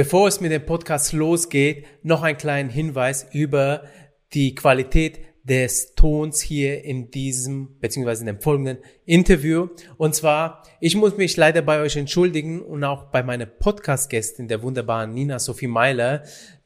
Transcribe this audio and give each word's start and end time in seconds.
Bevor 0.00 0.28
es 0.28 0.40
mit 0.40 0.50
dem 0.50 0.64
Podcast 0.64 1.12
losgeht, 1.12 1.84
noch 2.02 2.22
ein 2.22 2.38
kleiner 2.38 2.72
Hinweis 2.72 3.26
über 3.34 3.84
die 4.32 4.54
Qualität 4.54 5.20
des 5.44 5.94
Tons 5.94 6.40
hier 6.40 6.82
in 6.82 7.10
diesem 7.10 7.78
beziehungsweise 7.80 8.22
in 8.22 8.28
dem 8.28 8.40
folgenden 8.40 8.78
Interview. 9.04 9.68
Und 9.98 10.14
zwar, 10.14 10.62
ich 10.80 10.96
muss 10.96 11.18
mich 11.18 11.36
leider 11.36 11.60
bei 11.60 11.82
euch 11.82 11.96
entschuldigen 11.96 12.62
und 12.62 12.82
auch 12.82 13.10
bei 13.10 13.22
meiner 13.22 13.44
Podcast-Gästin, 13.44 14.48
der 14.48 14.62
wunderbaren 14.62 15.12
Nina 15.12 15.38
Sophie 15.38 15.66
Meiler, 15.66 16.22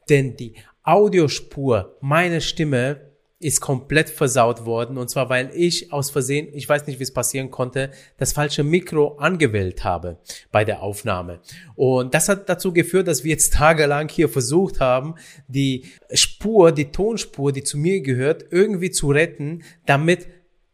denn 0.09 0.37
die 0.37 0.55
Audiospur 0.85 1.99
meiner 2.01 2.41
Stimme 2.41 3.14
ist 3.41 3.61
komplett 3.61 4.09
versaut 4.11 4.65
worden. 4.65 4.97
Und 4.97 5.11
zwar, 5.11 5.29
weil 5.29 5.51
ich 5.55 5.93
aus 5.93 6.11
Versehen, 6.11 6.49
ich 6.53 6.69
weiß 6.69 6.87
nicht, 6.87 6.99
wie 6.99 7.03
es 7.05 7.13
passieren 7.13 7.51
konnte, 7.51 7.91
das 8.17 8.33
falsche 8.33 8.65
Mikro 8.65 9.17
angewählt 9.17 9.85
habe 9.85 10.19
bei 10.53 10.65
der 10.65 10.83
Aufnahme. 10.83 11.41
Und 11.75 12.15
das 12.15 12.29
hat 12.29 12.49
dazu 12.49 12.73
geführt, 12.73 13.09
dass 13.09 13.25
wir 13.25 13.33
jetzt 13.33 13.55
tagelang 13.55 14.09
hier 14.09 14.29
versucht 14.29 14.81
haben, 14.81 15.17
die 15.49 15.85
Spur, 16.13 16.73
die 16.73 16.91
Tonspur, 16.91 17.53
die 17.53 17.65
zu 17.65 17.77
mir 17.77 18.01
gehört, 18.01 18.47
irgendwie 18.51 18.91
zu 18.91 19.11
retten, 19.11 19.63
damit 19.85 20.27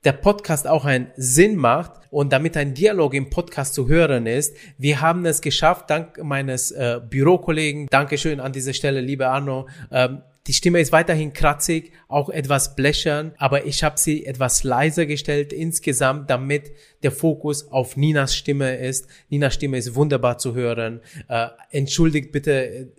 der 0.05 0.13
Podcast 0.13 0.67
auch 0.67 0.85
einen 0.85 1.09
Sinn 1.17 1.57
macht 1.57 1.93
und 2.11 2.33
damit 2.33 2.57
ein 2.57 2.75
Dialog 2.75 3.15
im 3.15 3.29
Podcast 3.31 3.75
zu 3.75 3.89
hören 3.89 4.27
ist. 4.27 4.57
Wir 4.79 5.01
haben 5.01 5.27
es 5.27 5.43
geschafft, 5.43 5.91
dank 5.91 6.23
meines 6.23 6.71
äh, 6.71 7.01
Bürokollegen. 7.09 7.87
Dankeschön 7.91 8.41
an 8.41 8.53
dieser 8.53 8.73
Stelle, 8.73 9.01
liebe 9.01 9.29
Arno. 9.29 9.69
Ähm, 9.91 10.23
die 10.51 10.55
Stimme 10.55 10.81
ist 10.81 10.91
weiterhin 10.91 11.33
kratzig, 11.33 11.93
auch 12.09 12.29
etwas 12.29 12.75
blechern, 12.75 13.35
aber 13.39 13.67
ich 13.67 13.85
habe 13.85 14.01
sie 14.01 14.27
etwas 14.27 14.65
leiser 14.65 15.07
gestellt 15.07 15.53
insgesamt, 15.53 16.29
damit 16.29 16.73
der 17.05 17.13
Fokus 17.13 17.71
auf 17.71 17.97
Ninas 17.97 18.35
Stimme 18.35 18.75
ist. 18.75 19.07
Ninas 19.29 19.55
Stimme 19.55 19.79
ist 19.79 19.95
wunderbar 19.95 20.39
zu 20.39 20.57
hören. 20.57 21.03
Äh, 21.29 21.47
entschuldigt 21.71 22.33
bitte, 22.33 22.93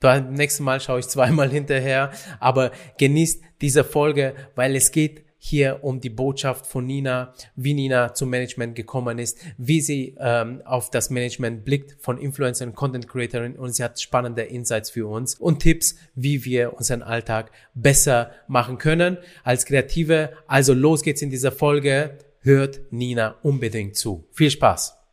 beim 0.00 0.32
nächsten 0.32 0.64
Mal 0.64 0.80
schaue 0.80 1.00
ich 1.00 1.06
zweimal 1.08 1.50
hinterher, 1.52 2.10
aber 2.40 2.72
genießt 2.96 3.42
diese 3.60 3.84
Folge, 3.84 4.34
weil 4.54 4.74
es 4.74 4.90
geht 4.90 5.26
hier 5.46 5.80
um 5.82 6.00
die 6.00 6.08
Botschaft 6.08 6.64
von 6.64 6.86
Nina, 6.86 7.34
wie 7.54 7.74
Nina 7.74 8.14
zum 8.14 8.30
Management 8.30 8.76
gekommen 8.76 9.18
ist, 9.18 9.38
wie 9.58 9.82
sie 9.82 10.16
ähm, 10.18 10.62
auf 10.64 10.90
das 10.90 11.10
Management 11.10 11.66
blickt 11.66 11.96
von 12.00 12.16
Influencer 12.16 12.64
und 12.64 12.74
Content 12.74 13.06
Creatorin 13.06 13.54
und 13.56 13.74
sie 13.74 13.84
hat 13.84 14.00
spannende 14.00 14.40
Insights 14.40 14.88
für 14.88 15.06
uns 15.06 15.34
und 15.34 15.60
Tipps, 15.60 15.96
wie 16.14 16.46
wir 16.46 16.72
unseren 16.72 17.02
Alltag 17.02 17.50
besser 17.74 18.30
machen 18.48 18.78
können 18.78 19.18
als 19.42 19.66
Kreative. 19.66 20.32
Also 20.46 20.72
los 20.72 21.02
geht's 21.02 21.20
in 21.20 21.28
dieser 21.28 21.52
Folge. 21.52 22.16
Hört 22.40 22.80
Nina 22.90 23.36
unbedingt 23.42 23.96
zu. 23.96 24.26
Viel 24.32 24.50
Spaß! 24.50 25.03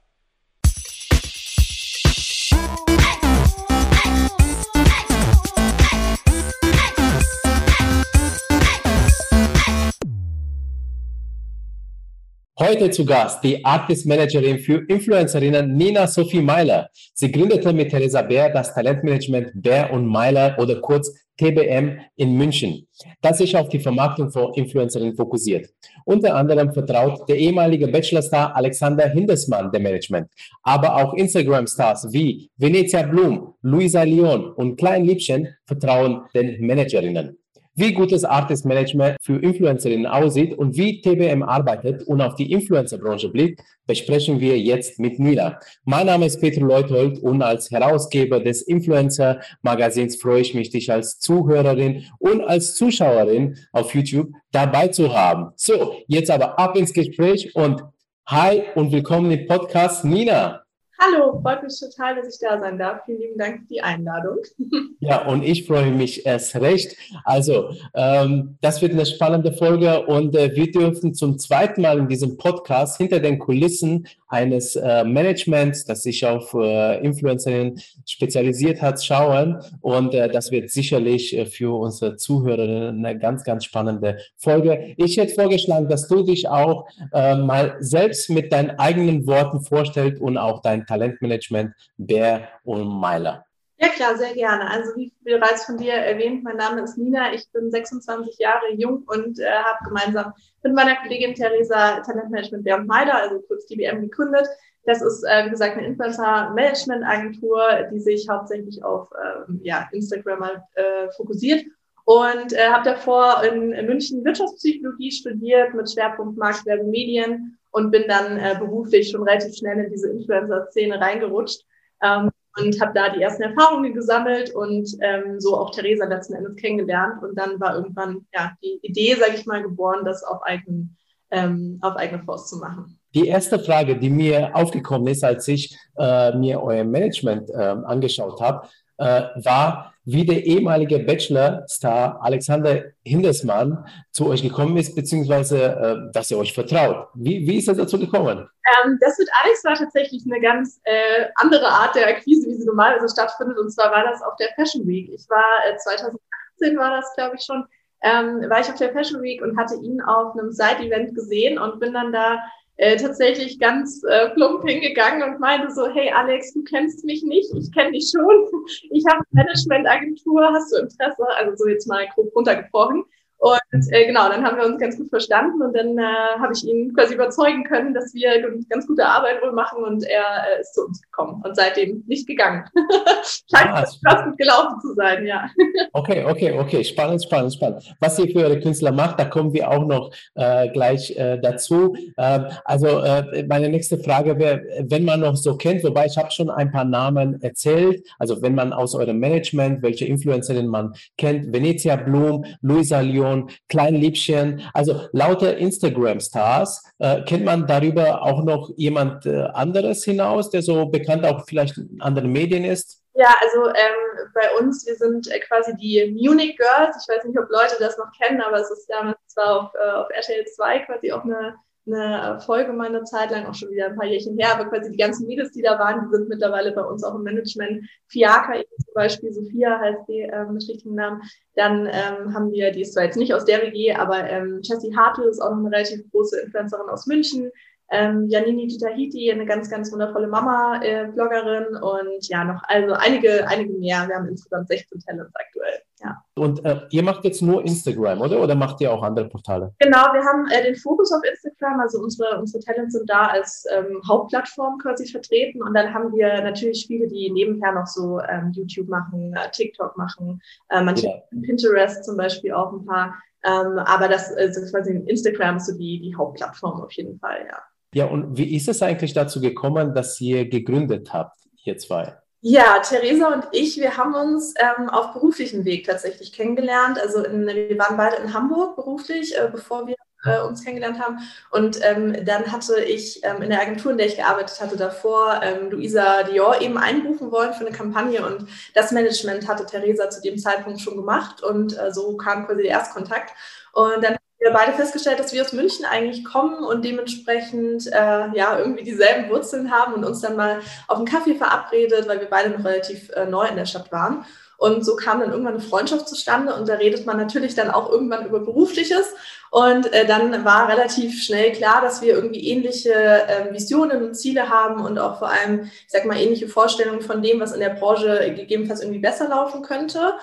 Heute 12.61 12.91
zu 12.91 13.03
Gast 13.03 13.43
die 13.43 13.65
Artist 13.65 14.05
Managerin 14.05 14.59
für 14.59 14.85
Influencerinnen 14.87 15.75
Nina 15.75 16.05
Sophie 16.05 16.41
Meiler. 16.41 16.89
Sie 17.15 17.31
gründete 17.31 17.73
mit 17.73 17.89
Theresa 17.89 18.21
Bär 18.21 18.51
das 18.51 18.71
Talentmanagement 18.75 19.49
Bär 19.55 19.91
und 19.91 20.05
Meiler 20.05 20.55
oder 20.59 20.79
kurz 20.79 21.11
TBM 21.37 21.97
in 22.17 22.37
München, 22.37 22.87
das 23.19 23.39
sich 23.39 23.57
auf 23.57 23.69
die 23.69 23.79
Vermarktung 23.79 24.29
von 24.29 24.53
Influencerinnen 24.53 25.15
fokussiert. 25.15 25.69
Unter 26.05 26.35
anderem 26.35 26.71
vertraut 26.71 27.27
der 27.27 27.37
ehemalige 27.37 27.87
Bachelorstar 27.87 28.55
Alexander 28.55 29.09
Hindesmann 29.09 29.71
dem 29.71 29.81
Management, 29.81 30.27
aber 30.61 30.97
auch 30.97 31.15
Instagram-Stars 31.15 32.09
wie 32.11 32.51
Venezia 32.57 33.01
Blum, 33.01 33.55
Luisa 33.63 34.03
Leon 34.03 34.53
und 34.53 34.75
Klein 34.75 35.05
Liebchen 35.05 35.47
vertrauen 35.65 36.25
den 36.35 36.63
Managerinnen 36.63 37.40
wie 37.75 37.93
gutes 37.93 38.25
Artist 38.25 38.65
Management 38.65 39.17
für 39.21 39.41
Influencerinnen 39.41 40.05
aussieht 40.05 40.57
und 40.57 40.75
wie 40.77 41.01
TBM 41.01 41.43
arbeitet 41.43 42.03
und 42.03 42.21
auf 42.21 42.35
die 42.35 42.51
Influencerbranche 42.51 43.29
blickt, 43.29 43.61
besprechen 43.87 44.39
wir 44.39 44.59
jetzt 44.59 44.99
mit 44.99 45.19
Nila. 45.19 45.59
Mein 45.85 46.07
Name 46.07 46.25
ist 46.25 46.41
Peter 46.41 46.61
Leuthold 46.61 47.19
und 47.19 47.41
als 47.41 47.71
Herausgeber 47.71 48.39
des 48.39 48.61
Influencer 48.63 49.39
Magazins 49.61 50.17
freue 50.17 50.41
ich 50.41 50.53
mich, 50.53 50.69
dich 50.69 50.91
als 50.91 51.19
Zuhörerin 51.19 52.05
und 52.19 52.41
als 52.41 52.75
Zuschauerin 52.75 53.57
auf 53.71 53.95
YouTube 53.95 54.29
dabei 54.51 54.89
zu 54.89 55.13
haben. 55.13 55.51
So, 55.55 55.95
jetzt 56.07 56.29
aber 56.29 56.59
ab 56.59 56.77
ins 56.77 56.93
Gespräch 56.93 57.55
und 57.55 57.83
hi 58.27 58.63
und 58.75 58.91
willkommen 58.91 59.31
im 59.31 59.47
Podcast 59.47 60.03
Nina. 60.03 60.60
Hallo, 61.03 61.41
freut 61.41 61.63
mich 61.63 61.79
total, 61.79 62.17
dass 62.17 62.31
ich 62.31 62.39
da 62.39 62.59
sein 62.59 62.77
darf. 62.77 63.03
Vielen 63.05 63.21
lieben 63.21 63.39
Dank 63.39 63.61
für 63.61 63.67
die 63.73 63.81
Einladung. 63.81 64.37
Ja, 65.03 65.25
und 65.25 65.43
ich 65.43 65.65
freue 65.65 65.89
mich 65.89 66.27
erst 66.27 66.55
recht. 66.57 66.95
Also, 67.23 67.71
ähm, 67.95 68.57
das 68.61 68.83
wird 68.83 68.91
eine 68.91 69.07
spannende 69.07 69.51
Folge 69.51 70.05
und 70.05 70.35
äh, 70.35 70.55
wir 70.55 70.71
dürfen 70.71 71.15
zum 71.15 71.39
zweiten 71.39 71.81
Mal 71.81 71.97
in 71.97 72.07
diesem 72.07 72.37
Podcast 72.37 72.97
hinter 72.97 73.19
den 73.19 73.39
Kulissen 73.39 74.05
eines 74.31 74.75
äh, 74.75 75.03
Managements, 75.03 75.85
das 75.85 76.03
sich 76.03 76.25
auf 76.25 76.53
äh, 76.53 77.03
Influencerinnen 77.03 77.81
spezialisiert 78.05 78.81
hat, 78.81 79.03
schauen. 79.03 79.57
Und 79.81 80.13
äh, 80.13 80.29
das 80.29 80.51
wird 80.51 80.69
sicherlich 80.69 81.35
äh, 81.35 81.45
für 81.45 81.77
unsere 81.77 82.15
Zuhörerinnen 82.15 83.03
eine 83.03 83.17
ganz, 83.19 83.43
ganz 83.43 83.65
spannende 83.65 84.19
Folge. 84.37 84.93
Ich 84.97 85.17
hätte 85.17 85.33
vorgeschlagen, 85.33 85.89
dass 85.89 86.07
du 86.07 86.23
dich 86.23 86.47
auch 86.47 86.87
äh, 87.11 87.35
mal 87.35 87.75
selbst 87.79 88.29
mit 88.29 88.53
deinen 88.53 88.71
eigenen 88.79 89.27
Worten 89.27 89.61
vorstellst 89.61 90.21
und 90.21 90.37
auch 90.37 90.61
dein 90.61 90.85
Talentmanagement 90.91 91.73
Bär 91.97 92.49
und 92.63 92.85
Meiler. 92.85 93.45
Ja 93.77 93.87
klar, 93.87 94.17
sehr 94.17 94.33
gerne. 94.33 94.69
Also 94.69 94.95
wie 94.95 95.11
bereits 95.21 95.65
von 95.65 95.77
dir 95.77 95.93
erwähnt, 95.93 96.43
mein 96.43 96.57
Name 96.57 96.81
ist 96.81 96.97
Nina, 96.97 97.33
ich 97.33 97.49
bin 97.51 97.71
26 97.71 98.37
Jahre 98.37 98.73
jung 98.75 99.03
und 99.07 99.39
äh, 99.39 99.49
habe 99.49 99.85
gemeinsam 99.85 100.33
mit 100.61 100.75
meiner 100.75 100.97
Kollegin 100.97 101.33
Theresa 101.33 102.01
Talentmanagement 102.01 102.63
Bär 102.63 102.77
und 102.77 102.87
Meiler, 102.87 103.15
also 103.15 103.39
kurz 103.47 103.65
DBM, 103.67 104.01
gegründet. 104.01 104.47
Das 104.83 105.01
ist, 105.01 105.23
äh, 105.23 105.45
wie 105.45 105.51
gesagt, 105.51 105.77
eine 105.77 105.87
Influencer-Management-Agentur, 105.87 107.87
die 107.91 107.99
sich 107.99 108.27
hauptsächlich 108.29 108.83
auf 108.83 109.09
ähm, 109.23 109.61
ja, 109.63 109.87
Instagram 109.93 110.41
halt, 110.41 110.61
äh, 110.75 111.09
fokussiert. 111.15 111.63
Und 112.11 112.51
äh, 112.51 112.67
habe 112.67 112.83
davor 112.83 113.41
in, 113.41 113.69
München 113.85 114.25
Wirtschaftspsychologie 114.25 115.11
studiert 115.11 115.73
mit 115.73 115.89
Schwerpunkt 115.89 116.37
Marktwerbung 116.37 116.89
Medien 116.89 117.57
und 117.71 117.89
bin 117.89 118.03
dann 118.09 118.37
äh, 118.37 118.57
beruflich 118.59 119.09
schon 119.09 119.23
relativ 119.23 119.55
schnell 119.55 119.85
in 119.85 119.89
diese 119.93 120.09
Influencer-Szene 120.09 120.99
reingerutscht 120.99 121.61
ähm, 122.03 122.29
und 122.59 122.81
habe 122.81 122.91
da 122.93 123.13
die 123.15 123.21
ersten 123.21 123.43
Erfahrungen 123.43 123.93
gesammelt 123.93 124.53
und 124.53 124.89
ähm, 124.99 125.39
so 125.39 125.55
auch 125.55 125.69
Theresa 125.69 126.03
letzten 126.03 126.33
Endes 126.33 126.57
kennengelernt. 126.57 127.23
Und 127.23 127.37
dann 127.37 127.57
war 127.61 127.77
irgendwann 127.77 128.25
ja 128.33 128.51
die 128.61 128.79
Idee, 128.81 129.15
sage 129.15 129.35
ich 129.35 129.45
mal, 129.45 129.63
geboren, 129.63 130.03
das 130.03 130.21
auf, 130.25 130.43
eigenen, 130.43 130.97
ähm, 131.29 131.79
auf 131.81 131.95
eigene 131.95 132.21
Faust 132.23 132.49
zu 132.49 132.57
machen. 132.57 132.99
Die 133.15 133.27
erste 133.27 133.57
Frage, 133.57 133.97
die 133.97 134.09
mir 134.09 134.53
aufgekommen 134.53 135.07
ist, 135.07 135.23
als 135.23 135.47
ich 135.47 135.77
äh, 135.97 136.35
mir 136.35 136.61
euer 136.61 136.83
Management 136.83 137.49
äh, 137.51 137.55
angeschaut 137.85 138.41
habe, 138.41 138.67
war, 138.97 139.90
wie 140.03 140.25
der 140.25 140.43
ehemalige 140.45 140.99
Bachelor-Star 140.99 142.19
Alexander 142.21 142.85
Hindesmann 143.03 143.85
zu 144.11 144.27
euch 144.27 144.41
gekommen 144.41 144.77
ist, 144.77 144.95
beziehungsweise 144.95 145.63
äh, 145.63 146.11
dass 146.11 146.31
er 146.31 146.39
euch 146.39 146.53
vertraut. 146.53 147.07
Wie, 147.13 147.47
wie 147.47 147.57
ist 147.57 147.67
er 147.67 147.75
dazu 147.75 147.99
gekommen? 147.99 148.39
Ähm, 148.39 148.97
das 148.99 149.17
mit 149.19 149.29
Alex 149.43 149.63
war 149.63 149.75
tatsächlich 149.75 150.23
eine 150.25 150.41
ganz 150.41 150.81
äh, 150.85 151.25
andere 151.35 151.67
Art 151.67 151.95
der 151.95 152.07
Akquise, 152.07 152.47
wie 152.47 152.55
sie 152.55 152.65
normalerweise 152.65 153.13
stattfindet. 153.13 153.57
Und 153.59 153.71
zwar 153.71 153.91
war 153.91 154.03
das 154.03 154.21
auf 154.23 154.35
der 154.37 154.49
Fashion 154.55 154.87
Week. 154.87 155.09
Ich 155.13 155.29
war 155.29 155.45
äh, 155.69 155.77
2018 155.77 156.77
war 156.77 156.97
das, 156.97 157.13
glaube 157.15 157.35
ich 157.37 157.45
schon, 157.45 157.65
ähm, 158.01 158.49
war 158.49 158.59
ich 158.59 158.69
auf 158.69 158.75
der 158.75 158.91
Fashion 158.93 159.21
Week 159.21 159.41
und 159.41 159.57
hatte 159.57 159.75
ihn 159.75 160.01
auf 160.01 160.33
einem 160.33 160.51
Side-Event 160.51 161.13
gesehen 161.13 161.59
und 161.59 161.79
bin 161.79 161.93
dann 161.93 162.11
da 162.11 162.39
äh, 162.77 162.97
tatsächlich 162.97 163.59
ganz 163.59 164.01
äh, 164.03 164.29
plump 164.29 164.67
hingegangen 164.67 165.23
und 165.23 165.39
meinte 165.39 165.71
so, 165.71 165.87
hey 165.87 166.11
Alex, 166.11 166.53
du 166.53 166.63
kennst 166.63 167.05
mich 167.05 167.23
nicht, 167.23 167.53
ich 167.55 167.71
kenne 167.71 167.91
dich 167.91 168.11
schon, 168.11 168.47
ich 168.89 169.03
habe 169.11 169.23
Managementagentur, 169.31 170.51
hast 170.51 170.71
du 170.71 170.81
Interesse? 170.81 171.23
Also 171.37 171.55
so 171.55 171.67
jetzt 171.67 171.87
mal 171.87 172.07
grob 172.15 172.35
runtergebrochen. 172.35 173.03
Und 173.41 173.91
äh, 173.91 174.05
genau, 174.05 174.29
dann 174.29 174.45
haben 174.45 174.57
wir 174.57 174.65
uns 174.67 174.79
ganz 174.79 174.97
gut 174.97 175.09
verstanden 175.09 175.63
und 175.63 175.75
dann 175.75 175.97
äh, 175.97 176.39
habe 176.39 176.53
ich 176.53 176.63
ihn 176.63 176.93
quasi 176.93 177.15
überzeugen 177.15 177.63
können, 177.63 177.91
dass 177.91 178.13
wir 178.13 178.39
ganz 178.69 178.85
gute 178.85 179.03
Arbeit 179.03 179.41
wohl 179.41 179.51
machen 179.51 179.83
und 179.83 180.03
er 180.03 180.21
äh, 180.21 180.61
ist 180.61 180.75
zu 180.75 180.85
uns 180.85 181.01
gekommen 181.01 181.41
und 181.43 181.55
seitdem 181.55 182.03
nicht 182.05 182.27
gegangen. 182.27 182.63
Scheint 183.51 183.71
ah, 183.71 183.83
fast 184.07 184.25
gut 184.25 184.37
gelaufen 184.37 184.79
zu 184.81 184.93
sein, 184.93 185.25
ja. 185.25 185.49
okay, 185.93 186.23
okay, 186.23 186.51
okay, 186.51 186.83
spannend, 186.83 187.23
spannend, 187.23 187.53
spannend. 187.53 187.95
Was 187.99 188.19
ihr 188.19 188.31
für 188.31 188.45
eure 188.45 188.59
Künstler 188.59 188.91
macht, 188.91 189.19
da 189.19 189.25
kommen 189.25 189.51
wir 189.53 189.71
auch 189.71 189.87
noch 189.87 190.13
äh, 190.35 190.69
gleich 190.69 191.17
äh, 191.17 191.39
dazu. 191.41 191.95
Ähm, 192.19 192.45
also 192.63 192.99
äh, 192.99 193.43
meine 193.47 193.69
nächste 193.69 193.97
Frage 193.97 194.37
wäre, 194.37 194.61
wenn 194.81 195.03
man 195.03 195.21
noch 195.21 195.35
so 195.35 195.57
kennt, 195.57 195.83
wobei 195.83 196.05
ich 196.05 196.15
habe 196.15 196.29
schon 196.29 196.51
ein 196.51 196.71
paar 196.71 196.85
Namen 196.85 197.41
erzählt, 197.41 198.05
also 198.19 198.39
wenn 198.43 198.53
man 198.53 198.71
aus 198.71 198.93
eurem 198.93 199.17
Management, 199.17 199.81
welche 199.81 200.05
Influencerin 200.05 200.67
man 200.67 200.93
kennt, 201.17 201.51
Venezia 201.51 201.95
Blum, 201.95 202.45
Luisa 202.61 202.99
Lyon, 202.99 203.30
Million, 203.31 203.51
Kleinliebchen, 203.69 204.61
also 204.73 205.07
lauter 205.11 205.57
Instagram-Stars. 205.57 206.83
Äh, 206.99 207.23
kennt 207.23 207.45
man 207.45 207.67
darüber 207.67 208.23
auch 208.23 208.43
noch 208.43 208.71
jemand 208.75 209.25
äh, 209.25 209.43
anderes 209.53 210.03
hinaus, 210.03 210.49
der 210.49 210.61
so 210.61 210.85
bekannt 210.87 211.25
auch 211.25 211.45
vielleicht 211.47 211.77
in 211.77 212.01
anderen 212.01 212.31
Medien 212.31 212.63
ist? 212.63 213.01
Ja, 213.13 213.33
also 213.41 213.67
ähm, 213.67 214.29
bei 214.33 214.57
uns, 214.59 214.85
wir 214.87 214.95
sind 214.95 215.29
äh, 215.29 215.39
quasi 215.39 215.75
die 215.75 216.11
Munich 216.11 216.57
Girls. 216.57 216.95
Ich 217.01 217.13
weiß 217.13 217.25
nicht, 217.25 217.37
ob 217.37 217.49
Leute 217.49 217.75
das 217.79 217.97
noch 217.97 218.11
kennen, 218.21 218.41
aber 218.41 218.57
es 218.57 218.71
ist 218.71 218.87
damals 218.87 219.17
zwar 219.27 219.59
auf, 219.59 219.71
äh, 219.75 219.91
auf 219.91 220.09
RTL 220.09 220.45
2 220.45 220.79
quasi 220.79 221.11
auch 221.11 221.23
eine, 221.23 221.55
eine 221.93 222.39
Folge 222.41 222.73
meiner 222.73 223.03
Zeit 223.03 223.31
lang, 223.31 223.45
auch 223.45 223.53
schon 223.53 223.71
wieder 223.71 223.87
ein 223.87 223.95
paar 223.95 224.05
Jährchen 224.05 224.37
her, 224.37 224.53
aber 224.53 224.69
quasi 224.69 224.91
die 224.91 224.97
ganzen 224.97 225.27
Mädels, 225.27 225.51
die 225.51 225.61
da 225.61 225.77
waren, 225.79 226.05
die 226.05 226.15
sind 226.15 226.29
mittlerweile 226.29 226.71
bei 226.71 226.83
uns 226.83 227.03
auch 227.03 227.15
im 227.15 227.23
Management. 227.23 227.85
Fiaka 228.07 228.53
zum 228.53 228.93
Beispiel, 228.93 229.33
Sophia 229.33 229.79
heißt 229.79 230.07
die 230.07 230.21
äh, 230.21 230.45
mit 230.45 230.67
richtigen 230.67 230.95
Namen. 230.95 231.21
Dann 231.55 231.87
ähm, 231.87 232.33
haben 232.33 232.51
wir, 232.51 232.71
die 232.71 232.81
ist 232.81 232.93
zwar 232.93 233.03
jetzt 233.03 233.17
nicht 233.17 233.33
aus 233.33 233.45
der 233.45 233.61
WG, 233.61 233.93
aber 233.93 234.29
ähm, 234.29 234.59
Jessie 234.63 234.95
Hartl 234.95 235.23
ist 235.23 235.39
auch 235.41 235.51
noch 235.51 235.59
eine 235.59 235.71
relativ 235.71 236.09
große 236.11 236.39
Influencerin 236.41 236.89
aus 236.89 237.07
München 237.07 237.51
ähm, 237.91 238.29
Janini 238.29 238.67
Ditahiti, 238.67 239.31
eine 239.31 239.45
ganz, 239.45 239.69
ganz 239.69 239.91
wundervolle 239.91 240.27
Mama-Bloggerin 240.27 241.75
äh, 241.75 241.79
und 241.79 242.27
ja, 242.29 242.45
noch 242.45 242.63
also 242.63 242.93
einige, 242.93 243.47
einige 243.47 243.73
mehr. 243.73 244.07
Wir 244.07 244.15
haben 244.15 244.29
insgesamt 244.29 244.69
16 244.69 245.01
Talents 245.01 245.35
aktuell. 245.35 245.81
Ja. 246.03 246.23
Und 246.35 246.65
äh, 246.65 246.81
ihr 246.89 247.03
macht 247.03 247.23
jetzt 247.23 247.41
nur 247.41 247.61
Instagram, 247.63 248.21
oder? 248.21 248.41
Oder 248.41 248.55
macht 248.55 248.81
ihr 248.81 248.91
auch 248.91 249.03
andere 249.03 249.29
Portale? 249.29 249.73
Genau, 249.79 249.99
wir 250.13 250.23
haben 250.23 250.47
äh, 250.49 250.63
den 250.63 250.75
Fokus 250.75 251.11
auf 251.11 251.21
Instagram, 251.23 251.79
also 251.79 251.99
unsere, 251.99 252.39
unsere 252.39 252.63
Talents 252.63 252.93
sind 252.93 253.07
da 253.09 253.27
als 253.27 253.65
ähm, 253.71 254.01
Hauptplattform 254.07 254.79
quasi 254.79 255.05
vertreten 255.05 255.61
und 255.61 255.73
dann 255.75 255.93
haben 255.93 256.11
wir 256.13 256.41
natürlich 256.41 256.85
viele, 256.87 257.07
die 257.07 257.29
nebenher 257.31 257.73
noch 257.73 257.85
so 257.85 258.19
ähm, 258.21 258.51
YouTube 258.53 258.89
machen, 258.89 259.33
äh, 259.35 259.51
TikTok 259.51 259.95
machen, 259.97 260.41
äh, 260.69 260.81
manche 260.81 261.07
ja. 261.07 261.39
Pinterest 261.43 262.03
zum 262.03 262.17
Beispiel 262.17 262.53
auch 262.53 262.73
ein 262.73 262.85
paar. 262.85 263.15
Ähm, 263.43 263.79
aber 263.79 264.07
das 264.07 264.31
also 264.33 264.61
quasi 264.71 264.95
Instagram 265.07 265.57
ist 265.57 265.67
so 265.67 265.77
die, 265.77 265.99
die 265.99 266.15
Hauptplattform 266.15 266.81
auf 266.81 266.91
jeden 266.93 267.19
Fall, 267.19 267.45
ja. 267.47 267.59
Ja, 267.93 268.05
und 268.05 268.37
wie 268.37 268.55
ist 268.55 268.69
es 268.69 268.81
eigentlich 268.81 269.13
dazu 269.13 269.41
gekommen, 269.41 269.93
dass 269.93 270.19
ihr 270.21 270.47
gegründet 270.47 271.11
habt, 271.13 271.37
ihr 271.65 271.77
zwei? 271.77 272.17
Ja, 272.43 272.79
Theresa 272.79 273.27
und 273.33 273.47
ich, 273.51 273.77
wir 273.77 273.97
haben 273.97 274.15
uns 274.15 274.55
ähm, 274.57 274.89
auf 274.89 275.13
beruflichen 275.13 275.63
Weg 275.63 275.85
tatsächlich 275.85 276.33
kennengelernt. 276.33 276.97
Also 276.99 277.23
in, 277.23 277.45
wir 277.45 277.77
waren 277.77 277.97
beide 277.97 278.15
in 278.15 278.33
Hamburg 278.33 278.75
beruflich, 278.75 279.37
äh, 279.37 279.47
bevor 279.51 279.85
wir 279.85 279.95
äh, 280.25 280.41
uns 280.41 280.63
kennengelernt 280.63 280.99
haben. 280.99 281.19
Und 281.51 281.79
ähm, 281.83 282.25
dann 282.25 282.51
hatte 282.51 282.83
ich 282.83 283.23
ähm, 283.23 283.43
in 283.43 283.51
der 283.51 283.61
Agentur, 283.61 283.91
in 283.91 283.99
der 283.99 284.07
ich 284.07 284.15
gearbeitet 284.15 284.59
hatte, 284.59 284.75
davor 284.75 285.39
ähm, 285.43 285.69
Luisa 285.69 286.23
Dior 286.23 286.59
eben 286.61 286.79
einbuchen 286.79 287.31
wollen 287.31 287.53
für 287.53 287.65
eine 287.65 287.75
Kampagne. 287.75 288.25
Und 288.25 288.47
das 288.73 288.91
Management 288.91 289.47
hatte 289.47 289.67
Theresa 289.67 290.09
zu 290.09 290.21
dem 290.21 290.39
Zeitpunkt 290.39 290.81
schon 290.81 290.95
gemacht. 290.95 291.43
Und 291.43 291.77
äh, 291.77 291.93
so 291.93 292.17
kam 292.17 292.47
quasi 292.47 292.63
der 292.63 292.71
Erstkontakt. 292.71 293.33
Und 293.73 294.03
dann 294.03 294.17
wir 294.41 294.51
beide 294.51 294.73
festgestellt, 294.73 295.19
dass 295.19 295.33
wir 295.33 295.43
aus 295.43 295.53
München 295.53 295.85
eigentlich 295.85 296.25
kommen 296.25 296.63
und 296.63 296.83
dementsprechend 296.83 297.85
äh, 297.87 298.27
ja 298.33 298.57
irgendwie 298.57 298.83
dieselben 298.83 299.29
Wurzeln 299.29 299.71
haben 299.71 299.93
und 299.93 300.03
uns 300.03 300.21
dann 300.21 300.35
mal 300.35 300.59
auf 300.87 300.97
einen 300.97 301.05
Kaffee 301.05 301.35
verabredet, 301.35 302.07
weil 302.07 302.19
wir 302.19 302.29
beide 302.29 302.49
noch 302.49 302.65
relativ 302.65 303.11
äh, 303.11 303.27
neu 303.27 303.45
in 303.45 303.55
der 303.55 303.67
Stadt 303.67 303.91
waren. 303.91 304.25
Und 304.57 304.85
so 304.85 304.95
kam 304.95 305.19
dann 305.19 305.31
irgendwann 305.31 305.55
eine 305.55 305.63
Freundschaft 305.63 306.07
zustande 306.07 306.53
und 306.55 306.69
da 306.69 306.75
redet 306.75 307.07
man 307.07 307.17
natürlich 307.17 307.55
dann 307.55 307.71
auch 307.71 307.89
irgendwann 307.89 308.27
über 308.27 308.39
Berufliches. 308.39 309.13
Und 309.49 309.91
äh, 309.91 310.05
dann 310.05 310.45
war 310.45 310.69
relativ 310.69 311.21
schnell 311.21 311.51
klar, 311.51 311.81
dass 311.81 312.01
wir 312.01 312.13
irgendwie 312.13 312.47
ähnliche 312.47 312.93
äh, 312.93 313.53
Visionen 313.53 314.03
und 314.03 314.15
Ziele 314.15 314.49
haben 314.49 314.83
und 314.85 314.97
auch 314.97 315.19
vor 315.19 315.29
allem, 315.29 315.63
ich 315.63 315.85
sag 315.87 316.05
mal, 316.05 316.17
ähnliche 316.17 316.47
Vorstellungen 316.47 317.01
von 317.01 317.21
dem, 317.21 317.39
was 317.39 317.53
in 317.53 317.59
der 317.59 317.71
Branche 317.71 318.33
gegebenenfalls 318.35 318.81
irgendwie 318.81 318.99
besser 319.01 319.27
laufen 319.27 319.61
könnte 319.61 320.13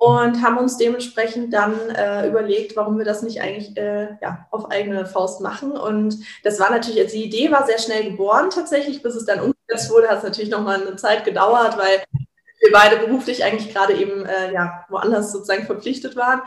und 0.00 0.42
haben 0.42 0.56
uns 0.56 0.78
dementsprechend 0.78 1.52
dann 1.52 1.74
äh, 1.90 2.26
überlegt, 2.26 2.74
warum 2.74 2.96
wir 2.96 3.04
das 3.04 3.20
nicht 3.20 3.42
eigentlich 3.42 3.76
äh, 3.76 4.16
ja, 4.22 4.46
auf 4.50 4.70
eigene 4.70 5.04
Faust 5.04 5.42
machen. 5.42 5.72
Und 5.72 6.16
das 6.42 6.58
war 6.58 6.70
natürlich, 6.70 7.00
also 7.00 7.14
die 7.14 7.24
Idee 7.24 7.50
war 7.50 7.66
sehr 7.66 7.78
schnell 7.78 8.04
geboren 8.04 8.48
tatsächlich, 8.48 9.02
bis 9.02 9.14
es 9.14 9.26
dann 9.26 9.40
umgesetzt 9.40 9.92
wurde, 9.92 10.08
hat 10.08 10.18
es 10.18 10.24
natürlich 10.24 10.48
nochmal 10.48 10.80
eine 10.80 10.96
Zeit 10.96 11.26
gedauert, 11.26 11.76
weil 11.76 12.02
wir 12.60 12.72
beide 12.72 12.96
beruflich 12.96 13.44
eigentlich 13.44 13.74
gerade 13.74 13.92
eben 13.92 14.24
äh, 14.24 14.54
ja, 14.54 14.86
woanders 14.88 15.32
sozusagen 15.32 15.66
verpflichtet 15.66 16.16
waren. 16.16 16.40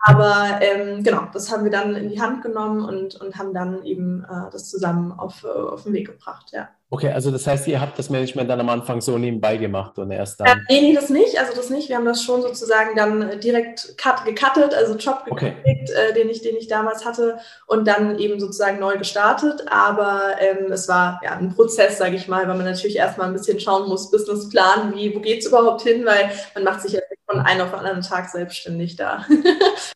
Aber 0.00 0.60
ähm, 0.62 1.02
genau, 1.02 1.26
das 1.32 1.52
haben 1.52 1.64
wir 1.64 1.70
dann 1.70 1.94
in 1.94 2.08
die 2.08 2.20
Hand 2.20 2.42
genommen 2.42 2.84
und, 2.84 3.16
und 3.20 3.36
haben 3.36 3.52
dann 3.52 3.84
eben 3.84 4.24
äh, 4.24 4.50
das 4.50 4.70
zusammen 4.70 5.12
auf, 5.12 5.44
äh, 5.44 5.48
auf 5.48 5.84
den 5.84 5.92
Weg 5.92 6.06
gebracht, 6.06 6.46
ja. 6.52 6.68
Okay, 6.92 7.12
also 7.12 7.30
das 7.30 7.46
heißt, 7.46 7.68
ihr 7.68 7.80
habt 7.80 7.96
das 8.00 8.10
Management 8.10 8.50
dann 8.50 8.58
am 8.58 8.68
Anfang 8.68 9.00
so 9.00 9.16
nebenbei 9.16 9.58
gemacht 9.58 9.96
und 10.00 10.10
erst 10.10 10.40
dann. 10.40 10.48
Äh, 10.48 10.56
nee, 10.68 10.80
nee, 10.80 10.92
das 10.92 11.08
nicht. 11.08 11.38
Also 11.38 11.54
das 11.54 11.70
nicht. 11.70 11.88
Wir 11.88 11.94
haben 11.94 12.04
das 12.04 12.24
schon 12.24 12.42
sozusagen 12.42 12.96
dann 12.96 13.38
direkt 13.38 13.96
cut, 13.96 14.24
gecuttet, 14.24 14.74
also 14.74 14.96
Job 14.96 15.24
gekriegt, 15.24 15.60
okay. 15.62 16.10
äh, 16.10 16.12
den, 16.14 16.28
ich, 16.28 16.42
den 16.42 16.56
ich 16.56 16.66
damals 16.66 17.04
hatte 17.04 17.38
und 17.68 17.86
dann 17.86 18.18
eben 18.18 18.40
sozusagen 18.40 18.80
neu 18.80 18.98
gestartet. 18.98 19.66
Aber 19.70 20.34
ähm, 20.40 20.72
es 20.72 20.88
war 20.88 21.20
ja 21.22 21.30
ein 21.30 21.54
Prozess, 21.54 21.96
sage 21.98 22.16
ich 22.16 22.26
mal, 22.26 22.48
weil 22.48 22.56
man 22.56 22.66
natürlich 22.66 22.96
erstmal 22.96 23.28
ein 23.28 23.34
bisschen 23.34 23.60
schauen 23.60 23.88
muss, 23.88 24.10
Businessplan, 24.10 24.92
wie, 24.96 25.14
wo 25.14 25.20
geht's 25.20 25.46
überhaupt 25.46 25.82
hin, 25.82 26.04
weil 26.04 26.32
man 26.54 26.64
macht 26.64 26.82
sich 26.82 26.94
ja 26.94 27.00
von 27.30 27.38
einem 27.38 27.60
auf 27.60 27.70
den 27.70 27.78
anderen 27.78 28.02
Tag 28.02 28.28
selbstständig 28.28 28.96
da. 28.96 29.24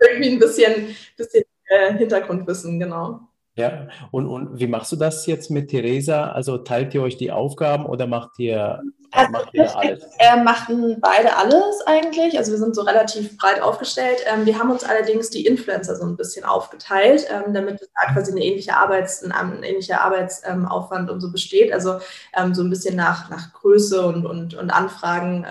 irgendwie 0.00 0.30
ein 0.30 0.38
bisschen, 0.38 0.96
bisschen 1.16 1.44
äh, 1.66 1.94
Hintergrundwissen, 1.94 2.78
genau. 2.78 3.20
Ja, 3.58 3.88
und, 4.12 4.28
und 4.28 4.60
wie 4.60 4.68
machst 4.68 4.92
du 4.92 4.96
das 4.96 5.26
jetzt 5.26 5.50
mit 5.50 5.70
Theresa? 5.70 6.30
Also 6.30 6.58
teilt 6.58 6.94
ihr 6.94 7.02
euch 7.02 7.16
die 7.16 7.32
Aufgaben 7.32 7.86
oder 7.86 8.06
macht 8.06 8.38
ihr, 8.38 8.80
also 9.10 9.32
macht 9.32 9.52
ihr 9.52 9.76
alles? 9.76 10.06
Wir 10.16 10.42
machen 10.44 10.98
beide 11.00 11.36
alles 11.36 11.82
eigentlich. 11.84 12.38
Also 12.38 12.52
wir 12.52 12.58
sind 12.58 12.76
so 12.76 12.82
relativ 12.82 13.36
breit 13.36 13.60
aufgestellt. 13.60 14.24
Ähm, 14.32 14.46
wir 14.46 14.60
haben 14.60 14.70
uns 14.70 14.84
allerdings 14.84 15.30
die 15.30 15.44
Influencer 15.44 15.96
so 15.96 16.04
ein 16.04 16.16
bisschen 16.16 16.44
aufgeteilt, 16.44 17.26
ähm, 17.30 17.52
damit 17.52 17.80
da 17.80 18.12
quasi 18.12 18.30
eine 18.30 18.44
ähnliche 18.44 18.76
Arbeits, 18.76 19.24
ein, 19.24 19.32
ein 19.32 19.64
ähnlicher 19.64 20.02
Arbeitsaufwand 20.02 21.10
und 21.10 21.20
so 21.20 21.32
besteht. 21.32 21.72
Also 21.72 21.98
ähm, 22.36 22.54
so 22.54 22.62
ein 22.62 22.70
bisschen 22.70 22.94
nach, 22.94 23.28
nach 23.28 23.52
Größe 23.54 24.06
und, 24.06 24.24
und, 24.24 24.54
und 24.54 24.70
Anfragen 24.70 25.44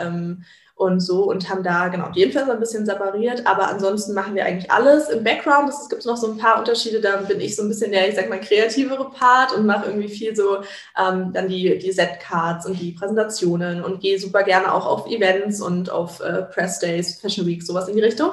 und 0.77 0.99
so 0.99 1.23
und 1.23 1.49
haben 1.49 1.63
da 1.63 1.87
genau 1.87 2.09
die 2.11 2.21
Influencer 2.21 2.53
ein 2.53 2.59
bisschen 2.59 2.85
separiert, 2.85 3.45
aber 3.47 3.67
ansonsten 3.67 4.13
machen 4.13 4.35
wir 4.35 4.45
eigentlich 4.45 4.69
alles 4.71 5.09
im 5.09 5.23
Background. 5.23 5.69
Es 5.69 5.89
gibt 5.89 6.05
noch 6.05 6.17
so 6.17 6.31
ein 6.31 6.37
paar 6.37 6.59
Unterschiede, 6.59 7.01
da 7.01 7.17
bin 7.17 7.41
ich 7.41 7.55
so 7.55 7.63
ein 7.63 7.67
bisschen 7.67 7.91
der, 7.91 8.07
ich 8.07 8.15
sag 8.15 8.29
mal, 8.29 8.39
kreativere 8.39 9.09
Part 9.09 9.53
und 9.53 9.65
mache 9.65 9.87
irgendwie 9.87 10.09
viel 10.09 10.35
so 10.35 10.57
ähm, 10.97 11.33
dann 11.33 11.49
die, 11.49 11.79
die 11.79 11.91
Set-Cards 11.91 12.67
und 12.67 12.79
die 12.79 12.91
Präsentationen 12.91 13.83
und 13.83 14.01
gehe 14.01 14.19
super 14.19 14.43
gerne 14.43 14.71
auch 14.71 14.85
auf 14.85 15.07
Events 15.07 15.61
und 15.61 15.89
auf 15.89 16.19
äh, 16.19 16.43
Press 16.43 16.79
Days, 16.79 17.19
Fashion 17.19 17.47
Week, 17.47 17.63
sowas 17.63 17.87
in 17.87 17.95
die 17.95 18.03
Richtung. 18.03 18.29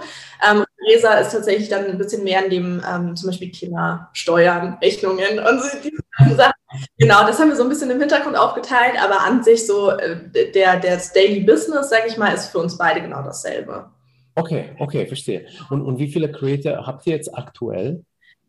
Ähm, 0.47 0.65
Resa 0.87 1.15
ist 1.15 1.33
tatsächlich 1.33 1.71
dann 1.71 1.87
ein 1.87 1.97
bisschen 1.97 2.25
mehr 2.25 2.45
in 2.45 2.51
dem 2.51 2.83
ähm, 2.87 3.17
zum 3.17 3.31
Beispiel 3.31 3.51
Thema 3.51 4.11
Steuern, 4.13 4.77
Rechnungen 4.83 5.39
und 5.39 5.63
so 5.63 5.69
diese 5.83 6.37
Sachen. 6.37 6.64
Genau, 6.99 7.27
das 7.27 7.39
haben 7.39 7.49
wir 7.49 7.57
so 7.57 7.63
ein 7.63 7.69
bisschen 7.69 7.91
im 7.91 8.01
Hintergrund 8.01 8.37
aufgeteilt, 8.37 8.95
aber 9.03 9.21
an 9.21 9.43
sich 9.43 9.67
so 9.67 9.91
äh, 9.91 10.17
der, 10.53 10.81
der 10.81 11.01
Daily 11.15 11.41
Business, 11.41 11.91
sage 11.91 12.05
ich 12.09 12.17
mal, 12.17 12.33
ist 12.33 12.49
für 12.49 12.59
uns 12.59 12.77
beide 12.79 13.01
genau 13.01 13.23
dasselbe. 13.23 13.91
Okay, 14.37 14.71
okay, 14.79 15.07
verstehe. 15.07 15.47
Und, 15.71 15.83
und 15.83 15.99
wie 15.99 16.11
viele 16.11 16.31
Creator 16.31 16.87
habt 16.87 17.07
ihr 17.07 17.15
jetzt 17.15 17.37
aktuell? 17.37 18.05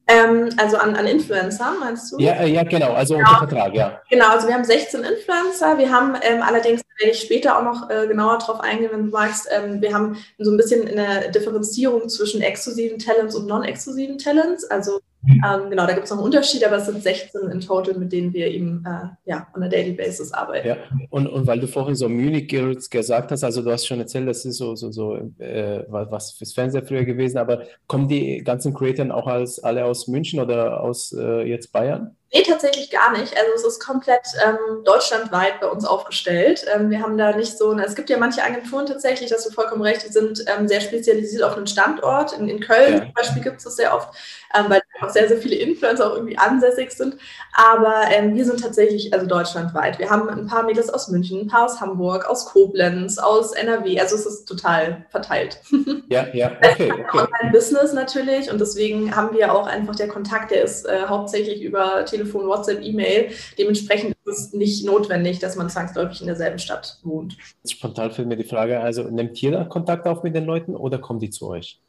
Ähm, 0.08 0.50
also 0.58 0.78
an, 0.78 0.96
an 0.96 1.08
Influencer, 1.08 1.74
meinst 1.80 2.12
du? 2.12 2.20
Ja, 2.20 2.34
äh, 2.34 2.48
ja 2.48 2.64
genau, 2.64 2.94
also 2.94 3.16
genau. 3.16 3.28
unter 3.28 3.48
Vertrag, 3.48 3.76
ja. 3.76 4.02
Genau, 4.10 4.30
also 4.30 4.48
wir 4.48 4.54
haben 4.54 4.64
16 4.64 5.04
Influencer. 5.04 5.78
Wir 5.80 5.92
haben 5.92 6.16
ähm, 6.22 6.44
allerdings, 6.44 6.82
werde 7.00 7.12
ich 7.12 7.22
später 7.22 7.58
auch 7.58 7.64
noch 7.64 7.90
äh, 7.90 8.08
genauer 8.08 8.38
drauf 8.38 8.60
eingehen, 8.60 8.92
wenn 8.94 9.06
du 9.06 9.12
magst, 9.12 9.48
ähm, 9.52 9.82
wir 9.82 9.94
haben 9.94 10.18
so 10.38 10.52
ein 10.52 10.58
bisschen 10.58 10.88
eine 10.88 11.32
Differenzierung 11.32 12.08
zwischen 12.08 12.42
exklusiven 12.42 13.00
Talents 13.00 13.36
und 13.36 13.48
non-exklusiven 13.48 14.20
Talents. 14.20 14.64
Also 14.66 15.00
ähm, 15.28 15.70
genau, 15.70 15.86
da 15.86 15.94
gibt 15.94 16.06
es 16.06 16.12
noch 16.12 16.18
einen 16.18 16.26
Unterschied, 16.26 16.66
aber 16.66 16.78
es 16.78 16.86
sind 16.86 17.02
16 17.02 17.50
in 17.52 17.60
total, 17.60 17.96
mit 17.96 18.12
denen 18.12 18.34
wir 18.34 18.48
eben 18.48 18.84
äh, 18.86 19.30
ja, 19.30 19.48
on 19.56 19.64
a 19.64 19.68
daily 19.68 19.92
basis 19.92 20.32
arbeiten. 20.32 20.68
Ja, 20.68 20.78
und, 21.10 21.28
und 21.28 21.48
weil 21.48 21.60
du 21.60 21.68
vorhin 21.68 21.96
so 21.96 22.08
Munich 22.10 22.48
gesagt 22.48 23.32
hast, 23.32 23.44
also 23.44 23.62
du 23.62 23.72
hast 23.72 23.88
schon 23.88 24.00
erzählt, 24.00 24.28
das 24.28 24.46
ist 24.46 24.58
so, 24.58 24.76
so, 24.76 24.92
so 24.92 25.16
äh, 25.40 25.84
was 25.88 26.32
fürs 26.32 26.54
Fernseher 26.54 26.86
früher 26.86 27.06
gewesen, 27.06 27.38
aber 27.38 27.64
kommen 27.88 28.08
die 28.08 28.44
ganzen 28.44 28.74
Creatoren 28.74 29.12
auch 29.12 29.28
als, 29.28 29.64
alle 29.64 29.86
aus 29.86 30.08
München 30.08 30.40
oder 30.40 30.82
aus 30.82 31.14
äh, 31.14 31.44
jetzt 31.44 31.72
Bayern? 31.72 32.16
Nee, 32.34 32.44
tatsächlich 32.44 32.90
gar 32.90 33.12
nicht. 33.12 33.34
Also 33.38 33.54
es 33.56 33.64
ist 33.64 33.80
komplett 33.80 34.28
ähm, 34.46 34.84
deutschlandweit 34.84 35.62
bei 35.62 35.68
uns 35.68 35.86
aufgestellt. 35.86 36.66
Ähm, 36.74 36.90
wir 36.90 37.02
haben 37.02 37.18
da 37.18 37.36
nicht 37.36 37.58
so, 37.58 37.78
es 37.78 37.96
gibt 37.96 38.10
ja 38.10 38.18
manche 38.18 38.44
Agenturen 38.44 38.86
tatsächlich, 38.86 39.30
dass 39.30 39.46
du 39.46 39.52
vollkommen 39.52 39.84
recht, 39.84 40.06
die 40.06 40.12
sind 40.12 40.44
ähm, 40.48 40.68
sehr 40.68 40.82
spezialisiert 40.82 41.44
auf 41.44 41.56
einen 41.56 41.68
Standort. 41.68 42.34
In, 42.34 42.50
in 42.50 42.60
Köln 42.60 42.94
ja. 42.94 43.00
zum 43.00 43.14
Beispiel 43.14 43.44
gibt 43.44 43.58
es 43.58 43.64
das 43.64 43.76
sehr 43.78 43.96
oft, 43.96 44.10
ähm, 44.58 44.66
weil 44.70 44.82
auch 45.02 45.10
sehr, 45.10 45.28
sehr 45.28 45.38
viele 45.38 45.56
Influencer 45.56 46.08
auch 46.08 46.16
irgendwie 46.16 46.38
ansässig 46.38 46.92
sind. 46.92 47.16
Aber 47.54 48.02
ähm, 48.12 48.36
wir 48.36 48.46
sind 48.46 48.62
tatsächlich 48.62 49.14
also 49.14 49.26
deutschlandweit. 49.26 50.00
Wir 50.00 50.10
haben 50.10 50.28
ein 50.30 50.48
paar 50.48 50.64
Mädels 50.64 50.90
aus 50.90 51.08
München, 51.08 51.42
ein 51.42 51.48
paar 51.48 51.66
aus 51.66 51.80
Hamburg, 51.80 52.26
aus 52.30 52.46
Koblenz, 52.46 53.18
aus 53.18 53.54
NRW. 53.54 54.00
Also 54.00 54.16
es 54.16 54.26
ist 54.26 54.46
total 54.46 55.06
verteilt. 55.10 55.62
Ja, 56.08 56.28
ja, 56.34 56.52
okay. 56.64 56.92
okay. 56.92 57.18
Online-Business 57.18 57.94
natürlich 57.94 58.52
und 58.52 58.62
deswegen 58.62 59.16
haben 59.16 59.36
wir 59.36 59.54
auch 59.54 59.66
einfach 59.66 59.96
der 59.96 60.08
Kontakt, 60.08 60.52
der 60.52 60.62
ist 60.62 60.86
äh, 60.86 61.08
hauptsächlich 61.08 61.64
über 61.64 62.06
Telefon 62.16 62.48
WhatsApp, 62.48 62.82
E-Mail. 62.82 63.30
Dementsprechend 63.58 64.16
ist 64.26 64.40
es 64.40 64.54
nicht 64.54 64.86
notwendig, 64.86 65.40
dass 65.40 65.56
man 65.56 65.70
zwangsläufig 65.70 66.22
in 66.22 66.28
derselben 66.28 66.60
Stadt 66.60 66.98
wohnt. 67.04 67.38
Spontan 67.68 68.12
fällt 68.12 68.28
mir 68.28 68.38
die 68.38 68.44
Frage, 68.44 68.80
also 68.80 69.04
nimmt 69.04 69.42
ihr 69.42 69.52
da 69.52 69.64
Kontakt 69.64 70.08
auf 70.08 70.24
mit 70.24 70.36
den 70.36 70.46
Leuten 70.46 70.76
oder 70.76 70.98
kommen 70.98 71.20
die 71.20 71.30
zu 71.30 71.48
euch? 71.48 71.80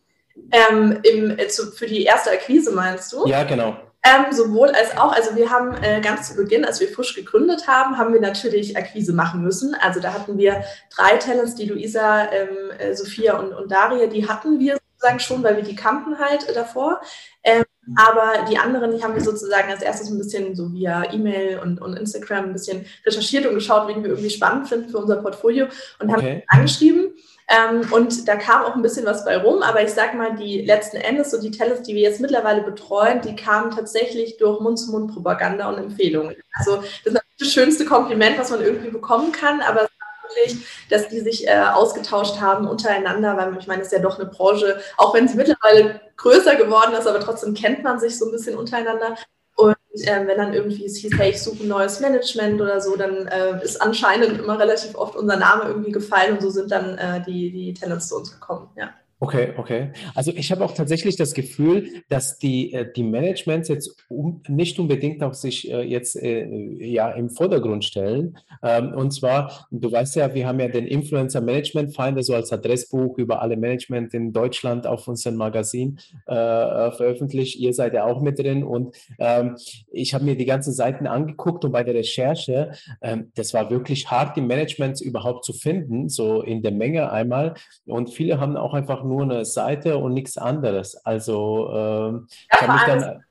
Ähm, 0.53 0.99
im, 1.03 1.39
äh, 1.39 1.49
zu, 1.49 1.73
für 1.73 1.87
die 1.87 2.05
erste 2.05 2.31
Akquise 2.31 2.73
meinst 2.73 3.13
du? 3.13 3.27
Ja, 3.27 3.45
genau. 3.45 3.77
Ähm, 4.07 4.33
sowohl 4.33 4.69
als 4.69 4.97
auch, 4.97 5.13
also 5.13 5.35
wir 5.35 5.51
haben 5.51 5.75
äh, 5.83 6.01
ganz 6.01 6.29
zu 6.29 6.37
Beginn, 6.37 6.65
als 6.65 6.81
wir 6.81 6.89
frisch 6.89 7.15
gegründet 7.15 7.67
haben, 7.67 7.99
haben 7.99 8.13
wir 8.13 8.21
natürlich 8.21 8.77
Akquise 8.77 9.13
machen 9.13 9.43
müssen. 9.43 9.75
Also 9.75 9.99
da 9.99 10.13
hatten 10.13 10.39
wir 10.39 10.63
drei 10.95 11.17
Talents, 11.17 11.57
die 11.57 11.67
Luisa, 11.67 12.31
ähm, 12.31 12.71
äh, 12.79 12.95
Sophia 12.95 13.39
und, 13.39 13.53
und 13.53 13.73
Daria, 13.73 14.07
die 14.07 14.29
hatten 14.29 14.61
wir 14.61 14.79
sozusagen 14.93 15.19
schon, 15.19 15.43
weil 15.43 15.57
wir 15.57 15.65
die 15.65 15.75
kannten 15.75 16.19
halt 16.19 16.49
äh, 16.49 16.55
davor. 16.55 17.01
Ähm, 17.43 17.65
aber 17.95 18.47
die 18.51 18.59
anderen, 18.59 18.97
die 18.97 19.03
haben 19.03 19.15
wir 19.15 19.23
sozusagen 19.23 19.71
als 19.71 19.83
erstes 19.83 20.11
ein 20.11 20.19
bisschen 20.19 20.57
so 20.57 20.73
via 20.73 21.13
E-Mail 21.13 21.61
und, 21.61 21.81
und 21.81 21.97
Instagram 21.97 22.47
ein 22.47 22.53
bisschen 22.53 22.85
recherchiert 23.05 23.47
und 23.47 23.55
geschaut, 23.55 23.89
wen 23.89 24.03
wir 24.03 24.11
irgendwie 24.11 24.31
spannend 24.31 24.69
finden 24.69 24.89
für 24.89 24.99
unser 24.99 25.17
Portfolio 25.17 25.67
und 26.01 26.11
okay. 26.11 26.21
haben 26.21 26.43
angeschrieben. 26.49 27.13
Ähm, 27.49 27.93
und 27.93 28.27
da 28.27 28.35
kam 28.35 28.65
auch 28.65 28.75
ein 28.75 28.83
bisschen 28.83 29.07
was 29.07 29.25
bei 29.25 29.37
rum, 29.37 29.63
aber 29.63 29.83
ich 29.83 29.91
sag 29.91 30.15
mal, 30.15 30.35
die 30.35 30.63
letzten 30.63 30.97
Endes, 30.97 31.31
so 31.31 31.41
die 31.41 31.53
Tellers, 31.53 31.83
die 31.83 31.95
wir 31.95 32.03
jetzt 32.03 32.21
mittlerweile 32.21 32.63
betreuen, 32.63 33.21
die 33.21 33.37
kamen 33.37 33.71
tatsächlich 33.71 34.37
durch 34.39 34.61
Mund-zu-Mund-Propaganda 34.61 35.69
und 35.69 35.79
Empfehlungen. 35.79 36.35
Also 36.55 36.79
das 36.79 36.87
ist 37.05 37.13
natürlich 37.13 37.39
das 37.39 37.53
schönste 37.53 37.85
Kompliment, 37.85 38.37
was 38.37 38.51
man 38.51 38.63
irgendwie 38.63 38.91
bekommen 38.91 39.31
kann, 39.31 39.61
aber 39.61 39.89
wirklich, 40.29 40.67
dass 40.91 41.09
die 41.09 41.21
sich 41.21 41.47
äh, 41.47 41.59
ausgetauscht 41.73 42.41
haben 42.41 42.69
untereinander, 42.69 43.37
weil 43.37 43.57
ich 43.59 43.67
meine, 43.67 43.83
es 43.83 43.89
ist 43.89 43.93
ja 43.93 43.99
doch 44.01 44.19
eine 44.19 44.29
Branche, 44.29 44.81
auch 44.97 45.15
wenn 45.15 45.29
sie 45.29 45.37
mittlerweile 45.37 46.01
größer 46.17 46.57
geworden 46.57 46.95
ist, 46.95 47.07
aber 47.07 47.21
trotzdem 47.21 47.55
kennt 47.55 47.83
man 47.83 47.99
sich 47.99 48.19
so 48.19 48.27
ein 48.27 48.33
bisschen 48.33 48.57
untereinander. 48.57 49.17
Und 49.57 49.77
äh, 49.95 50.27
wenn 50.27 50.37
dann 50.37 50.53
irgendwie 50.53 50.85
es 50.85 50.97
hieß, 50.99 51.17
hey, 51.17 51.31
ich 51.31 51.43
suche 51.43 51.65
ein 51.65 51.69
neues 51.69 52.01
Management 52.01 52.61
oder 52.61 52.81
so, 52.81 52.97
dann 52.97 53.27
äh, 53.27 53.63
ist 53.65 53.81
anscheinend 53.81 54.39
immer 54.39 54.59
relativ 54.59 54.95
oft 54.95 55.17
unser 55.17 55.37
Name 55.37 55.65
irgendwie 55.65 55.93
gefallen 55.93 56.35
und 56.35 56.43
so 56.43 56.51
sind 56.51 56.71
dann 56.71 56.99
äh, 56.99 57.23
die, 57.25 57.51
die 57.51 57.75
Tenants 57.75 58.09
zu 58.09 58.17
uns 58.17 58.33
gekommen, 58.33 58.69
ja. 58.77 58.91
Okay, 59.19 59.55
okay. 59.57 59.93
Also 60.15 60.31
ich 60.37 60.53
habe 60.53 60.63
auch 60.63 60.73
tatsächlich 60.73 61.17
das 61.17 61.33
Gefühl, 61.33 62.03
dass 62.11 62.37
die, 62.37 62.75
äh, 62.75 62.93
die 62.95 63.03
Managements 63.03 63.69
jetzt 63.69 64.05
um, 64.11 64.43
nicht 64.47 64.79
unbedingt 64.79 65.23
auch 65.23 65.33
sich 65.33 65.71
äh, 65.73 65.81
jetzt 65.85 66.23
äh, 66.23 66.47
ja 66.85 67.11
im 67.13 67.31
Vordergrund 67.31 67.87
stellen. 67.87 68.37
Ähm, 68.63 68.93
und 68.93 69.13
zwar, 69.13 69.69
du 69.71 69.91
weißt 69.91 70.17
ja, 70.17 70.35
wir 70.35 70.47
haben 70.47 70.61
ja 70.61 70.69
den 70.69 70.87
Influencer 70.87 71.41
Management 71.41 71.97
Finder 71.97 72.23
so 72.23 72.35
als 72.35 72.53
Adressbuch 72.53 73.17
über 73.17 73.41
alle 73.41 73.57
Management 73.57 74.13
in 74.13 74.35
Deutschland 74.35 74.87
auf 74.87 75.09
unserem 75.09 75.37
Magazin 75.37 75.99
äh, 76.27 76.91
veröffentlicht. 76.91 77.57
Ihr 77.59 77.73
seid 77.73 77.95
ja 77.95 78.05
auch 78.05 78.21
mit 78.21 78.39
drin 78.39 78.65
und 78.65 78.95
ähm, 79.19 79.57
ich 79.93 80.13
habe 80.13 80.27
mir 80.27 80.37
die 80.37 80.45
ganzen 80.45 80.75
Seiten 80.75 81.07
angeguckt 81.07 81.65
und 81.65 81.73
bei 81.73 81.85
der 81.85 81.95
Recherche, 81.95 82.73
ähm, 83.01 83.33
das 83.35 83.55
war 83.55 83.71
wirklich 83.71 84.11
hart, 84.11 84.37
die 84.37 84.43
Managements 84.43 85.01
überhaupt 85.01 85.47
zu 85.47 85.55
finden, 85.55 86.11
so 86.11 86.43
in 86.43 86.61
der 86.61 86.73
Menge 86.73 87.11
einmal. 87.11 87.55
Und 87.87 88.11
viele 88.11 88.41
haben 88.41 88.59
auch 88.59 88.75
einfach 88.75 89.06
nur 89.07 89.23
eine 89.23 89.45
Seite 89.45 89.97
und 89.97 90.15
nichts 90.15 90.39
anderes. 90.39 90.97
Also 91.05 91.71
ähm, 91.73 92.29
ja, 92.31 92.59
ich 92.59 92.69
habe 92.69 92.73
mich 92.73 92.83
dann. 92.83 93.25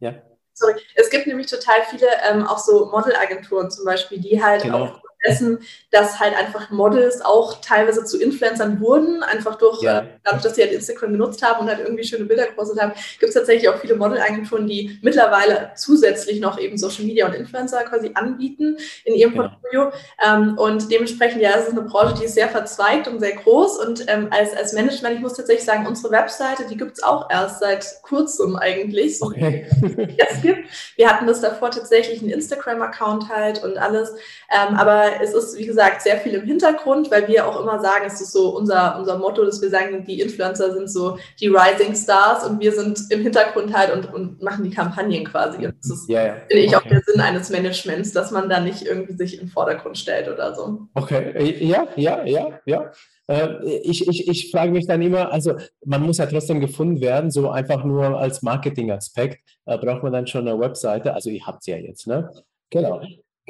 Ja. 0.00 0.14
Sorry. 0.54 0.74
Es 0.94 1.10
gibt 1.10 1.26
nämlich 1.26 1.46
total 1.46 1.82
viele 1.88 2.06
ähm, 2.28 2.46
auch 2.46 2.58
so 2.58 2.86
Modelagenturen 2.86 3.70
zum 3.70 3.84
Beispiel, 3.84 4.20
die 4.20 4.42
halt 4.42 4.62
genau. 4.62 4.84
auch 4.84 5.02
dessen, 5.26 5.58
dass 5.90 6.18
halt 6.18 6.36
einfach 6.36 6.70
Models 6.70 7.20
auch 7.20 7.60
teilweise 7.60 8.04
zu 8.04 8.20
Influencern 8.20 8.80
wurden, 8.80 9.22
einfach 9.22 9.56
durch, 9.56 9.82
ja. 9.82 10.00
äh, 10.00 10.06
dadurch, 10.24 10.42
dass 10.42 10.54
sie 10.54 10.62
halt 10.62 10.72
Instagram 10.72 11.12
genutzt 11.12 11.42
haben 11.42 11.60
und 11.60 11.68
halt 11.68 11.80
irgendwie 11.80 12.04
schöne 12.04 12.24
Bilder 12.24 12.46
gepostet 12.46 12.80
haben, 12.80 12.92
gibt 13.18 13.28
es 13.28 13.34
tatsächlich 13.34 13.68
auch 13.68 13.78
viele 13.78 13.96
Modelagenturen, 13.96 14.66
die 14.66 14.98
mittlerweile 15.02 15.72
zusätzlich 15.76 16.40
noch 16.40 16.58
eben 16.58 16.78
Social 16.78 17.04
Media 17.04 17.26
und 17.26 17.34
Influencer 17.34 17.82
quasi 17.84 18.12
anbieten 18.14 18.76
in 19.04 19.14
ihrem 19.14 19.34
ja. 19.34 19.42
Portfolio. 19.42 19.92
Ähm, 20.24 20.56
und 20.56 20.90
dementsprechend, 20.90 21.42
ja, 21.42 21.50
es 21.56 21.68
ist 21.68 21.72
eine 21.72 21.82
Branche, 21.82 22.14
die 22.18 22.24
ist 22.24 22.34
sehr 22.34 22.48
verzweigt 22.48 23.08
und 23.08 23.20
sehr 23.20 23.36
groß. 23.36 23.78
Und 23.78 24.04
ähm, 24.08 24.28
als, 24.30 24.56
als 24.56 24.72
Management, 24.72 25.16
ich 25.16 25.20
muss 25.20 25.34
tatsächlich 25.34 25.64
sagen, 25.64 25.86
unsere 25.86 26.12
Webseite, 26.12 26.64
die 26.68 26.76
gibt 26.76 26.92
es 26.92 27.02
auch 27.02 27.28
erst 27.30 27.60
seit 27.60 27.86
kurzem 28.02 28.56
eigentlich. 28.56 29.18
So 29.18 29.26
okay. 29.26 29.66
es 30.18 30.40
gibt. 30.42 30.68
Wir 30.96 31.10
hatten 31.10 31.26
das 31.26 31.40
davor 31.40 31.70
tatsächlich 31.70 32.20
einen 32.20 32.30
Instagram-Account 32.30 33.28
halt 33.28 33.62
und 33.62 33.78
alles. 33.78 34.12
Ähm, 34.50 34.76
aber 34.76 35.09
es 35.22 35.34
ist, 35.34 35.58
wie 35.58 35.66
gesagt, 35.66 36.02
sehr 36.02 36.18
viel 36.18 36.34
im 36.34 36.44
Hintergrund, 36.44 37.10
weil 37.10 37.26
wir 37.28 37.46
auch 37.46 37.60
immer 37.60 37.80
sagen, 37.80 38.04
es 38.06 38.20
ist 38.20 38.32
so 38.32 38.56
unser, 38.56 38.98
unser 38.98 39.18
Motto, 39.18 39.44
dass 39.44 39.60
wir 39.62 39.70
sagen, 39.70 40.04
die 40.04 40.20
Influencer 40.20 40.72
sind 40.72 40.90
so 40.90 41.18
die 41.40 41.48
Rising 41.48 41.94
Stars 41.94 42.46
und 42.46 42.60
wir 42.60 42.72
sind 42.72 43.00
im 43.10 43.22
Hintergrund 43.22 43.76
halt 43.76 43.92
und, 43.92 44.12
und 44.12 44.42
machen 44.42 44.64
die 44.64 44.70
Kampagnen 44.70 45.24
quasi. 45.24 45.66
Und 45.66 45.74
das 45.80 45.90
ist, 45.90 46.08
ja, 46.08 46.26
ja. 46.26 46.36
finde 46.48 46.64
ich, 46.64 46.76
okay. 46.76 46.76
auch 46.76 46.88
der 46.88 47.02
Sinn 47.06 47.20
eines 47.20 47.50
Managements, 47.50 48.12
dass 48.12 48.30
man 48.30 48.48
da 48.48 48.60
nicht 48.60 48.82
irgendwie 48.82 49.14
sich 49.14 49.40
im 49.40 49.48
Vordergrund 49.48 49.98
stellt 49.98 50.28
oder 50.28 50.54
so. 50.54 50.86
Okay, 50.94 51.32
äh, 51.34 51.64
ja, 51.64 51.88
ja, 51.96 52.24
ja, 52.24 52.60
ja. 52.64 52.92
Äh, 53.30 53.80
ich, 53.82 54.08
ich, 54.08 54.28
ich 54.28 54.50
frage 54.50 54.72
mich 54.72 54.86
dann 54.86 55.02
immer, 55.02 55.32
also 55.32 55.54
man 55.84 56.02
muss 56.02 56.18
ja 56.18 56.26
trotzdem 56.26 56.60
gefunden 56.60 57.00
werden, 57.00 57.30
so 57.30 57.50
einfach 57.50 57.84
nur 57.84 58.18
als 58.18 58.42
Marketing-Aspekt 58.42 59.38
äh, 59.66 59.78
braucht 59.78 60.02
man 60.02 60.12
dann 60.12 60.26
schon 60.26 60.48
eine 60.48 60.58
Webseite. 60.58 61.14
Also 61.14 61.30
ihr 61.30 61.46
habt 61.46 61.62
sie 61.62 61.70
ja 61.70 61.76
jetzt, 61.76 62.06
ne? 62.06 62.30
Genau. 62.70 63.00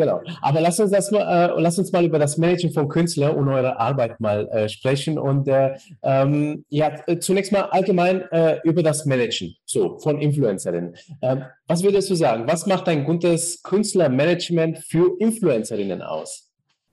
Genau. 0.00 0.22
Aber 0.40 0.62
lass 0.62 0.80
uns, 0.80 0.92
das 0.92 1.10
mal, 1.10 1.50
äh, 1.50 1.60
lass 1.60 1.78
uns 1.78 1.92
mal 1.92 2.02
über 2.02 2.18
das 2.18 2.38
Managen 2.38 2.72
von 2.72 2.88
Künstlern 2.88 3.36
und 3.36 3.48
eure 3.50 3.78
Arbeit 3.78 4.18
mal 4.18 4.48
äh, 4.48 4.66
sprechen. 4.66 5.18
Und 5.18 5.46
äh, 5.46 5.76
ähm, 6.02 6.64
ja, 6.70 6.90
zunächst 7.20 7.52
mal 7.52 7.64
allgemein 7.64 8.22
äh, 8.32 8.60
über 8.64 8.82
das 8.82 9.04
Managen 9.04 9.56
so, 9.66 9.98
von 9.98 10.18
Influencerinnen. 10.18 10.96
Ähm, 11.20 11.44
was 11.66 11.82
würdest 11.82 12.08
du 12.08 12.14
sagen? 12.14 12.44
Was 12.46 12.64
macht 12.64 12.88
ein 12.88 13.04
gutes 13.04 13.62
Künstlermanagement 13.62 14.78
für 14.78 15.16
Influencerinnen 15.18 16.00
aus? 16.00 16.48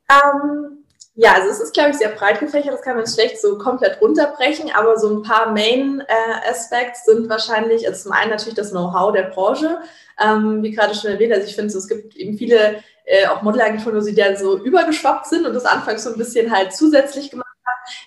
Um, 0.09 0.41
ähm, 0.41 0.77
ja, 1.19 1.33
also 1.33 1.49
es 1.49 1.59
ist, 1.59 1.73
glaube 1.73 1.89
ich, 1.89 1.97
sehr 1.97 2.09
breit 2.09 2.39
gefächert. 2.39 2.73
Das 2.73 2.83
kann 2.83 2.95
man 2.95 3.07
schlecht 3.07 3.41
so 3.41 3.57
komplett 3.57 3.99
runterbrechen. 4.01 4.69
Aber 4.75 4.99
so 4.99 5.09
ein 5.09 5.23
paar 5.23 5.51
Main 5.51 6.03
äh, 6.07 6.49
Aspects 6.49 7.05
sind 7.05 7.27
wahrscheinlich, 7.27 7.87
also 7.87 8.03
zum 8.03 8.11
einen 8.11 8.29
natürlich 8.29 8.53
das 8.53 8.69
Know-how 8.69 9.13
der 9.13 9.23
Branche. 9.23 9.79
Ähm, 10.23 10.61
wie 10.61 10.71
gerade 10.71 10.93
schon 10.93 11.09
erwähnt, 11.09 11.33
also 11.33 11.47
ich 11.47 11.55
finde, 11.55 11.71
so, 11.71 11.79
es 11.79 11.87
gibt 11.87 12.15
eben 12.15 12.37
viele 12.37 12.83
äh, 13.07 13.25
auch 13.27 13.41
Modelagenturen, 13.41 14.05
die 14.05 14.13
dann 14.13 14.35
so 14.37 14.57
übergeschwappt 14.57 15.27
sind 15.27 15.45
und 15.45 15.53
das 15.53 15.65
anfangs 15.65 16.03
so 16.03 16.11
ein 16.11 16.17
bisschen 16.17 16.51
halt 16.51 16.73
zusätzlich 16.73 17.31
gemacht. 17.31 17.46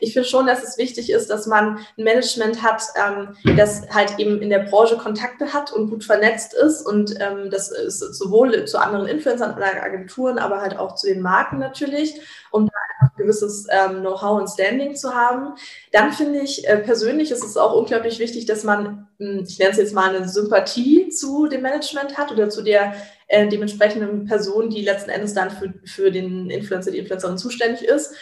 Ich 0.01 0.13
finde 0.13 0.29
schon, 0.29 0.47
dass 0.47 0.63
es 0.63 0.79
wichtig 0.79 1.11
ist, 1.11 1.31
dass 1.31 1.47
man 1.47 1.79
ein 1.97 2.05
Management 2.05 2.63
hat, 2.63 2.83
ähm, 2.97 3.37
das 3.57 3.89
halt 3.91 4.19
eben 4.19 4.41
in 4.43 4.51
der 4.51 4.61
Branche 4.61 4.97
Kontakte 4.97 5.53
hat 5.53 5.73
und 5.73 5.91
gut 5.91 6.05
vernetzt 6.05 6.55
ist 6.55 6.87
und 6.87 7.15
ähm, 7.21 7.51
das 7.51 7.71
ist 7.71 8.01
sowohl 8.01 8.65
zu 8.65 8.79
anderen 8.79 9.07
Influencern 9.07 9.57
oder 9.57 9.83
Agenturen, 9.83 10.39
aber 10.39 10.61
halt 10.61 10.79
auch 10.79 10.95
zu 10.95 11.07
den 11.07 11.23
Marken 11.23 11.59
natürlich, 11.59 12.21
um 12.51 12.67
da 12.67 12.73
ein 13.01 13.11
gewisses 13.17 13.67
ähm, 13.71 14.01
Know-how 14.01 14.41
und 14.41 14.49
Standing 14.49 14.95
zu 14.95 15.15
haben. 15.15 15.55
Dann 15.93 16.13
finde 16.13 16.41
ich 16.41 16.67
äh, 16.67 16.79
persönlich 16.79 17.31
ist 17.31 17.45
es 17.45 17.57
auch 17.57 17.75
unglaublich 17.75 18.19
wichtig, 18.19 18.47
dass 18.47 18.65
man, 18.65 19.09
hm, 19.19 19.45
ich 19.47 19.59
nenne 19.59 19.71
es 19.71 19.79
jetzt 19.79 19.95
mal 19.95 20.15
eine 20.15 20.29
Sympathie 20.29 21.09
zu 21.09 21.47
dem 21.47 21.63
Management 21.63 22.19
hat 22.19 22.33
oder 22.33 22.49
zu 22.51 22.63
der 22.63 22.95
äh, 23.29 23.49
dementsprechenden 23.49 24.27
Person, 24.27 24.71
die 24.71 24.83
letzten 24.83 25.11
Endes 25.11 25.35
dann 25.35 25.51
für, 25.51 25.73
für 25.85 26.11
den 26.11 26.51
Influencer, 26.51 26.91
die 26.91 26.99
Influencerin 26.99 27.39
zuständig 27.39 27.85
ist. 27.85 28.15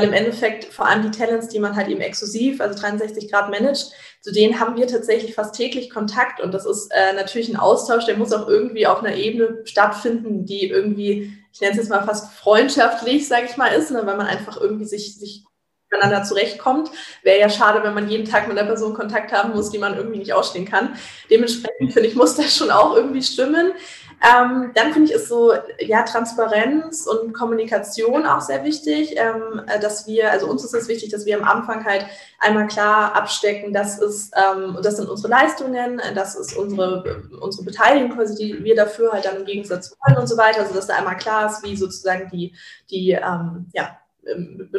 Weil 0.00 0.08
im 0.08 0.14
Endeffekt 0.14 0.64
vor 0.64 0.86
allem 0.88 1.02
die 1.02 1.10
Talents, 1.10 1.48
die 1.48 1.58
man 1.58 1.76
halt 1.76 1.88
eben 1.88 2.00
exklusiv, 2.00 2.62
also 2.62 2.78
63 2.78 3.30
Grad 3.30 3.50
managt, 3.50 3.92
zu 4.22 4.32
denen 4.32 4.58
haben 4.58 4.76
wir 4.78 4.86
tatsächlich 4.86 5.34
fast 5.34 5.54
täglich 5.54 5.90
Kontakt 5.90 6.40
und 6.40 6.54
das 6.54 6.64
ist 6.64 6.90
äh, 6.90 7.12
natürlich 7.12 7.50
ein 7.50 7.56
Austausch, 7.56 8.06
der 8.06 8.16
muss 8.16 8.32
auch 8.32 8.48
irgendwie 8.48 8.86
auf 8.86 9.02
einer 9.02 9.14
Ebene 9.14 9.60
stattfinden, 9.64 10.46
die 10.46 10.70
irgendwie, 10.70 11.36
ich 11.52 11.60
nenne 11.60 11.72
es 11.72 11.76
jetzt 11.76 11.90
mal 11.90 12.02
fast 12.04 12.32
freundschaftlich, 12.32 13.28
sage 13.28 13.46
ich 13.50 13.58
mal, 13.58 13.68
ist, 13.68 13.90
ne, 13.90 14.06
weil 14.06 14.16
man 14.16 14.26
einfach 14.26 14.58
irgendwie 14.58 14.86
sich, 14.86 15.18
sich 15.18 15.44
miteinander 15.90 16.24
zurechtkommt. 16.24 16.90
Wäre 17.22 17.40
ja 17.40 17.50
schade, 17.50 17.82
wenn 17.82 17.94
man 17.94 18.08
jeden 18.08 18.24
Tag 18.24 18.48
mit 18.48 18.56
einer 18.56 18.66
Person 18.66 18.94
Kontakt 18.94 19.32
haben 19.32 19.52
muss, 19.52 19.70
die 19.70 19.78
man 19.78 19.96
irgendwie 19.96 20.18
nicht 20.18 20.32
ausstehen 20.32 20.64
kann. 20.64 20.96
Dementsprechend 21.30 21.92
finde 21.92 22.08
ich, 22.08 22.14
muss 22.14 22.36
das 22.36 22.56
schon 22.56 22.70
auch 22.70 22.96
irgendwie 22.96 23.22
stimmen. 23.22 23.72
Ähm, 24.22 24.72
dann 24.74 24.92
finde 24.92 25.08
ich, 25.08 25.14
ist 25.14 25.28
so 25.28 25.54
ja 25.78 26.02
Transparenz 26.02 27.06
und 27.06 27.32
Kommunikation 27.32 28.26
auch 28.26 28.42
sehr 28.42 28.64
wichtig, 28.64 29.14
ähm, 29.16 29.62
äh, 29.66 29.80
dass 29.80 30.06
wir, 30.06 30.30
also 30.30 30.46
uns 30.46 30.62
ist 30.62 30.74
es 30.74 30.88
wichtig, 30.88 31.10
dass 31.10 31.24
wir 31.24 31.38
am 31.38 31.44
Anfang 31.44 31.86
halt 31.86 32.04
einmal 32.38 32.66
klar 32.66 33.16
abstecken, 33.16 33.72
das 33.72 33.98
ist, 33.98 34.34
ähm, 34.36 34.76
das 34.82 34.98
sind 34.98 35.08
unsere 35.08 35.28
Leistungen, 35.28 36.02
das 36.14 36.34
ist 36.34 36.54
unsere, 36.54 37.22
unsere 37.40 37.64
Beteiligung 37.64 38.14
quasi, 38.14 38.34
die 38.34 38.62
wir 38.62 38.76
dafür 38.76 39.12
halt 39.12 39.24
dann 39.24 39.36
im 39.36 39.46
Gegensatz 39.46 39.96
wollen 40.04 40.18
und 40.18 40.26
so 40.26 40.36
weiter, 40.36 40.60
also 40.60 40.74
dass 40.74 40.86
da 40.86 40.96
einmal 40.96 41.16
klar 41.16 41.50
ist, 41.50 41.62
wie 41.62 41.76
sozusagen 41.76 42.28
die, 42.30 42.54
die 42.90 43.12
ähm, 43.12 43.70
ja, 44.30 44.36
ähm, 44.36 44.70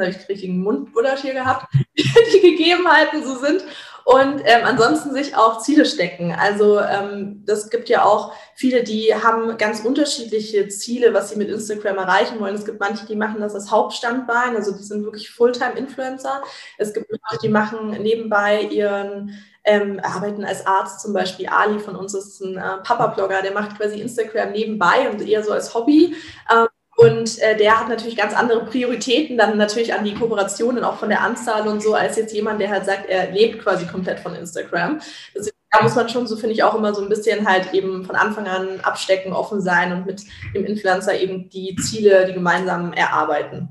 habe 0.00 0.10
ich 0.10 0.28
richtigen 0.28 0.62
Mundbuddha 0.62 1.16
hier 1.16 1.34
gehabt, 1.34 1.72
die 1.96 2.40
Gegebenheiten 2.40 3.24
so 3.24 3.36
sind 3.36 3.64
und 4.06 4.40
ähm, 4.44 4.60
ansonsten 4.64 5.12
sich 5.12 5.36
auch 5.36 5.60
Ziele 5.60 5.84
stecken. 5.84 6.32
Also 6.32 6.78
ähm, 6.78 7.42
das 7.44 7.70
gibt 7.70 7.88
ja 7.88 8.04
auch 8.04 8.32
viele, 8.54 8.84
die 8.84 9.12
haben 9.12 9.58
ganz 9.58 9.80
unterschiedliche 9.80 10.68
Ziele, 10.68 11.12
was 11.12 11.30
sie 11.30 11.36
mit 11.36 11.48
Instagram 11.48 11.96
erreichen 11.96 12.38
wollen. 12.38 12.54
Es 12.54 12.64
gibt 12.64 12.78
manche, 12.78 13.04
die 13.06 13.16
machen 13.16 13.40
das 13.40 13.56
als 13.56 13.72
Hauptstandbein, 13.72 14.54
also 14.54 14.70
die 14.76 14.84
sind 14.84 15.02
wirklich 15.02 15.30
Fulltime-Influencer. 15.30 16.40
Es 16.78 16.94
gibt 16.94 17.10
manche, 17.10 17.42
die 17.42 17.48
machen 17.48 18.00
nebenbei 18.00 18.62
ihren 18.62 19.36
ähm, 19.64 20.00
arbeiten 20.00 20.44
als 20.44 20.64
Arzt 20.64 21.00
zum 21.00 21.12
Beispiel. 21.12 21.48
Ali 21.48 21.80
von 21.80 21.96
uns 21.96 22.14
ist 22.14 22.40
ein 22.40 22.56
äh, 22.56 22.78
Papa-Blogger, 22.84 23.42
der 23.42 23.52
macht 23.52 23.76
quasi 23.76 24.00
Instagram 24.00 24.52
nebenbei 24.52 25.10
und 25.10 25.20
eher 25.20 25.42
so 25.42 25.50
als 25.50 25.74
Hobby. 25.74 26.14
Ähm, 26.48 26.68
und 26.96 27.38
äh, 27.40 27.56
der 27.56 27.78
hat 27.78 27.88
natürlich 27.88 28.16
ganz 28.16 28.34
andere 28.34 28.64
Prioritäten, 28.64 29.36
dann 29.36 29.58
natürlich 29.58 29.92
an 29.94 30.04
die 30.04 30.14
Kooperationen, 30.14 30.82
auch 30.82 30.96
von 30.96 31.10
der 31.10 31.20
Anzahl 31.20 31.68
und 31.68 31.82
so, 31.82 31.94
als 31.94 32.16
jetzt 32.16 32.32
jemand, 32.32 32.60
der 32.60 32.70
halt 32.70 32.86
sagt, 32.86 33.08
er 33.08 33.30
lebt 33.30 33.62
quasi 33.62 33.86
komplett 33.86 34.18
von 34.20 34.34
Instagram. 34.34 35.00
Deswegen 35.34 35.56
da 35.70 35.82
muss 35.82 35.94
man 35.94 36.08
schon, 36.08 36.26
so 36.26 36.36
finde 36.36 36.54
ich 36.54 36.62
auch 36.62 36.74
immer 36.74 36.94
so 36.94 37.02
ein 37.02 37.08
bisschen 37.08 37.46
halt 37.46 37.74
eben 37.74 38.04
von 38.04 38.16
Anfang 38.16 38.46
an 38.46 38.80
abstecken, 38.82 39.32
offen 39.32 39.60
sein 39.60 39.92
und 39.92 40.06
mit 40.06 40.22
dem 40.54 40.64
Influencer 40.64 41.18
eben 41.20 41.50
die 41.50 41.76
Ziele, 41.76 42.24
die 42.26 42.32
gemeinsam 42.32 42.92
erarbeiten. 42.94 43.68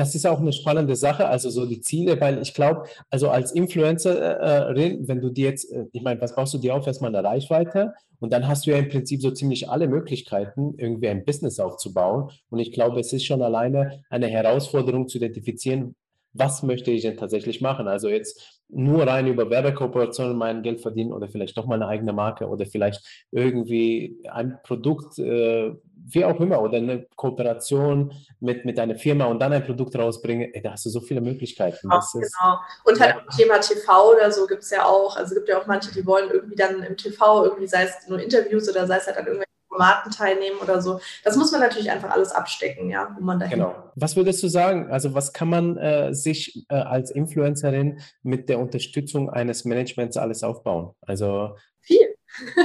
Das 0.00 0.14
ist 0.14 0.26
auch 0.26 0.40
eine 0.40 0.54
spannende 0.54 0.96
Sache, 0.96 1.28
also 1.28 1.50
so 1.50 1.66
die 1.66 1.82
Ziele, 1.82 2.18
weil 2.18 2.40
ich 2.40 2.54
glaube, 2.54 2.84
also 3.10 3.28
als 3.28 3.52
Influencerin, 3.52 5.06
wenn 5.06 5.20
du 5.20 5.28
dir 5.28 5.50
jetzt, 5.50 5.70
äh, 5.70 5.84
ich 5.92 6.00
meine, 6.00 6.18
was 6.22 6.34
brauchst 6.34 6.54
du 6.54 6.58
dir 6.58 6.74
auf? 6.74 6.86
Erstmal 6.86 7.14
eine 7.14 7.28
Reichweite 7.28 7.92
und 8.18 8.32
dann 8.32 8.48
hast 8.48 8.64
du 8.64 8.70
ja 8.70 8.78
im 8.78 8.88
Prinzip 8.88 9.20
so 9.20 9.30
ziemlich 9.30 9.68
alle 9.68 9.88
Möglichkeiten, 9.88 10.72
irgendwie 10.78 11.08
ein 11.08 11.26
Business 11.26 11.60
aufzubauen. 11.60 12.30
Und 12.48 12.60
ich 12.60 12.72
glaube, 12.72 12.98
es 12.98 13.12
ist 13.12 13.26
schon 13.26 13.42
alleine 13.42 14.02
eine 14.08 14.28
Herausforderung 14.28 15.06
zu 15.06 15.18
identifizieren, 15.18 15.94
was 16.32 16.62
möchte 16.62 16.90
ich 16.92 17.02
denn 17.02 17.18
tatsächlich 17.18 17.60
machen? 17.60 17.86
Also 17.86 18.08
jetzt 18.08 18.59
nur 18.72 19.06
rein 19.06 19.26
über 19.26 19.50
Werbekooperationen 19.50 20.36
mein 20.36 20.62
Geld 20.62 20.80
verdienen 20.80 21.12
oder 21.12 21.28
vielleicht 21.28 21.56
doch 21.56 21.66
mal 21.66 21.74
eine 21.74 21.88
eigene 21.88 22.12
Marke 22.12 22.46
oder 22.46 22.66
vielleicht 22.66 23.26
irgendwie 23.30 24.20
ein 24.30 24.58
Produkt, 24.62 25.18
äh, 25.18 25.72
wie 26.12 26.24
auch 26.24 26.40
immer, 26.40 26.60
oder 26.62 26.78
eine 26.78 27.06
Kooperation 27.16 28.12
mit, 28.40 28.64
mit 28.64 28.78
einer 28.78 28.96
Firma 28.96 29.26
und 29.26 29.40
dann 29.40 29.52
ein 29.52 29.64
Produkt 29.64 29.96
rausbringen. 29.96 30.52
Ey, 30.54 30.62
da 30.62 30.72
hast 30.72 30.86
du 30.86 30.90
so 30.90 31.00
viele 31.00 31.20
Möglichkeiten. 31.20 31.88
Ja, 31.90 32.00
genau. 32.12 32.58
Und 32.84 33.00
halt 33.00 33.16
ja. 33.16 33.36
Thema 33.36 33.58
TV 33.60 34.12
oder 34.12 34.30
so 34.30 34.46
gibt 34.46 34.62
es 34.62 34.70
ja 34.70 34.84
auch. 34.84 35.16
Also 35.16 35.34
es 35.34 35.34
gibt 35.34 35.48
ja 35.48 35.60
auch 35.60 35.66
manche, 35.66 35.92
die 35.92 36.06
wollen 36.06 36.30
irgendwie 36.30 36.56
dann 36.56 36.82
im 36.82 36.96
TV 36.96 37.44
irgendwie, 37.44 37.66
sei 37.66 37.84
es 37.84 38.08
nur 38.08 38.20
Interviews 38.20 38.68
oder 38.68 38.86
sei 38.86 38.96
es 38.96 39.06
halt 39.06 39.16
dann 39.16 39.26
irgendwelche 39.26 39.50
Formaten 39.70 40.10
teilnehmen 40.10 40.58
oder 40.60 40.82
so. 40.82 41.00
Das 41.24 41.36
muss 41.36 41.52
man 41.52 41.60
natürlich 41.60 41.90
einfach 41.90 42.10
alles 42.10 42.32
abstecken, 42.32 42.90
ja, 42.90 43.14
wo 43.16 43.24
man 43.24 43.38
dahin. 43.38 43.58
Genau. 43.58 43.74
Was 43.94 44.16
würdest 44.16 44.42
du 44.42 44.48
sagen? 44.48 44.90
Also 44.90 45.14
was 45.14 45.32
kann 45.32 45.48
man 45.48 45.76
äh, 45.76 46.12
sich 46.12 46.66
äh, 46.68 46.74
als 46.74 47.10
Influencerin 47.10 48.00
mit 48.22 48.48
der 48.48 48.58
Unterstützung 48.58 49.30
eines 49.30 49.64
Managements 49.64 50.16
alles 50.16 50.42
aufbauen? 50.42 50.94
Also 51.02 51.56
viel. 51.80 52.16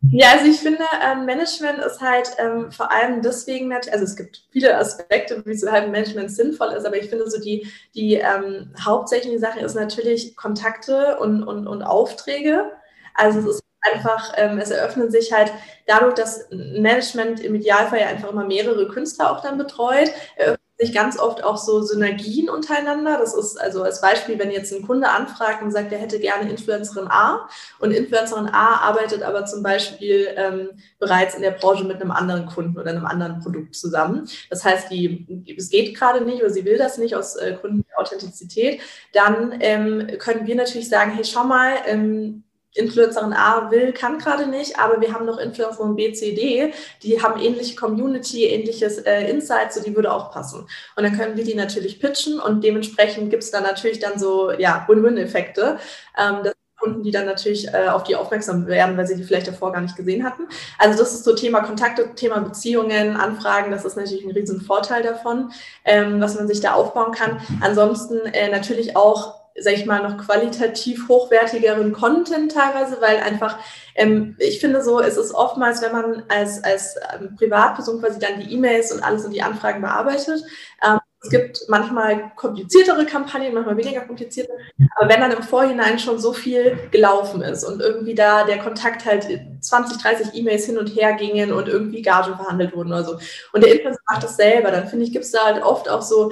Ja, 0.00 0.30
also 0.30 0.46
ich 0.46 0.60
finde, 0.60 0.84
ähm, 1.04 1.26
Management 1.26 1.80
ist 1.80 2.00
halt 2.00 2.28
ähm, 2.38 2.70
vor 2.70 2.92
allem 2.92 3.20
deswegen, 3.20 3.72
also 3.72 4.04
es 4.04 4.14
gibt 4.14 4.46
viele 4.52 4.78
Aspekte, 4.78 5.42
wieso 5.44 5.72
halt 5.72 5.90
Management 5.90 6.30
sinnvoll 6.30 6.68
ist, 6.68 6.86
aber 6.86 6.96
ich 6.96 7.10
finde 7.10 7.28
so 7.28 7.40
die, 7.40 7.66
die 7.96 8.14
ähm, 8.14 8.72
hauptsächliche 8.80 9.40
Sache 9.40 9.58
ist 9.58 9.74
natürlich 9.74 10.36
Kontakte 10.36 11.18
und, 11.18 11.42
und, 11.42 11.66
und 11.66 11.82
Aufträge. 11.82 12.70
Also 13.14 13.40
es 13.40 13.46
ist 13.56 13.62
einfach, 13.80 14.32
ähm, 14.36 14.58
es 14.58 14.70
eröffnen 14.70 15.10
sich 15.10 15.32
halt 15.32 15.52
dadurch, 15.86 16.14
dass 16.14 16.48
Management 16.50 17.40
im 17.40 17.54
Idealfall 17.54 18.00
ja 18.00 18.08
einfach 18.08 18.30
immer 18.30 18.44
mehrere 18.44 18.88
Künstler 18.88 19.30
auch 19.30 19.42
dann 19.42 19.58
betreut, 19.58 20.10
eröffnen 20.36 20.68
sich 20.78 20.94
ganz 20.94 21.18
oft 21.18 21.42
auch 21.42 21.56
so 21.56 21.82
Synergien 21.82 22.48
untereinander. 22.48 23.18
Das 23.18 23.34
ist 23.34 23.60
also 23.60 23.82
als 23.82 24.00
Beispiel, 24.00 24.38
wenn 24.38 24.52
jetzt 24.52 24.72
ein 24.72 24.86
Kunde 24.86 25.08
anfragt 25.08 25.60
und 25.60 25.72
sagt, 25.72 25.92
er 25.92 25.98
hätte 25.98 26.20
gerne 26.20 26.48
Influencerin 26.48 27.08
A 27.08 27.48
und 27.80 27.90
Influencerin 27.90 28.46
A 28.46 28.76
arbeitet 28.88 29.22
aber 29.24 29.44
zum 29.44 29.64
Beispiel 29.64 30.28
ähm, 30.36 30.70
bereits 31.00 31.34
in 31.34 31.42
der 31.42 31.50
Branche 31.50 31.84
mit 31.84 32.00
einem 32.00 32.12
anderen 32.12 32.46
Kunden 32.46 32.78
oder 32.78 32.90
einem 32.90 33.06
anderen 33.06 33.40
Produkt 33.40 33.74
zusammen. 33.74 34.28
Das 34.50 34.64
heißt, 34.64 34.90
die, 34.90 35.44
es 35.56 35.68
geht 35.68 35.96
gerade 35.96 36.24
nicht 36.24 36.42
oder 36.42 36.50
sie 36.50 36.64
will 36.64 36.78
das 36.78 36.96
nicht 36.96 37.16
aus 37.16 37.34
äh, 37.34 37.56
Gründen 37.60 37.84
der 37.90 37.98
Authentizität. 38.00 38.80
Dann 39.12 39.56
ähm, 39.58 40.06
können 40.18 40.46
wir 40.46 40.54
natürlich 40.54 40.88
sagen, 40.88 41.10
hey, 41.12 41.24
schau 41.24 41.42
mal, 41.42 41.74
ähm, 41.86 42.44
Influencerin 42.78 43.32
A 43.32 43.70
will, 43.70 43.92
kann 43.92 44.18
gerade 44.18 44.46
nicht, 44.46 44.78
aber 44.78 45.00
wir 45.00 45.12
haben 45.12 45.26
noch 45.26 45.38
Influencerin 45.38 45.96
B, 45.96 46.12
C, 46.12 46.34
D, 46.34 46.72
die 47.02 47.22
haben 47.22 47.40
ähnliche 47.40 47.76
Community, 47.76 48.44
ähnliches 48.46 48.98
äh, 48.98 49.28
Insight, 49.30 49.72
so 49.72 49.82
die 49.82 49.94
würde 49.94 50.12
auch 50.12 50.30
passen. 50.30 50.66
Und 50.96 51.02
dann 51.02 51.16
können 51.16 51.36
wir 51.36 51.44
die 51.44 51.54
natürlich 51.54 52.00
pitchen 52.00 52.40
und 52.40 52.62
dementsprechend 52.62 53.30
gibt 53.30 53.42
es 53.42 53.50
dann 53.50 53.64
natürlich 53.64 53.98
dann 53.98 54.18
so, 54.18 54.52
ja, 54.52 54.84
Win-Win-Effekte. 54.88 55.78
Ähm, 56.16 56.38
das 56.44 56.54
Kunden, 56.78 57.02
die 57.02 57.10
dann 57.10 57.26
natürlich 57.26 57.66
äh, 57.74 57.88
auf 57.88 58.04
die 58.04 58.16
aufmerksam 58.16 58.66
werden, 58.66 58.96
weil 58.96 59.06
sie 59.06 59.16
die 59.16 59.24
vielleicht 59.24 59.48
davor 59.48 59.72
gar 59.72 59.80
nicht 59.80 59.96
gesehen 59.96 60.24
hatten. 60.24 60.42
Also 60.78 60.98
das 60.98 61.12
ist 61.12 61.24
so 61.24 61.34
Thema 61.34 61.60
Kontakte, 61.60 62.14
Thema 62.14 62.38
Beziehungen, 62.40 63.16
Anfragen, 63.16 63.70
das 63.70 63.84
ist 63.84 63.96
natürlich 63.96 64.24
ein 64.24 64.30
riesen 64.30 64.60
Vorteil 64.60 65.02
davon, 65.02 65.50
ähm, 65.84 66.20
was 66.20 66.36
man 66.36 66.46
sich 66.46 66.60
da 66.60 66.74
aufbauen 66.74 67.12
kann. 67.12 67.40
Ansonsten 67.60 68.18
äh, 68.26 68.48
natürlich 68.48 68.96
auch 68.96 69.37
sag 69.60 69.74
ich 69.74 69.86
mal, 69.86 70.02
noch 70.02 70.18
qualitativ 70.18 71.08
hochwertigeren 71.08 71.92
Content 71.92 72.52
teilweise, 72.52 73.00
weil 73.00 73.18
einfach, 73.18 73.58
ähm, 73.94 74.36
ich 74.38 74.60
finde 74.60 74.82
so, 74.82 75.00
es 75.00 75.16
ist 75.16 75.34
oftmals, 75.34 75.82
wenn 75.82 75.92
man 75.92 76.22
als, 76.28 76.62
als 76.64 76.96
ähm, 77.14 77.36
Privatperson 77.36 78.00
quasi 78.00 78.18
dann 78.18 78.40
die 78.40 78.52
E-Mails 78.54 78.92
und 78.92 79.02
alles 79.02 79.24
und 79.24 79.32
die 79.32 79.42
Anfragen 79.42 79.80
bearbeitet, 79.80 80.42
ähm, 80.86 80.98
es 81.20 81.30
gibt 81.30 81.64
manchmal 81.66 82.30
kompliziertere 82.36 83.04
Kampagnen, 83.04 83.52
manchmal 83.52 83.76
weniger 83.76 84.02
komplizierte, 84.02 84.52
aber 84.94 85.08
wenn 85.08 85.20
dann 85.20 85.32
im 85.32 85.42
Vorhinein 85.42 85.98
schon 85.98 86.20
so 86.20 86.32
viel 86.32 86.78
gelaufen 86.92 87.42
ist 87.42 87.64
und 87.64 87.80
irgendwie 87.80 88.14
da 88.14 88.44
der 88.44 88.58
Kontakt 88.58 89.04
halt 89.04 89.26
20, 89.60 90.00
30 90.00 90.34
E-Mails 90.34 90.66
hin 90.66 90.78
und 90.78 90.86
her 90.86 91.14
gingen 91.14 91.52
und 91.52 91.66
irgendwie 91.66 92.02
Gagen 92.02 92.36
verhandelt 92.36 92.74
wurden 92.74 92.92
oder 92.92 93.02
so 93.02 93.18
und 93.52 93.64
der 93.64 93.72
Influencer 93.72 94.00
macht 94.08 94.22
das 94.22 94.36
selber, 94.36 94.70
dann 94.70 94.86
finde 94.86 95.06
ich, 95.06 95.12
gibt 95.12 95.24
es 95.24 95.32
da 95.32 95.44
halt 95.44 95.60
oft 95.60 95.88
auch 95.88 96.02
so 96.02 96.30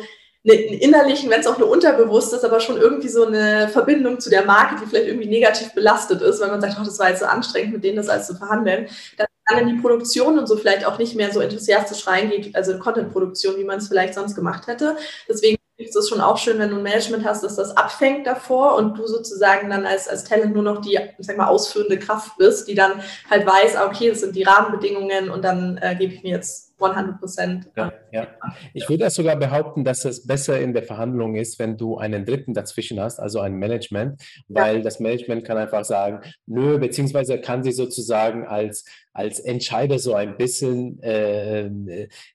einen 0.52 0.80
innerlichen, 0.80 1.30
wenn 1.30 1.40
es 1.40 1.46
auch 1.46 1.58
nur 1.58 1.70
unterbewusst 1.70 2.32
ist, 2.32 2.44
aber 2.44 2.60
schon 2.60 2.76
irgendwie 2.76 3.08
so 3.08 3.26
eine 3.26 3.68
Verbindung 3.68 4.20
zu 4.20 4.30
der 4.30 4.44
Marke, 4.44 4.76
die 4.80 4.86
vielleicht 4.86 5.08
irgendwie 5.08 5.28
negativ 5.28 5.74
belastet 5.74 6.22
ist, 6.22 6.40
weil 6.40 6.50
man 6.50 6.60
sagt, 6.60 6.76
oh, 6.80 6.84
das 6.84 6.98
war 6.98 7.10
jetzt 7.10 7.20
so 7.20 7.26
anstrengend, 7.26 7.72
mit 7.72 7.84
denen 7.84 7.96
das 7.96 8.08
alles 8.08 8.26
zu 8.26 8.36
verhandeln, 8.36 8.88
dass 9.16 9.26
dann 9.48 9.58
in 9.58 9.76
die 9.76 9.80
Produktion 9.80 10.38
und 10.38 10.46
so 10.46 10.56
vielleicht 10.56 10.84
auch 10.84 10.98
nicht 10.98 11.14
mehr 11.14 11.32
so 11.32 11.40
enthusiastisch 11.40 12.06
reingeht, 12.06 12.54
also 12.56 12.78
Content-Produktion, 12.78 13.56
wie 13.56 13.64
man 13.64 13.78
es 13.78 13.88
vielleicht 13.88 14.14
sonst 14.14 14.34
gemacht 14.34 14.66
hätte. 14.66 14.96
Deswegen 15.28 15.56
ist 15.78 15.94
es 15.94 16.08
schon 16.08 16.20
auch 16.20 16.38
schön, 16.38 16.58
wenn 16.58 16.70
du 16.70 16.76
ein 16.76 16.82
Management 16.82 17.24
hast, 17.24 17.44
dass 17.44 17.56
das 17.56 17.76
abfängt 17.76 18.26
davor 18.26 18.76
und 18.76 18.98
du 18.98 19.06
sozusagen 19.06 19.70
dann 19.70 19.86
als, 19.86 20.08
als 20.08 20.24
Talent 20.24 20.54
nur 20.54 20.62
noch 20.62 20.80
die, 20.80 20.98
sag 21.18 21.36
mal, 21.36 21.48
ausführende 21.48 21.98
Kraft 21.98 22.36
bist, 22.38 22.66
die 22.66 22.74
dann 22.74 23.02
halt 23.30 23.46
weiß, 23.46 23.76
ah, 23.76 23.86
okay, 23.86 24.08
das 24.08 24.20
sind 24.20 24.34
die 24.34 24.42
Rahmenbedingungen 24.42 25.30
und 25.30 25.44
dann 25.44 25.78
äh, 25.82 25.94
gebe 25.94 26.14
ich 26.14 26.22
mir 26.22 26.36
jetzt 26.36 26.65
100 26.80 27.18
Prozent. 27.18 27.70
Ja, 27.76 27.92
ja. 28.12 28.26
Ich 28.74 28.88
würde 28.88 29.08
sogar 29.10 29.36
behaupten, 29.36 29.84
dass 29.84 30.04
es 30.04 30.26
besser 30.26 30.60
in 30.60 30.74
der 30.74 30.82
Verhandlung 30.82 31.36
ist, 31.36 31.58
wenn 31.58 31.76
du 31.76 31.96
einen 31.98 32.24
Dritten 32.24 32.54
dazwischen 32.54 33.00
hast, 33.00 33.18
also 33.18 33.40
ein 33.40 33.54
Management, 33.54 34.22
weil 34.48 34.76
ja. 34.76 34.82
das 34.82 35.00
Management 35.00 35.44
kann 35.44 35.56
einfach 35.56 35.84
sagen, 35.84 36.20
nö, 36.46 36.78
beziehungsweise 36.78 37.40
kann 37.40 37.62
sie 37.62 37.72
sozusagen 37.72 38.46
als 38.46 38.84
als 39.16 39.40
Entscheider 39.40 39.98
so 39.98 40.14
ein 40.14 40.36
bisschen 40.36 41.02
äh, 41.02 41.70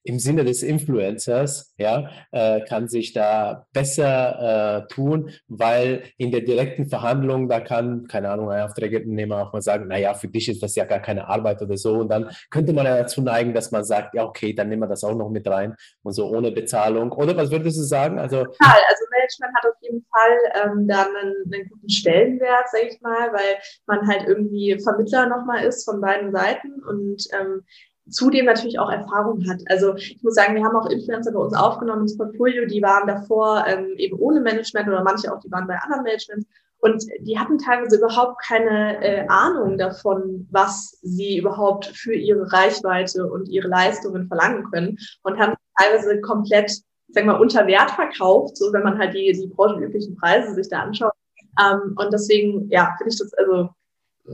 im 0.04 0.18
Sinne 0.18 0.44
des 0.44 0.64
Influencers, 0.64 1.76
ja, 1.78 2.10
äh, 2.32 2.62
kann 2.62 2.88
sich 2.88 3.14
da 3.14 3.68
besser 3.72 4.80
äh, 4.80 4.88
tun, 4.88 5.30
weil 5.48 6.02
in 6.18 6.32
der 6.32 6.42
direkten 6.42 6.88
Verhandlung, 6.88 7.48
da 7.50 7.60
kann, 7.60 8.08
keine 8.08 8.32
Ahnung, 8.32 8.50
ein 8.50 8.64
Aufträgenehmer 8.64 9.44
auch 9.44 9.54
mal 9.54 9.62
sagen, 9.62 9.90
naja, 9.90 10.16
für 10.16 10.28
dich 10.28 10.50
ist 10.50 10.64
das 10.64 10.76
ja 10.76 10.86
gar 10.86 11.00
keine 11.00 11.28
Arbeit 11.28 11.62
oder 11.62 11.78
so. 11.78 12.00
Und 12.00 12.10
dann 12.10 12.32
könnte 12.50 12.74
man 12.74 12.88
ja 12.88 12.98
dazu 12.98 13.22
neigen, 13.22 13.54
dass 13.54 13.70
man 13.70 13.84
sagt, 13.84 14.16
ja, 14.16 14.31
okay, 14.32 14.54
dann 14.54 14.70
nehmen 14.70 14.82
wir 14.82 14.88
das 14.88 15.04
auch 15.04 15.14
noch 15.14 15.30
mit 15.30 15.48
rein 15.48 15.76
und 16.04 16.14
so 16.14 16.28
ohne 16.28 16.52
Bezahlung. 16.52 17.12
Oder 17.12 17.36
was 17.36 17.52
würdest 17.52 17.78
du 17.78 17.84
sagen? 17.84 18.18
Also, 18.18 18.38
also 18.40 19.04
Management 19.12 19.56
hat 19.56 19.66
auf 19.70 19.82
jeden 19.82 20.06
Fall 20.10 20.38
ähm, 20.64 20.88
dann 20.88 21.08
einen, 21.16 21.54
einen 21.54 21.70
guten 21.70 21.90
Stellenwert, 21.90 22.70
sage 22.72 22.88
ich 22.88 23.02
mal, 23.02 23.32
weil 23.34 23.58
man 23.88 24.08
halt 24.08 24.28
irgendwie 24.28 24.80
Vermittler 24.82 25.28
nochmal 25.28 25.66
ist 25.66 25.84
von 25.84 26.00
beiden 26.00 26.32
Seiten 26.32 26.82
und 26.84 27.28
ähm, 27.34 27.64
zudem 28.10 28.46
natürlich 28.46 28.80
auch 28.80 28.92
Erfahrung 28.92 29.48
hat. 29.50 29.62
Also 29.68 29.96
ich 29.96 30.22
muss 30.24 30.36
sagen, 30.36 30.56
wir 30.56 30.64
haben 30.64 30.76
auch 30.76 30.90
Influencer 30.90 31.32
bei 31.32 31.40
uns 31.40 31.54
aufgenommen 31.54 32.04
ins 32.04 32.18
Portfolio, 32.18 32.66
die 32.66 32.82
waren 32.82 33.08
davor 33.08 33.66
ähm, 33.68 33.94
eben 33.98 34.18
ohne 34.18 34.42
Management 34.42 34.88
oder 34.88 35.04
manche 35.04 35.32
auch, 35.32 35.40
die 35.40 35.52
waren 35.52 35.68
bei 35.68 35.76
anderen 35.76 36.04
Managements 36.04 36.48
und 36.82 37.06
die 37.20 37.38
hatten 37.38 37.60
teilweise 37.60 37.98
überhaupt 37.98 38.42
keine 38.44 39.04
äh, 39.04 39.26
Ahnung 39.28 39.78
davon, 39.78 40.48
was 40.52 40.98
sie 41.04 41.38
überhaupt 41.38 41.86
für 41.86 42.14
ihre 42.14 42.52
Reichweite 42.52 43.30
und 43.30 43.48
ihre 43.48 43.68
Leistungen 43.68 44.28
verlangen 44.28 44.70
können 44.72 44.98
und 45.22 45.40
haben 45.40 45.54
teilweise 45.80 46.20
komplett, 46.22 46.72
sag 47.10 47.26
mal, 47.26 47.40
unter 47.40 47.68
Wert 47.68 47.92
verkauft, 47.92 48.58
so 48.58 48.74
wenn 48.74 48.82
man 48.84 48.98
halt 48.98 49.14
die, 49.14 49.32
die 49.32 49.48
branchenüblichen 49.48 50.16
Preise 50.16 50.56
sich 50.56 50.70
da 50.70 50.82
anschaut. 50.82 51.14
Ähm, 51.62 51.96
und 51.98 52.12
deswegen, 52.12 52.68
ja, 52.72 52.96
finde 52.98 53.14
ich 53.14 53.20
das, 53.20 53.32
also 53.36 53.70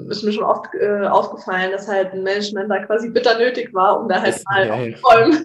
ist 0.10 0.24
mir 0.24 0.32
schon 0.32 0.44
oft 0.44 0.68
äh, 0.76 1.08
aufgefallen, 1.08 1.72
dass 1.72 1.88
halt 1.88 2.14
ein 2.14 2.24
Management 2.24 2.70
da 2.70 2.86
quasi 2.86 3.10
bitter 3.10 3.38
nötig 3.38 3.74
war, 3.74 4.02
um 4.02 4.08
da 4.08 4.22
halt 4.22 4.36
das, 4.36 4.44
mal 4.46 4.72
aufzuräumen. 4.72 5.44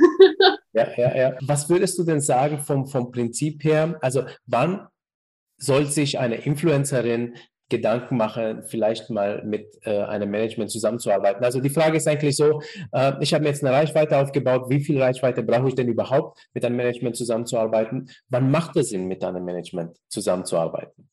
Ja. 0.74 0.86
ja, 0.96 1.14
ja, 1.14 1.36
Was 1.42 1.68
würdest 1.68 1.98
du 1.98 2.02
denn 2.02 2.20
sagen 2.20 2.58
vom, 2.58 2.86
vom 2.86 3.10
Prinzip 3.12 3.62
her? 3.62 3.98
Also 4.00 4.24
wann 4.46 4.88
soll 5.62 5.86
sich 5.86 6.18
eine 6.18 6.36
Influencerin 6.36 7.34
Gedanken 7.72 8.18
machen, 8.18 8.64
vielleicht 8.64 9.08
mal 9.08 9.42
mit 9.44 9.66
äh, 9.86 10.02
einem 10.02 10.30
Management 10.30 10.70
zusammenzuarbeiten. 10.70 11.42
Also 11.42 11.58
die 11.58 11.70
Frage 11.70 11.96
ist 11.96 12.06
eigentlich 12.06 12.36
so, 12.36 12.60
äh, 12.92 13.14
ich 13.20 13.32
habe 13.32 13.44
mir 13.44 13.48
jetzt 13.48 13.64
eine 13.64 13.74
Reichweite 13.74 14.18
aufgebaut, 14.18 14.66
wie 14.68 14.84
viel 14.84 15.00
Reichweite 15.00 15.42
brauche 15.42 15.68
ich 15.68 15.74
denn 15.74 15.88
überhaupt, 15.88 16.38
mit 16.52 16.66
einem 16.66 16.76
Management 16.76 17.16
zusammenzuarbeiten? 17.16 18.10
Wann 18.28 18.50
macht 18.50 18.76
es 18.76 18.90
Sinn, 18.90 19.08
mit 19.08 19.24
einem 19.24 19.42
Management 19.42 19.96
zusammenzuarbeiten? 20.08 21.08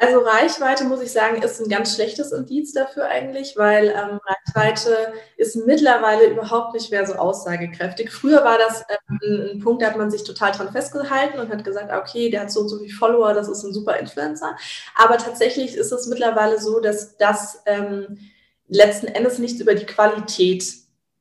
Also 0.00 0.20
Reichweite, 0.20 0.84
muss 0.84 1.02
ich 1.02 1.10
sagen, 1.10 1.42
ist 1.42 1.60
ein 1.60 1.68
ganz 1.68 1.96
schlechtes 1.96 2.30
Indiz 2.30 2.72
dafür 2.72 3.06
eigentlich, 3.06 3.56
weil 3.56 3.88
ähm, 3.88 4.20
Reichweite 4.54 5.12
ist 5.36 5.56
mittlerweile 5.56 6.28
überhaupt 6.28 6.72
nicht 6.74 6.92
mehr 6.92 7.04
so 7.04 7.14
aussagekräftig. 7.14 8.12
Früher 8.12 8.44
war 8.44 8.58
das 8.58 8.84
ähm, 9.10 9.50
ein, 9.54 9.58
Punkt, 9.58 9.82
da 9.82 9.88
hat 9.88 9.96
man 9.96 10.12
sich 10.12 10.22
total 10.22 10.52
dran 10.52 10.70
festgehalten 10.70 11.40
und 11.40 11.50
hat 11.50 11.64
gesagt, 11.64 11.92
okay, 11.92 12.30
der 12.30 12.42
hat 12.42 12.52
so 12.52 12.60
und 12.60 12.68
so 12.68 12.78
viele 12.78 12.94
Follower, 12.94 13.34
das 13.34 13.48
ist 13.48 13.64
ein 13.64 13.74
super 13.74 13.96
Influencer. 13.96 14.56
Aber 14.94 15.18
tatsächlich 15.18 15.74
ist 15.74 15.90
es 15.90 16.06
mittlerweile 16.06 16.60
so, 16.60 16.78
dass 16.78 17.16
das 17.16 17.62
ähm, 17.66 18.18
letzten 18.68 19.08
Endes 19.08 19.40
nichts 19.40 19.60
über 19.60 19.74
die 19.74 19.86
Qualität 19.86 20.64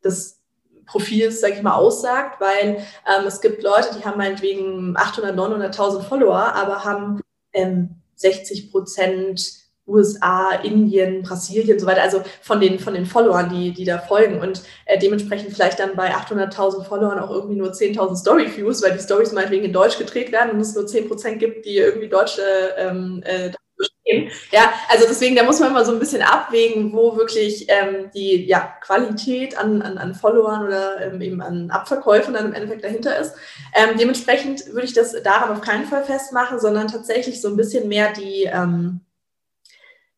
des 0.03 0.39
Profils, 0.85 1.41
sage 1.41 1.55
ich 1.55 1.63
mal, 1.63 1.73
aussagt, 1.73 2.39
weil 2.39 2.77
ähm, 3.07 3.25
es 3.25 3.41
gibt 3.41 3.63
Leute, 3.63 3.89
die 3.97 4.05
haben 4.05 4.19
meinetwegen 4.19 4.95
800, 4.95 5.35
900.000 5.35 6.03
Follower, 6.03 6.53
aber 6.53 6.85
haben 6.85 7.21
ähm, 7.53 7.96
60 8.17 8.71
Prozent 8.71 9.67
USA, 9.87 10.51
Indien, 10.63 11.23
Brasilien 11.23 11.79
so 11.79 11.85
weiter, 11.85 12.01
also 12.01 12.21
von 12.41 12.59
den, 12.59 12.77
von 12.77 12.93
den 12.93 13.05
Followern, 13.05 13.49
die, 13.49 13.71
die 13.71 13.85
da 13.85 13.97
folgen 13.97 14.41
und 14.41 14.61
äh, 14.85 14.99
dementsprechend 14.99 15.53
vielleicht 15.53 15.79
dann 15.79 15.95
bei 15.95 16.13
800.000 16.13 16.83
Followern 16.83 17.19
auch 17.19 17.31
irgendwie 17.31 17.55
nur 17.55 17.71
10.000 17.71 18.17
Story-Views, 18.17 18.83
weil 18.83 18.93
die 18.93 19.03
Stories 19.03 19.31
meinetwegen 19.31 19.63
in 19.63 19.73
Deutsch 19.73 19.97
gedreht 19.97 20.31
werden 20.33 20.51
und 20.51 20.59
es 20.59 20.75
nur 20.75 20.85
10 20.85 21.07
Prozent 21.07 21.39
gibt, 21.39 21.65
die 21.65 21.77
irgendwie 21.77 22.09
deutsche 22.09 22.41
ähm, 22.77 23.23
äh, 23.25 23.51
verstehen. 23.77 24.31
Ja, 24.51 24.73
also 24.89 25.05
deswegen, 25.07 25.35
da 25.35 25.43
muss 25.43 25.59
man 25.59 25.69
immer 25.69 25.85
so 25.85 25.91
ein 25.91 25.99
bisschen 25.99 26.21
abwägen, 26.21 26.93
wo 26.93 27.15
wirklich 27.15 27.67
ähm, 27.69 28.11
die 28.13 28.45
ja, 28.45 28.73
Qualität 28.81 29.57
an, 29.57 29.81
an, 29.81 29.97
an 29.97 30.15
Followern 30.15 30.65
oder 30.65 31.01
ähm, 31.01 31.21
eben 31.21 31.41
an 31.41 31.69
Abverkäufen 31.71 32.33
dann 32.33 32.47
im 32.47 32.53
Endeffekt 32.53 32.83
dahinter 32.83 33.17
ist. 33.17 33.35
Ähm, 33.73 33.97
dementsprechend 33.97 34.67
würde 34.73 34.85
ich 34.85 34.93
das 34.93 35.15
daran 35.23 35.51
auf 35.51 35.61
keinen 35.61 35.85
Fall 35.85 36.03
festmachen, 36.03 36.59
sondern 36.59 36.87
tatsächlich 36.87 37.41
so 37.41 37.47
ein 37.49 37.57
bisschen 37.57 37.87
mehr 37.87 38.11
die, 38.11 38.43
ähm, 38.43 39.01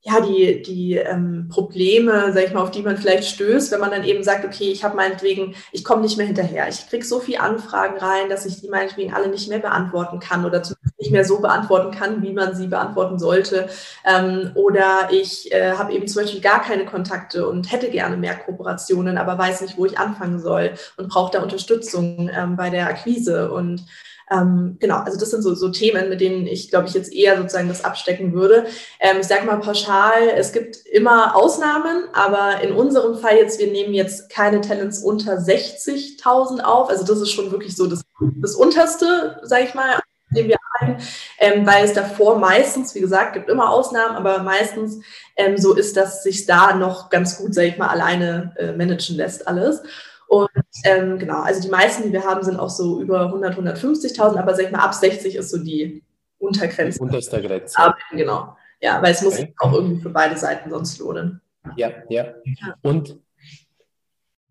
ja, 0.01 0.21
die, 0.21 0.61
die 0.61 0.95
ähm, 0.95 1.49
Probleme, 1.49 2.31
sag 2.31 2.45
ich 2.45 2.53
mal, 2.53 2.61
auf 2.61 2.71
die 2.71 2.81
man 2.81 2.95
vielleicht 2.95 3.25
stößt, 3.25 3.71
wenn 3.71 3.81
man 3.81 3.91
dann 3.91 4.05
eben 4.05 4.23
sagt, 4.23 4.45
okay, 4.45 4.71
ich 4.71 4.85
habe 4.85 4.95
meinetwegen, 4.95 5.55
ich 5.73 5.83
komme 5.83 6.03
nicht 6.03 6.17
mehr 6.17 6.25
hinterher. 6.25 6.69
Ich 6.69 6.87
kriege 6.87 7.03
so 7.03 7.19
viele 7.19 7.41
Anfragen 7.41 7.97
rein, 7.97 8.29
dass 8.29 8.45
ich 8.45 8.61
die 8.61 8.69
meinetwegen 8.69 9.13
alle 9.13 9.27
nicht 9.27 9.49
mehr 9.49 9.59
beantworten 9.59 10.21
kann 10.21 10.45
oder 10.45 10.63
zumindest 10.63 10.97
nicht 10.99 11.11
mehr 11.11 11.25
so 11.25 11.41
beantworten 11.41 11.91
kann, 11.91 12.21
wie 12.21 12.31
man 12.31 12.55
sie 12.55 12.67
beantworten 12.67 13.19
sollte. 13.19 13.67
Ähm, 14.05 14.51
oder 14.55 15.09
ich 15.11 15.51
äh, 15.51 15.73
habe 15.73 15.91
eben 15.91 16.07
zum 16.07 16.23
Beispiel 16.23 16.41
gar 16.41 16.61
keine 16.61 16.85
Kontakte 16.85 17.49
und 17.49 17.69
hätte 17.69 17.89
gerne 17.89 18.15
mehr 18.15 18.37
Kooperationen, 18.37 19.17
aber 19.17 19.37
weiß 19.37 19.61
nicht, 19.61 19.77
wo 19.77 19.85
ich 19.85 19.99
anfangen 19.99 20.39
soll 20.39 20.75
und 20.95 21.09
brauche 21.09 21.33
da 21.33 21.43
Unterstützung 21.43 22.29
ähm, 22.33 22.55
bei 22.55 22.69
der 22.69 22.87
Akquise 22.87 23.51
und 23.51 23.83
ähm, 24.31 24.77
genau, 24.79 24.97
also 24.97 25.19
das 25.19 25.31
sind 25.31 25.41
so, 25.41 25.55
so 25.55 25.69
Themen, 25.69 26.09
mit 26.09 26.21
denen 26.21 26.45
ich, 26.45 26.69
glaube 26.69 26.87
ich, 26.87 26.93
jetzt 26.93 27.11
eher 27.11 27.37
sozusagen 27.37 27.67
das 27.67 27.83
abstecken 27.83 28.33
würde. 28.33 28.67
Ähm, 28.99 29.17
ich 29.21 29.27
sage 29.27 29.45
mal 29.45 29.59
pauschal, 29.59 30.29
es 30.35 30.51
gibt 30.51 30.77
immer 30.85 31.35
Ausnahmen, 31.35 32.03
aber 32.13 32.61
in 32.61 32.73
unserem 32.73 33.17
Fall 33.17 33.37
jetzt, 33.37 33.59
wir 33.59 33.71
nehmen 33.71 33.93
jetzt 33.93 34.29
keine 34.29 34.61
Talents 34.61 34.99
unter 34.99 35.37
60.000 35.37 36.61
auf. 36.61 36.89
Also 36.89 37.05
das 37.05 37.21
ist 37.21 37.31
schon 37.31 37.51
wirklich 37.51 37.75
so 37.75 37.87
das, 37.87 38.03
das 38.41 38.55
Unterste, 38.55 39.39
sage 39.43 39.63
ich 39.65 39.73
mal, 39.73 39.99
dem 40.31 40.47
wir 40.47 40.57
arbeiten, 40.79 41.03
ähm, 41.39 41.65
weil 41.65 41.83
es 41.83 41.93
davor 41.93 42.37
meistens, 42.37 42.93
wie 42.93 42.99
gesagt, 42.99 43.33
gibt 43.33 43.49
immer 43.49 43.69
Ausnahmen, 43.69 44.15
aber 44.15 44.43
meistens 44.43 44.99
ähm, 45.35 45.57
so 45.57 45.73
ist, 45.73 45.97
dass 45.97 46.21
sich 46.21 46.45
da 46.45 46.75
noch 46.75 47.09
ganz 47.09 47.37
gut, 47.37 47.55
sage 47.55 47.69
ich 47.69 47.77
mal, 47.77 47.87
alleine 47.87 48.53
äh, 48.57 48.71
managen 48.73 49.15
lässt 49.15 49.47
alles. 49.47 49.81
Und 50.29 50.49
ähm, 50.83 51.17
genau, 51.17 51.41
also 51.41 51.59
die 51.59 51.69
meisten, 51.69 52.03
die 52.03 52.13
wir 52.13 52.23
haben, 52.23 52.43
sind 52.43 52.59
auch 52.59 52.69
so 52.69 53.01
über 53.01 53.25
100, 53.25 53.57
150.000, 53.57 54.37
aber 54.37 54.53
sag 54.53 54.65
ich 54.65 54.71
mal, 54.71 54.83
ab 54.83 54.93
60 54.93 55.35
ist 55.35 55.49
so 55.49 55.57
die 55.57 56.03
Untergrenze. 56.37 57.01
Unterste 57.01 57.41
Grenze. 57.41 57.75
Arbeiten, 57.79 58.15
genau. 58.15 58.55
Ja, 58.79 59.01
weil 59.01 59.13
es 59.13 59.23
muss 59.23 59.37
sich 59.37 59.51
auch 59.57 59.73
irgendwie 59.73 59.99
für 59.99 60.11
beide 60.11 60.37
Seiten 60.37 60.69
sonst 60.69 60.99
lohnen. 60.99 61.41
Ja, 61.75 61.89
ja. 62.09 62.35
Und 62.83 63.17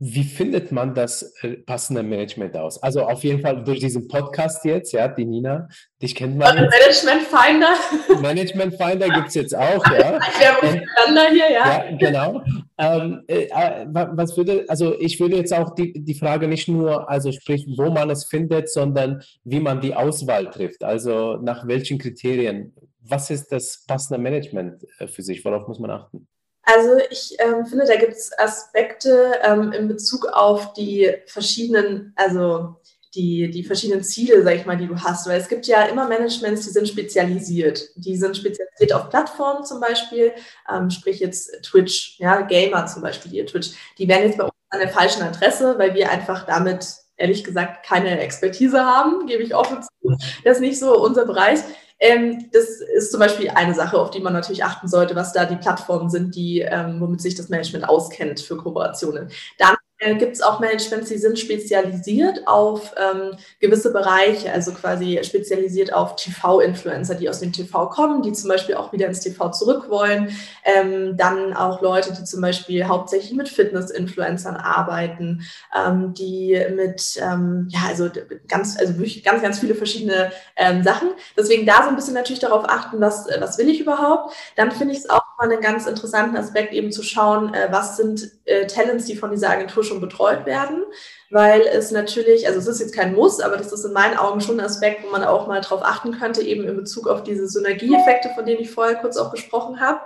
wie 0.00 0.22
findet 0.22 0.70
man 0.70 0.94
das 0.94 1.34
äh, 1.42 1.56
passende 1.56 2.04
Management 2.04 2.56
aus? 2.56 2.80
Also 2.82 3.02
auf 3.02 3.24
jeden 3.24 3.40
Fall 3.40 3.64
durch 3.64 3.80
diesen 3.80 4.06
Podcast 4.06 4.64
jetzt, 4.64 4.92
ja, 4.92 5.08
die 5.08 5.24
Nina, 5.24 5.68
dich 6.00 6.14
kennt 6.14 6.36
man. 6.36 6.56
Und 6.56 6.70
Management 6.70 7.22
Finder. 7.22 8.20
Management 8.22 8.76
Finder 8.76 9.08
gibt 9.08 9.28
es 9.28 9.34
jetzt 9.34 9.56
auch, 9.56 9.84
ja. 9.86 10.18
Miteinander 10.62 11.30
hier, 11.32 11.50
ja. 11.50 11.84
Ja, 11.90 11.96
genau. 11.96 12.42
Ähm, 12.78 13.24
äh, 13.26 13.46
äh 13.46 13.86
was 13.90 14.36
würde, 14.36 14.64
also 14.68 14.96
ich 15.00 15.18
würde 15.18 15.36
jetzt 15.36 15.52
auch 15.52 15.74
die, 15.74 15.92
die 15.92 16.14
Frage 16.14 16.46
nicht 16.46 16.68
nur, 16.68 17.10
also 17.10 17.32
sprich, 17.32 17.66
wo 17.76 17.90
man 17.90 18.08
es 18.10 18.24
findet, 18.24 18.70
sondern 18.70 19.22
wie 19.42 19.60
man 19.60 19.80
die 19.80 19.94
Auswahl 19.94 20.48
trifft. 20.50 20.84
Also 20.84 21.38
nach 21.38 21.66
welchen 21.66 21.98
Kriterien. 21.98 22.72
Was 23.00 23.30
ist 23.30 23.50
das 23.50 23.84
passende 23.86 24.22
Management 24.22 24.84
äh, 24.98 25.08
für 25.08 25.22
sich? 25.22 25.44
Worauf 25.44 25.66
muss 25.66 25.80
man 25.80 25.90
achten? 25.90 26.28
Also 26.70 26.98
ich 27.10 27.34
ähm, 27.38 27.64
finde, 27.64 27.86
da 27.86 27.96
gibt 27.96 28.12
es 28.12 28.30
Aspekte 28.38 29.38
ähm, 29.42 29.72
in 29.72 29.88
Bezug 29.88 30.26
auf 30.26 30.74
die 30.74 31.10
verschiedenen, 31.24 32.12
also 32.14 32.76
die, 33.14 33.50
die 33.50 33.64
verschiedenen 33.64 34.04
Ziele, 34.04 34.42
sag 34.42 34.54
ich 34.54 34.66
mal, 34.66 34.76
die 34.76 34.86
du 34.86 34.94
hast. 34.94 35.26
Weil 35.26 35.40
es 35.40 35.48
gibt 35.48 35.66
ja 35.66 35.84
immer 35.84 36.06
Managements, 36.06 36.66
die 36.66 36.70
sind 36.70 36.86
spezialisiert. 36.86 37.88
Die 37.96 38.18
sind 38.18 38.36
spezialisiert 38.36 38.92
auf 38.92 39.08
Plattformen 39.08 39.64
zum 39.64 39.80
Beispiel, 39.80 40.32
ähm, 40.70 40.90
sprich 40.90 41.20
jetzt 41.20 41.50
Twitch, 41.62 42.18
ja, 42.18 42.42
Gamer 42.42 42.84
zum 42.84 43.00
Beispiel, 43.00 43.32
die 43.32 43.46
Twitch. 43.46 43.70
Die 43.96 44.06
werden 44.06 44.26
jetzt 44.26 44.36
bei 44.36 44.44
uns 44.44 44.52
an 44.68 44.80
der 44.80 44.90
falschen 44.90 45.22
Adresse, 45.22 45.78
weil 45.78 45.94
wir 45.94 46.10
einfach 46.10 46.44
damit 46.44 46.86
ehrlich 47.16 47.44
gesagt 47.44 47.86
keine 47.86 48.20
Expertise 48.20 48.84
haben, 48.84 49.26
gebe 49.26 49.42
ich 49.42 49.54
offen 49.54 49.82
zu. 49.82 50.16
Das 50.44 50.58
ist 50.58 50.60
nicht 50.60 50.78
so 50.78 51.02
unser 51.02 51.24
Bereich. 51.24 51.60
Ähm, 52.00 52.48
das 52.52 52.80
ist 52.80 53.10
zum 53.10 53.20
Beispiel 53.20 53.50
eine 53.50 53.74
Sache, 53.74 53.98
auf 53.98 54.10
die 54.10 54.20
man 54.20 54.32
natürlich 54.32 54.64
achten 54.64 54.88
sollte, 54.88 55.16
was 55.16 55.32
da 55.32 55.44
die 55.44 55.56
Plattformen 55.56 56.10
sind, 56.10 56.34
die, 56.34 56.60
ähm, 56.60 57.00
womit 57.00 57.20
sich 57.20 57.34
das 57.34 57.48
Management 57.48 57.88
auskennt 57.88 58.40
für 58.40 58.56
Kooperationen. 58.56 59.30
Dann 59.58 59.76
äh, 59.98 60.14
gibt 60.14 60.34
es 60.34 60.42
auch 60.42 60.60
Managements, 60.60 61.08
die 61.08 61.18
sind 61.18 61.38
spezialisiert 61.38 62.46
auf 62.46 62.94
ähm, 62.96 63.36
gewisse 63.60 63.92
Bereiche, 63.92 64.52
also 64.52 64.72
quasi 64.72 65.18
spezialisiert 65.24 65.92
auf 65.92 66.14
TV-Influencer, 66.16 67.16
die 67.16 67.28
aus 67.28 67.40
dem 67.40 67.52
TV 67.52 67.88
kommen, 67.88 68.22
die 68.22 68.32
zum 68.32 68.48
Beispiel 68.48 68.76
auch 68.76 68.92
wieder 68.92 69.06
ins 69.06 69.20
TV 69.20 69.50
zurück 69.50 69.88
wollen. 69.88 70.36
Ähm, 70.64 71.16
dann 71.16 71.52
auch 71.52 71.82
Leute, 71.82 72.12
die 72.12 72.24
zum 72.24 72.40
Beispiel 72.40 72.86
hauptsächlich 72.86 73.32
mit 73.32 73.48
Fitness-Influencern 73.48 74.56
arbeiten, 74.56 75.42
ähm, 75.76 76.14
die 76.14 76.64
mit, 76.74 77.20
ähm, 77.20 77.66
ja, 77.70 77.80
also 77.88 78.08
ganz, 78.46 78.78
also 78.78 78.94
wirklich 78.94 79.24
ganz, 79.24 79.42
ganz 79.42 79.58
viele 79.58 79.74
verschiedene 79.74 80.30
ähm, 80.56 80.84
Sachen. 80.84 81.08
Deswegen 81.36 81.66
da 81.66 81.82
so 81.82 81.88
ein 81.88 81.96
bisschen 81.96 82.14
natürlich 82.14 82.40
darauf 82.40 82.68
achten, 82.68 83.00
was, 83.00 83.26
was 83.40 83.58
will 83.58 83.68
ich 83.68 83.80
überhaupt. 83.80 84.34
Dann 84.56 84.70
finde 84.70 84.92
ich 84.92 85.00
es 85.00 85.10
auch 85.10 85.27
mal 85.38 85.50
einen 85.50 85.62
ganz 85.62 85.86
interessanten 85.86 86.36
Aspekt, 86.36 86.72
eben 86.72 86.90
zu 86.90 87.02
schauen, 87.02 87.54
äh, 87.54 87.68
was 87.70 87.96
sind 87.96 88.30
äh, 88.44 88.66
Talents, 88.66 89.06
die 89.06 89.16
von 89.16 89.30
dieser 89.30 89.50
Agentur 89.50 89.84
schon 89.84 90.00
betreut 90.00 90.46
werden, 90.46 90.84
weil 91.30 91.62
es 91.62 91.90
natürlich, 91.90 92.46
also 92.46 92.58
es 92.58 92.66
ist 92.66 92.80
jetzt 92.80 92.94
kein 92.94 93.14
Muss, 93.14 93.40
aber 93.40 93.56
das 93.56 93.72
ist 93.72 93.84
in 93.84 93.92
meinen 93.92 94.16
Augen 94.16 94.40
schon 94.40 94.58
ein 94.58 94.66
Aspekt, 94.66 95.04
wo 95.04 95.10
man 95.10 95.24
auch 95.24 95.46
mal 95.46 95.60
drauf 95.60 95.82
achten 95.82 96.18
könnte, 96.18 96.42
eben 96.42 96.66
in 96.66 96.76
Bezug 96.76 97.06
auf 97.06 97.22
diese 97.22 97.48
Synergieeffekte, 97.48 98.30
von 98.34 98.44
denen 98.44 98.60
ich 98.60 98.70
vorher 98.70 98.96
kurz 98.96 99.16
auch 99.16 99.30
gesprochen 99.30 99.80
habe. 99.80 100.00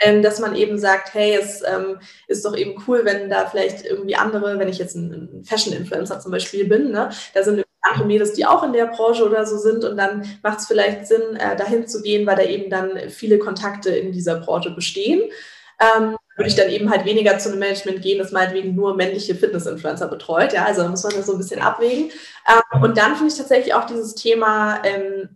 Ähm, 0.00 0.22
dass 0.22 0.38
man 0.38 0.54
eben 0.54 0.78
sagt, 0.78 1.12
hey, 1.12 1.34
es 1.34 1.60
ähm, 1.66 1.98
ist 2.28 2.44
doch 2.44 2.56
eben 2.56 2.80
cool, 2.86 3.04
wenn 3.04 3.28
da 3.28 3.46
vielleicht 3.46 3.84
irgendwie 3.84 4.14
andere, 4.14 4.56
wenn 4.60 4.68
ich 4.68 4.78
jetzt 4.78 4.94
ein, 4.94 5.40
ein 5.40 5.44
Fashion-Influencer 5.44 6.20
zum 6.20 6.30
Beispiel 6.30 6.68
bin, 6.68 6.92
ne, 6.92 7.10
da 7.34 7.42
sind 7.42 7.64
andere 7.82 8.06
Mädels, 8.06 8.32
die 8.32 8.46
auch 8.46 8.62
in 8.62 8.72
der 8.72 8.86
Branche 8.86 9.24
oder 9.24 9.46
so 9.46 9.56
sind 9.56 9.84
und 9.84 9.96
dann 9.96 10.24
macht 10.42 10.60
es 10.60 10.66
vielleicht 10.66 11.06
Sinn, 11.06 11.36
äh, 11.36 11.56
dahin 11.56 11.86
zu 11.86 12.02
gehen, 12.02 12.26
weil 12.26 12.36
da 12.36 12.42
eben 12.42 12.70
dann 12.70 13.10
viele 13.10 13.38
Kontakte 13.38 13.90
in 13.90 14.12
dieser 14.12 14.40
Branche 14.40 14.70
bestehen. 14.70 15.22
Ähm, 15.80 16.16
würde 16.36 16.48
ich 16.48 16.56
dann 16.56 16.70
eben 16.70 16.88
halt 16.88 17.04
weniger 17.04 17.36
zu 17.38 17.50
einem 17.50 17.58
Management 17.58 18.00
gehen, 18.00 18.18
das 18.18 18.30
meinetwegen 18.30 18.74
nur 18.74 18.94
männliche 18.94 19.34
Fitness-Influencer 19.34 20.06
betreut. 20.06 20.52
Ja, 20.52 20.64
also 20.64 20.82
da 20.82 20.88
muss 20.88 21.02
man 21.02 21.14
das 21.14 21.26
so 21.26 21.32
ein 21.32 21.38
bisschen 21.38 21.60
abwägen. 21.60 22.10
Ähm, 22.48 22.82
und 22.82 22.96
dann 22.96 23.16
finde 23.16 23.32
ich 23.32 23.38
tatsächlich 23.38 23.74
auch 23.74 23.86
dieses 23.86 24.14
Thema, 24.14 24.80
ähm, 24.84 25.28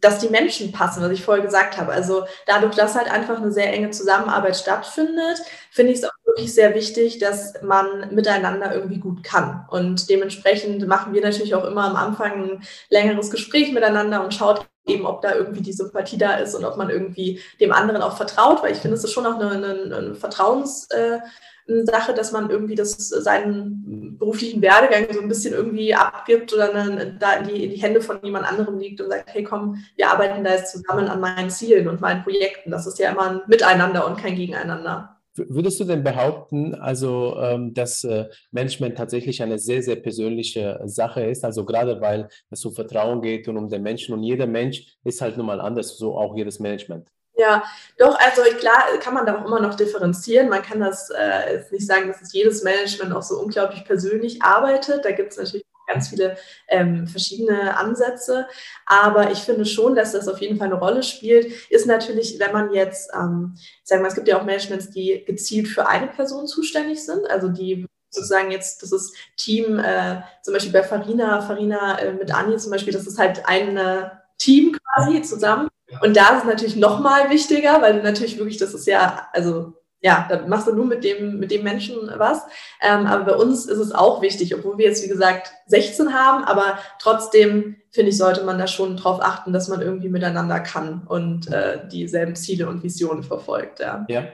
dass 0.00 0.18
die 0.18 0.30
Menschen 0.30 0.72
passen, 0.72 1.02
was 1.02 1.12
ich 1.12 1.22
vorher 1.22 1.44
gesagt 1.44 1.76
habe. 1.76 1.92
Also 1.92 2.24
dadurch, 2.46 2.74
dass 2.74 2.94
halt 2.94 3.10
einfach 3.10 3.36
eine 3.36 3.52
sehr 3.52 3.72
enge 3.72 3.90
Zusammenarbeit 3.90 4.56
stattfindet, 4.56 5.42
finde 5.70 5.92
ich 5.92 5.98
es 5.98 6.04
auch 6.04 6.12
wirklich 6.24 6.54
sehr 6.54 6.74
wichtig, 6.74 7.18
dass 7.18 7.54
man 7.62 8.14
miteinander 8.14 8.74
irgendwie 8.74 8.98
gut 8.98 9.22
kann. 9.22 9.66
Und 9.70 10.08
dementsprechend 10.08 10.86
machen 10.86 11.12
wir 11.12 11.20
natürlich 11.20 11.54
auch 11.54 11.64
immer 11.64 11.84
am 11.84 11.96
Anfang 11.96 12.42
ein 12.42 12.62
längeres 12.88 13.30
Gespräch 13.30 13.72
miteinander 13.72 14.24
und 14.24 14.32
schaut 14.32 14.66
eben, 14.86 15.06
ob 15.06 15.22
da 15.22 15.34
irgendwie 15.34 15.62
die 15.62 15.72
Sympathie 15.72 16.18
da 16.18 16.36
ist 16.36 16.54
und 16.54 16.64
ob 16.64 16.76
man 16.76 16.90
irgendwie 16.90 17.40
dem 17.60 17.72
anderen 17.72 18.02
auch 18.02 18.16
vertraut, 18.16 18.62
weil 18.62 18.72
ich 18.72 18.78
finde, 18.78 18.96
es 18.96 19.04
ist 19.04 19.12
schon 19.12 19.26
auch 19.26 19.38
eine, 19.40 19.50
eine, 19.50 19.96
eine 19.96 20.14
Vertrauens- 20.14 20.90
äh, 20.92 21.20
dass 21.66 22.32
man 22.32 22.50
irgendwie 22.50 22.74
das, 22.74 23.08
seinen 23.08 24.18
beruflichen 24.18 24.60
Werdegang 24.60 25.06
so 25.12 25.20
ein 25.20 25.28
bisschen 25.28 25.54
irgendwie 25.54 25.94
abgibt 25.94 26.52
oder 26.52 26.72
dann 26.72 27.16
da 27.18 27.34
in 27.34 27.48
die, 27.48 27.64
in 27.64 27.70
die 27.70 27.80
Hände 27.80 28.02
von 28.02 28.18
jemand 28.22 28.46
anderem 28.46 28.78
liegt 28.78 29.00
und 29.00 29.08
sagt, 29.08 29.32
hey 29.32 29.44
komm, 29.44 29.82
wir 29.96 30.10
arbeiten 30.10 30.44
da 30.44 30.52
jetzt 30.52 30.72
zusammen 30.72 31.08
an 31.08 31.20
meinen 31.20 31.50
Zielen 31.50 31.88
und 31.88 32.00
meinen 32.00 32.22
Projekten. 32.22 32.70
Das 32.70 32.86
ist 32.86 32.98
ja 32.98 33.10
immer 33.10 33.30
ein 33.30 33.40
Miteinander 33.46 34.06
und 34.06 34.18
kein 34.18 34.36
Gegeneinander. 34.36 35.13
Würdest 35.36 35.80
du 35.80 35.84
denn 35.84 36.04
behaupten, 36.04 36.74
also 36.74 37.36
ähm, 37.40 37.74
dass 37.74 38.04
äh, 38.04 38.26
Management 38.52 38.96
tatsächlich 38.96 39.42
eine 39.42 39.58
sehr, 39.58 39.82
sehr 39.82 39.96
persönliche 39.96 40.80
Sache 40.84 41.24
ist? 41.24 41.44
Also 41.44 41.64
gerade 41.64 42.00
weil 42.00 42.28
es 42.50 42.64
um 42.64 42.72
Vertrauen 42.72 43.20
geht 43.20 43.48
und 43.48 43.56
um 43.56 43.68
den 43.68 43.82
Menschen 43.82 44.14
und 44.14 44.22
jeder 44.22 44.46
Mensch 44.46 44.96
ist 45.02 45.20
halt 45.20 45.36
nun 45.36 45.46
mal 45.46 45.60
anders, 45.60 45.98
so 45.98 46.16
auch 46.16 46.36
jedes 46.36 46.60
Management. 46.60 47.08
Ja, 47.36 47.64
doch, 47.98 48.16
also 48.18 48.42
klar 48.58 48.84
kann 49.00 49.14
man 49.14 49.26
da 49.26 49.36
auch 49.36 49.44
immer 49.44 49.60
noch 49.60 49.74
differenzieren. 49.74 50.48
Man 50.48 50.62
kann 50.62 50.78
das 50.78 51.10
äh, 51.10 51.54
jetzt 51.54 51.72
nicht 51.72 51.86
sagen, 51.86 52.06
dass 52.06 52.22
es 52.22 52.32
jedes 52.32 52.62
Management 52.62 53.12
auch 53.12 53.22
so 53.22 53.40
unglaublich 53.40 53.84
persönlich 53.84 54.40
arbeitet. 54.40 55.04
Da 55.04 55.10
gibt 55.10 55.32
es 55.32 55.38
natürlich 55.38 55.64
ganz 55.86 56.08
viele 56.08 56.36
ähm, 56.68 57.06
verschiedene 57.06 57.76
Ansätze. 57.76 58.46
Aber 58.86 59.30
ich 59.30 59.38
finde 59.38 59.66
schon, 59.66 59.94
dass 59.94 60.12
das 60.12 60.28
auf 60.28 60.40
jeden 60.40 60.58
Fall 60.58 60.68
eine 60.68 60.78
Rolle 60.78 61.02
spielt. 61.02 61.70
Ist 61.70 61.86
natürlich, 61.86 62.38
wenn 62.38 62.52
man 62.52 62.72
jetzt, 62.72 63.10
ähm, 63.14 63.54
sagen 63.82 64.02
wir, 64.02 64.08
es 64.08 64.14
gibt 64.14 64.28
ja 64.28 64.38
auch 64.38 64.44
Managements, 64.44 64.90
die 64.90 65.24
gezielt 65.26 65.68
für 65.68 65.86
eine 65.88 66.08
Person 66.08 66.46
zuständig 66.46 67.04
sind, 67.04 67.28
also 67.30 67.48
die 67.48 67.86
sozusagen 68.10 68.50
jetzt, 68.50 68.82
das 68.82 68.92
ist 68.92 69.14
Team, 69.36 69.78
äh, 69.78 70.20
zum 70.42 70.54
Beispiel 70.54 70.72
bei 70.72 70.82
Farina, 70.82 71.42
Farina 71.42 71.98
äh, 71.98 72.12
mit 72.12 72.32
Anni 72.32 72.56
zum 72.56 72.70
Beispiel, 72.70 72.92
das 72.92 73.06
ist 73.06 73.18
halt 73.18 73.42
ein 73.46 73.76
äh, 73.76 74.10
Team 74.38 74.76
quasi 74.94 75.22
zusammen. 75.22 75.68
Und 76.00 76.16
da 76.16 76.30
ist 76.30 76.42
es 76.42 76.44
natürlich 76.44 76.76
nochmal 76.76 77.30
wichtiger, 77.30 77.82
weil 77.82 77.94
du 77.94 78.02
natürlich 78.02 78.38
wirklich, 78.38 78.56
das 78.56 78.74
ist 78.74 78.86
ja, 78.86 79.28
also 79.32 79.74
ja, 80.04 80.26
dann 80.28 80.50
machst 80.50 80.68
du 80.68 80.74
nur 80.74 80.84
mit 80.84 81.02
dem, 81.02 81.38
mit 81.38 81.50
dem 81.50 81.64
Menschen 81.64 81.96
was. 82.18 82.42
Ähm, 82.82 83.06
aber 83.06 83.24
bei 83.24 83.36
uns 83.36 83.64
ist 83.64 83.78
es 83.78 83.92
auch 83.92 84.20
wichtig, 84.20 84.54
obwohl 84.54 84.76
wir 84.76 84.84
jetzt, 84.84 85.02
wie 85.02 85.08
gesagt, 85.08 85.50
16 85.68 86.12
haben, 86.12 86.44
aber 86.44 86.78
trotzdem, 86.98 87.76
finde 87.90 88.10
ich, 88.10 88.18
sollte 88.18 88.44
man 88.44 88.58
da 88.58 88.66
schon 88.66 88.98
drauf 88.98 89.20
achten, 89.22 89.54
dass 89.54 89.68
man 89.68 89.80
irgendwie 89.80 90.10
miteinander 90.10 90.60
kann 90.60 91.06
und 91.06 91.50
äh, 91.50 91.88
dieselben 91.88 92.36
Ziele 92.36 92.68
und 92.68 92.82
Visionen 92.82 93.22
verfolgt. 93.22 93.80
Ja. 93.80 94.04
ja. 94.10 94.24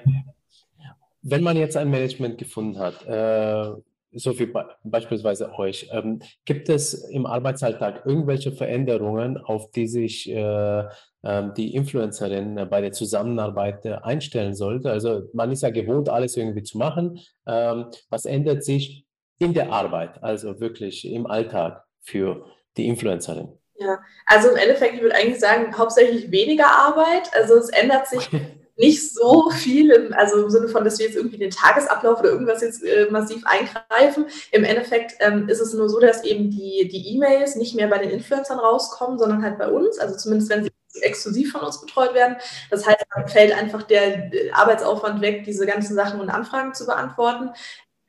Wenn 1.22 1.44
man 1.44 1.56
jetzt 1.56 1.76
ein 1.76 1.88
Management 1.88 2.38
gefunden 2.38 2.80
hat, 2.80 3.06
äh, 3.06 3.70
so 4.12 4.38
wie 4.38 4.46
be 4.46 4.68
beispielsweise 4.82 5.52
euch, 5.54 5.88
ähm, 5.92 6.20
gibt 6.44 6.68
es 6.68 6.94
im 6.94 7.26
Arbeitsalltag 7.26 8.04
irgendwelche 8.06 8.52
Veränderungen, 8.52 9.38
auf 9.38 9.70
die 9.70 9.86
sich 9.86 10.30
äh, 10.30 10.84
ähm, 11.22 11.54
die 11.56 11.74
Influencerin 11.74 12.58
äh, 12.58 12.66
bei 12.66 12.80
der 12.80 12.92
Zusammenarbeit 12.92 13.84
äh, 13.86 13.94
einstellen 14.02 14.54
sollte. 14.54 14.90
Also 14.90 15.22
man 15.32 15.52
ist 15.52 15.62
ja 15.62 15.70
gewohnt, 15.70 16.08
alles 16.08 16.36
irgendwie 16.36 16.62
zu 16.62 16.78
machen. 16.78 17.20
Ähm, 17.46 17.86
was 18.08 18.24
ändert 18.24 18.64
sich 18.64 19.06
in 19.38 19.54
der 19.54 19.72
Arbeit, 19.72 20.22
also 20.22 20.60
wirklich 20.60 21.10
im 21.10 21.26
Alltag 21.26 21.84
für 22.00 22.46
die 22.76 22.88
Influencerin? 22.88 23.56
Ja, 23.76 23.98
also 24.26 24.50
im 24.50 24.56
Endeffekt, 24.56 24.94
ich 24.94 25.00
würde 25.00 25.14
eigentlich 25.14 25.40
sagen, 25.40 25.76
hauptsächlich 25.76 26.30
weniger 26.30 26.66
Arbeit. 26.66 27.30
Also 27.34 27.54
es 27.54 27.70
ändert 27.70 28.06
sich 28.08 28.28
nicht 28.80 29.14
so 29.14 29.50
viel, 29.50 29.90
im, 29.90 30.12
also 30.14 30.42
im 30.42 30.50
Sinne 30.50 30.68
von, 30.68 30.84
dass 30.84 30.98
wir 30.98 31.06
jetzt 31.06 31.16
irgendwie 31.16 31.36
den 31.38 31.50
Tagesablauf 31.50 32.20
oder 32.20 32.30
irgendwas 32.30 32.62
jetzt 32.62 32.82
äh, 32.82 33.08
massiv 33.10 33.44
eingreifen. 33.44 34.26
Im 34.52 34.64
Endeffekt 34.64 35.14
ähm, 35.20 35.48
ist 35.48 35.60
es 35.60 35.74
nur 35.74 35.88
so, 35.88 36.00
dass 36.00 36.24
eben 36.24 36.50
die, 36.50 36.88
die 36.88 37.14
E-Mails 37.14 37.56
nicht 37.56 37.74
mehr 37.74 37.88
bei 37.88 37.98
den 37.98 38.10
Influencern 38.10 38.58
rauskommen, 38.58 39.18
sondern 39.18 39.42
halt 39.42 39.58
bei 39.58 39.68
uns. 39.68 39.98
Also 39.98 40.16
zumindest 40.16 40.50
wenn 40.50 40.64
sie 40.64 40.70
exklusiv 41.02 41.52
von 41.52 41.60
uns 41.60 41.80
betreut 41.80 42.14
werden. 42.14 42.36
Das 42.70 42.86
heißt, 42.86 43.04
dann 43.14 43.28
fällt 43.28 43.52
einfach 43.52 43.82
der 43.82 44.30
Arbeitsaufwand 44.52 45.20
weg, 45.20 45.44
diese 45.44 45.66
ganzen 45.66 45.94
Sachen 45.94 46.20
und 46.20 46.30
Anfragen 46.30 46.74
zu 46.74 46.86
beantworten. 46.86 47.50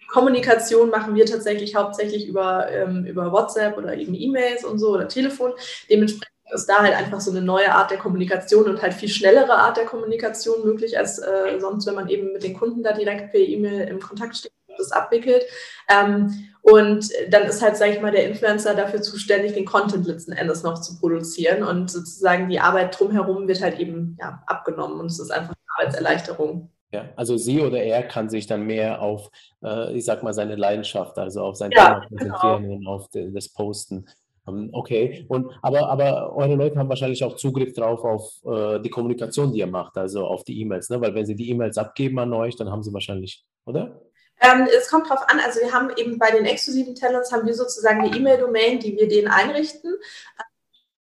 Kommunikation 0.07 0.89
machen 0.89 1.15
wir 1.15 1.25
tatsächlich 1.25 1.75
hauptsächlich 1.75 2.27
über, 2.27 2.69
ähm, 2.69 3.05
über 3.05 3.31
WhatsApp 3.31 3.77
oder 3.77 3.95
eben 3.95 4.13
E-Mails 4.13 4.63
und 4.65 4.79
so 4.79 4.89
oder 4.89 5.07
Telefon. 5.07 5.53
Dementsprechend 5.89 6.31
ist 6.53 6.67
da 6.67 6.79
halt 6.79 6.95
einfach 6.95 7.21
so 7.21 7.31
eine 7.31 7.41
neue 7.41 7.73
Art 7.73 7.91
der 7.91 7.97
Kommunikation 7.97 8.65
und 8.65 8.81
halt 8.81 8.93
viel 8.93 9.09
schnellere 9.09 9.53
Art 9.53 9.77
der 9.77 9.85
Kommunikation 9.85 10.65
möglich 10.65 10.97
als 10.97 11.19
äh, 11.19 11.59
sonst, 11.59 11.87
wenn 11.87 11.95
man 11.95 12.09
eben 12.09 12.33
mit 12.33 12.43
den 12.43 12.53
Kunden 12.53 12.83
da 12.83 12.93
direkt 12.93 13.31
per 13.31 13.39
E-Mail 13.39 13.87
im 13.87 13.99
Kontakt 13.99 14.35
steht 14.35 14.51
und 14.67 14.79
das 14.79 14.91
abwickelt. 14.91 15.45
Ähm, 15.89 16.47
und 16.61 17.09
dann 17.29 17.43
ist 17.43 17.61
halt, 17.61 17.77
sage 17.77 17.93
ich 17.93 18.01
mal, 18.01 18.11
der 18.11 18.27
Influencer 18.27 18.75
dafür 18.75 19.01
zuständig, 19.01 19.53
den 19.53 19.65
Content 19.65 20.05
letzten 20.05 20.33
Endes 20.33 20.63
noch 20.63 20.79
zu 20.79 20.99
produzieren. 20.99 21.63
Und 21.63 21.89
sozusagen 21.89 22.49
die 22.49 22.59
Arbeit 22.59 22.99
drumherum 22.99 23.47
wird 23.47 23.61
halt 23.61 23.79
eben 23.79 24.17
ja, 24.19 24.43
abgenommen. 24.45 24.99
Und 24.99 25.07
es 25.07 25.19
ist 25.19 25.31
einfach 25.31 25.53
eine 25.53 25.87
Arbeitserleichterung. 25.89 26.69
Ja, 26.93 27.05
also 27.15 27.37
sie 27.37 27.61
oder 27.61 27.81
er 27.81 28.03
kann 28.03 28.29
sich 28.29 28.47
dann 28.47 28.63
mehr 28.63 29.01
auf, 29.01 29.31
äh, 29.63 29.93
ich 29.93 30.03
sag 30.03 30.23
mal, 30.23 30.33
seine 30.33 30.55
Leidenschaft, 30.55 31.17
also 31.17 31.41
auf 31.41 31.55
sein 31.55 31.71
ja, 31.71 31.85
Thema 31.85 32.07
konzentrieren 32.07 32.63
genau. 32.63 32.75
und 32.75 32.87
auf 32.87 33.07
das 33.13 33.49
Posten. 33.49 34.05
Ähm, 34.47 34.69
okay, 34.73 35.25
und 35.29 35.51
aber, 35.61 35.89
aber 35.89 36.35
eure 36.35 36.55
Leute 36.55 36.77
haben 36.79 36.89
wahrscheinlich 36.89 37.23
auch 37.23 37.35
Zugriff 37.35 37.73
drauf 37.73 38.03
auf 38.03 38.31
äh, 38.45 38.79
die 38.81 38.89
Kommunikation, 38.89 39.51
die 39.51 39.59
ihr 39.59 39.67
macht, 39.67 39.97
also 39.97 40.25
auf 40.25 40.43
die 40.43 40.59
E-Mails, 40.61 40.89
ne? 40.89 40.99
Weil 40.99 41.13
wenn 41.13 41.25
sie 41.25 41.35
die 41.35 41.49
E-Mails 41.49 41.77
abgeben 41.77 42.19
an 42.19 42.33
euch, 42.33 42.55
dann 42.55 42.71
haben 42.71 42.83
sie 42.83 42.93
wahrscheinlich, 42.93 43.45
oder? 43.65 44.01
Ähm, 44.41 44.67
es 44.75 44.89
kommt 44.89 45.07
drauf 45.07 45.21
an, 45.27 45.39
also 45.39 45.59
wir 45.59 45.71
haben 45.71 45.91
eben 45.95 46.17
bei 46.17 46.31
den 46.31 46.45
exklusiven 46.45 46.95
Talents 46.95 47.31
haben 47.31 47.45
wir 47.45 47.53
sozusagen 47.53 48.01
eine 48.01 48.15
E-Mail-Domain, 48.15 48.79
die 48.79 48.97
wir 48.97 49.07
denen 49.07 49.27
einrichten, 49.27 49.93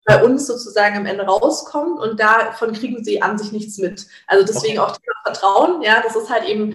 bei 0.04 0.22
uns 0.22 0.46
sozusagen 0.46 0.96
am 0.96 1.06
Ende 1.06 1.24
rauskommt 1.24 2.00
und 2.00 2.20
davon 2.20 2.72
kriegen 2.72 3.04
sie 3.04 3.22
an 3.22 3.38
sich 3.38 3.52
nichts 3.52 3.78
mit. 3.78 4.06
Also 4.26 4.44
deswegen 4.44 4.78
okay. 4.78 4.90
auch 4.90 4.96
Thema 4.96 5.14
Vertrauen, 5.24 5.82
ja, 5.82 6.02
das 6.02 6.16
ist 6.16 6.28
halt 6.28 6.44
eben, 6.44 6.74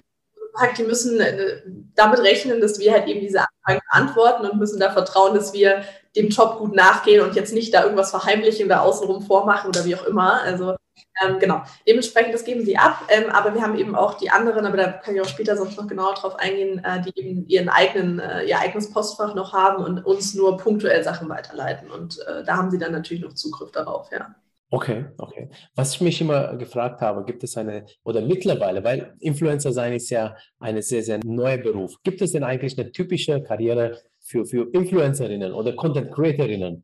die 0.78 0.82
müssen 0.84 1.20
äh, 1.20 1.62
damit 1.94 2.20
rechnen, 2.20 2.60
dass 2.60 2.78
wir 2.78 2.92
halt 2.92 3.06
eben 3.08 3.20
diese 3.20 3.40
Anfragen 3.40 3.80
beantworten 3.90 4.46
und 4.46 4.58
müssen 4.58 4.80
da 4.80 4.90
vertrauen, 4.90 5.34
dass 5.34 5.52
wir 5.52 5.84
dem 6.16 6.28
Job 6.28 6.58
gut 6.58 6.74
nachgehen 6.74 7.22
und 7.22 7.36
jetzt 7.36 7.52
nicht 7.52 7.74
da 7.74 7.82
irgendwas 7.82 8.10
verheimlichen 8.10 8.66
oder 8.66 8.82
außenrum 8.82 9.22
vormachen 9.22 9.68
oder 9.68 9.84
wie 9.84 9.94
auch 9.94 10.04
immer. 10.04 10.42
Also 10.42 10.76
ähm, 11.22 11.38
genau, 11.38 11.62
dementsprechend, 11.86 12.34
das 12.34 12.44
geben 12.44 12.64
sie 12.64 12.76
ab, 12.76 13.02
ähm, 13.08 13.30
aber 13.30 13.54
wir 13.54 13.62
haben 13.62 13.78
eben 13.78 13.94
auch 13.94 14.14
die 14.14 14.30
anderen, 14.30 14.66
aber 14.66 14.76
da 14.76 14.92
kann 14.92 15.14
ich 15.14 15.20
auch 15.20 15.28
später 15.28 15.56
sonst 15.56 15.76
noch 15.76 15.86
genauer 15.86 16.14
drauf 16.14 16.36
eingehen, 16.36 16.82
äh, 16.84 17.02
die 17.02 17.18
eben 17.18 17.46
ihren 17.48 17.68
eigenen, 17.68 18.18
äh, 18.18 18.44
ihr 18.44 18.58
eigenes 18.58 18.90
Postfach 18.90 19.34
noch 19.34 19.52
haben 19.52 19.82
und 19.82 20.04
uns 20.04 20.34
nur 20.34 20.58
punktuell 20.58 21.02
Sachen 21.02 21.28
weiterleiten. 21.28 21.90
Und 21.90 22.18
äh, 22.26 22.44
da 22.44 22.56
haben 22.56 22.70
sie 22.70 22.78
dann 22.78 22.92
natürlich 22.92 23.22
noch 23.22 23.34
Zugriff 23.34 23.72
darauf, 23.72 24.10
ja. 24.12 24.34
Okay, 24.70 25.06
okay. 25.18 25.48
Was 25.76 25.94
ich 25.94 26.00
mich 26.00 26.20
immer 26.20 26.56
gefragt 26.56 27.00
habe, 27.00 27.24
gibt 27.24 27.44
es 27.44 27.56
eine, 27.56 27.86
oder 28.02 28.20
mittlerweile, 28.20 28.82
weil 28.82 29.14
Influencer 29.20 29.72
sein 29.72 29.92
ist 29.92 30.10
ja 30.10 30.36
ein 30.58 30.82
sehr, 30.82 31.02
sehr 31.02 31.20
neuer 31.24 31.58
Beruf. 31.58 31.94
Gibt 32.02 32.20
es 32.20 32.32
denn 32.32 32.42
eigentlich 32.42 32.76
eine 32.76 32.90
typische 32.90 33.42
Karriere 33.42 34.02
für, 34.26 34.44
für 34.44 34.68
Influencerinnen 34.72 35.52
oder 35.52 35.74
Content 35.74 36.12
Creatorinnen? 36.12 36.82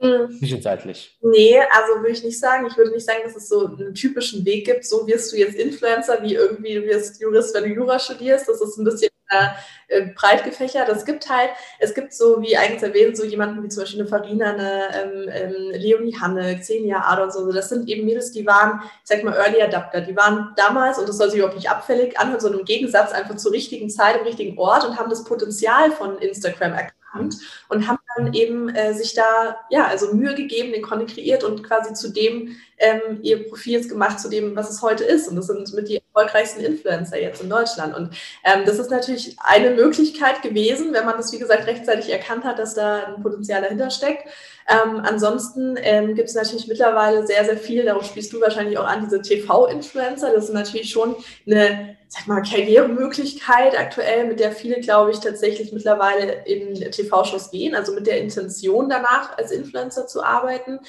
Mhm. 0.00 0.38
Zwischenzeitlich. 0.38 1.18
Nee, 1.20 1.58
also 1.58 2.00
würde 2.00 2.12
ich 2.12 2.24
nicht 2.24 2.38
sagen. 2.38 2.66
Ich 2.66 2.76
würde 2.76 2.92
nicht 2.92 3.04
sagen, 3.04 3.20
dass 3.24 3.36
es 3.36 3.48
so 3.48 3.66
einen 3.66 3.94
typischen 3.94 4.44
Weg 4.44 4.64
gibt. 4.64 4.84
So 4.84 5.06
wirst 5.06 5.32
du 5.32 5.36
jetzt 5.36 5.56
Influencer, 5.56 6.22
wie 6.22 6.34
irgendwie 6.34 6.74
du 6.74 6.84
wirst 6.84 7.20
Jurist, 7.20 7.54
wenn 7.54 7.64
du 7.64 7.70
Jura 7.70 7.98
studierst. 7.98 8.48
Das 8.48 8.60
ist 8.60 8.78
ein 8.78 8.84
bisschen 8.84 9.10
äh, 9.28 10.06
breit 10.14 10.44
gefächert. 10.44 10.88
Es 10.88 11.04
gibt 11.04 11.28
halt, 11.28 11.50
es 11.78 11.94
gibt 11.94 12.12
so, 12.12 12.40
wie 12.40 12.56
eigentlich 12.56 12.82
erwähnt, 12.82 13.16
so 13.16 13.24
jemanden 13.24 13.62
wie 13.62 13.68
zum 13.68 13.82
Beispiel 13.82 14.00
eine 14.00 14.08
Farina, 14.08 14.52
eine 14.52 14.88
ähm, 14.94 15.28
ähm, 15.32 15.70
Leonie 15.72 16.16
Hanne, 16.18 16.58
Xenia 16.58 17.02
Ada 17.06 17.24
und 17.24 17.32
so. 17.32 17.52
Das 17.52 17.68
sind 17.68 17.88
eben 17.88 18.06
Mädels, 18.06 18.32
die 18.32 18.46
waren, 18.46 18.80
ich 18.82 19.08
sag 19.08 19.22
mal, 19.24 19.34
Early 19.34 19.62
Adapter. 19.62 20.00
Die 20.00 20.16
waren 20.16 20.52
damals, 20.56 20.98
und 20.98 21.08
das 21.08 21.18
soll 21.18 21.30
sich 21.30 21.38
überhaupt 21.38 21.56
nicht 21.56 21.70
abfällig 21.70 22.18
anhören, 22.18 22.40
sondern 22.40 22.60
im 22.60 22.66
Gegensatz 22.66 23.12
einfach 23.12 23.36
zur 23.36 23.52
richtigen 23.52 23.90
Zeit, 23.90 24.16
im 24.16 24.26
richtigen 24.26 24.58
Ort 24.58 24.84
und 24.84 24.98
haben 24.98 25.10
das 25.10 25.24
Potenzial 25.24 25.90
von 25.92 26.18
Instagram 26.18 26.72
erkannt 26.72 26.92
und 27.14 27.88
haben 27.88 27.98
dann 28.16 28.34
eben 28.34 28.68
äh, 28.68 28.94
sich 28.94 29.14
da 29.14 29.56
ja 29.70 29.86
also 29.86 30.14
Mühe 30.14 30.34
gegeben, 30.34 30.72
den 30.72 30.82
Content 30.82 31.14
kreiert 31.14 31.44
und 31.44 31.62
quasi 31.62 31.94
zu 31.94 32.12
dem 32.12 32.56
ähm, 32.78 33.18
ihr 33.22 33.48
Profil 33.48 33.86
gemacht, 33.88 34.20
zu 34.20 34.28
dem, 34.28 34.56
was 34.56 34.70
es 34.70 34.82
heute 34.82 35.04
ist. 35.04 35.28
Und 35.28 35.36
das 35.36 35.46
sind 35.46 35.72
mit 35.74 35.88
die 35.88 36.00
erfolgreichsten 36.14 36.60
Influencer 36.60 37.20
jetzt 37.20 37.42
in 37.42 37.50
Deutschland. 37.50 37.94
Und 37.94 38.10
ähm, 38.44 38.64
das 38.64 38.78
ist 38.78 38.90
natürlich 38.90 39.36
eine 39.38 39.70
Möglichkeit 39.70 40.42
gewesen, 40.42 40.92
wenn 40.92 41.04
man 41.04 41.16
das, 41.16 41.32
wie 41.32 41.38
gesagt, 41.38 41.66
rechtzeitig 41.66 42.10
erkannt 42.10 42.44
hat, 42.44 42.58
dass 42.58 42.74
da 42.74 43.14
ein 43.14 43.22
Potenzial 43.22 43.62
dahinter 43.62 43.90
steckt. 43.90 44.28
Ähm, 44.68 45.00
ansonsten 45.02 45.76
ähm, 45.78 46.14
gibt 46.14 46.28
es 46.28 46.34
natürlich 46.34 46.68
mittlerweile 46.68 47.26
sehr, 47.26 47.44
sehr 47.44 47.56
viel, 47.56 47.84
darauf 47.84 48.04
spielst 48.04 48.32
du 48.32 48.40
wahrscheinlich 48.40 48.78
auch 48.78 48.86
an, 48.86 49.04
diese 49.04 49.22
TV-Influencer. 49.22 50.32
Das 50.32 50.44
ist 50.44 50.54
natürlich 50.54 50.90
schon 50.90 51.16
eine, 51.46 51.97
sag 52.08 52.26
mal, 52.26 52.42
Karrieremöglichkeit 52.42 53.78
aktuell, 53.78 54.26
mit 54.26 54.40
der 54.40 54.52
viele, 54.52 54.80
glaube 54.80 55.10
ich, 55.10 55.20
tatsächlich 55.20 55.72
mittlerweile 55.72 56.44
in 56.46 56.74
TV-Shows 56.90 57.50
gehen, 57.50 57.74
also 57.74 57.92
mit 57.92 58.06
der 58.06 58.20
Intention 58.20 58.88
danach 58.88 59.36
als 59.36 59.50
Influencer 59.50 60.06
zu 60.06 60.22
arbeiten. 60.22 60.80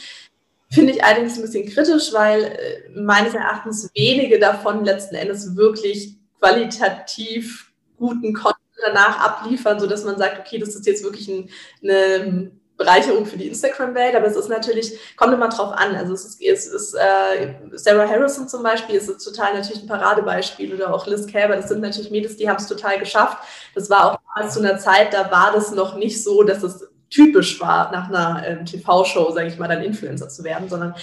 Finde 0.72 0.94
ich 0.94 1.04
allerdings 1.04 1.36
ein 1.36 1.42
bisschen 1.42 1.68
kritisch, 1.68 2.14
weil 2.14 2.44
äh, 2.44 2.90
meines 3.00 3.34
Erachtens 3.34 3.90
wenige 3.94 4.40
davon 4.40 4.86
letzten 4.86 5.16
Endes 5.16 5.56
wirklich 5.56 6.16
qualitativ 6.40 7.74
guten 7.98 8.34
Content 8.34 8.56
danach 8.86 9.20
abliefern, 9.20 9.80
sodass 9.80 10.06
man 10.06 10.18
sagt, 10.18 10.40
okay, 10.40 10.58
das 10.58 10.70
ist 10.70 10.86
jetzt 10.86 11.04
wirklich 11.04 11.28
ein, 11.28 11.50
eine 11.84 12.52
Bereicherung 12.80 13.26
für 13.26 13.38
die 13.38 13.50
Instagram-Welt, 13.50 14.16
aber 14.16 14.26
es 14.26 14.38
ist 14.38 14.48
natürlich, 14.48 14.98
kommt 15.18 15.34
immer 15.34 15.50
drauf 15.50 15.74
an. 15.74 15.96
Also 15.96 16.14
es 16.14 16.24
ist, 16.24 16.42
es 16.42 16.66
ist 16.66 16.96
äh, 16.96 17.54
Sarah 17.74 18.10
Harrison 18.10 18.48
zum 18.48 18.64
Beispiel, 18.64 18.96
ist 18.96 19.24
total 19.24 19.54
natürlich 19.54 19.84
ein 19.84 19.88
Paradebeispiel 19.88 20.74
oder 20.74 20.94
auch 20.96 21.06
Liz 21.06 21.28
Kerber, 21.28 21.58
das 21.58 21.68
sind 21.68 21.82
natürlich 21.82 22.10
Mädels, 22.10 22.38
die 22.38 22.50
haben 22.50 22.56
es 22.56 22.68
total 22.68 22.98
geschafft. 22.98 23.38
Das 23.76 23.90
war 23.90 24.14
auch 24.14 24.48
zu 24.48 24.60
einer 24.60 24.78
Zeit, 24.78 25.14
da 25.14 25.30
war 25.30 25.52
das 25.52 25.72
noch 25.72 25.96
nicht 25.96 26.24
so, 26.24 26.44
dass 26.44 26.64
es 26.64 26.88
typisch 27.10 27.60
war, 27.60 27.92
nach 27.92 28.08
einer 28.08 28.48
ähm, 28.48 28.66
TV-Show, 28.66 29.32
sage 29.32 29.48
ich 29.48 29.60
mal, 29.60 29.68
dann 29.68 29.84
Influencer 29.84 30.30
zu 30.30 30.46
werden, 30.46 30.70
sondern 30.70 30.96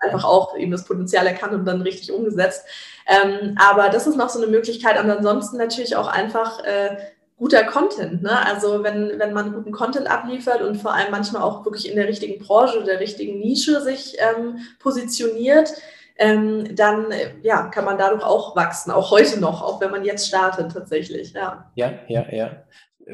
einfach 0.00 0.24
auch 0.24 0.56
eben 0.56 0.72
das 0.72 0.84
Potenzial 0.84 1.26
erkannt 1.28 1.52
und 1.52 1.64
dann 1.64 1.82
richtig 1.82 2.10
umgesetzt. 2.10 2.64
Ähm, 3.06 3.56
aber 3.56 3.88
das 3.90 4.08
ist 4.08 4.16
noch 4.16 4.30
so 4.30 4.42
eine 4.42 4.50
Möglichkeit 4.50 4.98
und 4.98 5.08
ansonsten 5.08 5.58
natürlich 5.58 5.94
auch 5.94 6.08
einfach 6.08 6.64
äh, 6.64 6.96
guter 7.40 7.64
Content. 7.64 8.22
Ne? 8.22 8.46
Also 8.46 8.84
wenn, 8.84 9.18
wenn 9.18 9.32
man 9.32 9.54
guten 9.54 9.72
Content 9.72 10.08
abliefert 10.08 10.60
und 10.60 10.76
vor 10.76 10.94
allem 10.94 11.10
manchmal 11.10 11.42
auch 11.42 11.64
wirklich 11.64 11.88
in 11.88 11.96
der 11.96 12.06
richtigen 12.06 12.38
Branche, 12.38 12.84
der 12.84 13.00
richtigen 13.00 13.38
Nische 13.38 13.80
sich 13.80 14.16
ähm, 14.18 14.58
positioniert, 14.78 15.72
ähm, 16.18 16.76
dann 16.76 17.06
ja, 17.42 17.62
kann 17.68 17.86
man 17.86 17.96
dadurch 17.96 18.22
auch 18.22 18.54
wachsen, 18.54 18.90
auch 18.90 19.10
heute 19.10 19.40
noch, 19.40 19.62
auch 19.62 19.80
wenn 19.80 19.90
man 19.90 20.04
jetzt 20.04 20.28
startet 20.28 20.70
tatsächlich. 20.70 21.32
Ja, 21.32 21.70
ja, 21.74 21.94
ja. 22.08 22.26
ja 22.30 22.50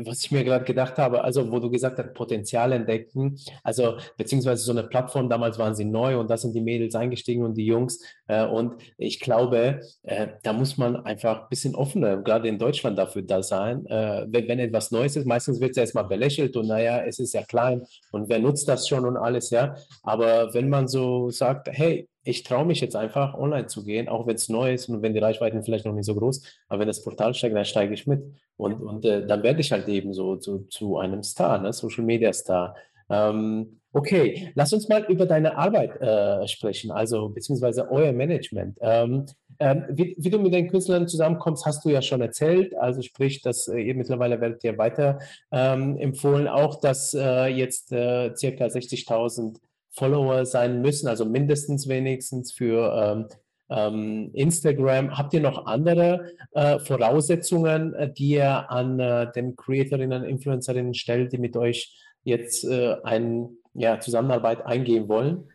was 0.05 0.25
ich 0.25 0.31
mir 0.31 0.45
gerade 0.45 0.65
gedacht 0.65 0.99
habe, 0.99 1.25
also 1.25 1.51
wo 1.51 1.59
du 1.59 1.71
gesagt 1.71 1.99
hast, 1.99 2.15
Potenzial 2.15 2.73
entdecken, 2.73 3.39
also 3.63 3.97
beziehungsweise 4.17 4.65
so 4.65 4.73
eine 4.73 4.85
Plattform, 4.85 5.29
damals 5.29 5.59
waren 5.59 5.75
sie 5.75 5.85
neu 5.85 6.19
und 6.19 6.31
da 6.31 6.37
sind 6.37 6.55
die 6.55 6.61
Mädels 6.61 6.95
eingestiegen 6.95 7.45
und 7.45 7.55
die 7.55 7.67
Jungs 7.67 8.01
äh, 8.29 8.45
und 8.45 8.75
ich 8.99 9.21
glaube, 9.21 9.81
äh, 10.03 10.29
da 10.43 10.53
muss 10.53 10.77
man 10.77 10.97
einfach 11.05 11.43
ein 11.43 11.49
bisschen 11.49 11.75
offener, 11.75 12.19
gerade 12.19 12.49
in 12.49 12.59
Deutschland 12.59 12.99
dafür 12.99 13.23
da 13.23 13.43
sein, 13.43 13.87
äh, 13.87 14.27
wenn, 14.29 14.49
wenn, 14.49 14.59
etwas 14.59 14.91
Neues 14.91 15.17
ist, 15.17 15.27
meistens 15.27 15.61
wird 15.61 15.73
es 15.73 15.77
erstmal 15.77 16.05
belächelt 16.05 16.57
und 16.57 16.67
naja, 16.67 17.05
es 17.05 17.19
ist 17.19 17.35
ja 17.35 17.43
klein 17.43 17.83
und 18.13 18.29
wer 18.29 18.39
nutzt 18.39 18.69
das 18.69 18.89
schon 18.89 19.05
und 19.05 19.17
alles, 19.17 19.51
ja, 19.51 19.77
aber 20.03 20.53
wenn 20.55 20.69
man 20.69 20.89
so 20.89 21.31
sagt, 21.31 21.69
hey, 21.71 22.09
ich 22.27 22.43
traue 22.43 22.65
mich 22.65 22.81
jetzt 22.81 22.97
einfach 22.97 23.35
online 23.35 23.69
zu 23.69 23.85
gehen, 23.85 24.09
auch 24.09 24.27
wenn 24.27 24.35
es 24.35 24.49
neu 24.49 24.75
ist 24.75 24.89
und 24.89 25.01
wenn 25.03 25.15
die 25.15 25.21
Reichweiten 25.21 25.63
vielleicht 25.63 25.87
noch 25.87 25.95
nicht 25.95 26.07
so 26.07 26.15
groß, 26.15 26.43
aber 26.69 26.81
wenn 26.81 26.89
das 26.89 27.03
Portal 27.03 27.35
steigt, 27.35 27.55
dann 27.55 27.65
steige 27.65 27.95
ich 27.95 28.07
mit 28.07 28.23
und, 28.57 28.83
und 28.83 29.05
äh, 29.05 29.27
dann 29.27 29.43
werde 29.43 29.61
ich 29.61 29.71
halt 29.71 29.89
eben 29.89 30.13
so, 30.13 30.39
so 30.41 30.59
zu 30.59 30.99
einem 30.99 31.23
Star, 31.23 31.59
ne? 31.59 31.73
Social 31.73 32.05
Media 32.05 32.33
Star. 32.33 32.75
Ähm, 33.09 33.81
okay, 33.93 34.51
lass 34.55 34.73
uns 34.73 34.89
mal 34.89 35.05
über 35.05 35.27
deine 35.27 35.57
Arbeit 35.57 36.01
äh, 36.01 36.47
sprechen, 36.49 36.91
also 36.91 37.29
beziehungsweise 37.29 37.91
euer 37.91 38.13
Management. 38.13 38.77
Ähm, 38.81 39.27
ähm, 39.59 39.85
wie, 39.89 40.15
wie, 40.19 40.31
du 40.31 40.39
mit 40.39 40.53
den 40.53 40.69
Künstlern 40.69 41.09
zusammenkommst, 41.09 41.65
hast 41.65 41.85
du 41.85 41.91
ja 41.91 42.03
schon 42.03 42.21
erzählt. 42.21 42.77
Also 42.77 43.03
sprich, 43.03 43.41
dass 43.41 43.69
äh, 43.69 43.79
ihr 43.79 43.95
mittlerweile 43.95 44.41
werdet 44.41 44.65
ihr 44.65 44.77
weiter 44.77 45.21
ähm, 45.51 45.97
empfohlen, 45.97 46.49
auch 46.49 46.81
dass 46.81 47.15
äh, 47.15 47.47
jetzt 47.47 47.93
äh, 47.93 48.35
circa 48.37 48.67
60.000 48.67 49.57
Follower 49.97 50.45
sein 50.45 50.83
müssen, 50.83 51.09
also 51.09 51.25
mindestens 51.25 51.89
wenigstens 51.89 52.53
für 52.53 52.93
ähm, 52.95 53.29
ähm, 53.69 54.31
Instagram. 54.35 55.17
Habt 55.17 55.35
ihr 55.35 55.41
noch 55.41 55.67
andere 55.67 56.33
äh, 56.53 56.79
Voraussetzungen, 56.79 57.95
äh, 57.95 58.13
die 58.13 58.31
ihr 58.31 58.71
an 58.71 59.01
äh, 59.01 59.31
den 59.33 59.57
Creatorinnen, 59.57 60.25
Influencerinnen 60.25 60.95
stellt, 60.95 61.33
die 61.33 61.39
mit 61.39 61.57
euch 61.57 61.97
jetzt 62.25 62.65
äh, 62.65 62.97
eine 63.03 63.51
ja, 63.75 64.01
Zusammenarbeit 64.01 64.65
eingehen 64.65 65.09
wollen? 65.09 65.49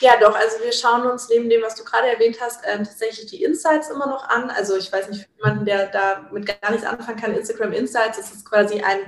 Ja, 0.00 0.18
doch. 0.20 0.34
Also 0.34 0.64
wir 0.64 0.72
schauen 0.72 1.08
uns 1.08 1.28
neben 1.28 1.48
dem, 1.48 1.62
was 1.62 1.76
du 1.76 1.84
gerade 1.84 2.08
erwähnt 2.08 2.38
hast, 2.40 2.64
ähm, 2.66 2.78
tatsächlich 2.84 3.26
die 3.26 3.44
Insights 3.44 3.88
immer 3.88 4.08
noch 4.08 4.28
an. 4.28 4.50
Also 4.50 4.76
ich 4.76 4.92
weiß 4.92 5.08
nicht, 5.10 5.28
jemanden, 5.42 5.64
der 5.64 5.86
da 5.86 6.28
mit 6.32 6.46
gar 6.46 6.70
nichts 6.70 6.86
anfangen 6.86 7.18
kann, 7.18 7.34
Instagram 7.34 7.72
Insights, 7.72 8.18
das 8.18 8.32
ist 8.32 8.48
quasi 8.48 8.80
ein 8.80 8.98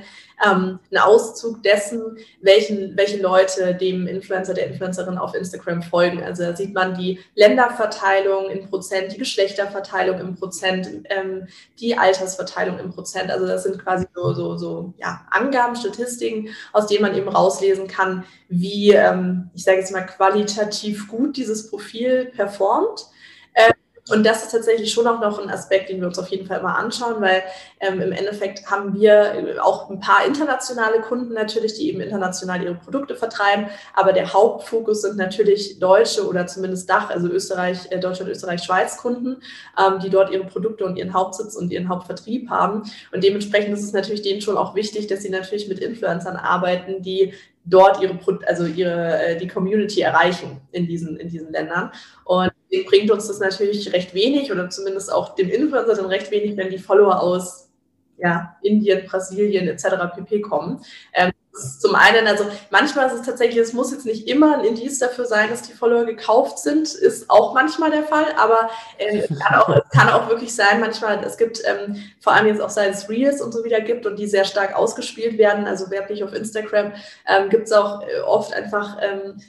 ähm, 0.45 0.81
ein 0.91 0.99
Auszug 0.99 1.63
dessen, 1.63 2.19
welchen, 2.41 2.97
welche 2.97 3.21
Leute 3.21 3.75
dem 3.75 4.07
Influencer, 4.07 4.55
der 4.55 4.67
Influencerin 4.67 5.19
auf 5.19 5.35
Instagram 5.35 5.83
folgen. 5.83 6.23
Also 6.23 6.43
da 6.45 6.57
sieht 6.57 6.75
man 6.75 6.95
die 6.95 7.21
Länderverteilung 7.35 8.51
in 8.51 8.69
Prozent, 8.69 9.13
die 9.13 9.19
Geschlechterverteilung 9.19 10.19
im 10.19 10.35
Prozent, 10.35 10.89
ähm, 11.09 11.47
die 11.79 11.97
Altersverteilung 11.97 12.79
im 12.79 12.91
Prozent. 12.91 13.31
Also 13.31 13.47
das 13.47 13.65
sind 13.65 13.83
quasi 13.83 14.07
so, 14.15 14.33
so, 14.35 14.57
so 14.57 14.95
ja, 14.99 15.27
Angaben, 15.31 15.77
Statistiken, 15.77 16.49
aus 16.73 16.87
denen 16.87 17.03
man 17.03 17.17
eben 17.17 17.29
rauslesen 17.29 17.87
kann, 17.87 18.25
wie, 18.49 18.93
ähm, 18.93 19.51
ich 19.55 19.65
sage 19.65 19.79
jetzt 19.79 19.93
mal, 19.93 20.07
qualitativ 20.07 21.09
gut 21.09 21.37
dieses 21.37 21.71
Profil 21.71 22.27
performt. 22.27 23.07
Ähm, 23.55 23.73
und 24.11 24.27
das 24.27 24.43
ist 24.45 24.53
tatsächlich 24.53 24.93
schon 24.93 25.07
auch 25.07 25.21
noch 25.21 25.39
ein 25.39 25.49
Aspekt, 25.49 25.89
den 25.89 26.01
wir 26.01 26.09
uns 26.09 26.19
auf 26.19 26.29
jeden 26.29 26.47
Fall 26.47 26.63
mal 26.63 26.75
anschauen, 26.75 27.23
weil 27.23 27.43
ähm, 27.81 28.03
im 28.03 28.13
Endeffekt 28.13 28.71
haben 28.71 28.95
wir 29.01 29.57
auch 29.63 29.89
ein 29.89 29.99
paar 29.99 30.27
internationale 30.27 31.01
Kunden 31.01 31.33
natürlich, 31.33 31.75
die 31.75 31.89
eben 31.89 32.01
international 32.01 32.63
ihre 32.63 32.75
Produkte 32.75 33.15
vertreiben. 33.15 33.69
Aber 33.95 34.13
der 34.13 34.35
Hauptfokus 34.35 35.03
sind 35.03 35.17
natürlich 35.17 35.79
deutsche 35.79 36.29
oder 36.29 36.47
zumindest 36.47 36.91
Dach, 36.91 37.09
also 37.09 37.29
Österreich, 37.29 37.79
äh, 37.91 37.99
Deutschland, 37.99 38.31
Österreich, 38.31 38.63
Schweiz 38.63 38.99
Kunden, 38.99 39.39
ähm, 39.79 40.01
die 40.01 40.11
dort 40.11 40.31
ihre 40.31 40.45
Produkte 40.45 40.85
und 40.85 40.97
ihren 40.97 41.15
Hauptsitz 41.15 41.57
und 41.57 41.73
ihren 41.73 41.89
Hauptvertrieb 41.89 42.51
haben. 42.51 42.83
Und 43.11 43.25
dementsprechend 43.25 43.73
ist 43.73 43.85
es 43.85 43.95
natürlich 43.95 44.21
denen 44.21 44.43
schon 44.43 44.59
auch 44.59 44.75
wichtig, 44.75 45.07
dass 45.07 45.23
sie 45.23 45.31
natürlich 45.31 45.67
mit 45.67 45.79
Influencern 45.79 46.37
arbeiten, 46.37 47.01
die 47.01 47.33
dort 47.65 48.03
ihre, 48.03 48.19
also 48.47 48.67
ihre, 48.67 49.25
äh, 49.25 49.37
die 49.39 49.49
Community 49.49 50.03
erreichen 50.03 50.61
in 50.73 50.87
diesen, 50.87 51.17
in 51.17 51.31
diesen 51.31 51.51
Ländern. 51.51 51.91
Und 52.25 52.53
bringt 52.83 53.11
uns 53.11 53.29
das 53.29 53.39
natürlich 53.39 53.93
recht 53.93 54.15
wenig 54.15 54.51
oder 54.51 54.69
zumindest 54.71 55.13
auch 55.13 55.35
dem 55.35 55.49
Influencer 55.49 55.95
dann 55.95 56.07
recht 56.07 56.31
wenig, 56.31 56.57
wenn 56.57 56.71
die 56.71 56.79
Follower 56.79 57.21
aus 57.21 57.71
ja, 58.17 58.57
Indien, 58.63 59.07
Brasilien 59.07 59.69
etc. 59.69 59.87
pp. 60.15 60.41
kommen. 60.41 60.85
Ähm, 61.13 61.33
zum 61.79 61.95
einen, 61.95 62.27
also 62.27 62.47
manchmal 62.71 63.07
ist 63.07 63.21
es 63.21 63.27
tatsächlich, 63.27 63.59
es 63.59 63.73
muss 63.73 63.93
jetzt 63.93 64.07
nicht 64.07 64.29
immer 64.29 64.59
ein 64.59 64.65
Indiz 64.65 64.99
dafür 64.99 65.25
sein, 65.25 65.51
dass 65.51 65.63
die 65.63 65.73
Follower 65.73 66.05
gekauft 66.05 66.59
sind, 66.59 66.93
ist 66.93 67.31
auch 67.31 67.55
manchmal 67.55 67.93
der 67.93 68.03
Fall, 68.03 68.27
aber 68.37 68.71
äh, 68.99 69.19
es, 69.19 69.39
kann 69.39 69.61
auch, 69.61 69.91
kann 69.91 70.09
auch 70.09 70.29
wirklich 70.29 70.53
sein, 70.53 70.81
manchmal, 70.81 71.23
es 71.23 71.37
gibt 71.37 71.63
ähm, 71.65 72.03
vor 72.19 72.33
allem 72.33 72.49
jetzt 72.49 72.61
auch 72.61 72.71
seit 72.71 72.93
es 72.93 73.09
Reels 73.09 73.41
und 73.41 73.53
so 73.53 73.63
wieder 73.65 73.81
gibt 73.81 74.05
und 74.05 74.19
die 74.19 74.27
sehr 74.27 74.45
stark 74.45 74.75
ausgespielt 74.75 75.39
werden, 75.39 75.67
also 75.67 75.91
werblich 75.91 76.25
auf 76.25 76.35
Instagram, 76.35 76.93
ähm, 77.29 77.49
gibt 77.51 77.69
es 77.69 77.73
auch 77.73 78.03
äh, 78.03 78.21
oft 78.27 78.53
einfach 78.53 78.99
ähm, 79.01 79.41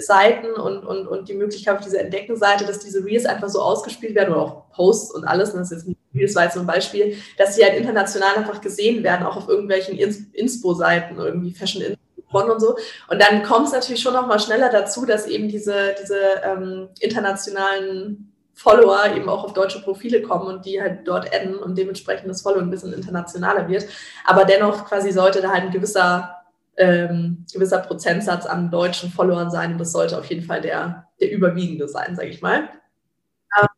Seiten 0.00 0.52
und, 0.52 0.84
und, 0.84 1.06
und 1.06 1.28
die 1.28 1.34
Möglichkeit 1.34 1.76
auf 1.76 1.84
dieser 1.84 2.00
Entdecken-Seite, 2.00 2.64
dass 2.64 2.80
diese 2.80 3.04
Reels 3.04 3.26
einfach 3.26 3.48
so 3.48 3.60
ausgespielt 3.60 4.14
werden 4.14 4.32
oder 4.32 4.42
auch 4.42 4.70
Posts 4.70 5.14
und 5.14 5.24
alles, 5.24 5.52
das 5.52 5.70
ist 5.70 5.70
jetzt 5.70 5.88
nicht 5.88 5.98
Reels 6.14 6.34
war 6.34 6.44
jetzt 6.44 6.54
so 6.54 6.60
ein 6.60 6.66
Beispiel, 6.66 7.16
dass 7.38 7.56
sie 7.56 7.64
halt 7.64 7.76
international 7.76 8.36
einfach 8.36 8.60
gesehen 8.60 9.02
werden, 9.02 9.26
auch 9.26 9.36
auf 9.36 9.48
irgendwelchen 9.48 9.98
Inspo-Seiten, 9.98 11.18
irgendwie 11.18 11.52
Fashion 11.52 11.82
Info 11.82 11.98
und 12.38 12.60
so. 12.60 12.76
Und 13.08 13.20
dann 13.20 13.42
kommt 13.42 13.66
es 13.66 13.72
natürlich 13.72 14.02
schon 14.02 14.14
noch 14.14 14.26
mal 14.26 14.38
schneller 14.38 14.68
dazu, 14.68 15.06
dass 15.06 15.26
eben 15.26 15.48
diese, 15.48 15.94
diese 16.00 16.18
ähm, 16.44 16.88
internationalen 17.00 18.32
Follower 18.54 19.06
eben 19.14 19.28
auch 19.28 19.44
auf 19.44 19.52
deutsche 19.52 19.82
Profile 19.82 20.22
kommen 20.22 20.46
und 20.46 20.64
die 20.64 20.80
halt 20.80 21.06
dort 21.06 21.34
adden 21.34 21.56
und 21.56 21.76
dementsprechend 21.76 22.30
das 22.30 22.42
Follow 22.42 22.60
ein 22.60 22.70
bisschen 22.70 22.92
internationaler 22.92 23.68
wird. 23.68 23.86
Aber 24.24 24.44
dennoch 24.44 24.84
quasi 24.86 25.10
sollte 25.10 25.42
da 25.42 25.50
halt 25.50 25.64
ein 25.64 25.72
gewisser 25.72 26.33
ähm, 26.76 27.46
gewisser 27.52 27.78
Prozentsatz 27.78 28.46
an 28.46 28.70
deutschen 28.70 29.10
Followern 29.10 29.50
sein. 29.50 29.72
Und 29.72 29.78
das 29.78 29.92
sollte 29.92 30.18
auf 30.18 30.26
jeden 30.26 30.44
Fall 30.44 30.60
der, 30.60 31.08
der 31.20 31.30
überwiegende 31.30 31.88
sein, 31.88 32.16
sage 32.16 32.28
ich 32.28 32.42
mal. 32.42 32.68
Ähm, 33.60 33.68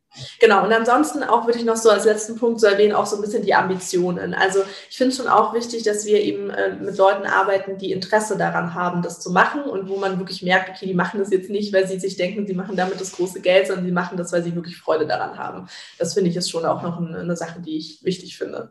genau, 0.40 0.64
und 0.64 0.72
ansonsten 0.72 1.22
auch 1.22 1.46
würde 1.46 1.59
ich 1.59 1.64
noch 1.64 1.76
so 1.76 1.90
als 1.90 2.04
letzten 2.04 2.37
Punkt 2.37 2.61
so 2.61 2.66
erwähnen, 2.66 2.94
auch 2.94 3.06
so 3.06 3.16
ein 3.16 3.22
bisschen 3.22 3.44
die 3.44 3.54
Ambitionen. 3.54 4.35
Also 4.35 4.61
ich 4.88 4.96
finde 4.96 5.14
schon 5.14 5.28
auch 5.28 5.52
wichtig, 5.52 5.82
dass 5.82 6.06
wir 6.06 6.22
eben 6.22 6.50
äh, 6.50 6.74
mit 6.74 6.96
Leuten 6.96 7.26
arbeiten, 7.26 7.76
die 7.78 7.92
Interesse 7.92 8.38
daran 8.38 8.74
haben, 8.74 9.02
das 9.02 9.20
zu 9.20 9.30
machen 9.30 9.64
und 9.64 9.88
wo 9.88 9.96
man 9.96 10.18
wirklich 10.18 10.42
merkt, 10.42 10.70
okay, 10.70 10.87
die 10.87 10.94
machen 10.94 11.20
das 11.20 11.30
jetzt 11.30 11.50
nicht, 11.50 11.72
weil 11.74 11.87
sie 11.87 11.98
sich 11.98 12.16
denken, 12.16 12.46
sie 12.46 12.54
machen 12.54 12.76
damit 12.76 13.00
das 13.00 13.12
große 13.12 13.40
Geld, 13.40 13.66
sondern 13.66 13.85
sie 13.85 13.92
machen 13.92 14.16
das, 14.16 14.32
weil 14.32 14.42
sie 14.42 14.54
wirklich 14.54 14.78
Freude 14.78 15.06
daran 15.06 15.38
haben. 15.38 15.68
Das 15.98 16.14
finde 16.14 16.30
ich 16.30 16.37
ist 16.37 16.50
schon 16.50 16.64
auch 16.64 16.82
noch 16.82 16.98
eine, 16.98 17.18
eine 17.18 17.37
Sache, 17.37 17.61
die 17.61 17.76
ich 17.76 18.02
wichtig 18.02 18.38
finde. 18.38 18.70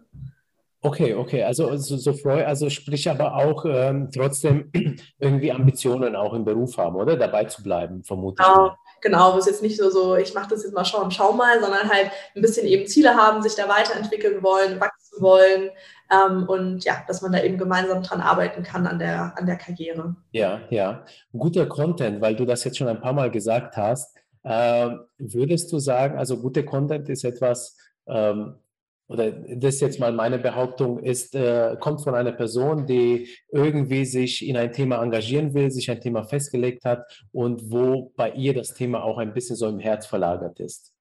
Okay, 0.86 1.16
okay, 1.16 1.42
also 1.42 1.76
so, 1.78 1.98
so 1.98 2.14
Freude, 2.14 2.46
also 2.46 2.70
sprich 2.70 3.10
aber 3.10 3.36
auch 3.36 3.66
ähm, 3.68 4.10
trotzdem 4.14 4.72
irgendwie 5.20 5.52
Ambitionen 5.52 6.16
auch 6.16 6.36
im 6.36 6.46
Beruf 6.46 6.78
haben, 6.78 6.96
oder? 6.96 7.18
Dabei 7.18 7.46
zu 7.46 7.64
bleiben, 7.64 8.04
vermutlich. 8.04 8.46
Genau, 8.46 8.76
genau, 9.02 9.34
wo 9.34 9.40
es 9.40 9.48
jetzt 9.48 9.64
nicht 9.64 9.78
so, 9.78 9.90
so 9.90 10.16
ich 10.16 10.36
mache 10.36 10.50
das 10.50 10.62
jetzt 10.62 10.76
mal 10.76 10.86
schauen, 10.86 11.10
schau 11.10 11.34
mal, 11.34 11.60
sondern 11.60 11.90
halt 11.90 12.12
ein 12.36 12.42
bisschen 12.44 12.68
eben 12.68 12.86
Ziele 12.86 13.16
haben, 13.16 13.42
sich 13.42 13.56
da 13.56 13.68
weiterentwickeln 13.68 14.44
wollen, 14.44 14.80
wachsen 14.80 15.24
wollen 15.24 15.72
ähm, 16.12 16.48
und 16.48 16.86
ja, 16.86 17.04
dass 17.08 17.24
man 17.24 17.32
da 17.32 17.42
eben 17.42 17.58
gemeinsam 17.58 18.04
dran 18.04 18.22
arbeiten 18.22 18.62
kann 18.62 18.86
an 18.86 19.00
der, 19.00 19.34
an 19.40 19.48
der 19.48 19.58
Karriere. 19.58 20.16
Ja, 20.34 20.62
ja. 20.70 21.04
Guter 21.36 21.66
Content, 21.66 22.22
weil 22.22 22.36
du 22.36 22.46
das 22.46 22.64
jetzt 22.64 22.78
schon 22.78 22.90
ein 22.90 23.02
paar 23.02 23.14
Mal 23.14 23.32
gesagt 23.32 23.76
hast. 23.76 24.16
Äh, 24.44 24.92
würdest 25.18 25.72
du 25.72 25.80
sagen, 25.80 26.20
also 26.20 26.38
guter 26.38 26.62
Content 26.62 27.10
ist 27.10 27.24
etwas, 27.24 27.76
ähm, 28.06 28.60
oder 29.08 29.32
das 29.32 29.76
ist 29.76 29.82
jetzt 29.82 30.00
mal 30.00 30.12
meine 30.12 30.40
Behauptung, 30.40 31.00
ist, 31.00 31.36
äh, 31.36 31.76
kommt 31.80 32.04
von 32.04 32.16
einer 32.16 32.32
Person, 32.32 32.88
die 32.88 33.30
irgendwie 33.52 34.06
sich 34.06 34.46
in 34.48 34.58
ein 34.58 34.74
Thema 34.74 35.02
engagieren 35.02 35.54
will, 35.54 35.70
sich 35.70 35.92
ein 35.92 36.02
Thema 36.02 36.24
festgelegt 36.24 36.86
hat 36.86 37.06
und 37.32 37.72
wo 37.72 38.12
bei 38.16 38.32
ihr 38.32 38.54
das 38.54 38.74
Thema 38.74 39.04
auch 39.04 39.18
ein 39.18 39.34
bisschen 39.34 39.56
so 39.56 39.68
im 39.68 39.80
Herz 39.80 40.08
verlagert 40.08 40.60
ist. 40.60 40.92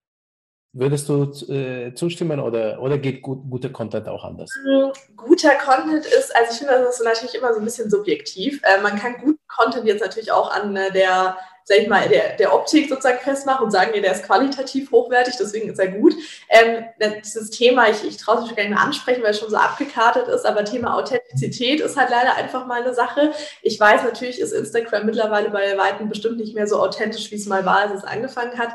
Würdest 0.77 1.09
du 1.09 1.31
äh, 1.53 1.95
zustimmen 1.95 2.41
oder, 2.41 2.83
oder 2.83 2.99
geht 2.99 3.23
gut, 3.23 3.49
guter 3.49 3.69
Content 3.69 4.09
auch 4.09 4.25
anders? 4.25 4.51
Mm, 4.65 4.91
guter 5.17 5.55
Content 5.55 6.05
ist, 6.05 6.35
also 6.35 6.51
ich 6.51 6.59
finde, 6.59 6.85
das 6.85 6.99
ist 6.99 7.05
natürlich 7.05 7.37
immer 7.37 7.55
so 7.55 7.61
ein 7.61 7.65
bisschen 7.65 7.89
subjektiv. 7.89 8.61
Äh, 8.65 8.83
man 8.83 8.99
kann 8.99 9.15
guten 9.19 9.39
Content 9.47 9.87
jetzt 9.87 10.01
natürlich 10.01 10.33
auch 10.33 10.51
an 10.51 10.75
äh, 10.75 10.91
der 10.91 11.39
sag 11.67 11.79
ich 11.79 11.89
mal, 11.89 12.09
der, 12.09 12.37
der 12.37 12.55
Optik 12.55 12.91
sozusagen 12.91 13.21
festmachen 13.21 13.65
und 13.65 13.71
sagen, 13.71 13.93
nee, 13.95 14.01
der 14.03 14.13
ist 14.13 14.25
qualitativ 14.25 14.91
hochwertig, 14.91 15.35
deswegen 15.41 15.71
ist 15.71 15.79
er 15.79 15.89
gut. 15.89 16.15
Ähm, 16.51 16.85
dieses 17.25 17.51
Thema, 17.51 17.89
ich, 17.89 18.05
ich 18.05 18.19
traue 18.19 18.37
es 18.37 18.43
mich 18.43 18.55
gar 18.55 18.65
nicht 18.65 18.75
mehr 18.75 18.83
ansprechen, 18.83 19.23
weil 19.23 19.31
es 19.31 19.39
schon 19.39 19.49
so 19.49 19.57
abgekartet 19.57 20.29
ist, 20.29 20.45
aber 20.45 20.65
Thema 20.65 20.95
Authentizität 20.95 21.81
ist 21.81 21.97
halt 21.97 22.11
leider 22.11 22.37
einfach 22.37 22.67
mal 22.67 22.83
eine 22.83 22.95
Sache. 22.95 23.33
Ich 23.63 23.81
weiß, 23.81 24.03
natürlich 24.05 24.41
ist 24.41 24.53
Instagram 24.53 25.07
mittlerweile 25.07 25.51
bei 25.51 25.77
Weitem 25.79 26.11
bestimmt 26.11 26.37
nicht 26.37 26.55
mehr 26.55 26.67
so 26.67 26.79
authentisch, 26.81 27.31
wie 27.31 27.37
es 27.37 27.47
mal 27.47 27.65
war, 27.65 27.79
als 27.79 27.95
es 27.95 28.05
angefangen 28.05 28.59
hat. 28.59 28.75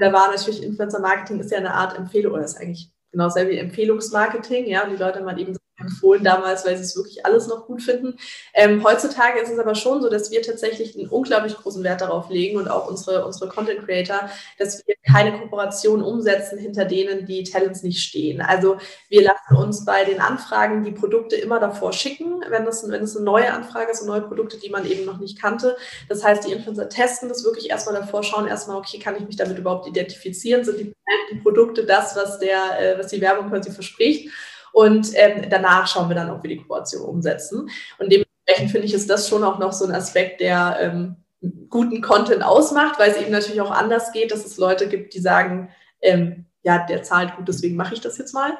Da 0.00 0.12
war 0.12 0.28
natürlich 0.28 0.62
Influencer-Marketing 0.62 1.38
ist 1.40 1.52
ja 1.52 1.58
eine 1.58 1.74
Art 1.74 1.96
Empfehlung, 1.96 2.34
oder 2.34 2.44
ist 2.44 2.60
eigentlich 2.60 2.90
genau 3.12 3.28
selber 3.28 3.52
wie 3.52 3.58
Empfehlungsmarketing, 3.58 4.66
ja, 4.66 4.84
und 4.84 4.90
die 4.90 4.96
Leute 4.96 5.22
mal 5.22 5.38
eben 5.38 5.56
empfohlen 5.78 6.24
damals, 6.24 6.66
weil 6.66 6.76
sie 6.76 6.82
es 6.82 6.96
wirklich 6.96 7.24
alles 7.24 7.46
noch 7.46 7.66
gut 7.66 7.82
finden. 7.82 8.18
Ähm, 8.54 8.84
heutzutage 8.84 9.40
ist 9.40 9.50
es 9.50 9.58
aber 9.58 9.74
schon 9.74 10.02
so, 10.02 10.08
dass 10.08 10.30
wir 10.30 10.42
tatsächlich 10.42 10.96
einen 10.98 11.08
unglaublich 11.08 11.54
großen 11.56 11.82
Wert 11.84 12.00
darauf 12.00 12.30
legen 12.30 12.58
und 12.58 12.68
auch 12.68 12.88
unsere, 12.88 13.24
unsere 13.24 13.48
Content 13.48 13.84
Creator, 13.84 14.28
dass 14.58 14.86
wir 14.86 14.96
keine 15.06 15.38
Kooperation 15.38 16.02
umsetzen, 16.02 16.58
hinter 16.58 16.84
denen 16.84 17.26
die 17.26 17.44
Talents 17.44 17.82
nicht 17.82 18.02
stehen. 18.02 18.40
Also 18.40 18.78
wir 19.08 19.22
lassen 19.22 19.56
uns 19.56 19.84
bei 19.84 20.04
den 20.04 20.20
Anfragen 20.20 20.84
die 20.84 20.92
Produkte 20.92 21.36
immer 21.36 21.60
davor 21.60 21.92
schicken, 21.92 22.42
wenn 22.48 22.66
es, 22.66 22.88
wenn 22.88 23.02
es 23.02 23.16
eine 23.16 23.24
neue 23.24 23.52
Anfrage 23.52 23.90
ist, 23.90 24.04
neue 24.04 24.22
Produkte, 24.22 24.58
die 24.58 24.70
man 24.70 24.86
eben 24.86 25.04
noch 25.04 25.18
nicht 25.18 25.40
kannte. 25.40 25.76
Das 26.08 26.24
heißt, 26.24 26.46
die 26.46 26.52
Influencer 26.52 26.88
testen 26.88 27.28
das 27.28 27.44
wirklich 27.44 27.70
erstmal 27.70 28.00
davor, 28.00 28.22
schauen 28.22 28.46
erstmal, 28.46 28.76
okay, 28.76 28.98
kann 28.98 29.16
ich 29.16 29.26
mich 29.26 29.36
damit 29.36 29.58
überhaupt 29.58 29.86
identifizieren? 29.86 30.64
Sind 30.64 30.80
die, 30.80 30.94
die 31.32 31.38
Produkte 31.40 31.84
das, 31.84 32.16
was, 32.16 32.38
der, 32.38 32.80
äh, 32.80 32.98
was 32.98 33.08
die 33.08 33.20
Werbung 33.20 33.48
quasi 33.48 33.70
verspricht? 33.70 34.30
Und 34.72 35.10
ähm, 35.14 35.46
danach 35.50 35.86
schauen 35.86 36.08
wir 36.08 36.16
dann, 36.16 36.30
ob 36.30 36.42
wir 36.42 36.50
die 36.50 36.58
Kooperation 36.58 37.02
umsetzen. 37.02 37.68
Und 37.98 38.12
dementsprechend 38.12 38.70
finde 38.70 38.86
ich, 38.86 38.94
ist 38.94 39.10
das 39.10 39.28
schon 39.28 39.44
auch 39.44 39.58
noch 39.58 39.72
so 39.72 39.84
ein 39.86 39.94
Aspekt, 39.94 40.40
der 40.40 40.78
ähm, 40.80 41.16
guten 41.68 42.00
Content 42.00 42.42
ausmacht, 42.42 42.98
weil 42.98 43.10
es 43.10 43.16
eben 43.16 43.30
natürlich 43.30 43.60
auch 43.60 43.70
anders 43.70 44.12
geht, 44.12 44.32
dass 44.32 44.44
es 44.44 44.56
Leute 44.56 44.88
gibt, 44.88 45.14
die 45.14 45.20
sagen, 45.20 45.70
ähm, 46.00 46.46
ja, 46.62 46.84
der 46.86 47.02
zahlt 47.02 47.36
gut, 47.36 47.48
deswegen 47.48 47.76
mache 47.76 47.94
ich 47.94 48.00
das 48.00 48.18
jetzt 48.18 48.34
mal. 48.34 48.58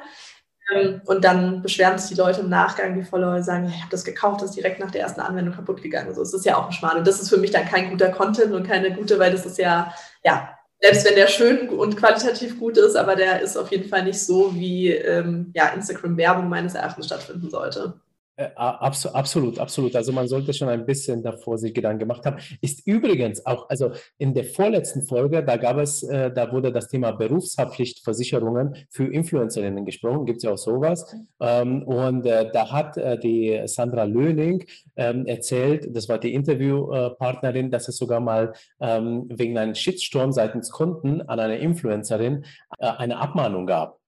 Ähm, 0.73 1.01
und 1.05 1.23
dann 1.23 1.61
beschweren 1.61 1.97
sich 1.97 2.09
die 2.09 2.21
Leute 2.21 2.41
im 2.41 2.49
Nachgang, 2.49 2.95
die 2.95 3.03
Follower 3.03 3.41
sagen, 3.43 3.67
ich 3.67 3.79
habe 3.79 3.91
das 3.91 4.05
gekauft, 4.05 4.41
das 4.41 4.51
ist 4.51 4.57
direkt 4.57 4.79
nach 4.79 4.91
der 4.91 5.01
ersten 5.01 5.21
Anwendung 5.21 5.55
kaputt 5.55 5.81
gegangen. 5.81 6.13
So, 6.13 6.21
es 6.21 6.33
ist 6.33 6.45
ja 6.45 6.57
auch 6.57 6.67
ein 6.67 6.71
Schmarrn. 6.71 6.99
Und 6.99 7.07
das 7.07 7.21
ist 7.21 7.29
für 7.29 7.37
mich 7.37 7.51
dann 7.51 7.65
kein 7.65 7.89
guter 7.89 8.09
Content 8.09 8.53
und 8.53 8.67
keine 8.67 8.93
gute, 8.93 9.19
weil 9.19 9.31
das 9.31 9.45
ist 9.45 9.57
ja, 9.57 9.93
ja, 10.23 10.58
selbst 10.81 11.05
wenn 11.05 11.15
der 11.15 11.27
schön 11.27 11.69
und 11.69 11.97
qualitativ 11.97 12.59
gut 12.59 12.77
ist, 12.77 12.95
aber 12.95 13.15
der 13.15 13.41
ist 13.41 13.57
auf 13.57 13.71
jeden 13.71 13.89
Fall 13.89 14.03
nicht 14.03 14.19
so, 14.19 14.55
wie 14.55 14.89
ähm, 14.91 15.51
ja, 15.53 15.69
Instagram-Werbung 15.69 16.47
meines 16.47 16.73
Erachtens 16.73 17.07
stattfinden 17.07 17.49
sollte. 17.49 17.93
Äh, 18.39 18.51
absolut, 18.55 19.59
absolut. 19.59 19.95
Also 19.97 20.13
man 20.13 20.29
sollte 20.29 20.53
schon 20.53 20.69
ein 20.69 20.85
bisschen 20.85 21.21
davor 21.21 21.57
sich 21.57 21.73
Gedanken 21.73 21.99
gemacht 21.99 22.25
haben. 22.25 22.37
Ist 22.61 22.87
übrigens 22.87 23.45
auch, 23.45 23.69
also 23.69 23.91
in 24.17 24.33
der 24.33 24.45
vorletzten 24.45 25.03
Folge, 25.03 25.43
da 25.43 25.57
gab 25.57 25.77
es, 25.77 26.03
äh, 26.03 26.31
da 26.31 26.49
wurde 26.53 26.71
das 26.71 26.87
Thema 26.87 27.11
Berufshaftpflichtversicherungen 27.11 28.75
für 28.89 29.13
Influencerinnen 29.13 29.83
gesprochen, 29.85 30.25
gibt 30.25 30.37
es 30.37 30.43
ja 30.43 30.53
auch 30.53 30.57
sowas. 30.57 31.13
Ähm, 31.41 31.83
und 31.83 32.25
äh, 32.25 32.49
da 32.53 32.71
hat 32.71 32.95
die 33.23 33.61
Sandra 33.65 34.03
Löning 34.03 34.65
ähm, 34.95 35.25
erzählt, 35.25 35.93
das 35.93 36.07
war 36.07 36.17
die 36.17 36.33
Interviewpartnerin, 36.33 37.71
dass 37.71 37.87
es 37.87 37.97
sogar 37.97 38.19
mal 38.19 38.53
ähm, 38.79 39.25
wegen 39.29 39.57
einem 39.57 39.75
Shitstorm 39.75 40.31
seitens 40.31 40.69
Kunden 40.69 41.21
an 41.23 41.39
eine 41.39 41.57
Influencerin 41.57 42.45
eine 42.77 43.17
Abmahnung 43.17 43.65
gab. 43.65 43.98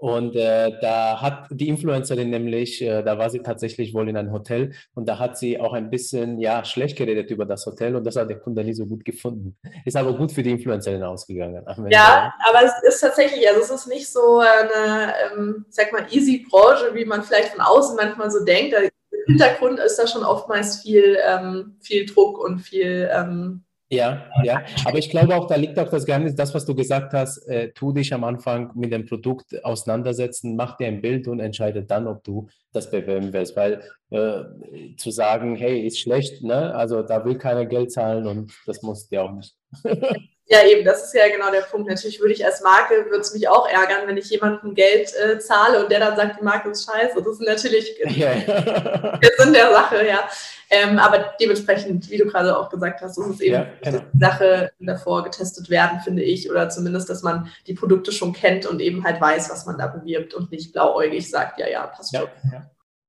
Und 0.00 0.36
äh, 0.36 0.78
da 0.80 1.20
hat 1.20 1.48
die 1.50 1.68
Influencerin 1.68 2.30
nämlich, 2.30 2.80
äh, 2.80 3.02
da 3.02 3.18
war 3.18 3.30
sie 3.30 3.40
tatsächlich 3.40 3.92
wohl 3.94 4.08
in 4.08 4.16
einem 4.16 4.30
Hotel 4.30 4.72
und 4.94 5.08
da 5.08 5.18
hat 5.18 5.36
sie 5.36 5.58
auch 5.58 5.72
ein 5.72 5.90
bisschen 5.90 6.38
ja 6.38 6.64
schlecht 6.64 6.96
geredet 6.96 7.32
über 7.32 7.44
das 7.44 7.66
Hotel 7.66 7.96
und 7.96 8.04
das 8.04 8.14
hat 8.14 8.30
der 8.30 8.38
Kunde 8.38 8.62
nie 8.62 8.74
so 8.74 8.86
gut 8.86 9.04
gefunden. 9.04 9.56
Ist 9.84 9.96
aber 9.96 10.16
gut 10.16 10.30
für 10.30 10.44
die 10.44 10.52
Influencerin 10.52 11.02
ausgegangen. 11.02 11.64
Ja, 11.90 12.32
aber 12.48 12.64
es 12.64 12.94
ist 12.94 13.00
tatsächlich, 13.00 13.48
also 13.48 13.60
es 13.60 13.70
ist 13.70 13.88
nicht 13.88 14.08
so 14.08 14.38
eine, 14.38 15.14
ähm, 15.32 15.66
sag 15.68 15.92
mal, 15.92 16.06
easy 16.10 16.46
Branche, 16.48 16.94
wie 16.94 17.04
man 17.04 17.24
vielleicht 17.24 17.48
von 17.48 17.60
außen 17.60 17.96
manchmal 17.96 18.30
so 18.30 18.44
denkt. 18.44 18.74
Im 18.74 18.90
Hintergrund 19.26 19.80
ist 19.80 19.98
da 19.98 20.06
schon 20.06 20.22
oftmals 20.22 20.80
viel, 20.80 21.18
ähm, 21.26 21.76
viel 21.80 22.06
Druck 22.06 22.38
und 22.38 22.60
viel 22.60 23.10
ähm, 23.12 23.64
ja, 23.90 24.26
ja, 24.44 24.62
aber 24.84 24.98
ich 24.98 25.08
glaube 25.08 25.34
auch, 25.34 25.46
da 25.46 25.56
liegt 25.56 25.78
auch 25.78 25.88
das 25.88 26.04
Geheimnis, 26.04 26.34
das, 26.34 26.54
was 26.54 26.66
du 26.66 26.74
gesagt 26.74 27.12
hast, 27.14 27.38
äh, 27.48 27.72
tu 27.72 27.92
dich 27.92 28.12
am 28.12 28.24
Anfang 28.24 28.70
mit 28.74 28.92
dem 28.92 29.06
Produkt 29.06 29.64
auseinandersetzen, 29.64 30.56
mach 30.56 30.76
dir 30.76 30.88
ein 30.88 31.00
Bild 31.00 31.26
und 31.26 31.40
entscheide 31.40 31.82
dann, 31.82 32.06
ob 32.06 32.22
du 32.22 32.48
das 32.72 32.90
bewerben 32.90 33.32
willst, 33.32 33.56
weil 33.56 33.82
äh, 34.10 34.94
zu 34.96 35.10
sagen, 35.10 35.56
hey, 35.56 35.86
ist 35.86 36.00
schlecht, 36.00 36.42
ne? 36.42 36.74
also 36.74 37.02
da 37.02 37.24
will 37.24 37.38
keiner 37.38 37.64
Geld 37.66 37.90
zahlen 37.90 38.26
und 38.26 38.52
das 38.66 38.82
muss 38.82 39.08
dir 39.08 39.24
auch 39.24 39.32
nicht. 39.32 39.54
Ja, 40.50 40.64
eben, 40.66 40.82
das 40.82 41.04
ist 41.04 41.14
ja 41.14 41.28
genau 41.28 41.50
der 41.50 41.60
Punkt. 41.60 41.88
Natürlich 41.88 42.20
würde 42.20 42.32
ich 42.32 42.44
als 42.44 42.62
Marke, 42.62 43.04
würde 43.04 43.20
es 43.20 43.34
mich 43.34 43.46
auch 43.48 43.68
ärgern, 43.68 44.06
wenn 44.06 44.16
ich 44.16 44.30
jemandem 44.30 44.74
Geld 44.74 45.12
äh, 45.14 45.38
zahle 45.38 45.82
und 45.82 45.90
der 45.90 46.00
dann 46.00 46.16
sagt, 46.16 46.40
die 46.40 46.44
Marke 46.44 46.70
ist 46.70 46.86
scheiße. 46.90 47.16
Das 47.16 47.26
ist 47.26 47.42
natürlich 47.42 47.98
ja, 48.16 48.32
ja. 48.32 48.34
der 49.18 49.30
Sinn 49.36 49.52
der 49.52 49.70
Sache, 49.70 50.06
ja. 50.06 50.26
Ähm, 50.70 50.98
aber 50.98 51.34
dementsprechend, 51.38 52.08
wie 52.10 52.16
du 52.16 52.26
gerade 52.26 52.56
auch 52.56 52.70
gesagt 52.70 53.02
hast, 53.02 53.18
ist 53.18 53.26
es 53.26 53.40
eben 53.40 53.54
ja, 53.54 53.66
genau. 53.82 54.02
die 54.12 54.18
Sache 54.18 54.70
davor 54.80 55.22
getestet 55.24 55.68
werden, 55.68 56.00
finde 56.00 56.22
ich, 56.22 56.50
oder 56.50 56.70
zumindest, 56.70 57.10
dass 57.10 57.22
man 57.22 57.50
die 57.66 57.74
Produkte 57.74 58.10
schon 58.10 58.32
kennt 58.32 58.64
und 58.64 58.80
eben 58.80 59.04
halt 59.04 59.20
weiß, 59.20 59.50
was 59.50 59.66
man 59.66 59.76
da 59.76 59.86
bewirbt 59.86 60.32
und 60.32 60.50
nicht 60.50 60.72
blauäugig 60.72 61.28
sagt, 61.28 61.58
ja, 61.58 61.68
ja, 61.68 61.86
passt 61.86 62.16
schon. 62.16 62.26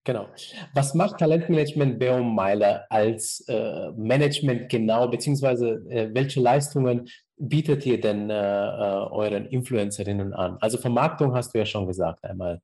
Genau. 0.05 0.27
Was 0.73 0.93
macht 0.93 1.19
Talentmanagement 1.19 1.99
Beum 1.99 2.33
Meiler 2.33 2.85
als 2.89 3.43
äh, 3.47 3.91
Management 3.91 4.69
genau, 4.69 5.07
beziehungsweise 5.07 5.83
äh, 5.89 6.09
welche 6.13 6.39
Leistungen 6.39 7.09
bietet 7.39 7.85
ihr 7.85 7.99
denn 7.99 8.29
äh, 8.29 8.35
äh, 8.35 9.09
euren 9.11 9.45
Influencerinnen 9.45 10.33
an? 10.33 10.57
Also 10.59 10.77
Vermarktung 10.77 11.33
hast 11.33 11.53
du 11.53 11.57
ja 11.57 11.65
schon 11.65 11.87
gesagt 11.87 12.23
einmal. 12.23 12.61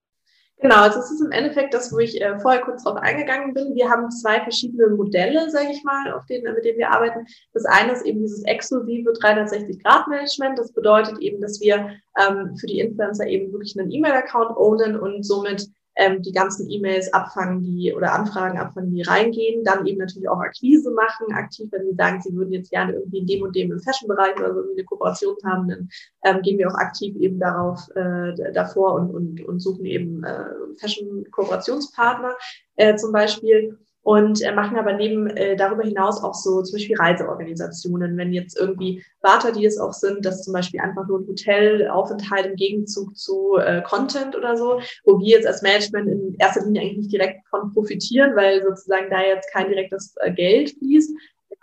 Genau, 0.62 0.76
also 0.78 1.00
es 1.00 1.12
ist 1.12 1.22
im 1.22 1.32
Endeffekt 1.32 1.74
das, 1.74 1.92
wo 1.92 2.00
ich 2.00 2.22
äh, 2.22 2.40
vorher 2.40 2.62
kurz 2.62 2.84
drauf 2.84 2.96
eingegangen 2.98 3.54
bin. 3.54 3.76
Wir 3.76 3.90
haben 3.90 4.10
zwei 4.10 4.40
verschiedene 4.40 4.88
Modelle, 4.88 5.50
sage 5.50 5.70
ich 5.72 5.84
mal, 5.84 6.14
auf 6.14 6.26
denen, 6.28 6.54
mit 6.54 6.64
denen 6.64 6.78
wir 6.78 6.92
arbeiten. 6.92 7.26
Das 7.54 7.66
eine 7.66 7.92
ist 7.92 8.06
eben 8.06 8.22
dieses 8.22 8.44
exklusive 8.46 9.12
360-Grad-Management. 9.12 10.58
Das 10.58 10.72
bedeutet 10.72 11.20
eben, 11.20 11.42
dass 11.42 11.60
wir 11.60 11.92
ähm, 12.18 12.56
für 12.56 12.68
die 12.68 12.80
Influencer 12.80 13.28
eben 13.28 13.52
wirklich 13.52 13.78
einen 13.78 13.92
E-Mail-Account 13.92 14.56
ownen 14.56 14.98
und 14.98 15.24
somit 15.24 15.68
ähm, 15.96 16.22
die 16.22 16.32
ganzen 16.32 16.70
E-Mails 16.70 17.14
abfangen, 17.14 17.64
die 17.64 17.94
oder 17.94 18.14
Anfragen 18.14 18.60
abfangen, 18.60 18.92
die 18.92 19.02
reingehen, 19.02 19.64
dann 19.64 19.86
eben 19.86 20.00
natürlich 20.00 20.30
auch 20.30 20.40
Akquise 20.40 20.92
machen, 20.92 21.34
aktiv, 21.34 21.70
wenn 21.72 21.86
sie 21.86 21.96
sagen, 21.96 22.22
sie 22.22 22.36
würden 22.36 22.52
jetzt 22.52 22.70
gerne 22.70 22.94
irgendwie 22.94 23.20
in 23.20 23.28
dem 23.28 23.42
und 23.44 23.56
dem 23.56 23.72
im 23.72 23.80
Fashion-Bereich 23.80 24.36
oder 24.38 24.54
so 24.54 24.62
eine 24.72 24.84
Kooperation 24.84 25.36
haben, 25.44 25.68
dann 25.70 25.90
ähm, 26.24 26.42
gehen 26.42 26.58
wir 26.58 26.70
auch 26.70 26.78
aktiv 26.78 27.16
eben 27.16 27.40
darauf 27.40 27.90
äh, 27.96 28.52
davor 28.54 28.96
und, 28.96 29.12
und, 29.12 29.46
und 29.46 29.60
suchen 29.60 29.86
eben 29.86 30.24
äh, 30.24 30.46
Fashion-Kooperationspartner 30.80 32.36
äh, 32.76 32.96
zum 32.96 33.12
Beispiel 33.12 33.78
und 34.06 34.44
äh, 34.44 34.54
machen 34.54 34.78
aber 34.78 34.94
neben 34.94 35.28
äh, 35.32 35.56
darüber 35.56 35.82
hinaus 35.82 36.24
auch 36.24 36.36
so 36.36 36.62
zum 36.62 36.78
Beispiel 36.78 36.96
Reiseorganisationen, 36.96 38.16
wenn 38.18 38.34
jetzt 38.34 38.56
irgendwie 38.56 39.04
Barter, 39.20 39.52
die 39.52 39.66
es 39.66 39.80
auch 39.80 39.94
sind, 39.94 40.24
dass 40.24 40.44
zum 40.44 40.54
Beispiel 40.54 40.80
einfach 40.80 41.08
nur 41.08 41.22
ein 41.22 41.28
Hotelaufenthalt 41.28 42.46
im 42.46 42.56
Gegenzug 42.56 43.18
zu 43.18 43.58
äh, 43.58 43.82
Content 43.82 44.36
oder 44.36 44.58
so, 44.58 44.80
wo 45.06 45.20
wir 45.20 45.30
jetzt 45.30 45.48
als 45.48 45.64
Management 45.64 46.08
in 46.08 46.36
erster 46.38 46.64
Linie 46.64 46.82
eigentlich 46.82 46.98
nicht 46.98 47.14
direkt 47.14 47.48
von 47.48 47.74
profitieren, 47.74 48.36
weil 48.36 48.62
sozusagen 48.62 49.10
da 49.10 49.22
jetzt 49.24 49.52
kein 49.52 49.70
direktes 49.70 50.14
äh, 50.22 50.32
Geld 50.32 50.76
fließt, 50.78 51.12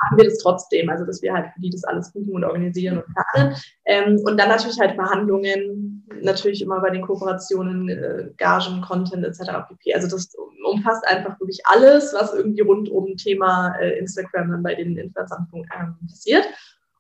machen 0.03 0.19
wir 0.19 0.25
das 0.25 0.39
trotzdem, 0.39 0.89
also 0.91 1.05
dass 1.05 1.23
wir 1.23 1.33
halt 1.33 1.53
für 1.55 1.61
die 1.61 1.71
das 1.71 1.85
alles 1.85 2.13
buchen 2.13 2.35
und 2.35 2.45
organisieren 2.45 2.99
und 2.99 3.07
planen. 3.15 3.57
Ähm, 3.85 4.21
und 4.25 4.39
dann 4.39 4.49
natürlich 4.49 4.81
halt 4.81 4.95
Verhandlungen, 4.95 6.07
natürlich 6.23 6.63
immer 6.63 6.81
bei 6.81 6.91
den 6.91 7.03
Kooperationen, 7.03 7.89
äh, 7.89 8.31
Gagen, 8.37 8.81
Content 8.83 9.25
etc. 9.25 9.69
pp. 9.69 9.95
Also 9.95 10.09
das 10.09 10.35
umfasst 10.65 11.07
einfach 11.07 11.39
wirklich 11.41 11.61
alles, 11.65 12.15
was 12.15 12.35
irgendwie 12.35 12.63
rund 12.63 12.89
um 12.89 13.17
Thema 13.17 13.75
äh, 13.81 13.99
Instagram 13.99 14.51
dann 14.51 14.63
bei 14.63 14.75
den 14.75 14.97
Influencern 14.97 15.49
ähm, 15.53 15.97
passiert. 16.09 16.47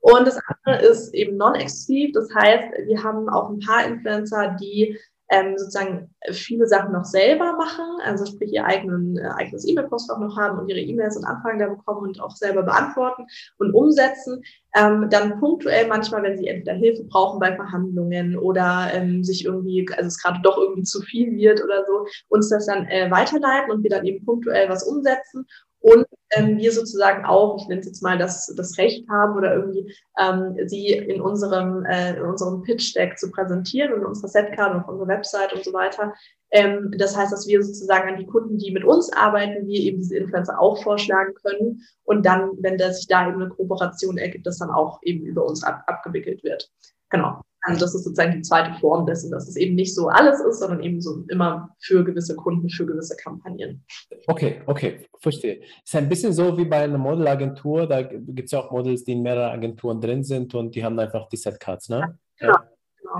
Und 0.00 0.26
das 0.26 0.36
andere 0.64 0.84
ist 0.84 1.14
eben 1.14 1.36
non-exklusiv. 1.36 2.10
Das 2.12 2.28
heißt, 2.34 2.64
wir 2.86 3.02
haben 3.04 3.28
auch 3.28 3.50
ein 3.50 3.60
paar 3.60 3.86
Influencer, 3.86 4.56
die 4.60 4.98
ähm, 5.32 5.56
sozusagen 5.56 6.14
viele 6.30 6.66
Sachen 6.66 6.92
noch 6.92 7.06
selber 7.06 7.54
machen, 7.54 7.84
also 8.04 8.26
sprich 8.26 8.52
ihr 8.52 8.66
eigenen, 8.66 9.16
äh, 9.16 9.30
eigenes 9.36 9.66
E-Mail-Postfach 9.66 10.18
noch 10.18 10.36
haben 10.36 10.58
und 10.58 10.68
ihre 10.68 10.80
E-Mails 10.80 11.16
und 11.16 11.24
Anfragen 11.24 11.58
da 11.58 11.68
bekommen 11.68 12.02
und 12.02 12.20
auch 12.20 12.36
selber 12.36 12.62
beantworten 12.62 13.24
und 13.56 13.72
umsetzen. 13.74 14.42
Ähm, 14.76 15.08
dann 15.10 15.40
punktuell 15.40 15.88
manchmal, 15.88 16.22
wenn 16.22 16.36
sie 16.36 16.46
entweder 16.46 16.74
Hilfe 16.74 17.04
brauchen 17.04 17.40
bei 17.40 17.56
Verhandlungen 17.56 18.36
oder 18.36 18.90
ähm, 18.92 19.24
sich 19.24 19.46
irgendwie, 19.46 19.86
also 19.96 20.06
es 20.06 20.22
gerade 20.22 20.40
doch 20.42 20.58
irgendwie 20.58 20.82
zu 20.82 21.00
viel 21.00 21.34
wird 21.34 21.64
oder 21.64 21.84
so, 21.86 22.06
uns 22.28 22.50
das 22.50 22.66
dann 22.66 22.86
äh, 22.88 23.10
weiterleiten 23.10 23.70
und 23.70 23.82
wir 23.82 23.90
dann 23.90 24.04
eben 24.04 24.24
punktuell 24.24 24.68
was 24.68 24.84
umsetzen 24.84 25.46
und 25.82 26.06
ähm, 26.30 26.58
wir 26.58 26.72
sozusagen 26.72 27.24
auch, 27.24 27.60
ich 27.60 27.68
nenne 27.68 27.80
es 27.80 27.86
jetzt 27.86 28.02
mal, 28.02 28.16
das, 28.16 28.46
das 28.56 28.78
Recht 28.78 29.08
haben 29.08 29.36
oder 29.36 29.54
irgendwie 29.54 29.92
ähm, 30.18 30.56
sie 30.66 30.88
in 30.88 31.20
unserem, 31.20 31.84
äh, 31.84 32.16
in 32.16 32.22
unserem 32.22 32.62
Pitch-Deck 32.62 33.18
zu 33.18 33.30
präsentieren 33.30 33.92
und 33.92 34.00
in 34.00 34.06
unserer 34.06 34.28
Setcard 34.28 34.74
und 34.74 34.80
auf 34.82 34.88
unserer 34.88 35.08
Website 35.08 35.52
und 35.52 35.64
so 35.64 35.72
weiter. 35.72 36.14
Ähm, 36.52 36.92
das 36.96 37.16
heißt, 37.16 37.32
dass 37.32 37.48
wir 37.48 37.62
sozusagen 37.62 38.08
an 38.08 38.18
die 38.18 38.26
Kunden, 38.26 38.58
die 38.58 38.70
mit 38.70 38.84
uns 38.84 39.12
arbeiten, 39.12 39.66
wir 39.66 39.80
eben 39.80 39.98
diese 39.98 40.16
Influencer 40.16 40.60
auch 40.60 40.82
vorschlagen 40.82 41.34
können 41.42 41.82
und 42.04 42.24
dann, 42.24 42.52
wenn 42.60 42.78
da 42.78 42.92
sich 42.92 43.08
da 43.08 43.28
eben 43.28 43.42
eine 43.42 43.50
Kooperation 43.50 44.18
ergibt, 44.18 44.46
das 44.46 44.58
dann 44.58 44.70
auch 44.70 45.00
eben 45.02 45.26
über 45.26 45.44
uns 45.44 45.64
ab, 45.64 45.82
abgewickelt 45.86 46.44
wird. 46.44 46.70
Genau. 47.10 47.42
Also 47.62 47.80
das 47.80 47.94
ist 47.94 48.04
sozusagen 48.04 48.32
die 48.32 48.42
zweite 48.42 48.78
Form 48.80 49.06
dessen, 49.06 49.30
dass 49.30 49.48
es 49.48 49.56
eben 49.56 49.76
nicht 49.76 49.94
so 49.94 50.08
alles 50.08 50.40
ist, 50.40 50.58
sondern 50.58 50.82
eben 50.82 51.00
so 51.00 51.24
immer 51.28 51.74
für 51.80 52.04
gewisse 52.04 52.34
Kunden, 52.34 52.68
für 52.68 52.86
gewisse 52.86 53.16
Kampagnen. 53.16 53.84
Okay, 54.26 54.62
okay, 54.66 55.06
verstehe. 55.20 55.60
Ist 55.84 55.94
ein 55.94 56.08
bisschen 56.08 56.32
so 56.32 56.58
wie 56.58 56.64
bei 56.64 56.78
einer 56.78 56.98
Modelagentur, 56.98 57.86
da 57.86 58.02
gibt 58.02 58.46
es 58.46 58.50
ja 58.50 58.60
auch 58.60 58.72
Models, 58.72 59.04
die 59.04 59.12
in 59.12 59.22
mehreren 59.22 59.52
Agenturen 59.52 60.00
drin 60.00 60.24
sind 60.24 60.54
und 60.54 60.74
die 60.74 60.84
haben 60.84 60.98
einfach 60.98 61.28
die 61.28 61.36
Setcards, 61.36 61.88
ne? 61.88 62.18
Genau. 62.38 62.52
Ja. 62.52 62.68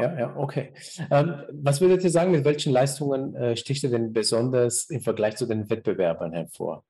Ja, 0.01 0.19
ja, 0.19 0.37
okay. 0.37 0.73
Ähm, 1.11 1.35
was 1.53 1.83
würdet 1.83 2.03
ihr 2.03 2.11
sagen, 2.11 2.31
mit 2.31 2.47
welchen 2.47 2.73
Leistungen 2.73 3.35
äh, 3.35 3.57
sticht 3.57 3.85
ihr 3.85 3.91
denn 3.91 4.15
besonders 4.15 4.89
im 4.89 5.01
Vergleich 5.01 5.37
zu 5.37 5.45
den 5.45 5.69
Wettbewerbern 5.69 6.33
hervor? 6.33 6.83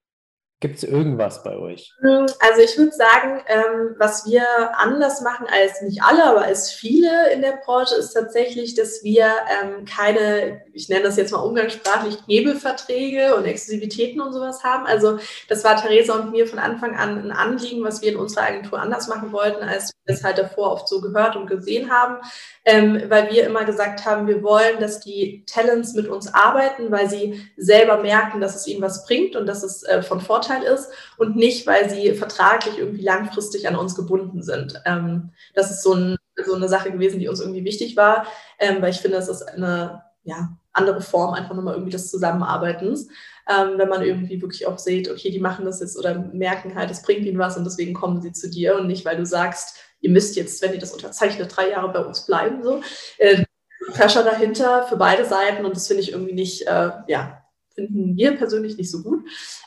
Gibt 0.62 0.76
es 0.76 0.84
irgendwas 0.84 1.42
bei 1.42 1.56
euch? 1.56 1.92
Also 2.00 2.60
ich 2.62 2.78
würde 2.78 2.92
sagen, 2.92 3.42
ähm, 3.48 3.96
was 3.98 4.24
wir 4.26 4.44
anders 4.78 5.20
machen 5.20 5.48
als 5.50 5.82
nicht 5.82 6.04
alle, 6.04 6.22
aber 6.24 6.42
als 6.42 6.70
viele 6.70 7.32
in 7.32 7.42
der 7.42 7.58
Branche, 7.64 7.96
ist 7.96 8.12
tatsächlich, 8.12 8.76
dass 8.76 9.02
wir 9.02 9.24
ähm, 9.24 9.84
keine, 9.86 10.62
ich 10.72 10.88
nenne 10.88 11.02
das 11.02 11.16
jetzt 11.16 11.32
mal 11.32 11.40
umgangssprachlich, 11.40 12.16
Hebelverträge 12.28 13.34
und 13.34 13.44
Exklusivitäten 13.44 14.20
und 14.20 14.32
sowas 14.32 14.62
haben. 14.62 14.86
Also 14.86 15.18
das 15.48 15.64
war 15.64 15.74
Theresa 15.74 16.14
und 16.14 16.30
mir 16.30 16.46
von 16.46 16.60
Anfang 16.60 16.94
an 16.94 17.18
ein 17.18 17.32
Anliegen, 17.32 17.82
was 17.82 18.00
wir 18.00 18.12
in 18.12 18.16
unserer 18.16 18.44
Agentur 18.44 18.78
anders 18.78 19.08
machen 19.08 19.32
wollten, 19.32 19.64
als 19.64 19.90
wir 20.04 20.14
es 20.14 20.22
halt 20.22 20.38
davor 20.38 20.70
oft 20.70 20.86
so 20.86 21.00
gehört 21.00 21.34
und 21.34 21.48
gesehen 21.48 21.90
haben 21.90 22.20
ähm, 22.64 23.02
weil 23.08 23.30
wir 23.30 23.44
immer 23.46 23.64
gesagt 23.64 24.04
haben, 24.04 24.28
wir 24.28 24.42
wollen, 24.42 24.78
dass 24.78 25.00
die 25.00 25.44
Talents 25.46 25.94
mit 25.94 26.08
uns 26.08 26.32
arbeiten, 26.32 26.92
weil 26.92 27.10
sie 27.10 27.42
selber 27.56 27.98
merken, 27.98 28.40
dass 28.40 28.54
es 28.54 28.66
ihnen 28.68 28.82
was 28.82 29.04
bringt 29.04 29.34
und 29.34 29.46
dass 29.46 29.64
es 29.64 29.82
äh, 29.82 30.02
von 30.02 30.20
Vorteil 30.20 30.51
ist 30.60 30.90
und 31.16 31.36
nicht, 31.36 31.66
weil 31.66 31.88
sie 31.88 32.12
vertraglich 32.12 32.78
irgendwie 32.78 33.02
langfristig 33.02 33.66
an 33.66 33.76
uns 33.76 33.94
gebunden 33.94 34.42
sind. 34.42 34.80
Ähm, 34.84 35.30
das 35.54 35.70
ist 35.70 35.82
so, 35.82 35.94
ein, 35.94 36.16
so, 36.44 36.54
eine 36.54 36.68
Sache 36.68 36.90
gewesen, 36.90 37.20
die 37.20 37.28
uns 37.28 37.40
irgendwie 37.40 37.64
wichtig 37.64 37.96
war, 37.96 38.26
ähm, 38.58 38.82
weil 38.82 38.90
ich 38.90 38.98
finde, 38.98 39.16
es 39.16 39.28
ist 39.28 39.42
eine 39.42 40.02
ja, 40.24 40.56
andere 40.72 41.00
Form 41.00 41.34
einfach 41.34 41.54
nochmal 41.54 41.74
irgendwie 41.74 41.92
des 41.92 42.10
Zusammenarbeitens. 42.10 43.08
Ähm, 43.48 43.72
wenn 43.76 43.88
man 43.88 44.02
irgendwie 44.02 44.40
wirklich 44.40 44.66
auch 44.66 44.78
sieht, 44.78 45.10
okay, 45.10 45.30
die 45.30 45.40
machen 45.40 45.64
das 45.64 45.80
jetzt 45.80 45.98
oder 45.98 46.18
merken 46.32 46.74
halt, 46.76 46.90
es 46.90 47.02
bringt 47.02 47.24
ihnen 47.24 47.38
was 47.38 47.56
und 47.56 47.64
deswegen 47.64 47.94
kommen 47.94 48.20
sie 48.20 48.32
zu 48.32 48.48
dir 48.48 48.76
und 48.76 48.86
nicht, 48.86 49.04
weil 49.04 49.16
du 49.16 49.26
sagst, 49.26 49.76
ihr 50.00 50.10
müsst 50.10 50.36
jetzt, 50.36 50.62
wenn 50.62 50.72
ihr 50.72 50.78
das 50.78 50.92
unterzeichnet, 50.92 51.52
drei 51.54 51.70
Jahre 51.70 51.92
bei 51.92 52.04
uns 52.04 52.26
bleiben. 52.26 52.62
So. 52.62 52.82
Äh, 53.18 53.44
Pressure 53.92 54.22
dahinter 54.22 54.86
für 54.86 54.96
beide 54.96 55.24
Seiten 55.24 55.64
und 55.64 55.74
das 55.74 55.88
finde 55.88 56.02
ich 56.02 56.12
irgendwie 56.12 56.34
nicht, 56.34 56.66
äh, 56.66 56.90
ja, 57.08 57.41
finden 57.74 58.16
wir 58.16 58.36
persönlich 58.36 58.76
nicht 58.76 58.90
so 58.90 59.02
gut. 59.02 59.24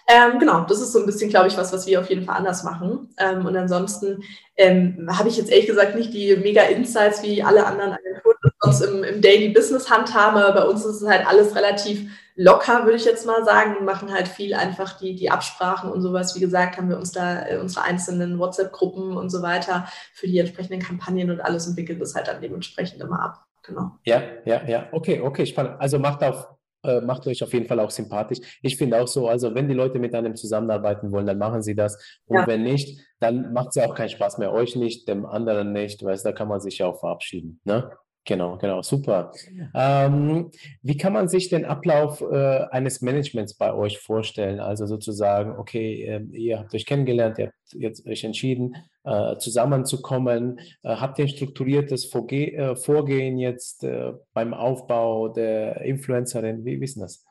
Ähm, 0.07 0.39
genau, 0.39 0.65
das 0.65 0.81
ist 0.81 0.93
so 0.93 0.99
ein 0.99 1.05
bisschen, 1.05 1.29
glaube 1.29 1.47
ich, 1.47 1.57
was, 1.57 1.73
was 1.73 1.87
wir 1.87 1.99
auf 1.99 2.09
jeden 2.09 2.25
Fall 2.25 2.37
anders 2.37 2.63
machen. 2.63 3.09
Ähm, 3.17 3.45
und 3.45 3.55
ansonsten 3.55 4.23
ähm, 4.55 5.09
habe 5.11 5.29
ich 5.29 5.37
jetzt 5.37 5.51
ehrlich 5.51 5.67
gesagt 5.67 5.95
nicht 5.95 6.13
die 6.13 6.35
mega 6.35 6.61
Insights 6.63 7.23
wie 7.23 7.41
alle 7.41 7.65
anderen 7.65 7.93
Agenturen 7.93 8.35
sonst 8.61 8.81
im, 8.81 9.03
im 9.03 9.21
Daily 9.21 9.49
Business 9.49 9.89
handhaben. 9.89 10.41
Aber 10.41 10.61
bei 10.61 10.67
uns 10.67 10.85
ist 10.85 11.01
es 11.01 11.07
halt 11.07 11.27
alles 11.27 11.55
relativ 11.55 12.09
locker, 12.35 12.83
würde 12.83 12.97
ich 12.97 13.05
jetzt 13.05 13.25
mal 13.25 13.43
sagen. 13.45 13.75
Wir 13.75 13.81
machen 13.81 14.13
halt 14.13 14.27
viel 14.27 14.53
einfach 14.53 14.97
die, 14.99 15.15
die 15.15 15.31
Absprachen 15.31 15.91
und 15.91 16.01
sowas. 16.01 16.35
Wie 16.35 16.39
gesagt, 16.39 16.77
haben 16.77 16.89
wir 16.89 16.97
uns 16.97 17.11
da 17.11 17.47
äh, 17.47 17.57
unsere 17.57 17.85
einzelnen 17.85 18.37
WhatsApp-Gruppen 18.39 19.17
und 19.17 19.29
so 19.29 19.41
weiter 19.41 19.87
für 20.13 20.27
die 20.27 20.39
entsprechenden 20.39 20.81
Kampagnen 20.81 21.31
und 21.31 21.41
alles 21.41 21.67
entwickelt 21.67 22.01
das 22.01 22.15
halt 22.15 22.27
dann 22.27 22.41
dementsprechend 22.41 23.01
immer 23.01 23.21
ab. 23.21 23.45
Genau. 23.63 23.97
Ja, 24.03 24.21
ja, 24.45 24.63
ja. 24.67 24.87
Okay, 24.91 25.21
okay, 25.21 25.45
spannend. 25.45 25.75
Also 25.79 25.97
macht 25.97 26.23
auf 26.23 26.47
äh, 26.87 27.01
macht 27.01 27.27
euch 27.27 27.43
auf 27.43 27.53
jeden 27.53 27.67
Fall 27.67 27.79
auch 27.79 27.91
sympathisch. 27.91 28.39
Ich 28.61 28.77
finde 28.77 29.01
auch 29.01 29.07
so, 29.07 29.27
also 29.27 29.53
wenn 29.55 29.67
die 29.67 29.73
Leute 29.73 29.99
mit 29.99 30.13
einem 30.15 30.35
zusammenarbeiten 30.35 31.11
wollen, 31.11 31.25
dann 31.25 31.37
machen 31.37 31.61
sie 31.61 31.75
das. 31.75 32.19
Und 32.25 32.37
ja. 32.37 32.47
wenn 32.47 32.63
nicht, 32.63 32.99
dann 33.19 33.53
macht 33.53 33.69
es 33.69 33.75
ja 33.75 33.85
auch 33.85 33.95
keinen 33.95 34.09
Spaß 34.09 34.37
mehr. 34.37 34.53
Euch 34.53 34.75
nicht, 34.75 35.07
dem 35.07 35.25
anderen 35.25 35.73
nicht, 35.73 36.03
weil 36.03 36.17
da 36.17 36.31
kann 36.31 36.47
man 36.47 36.59
sich 36.59 36.79
ja 36.79 36.87
auch 36.87 36.99
verabschieden. 36.99 37.59
Ne? 37.63 37.91
Genau, 38.27 38.57
genau, 38.57 38.81
super. 38.81 39.31
Ähm, 39.75 40.49
wie 40.81 40.97
kann 40.97 41.13
man 41.13 41.27
sich 41.27 41.49
den 41.49 41.63
Ablauf 41.63 42.21
äh, 42.21 42.65
eines 42.71 43.01
Managements 43.01 43.53
bei 43.53 43.71
euch 43.71 43.99
vorstellen? 43.99 44.59
Also 44.59 44.87
sozusagen, 44.87 45.59
okay, 45.59 46.03
äh, 46.03 46.21
ihr 46.35 46.57
habt 46.57 46.73
euch 46.73 46.87
kennengelernt, 46.87 47.37
ihr 47.37 47.47
habt 47.47 47.73
jetzt 47.73 48.07
euch 48.07 48.23
entschieden, 48.23 48.75
äh, 49.03 49.37
zusammenzukommen. 49.37 50.59
Äh, 50.81 50.95
habt 50.95 51.19
ihr 51.19 51.25
ein 51.25 51.29
strukturiertes 51.29 52.05
Vorge 52.05 52.53
äh, 52.53 52.75
Vorgehen 52.75 53.37
jetzt 53.37 53.83
äh, 53.83 54.13
beim 54.33 54.55
Aufbau 54.55 55.27
der 55.27 55.81
Influencerin? 55.81 56.65
Wie 56.65 56.81
wissen 56.81 57.01
das? 57.01 57.23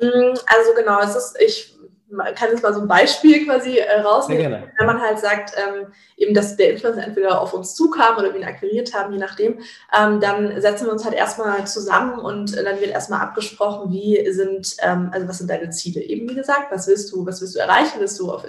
Mm, 0.00 0.34
also 0.46 0.74
genau, 0.76 1.00
es 1.02 1.14
ist, 1.14 1.40
ich 1.40 1.76
kann 2.34 2.50
jetzt 2.50 2.62
mal 2.62 2.74
so 2.74 2.80
ein 2.80 2.88
Beispiel 2.88 3.44
quasi 3.44 3.78
äh, 3.78 4.00
rausnehmen, 4.00 4.64
wenn 4.78 4.86
man 4.86 5.00
halt 5.00 5.18
sagt, 5.18 5.52
ähm, 5.56 5.86
eben, 6.16 6.34
dass 6.34 6.56
der 6.56 6.72
Influencer 6.72 7.04
entweder 7.04 7.40
auf 7.40 7.54
uns 7.54 7.74
zukam 7.74 8.16
oder 8.16 8.32
wir 8.32 8.40
ihn 8.40 8.46
akquiriert 8.46 8.94
haben, 8.94 9.12
je 9.12 9.18
nachdem, 9.18 9.58
ähm, 9.98 10.20
dann 10.20 10.60
setzen 10.60 10.86
wir 10.86 10.92
uns 10.92 11.04
halt 11.04 11.14
erstmal 11.14 11.66
zusammen 11.66 12.18
und 12.18 12.56
dann 12.56 12.80
wird 12.80 12.90
erstmal 12.90 13.20
abgesprochen, 13.20 13.92
wie 13.92 14.30
sind, 14.32 14.76
ähm, 14.80 15.10
also 15.12 15.28
was 15.28 15.38
sind 15.38 15.50
deine 15.50 15.70
Ziele? 15.70 16.00
Eben 16.02 16.28
wie 16.28 16.34
gesagt, 16.34 16.70
was 16.70 16.86
willst 16.86 17.12
du, 17.12 17.26
was 17.26 17.40
willst 17.40 17.54
du 17.54 17.60
erreichen? 17.60 17.98
Willst 17.98 18.18
du 18.18 18.30
auf 18.30 18.44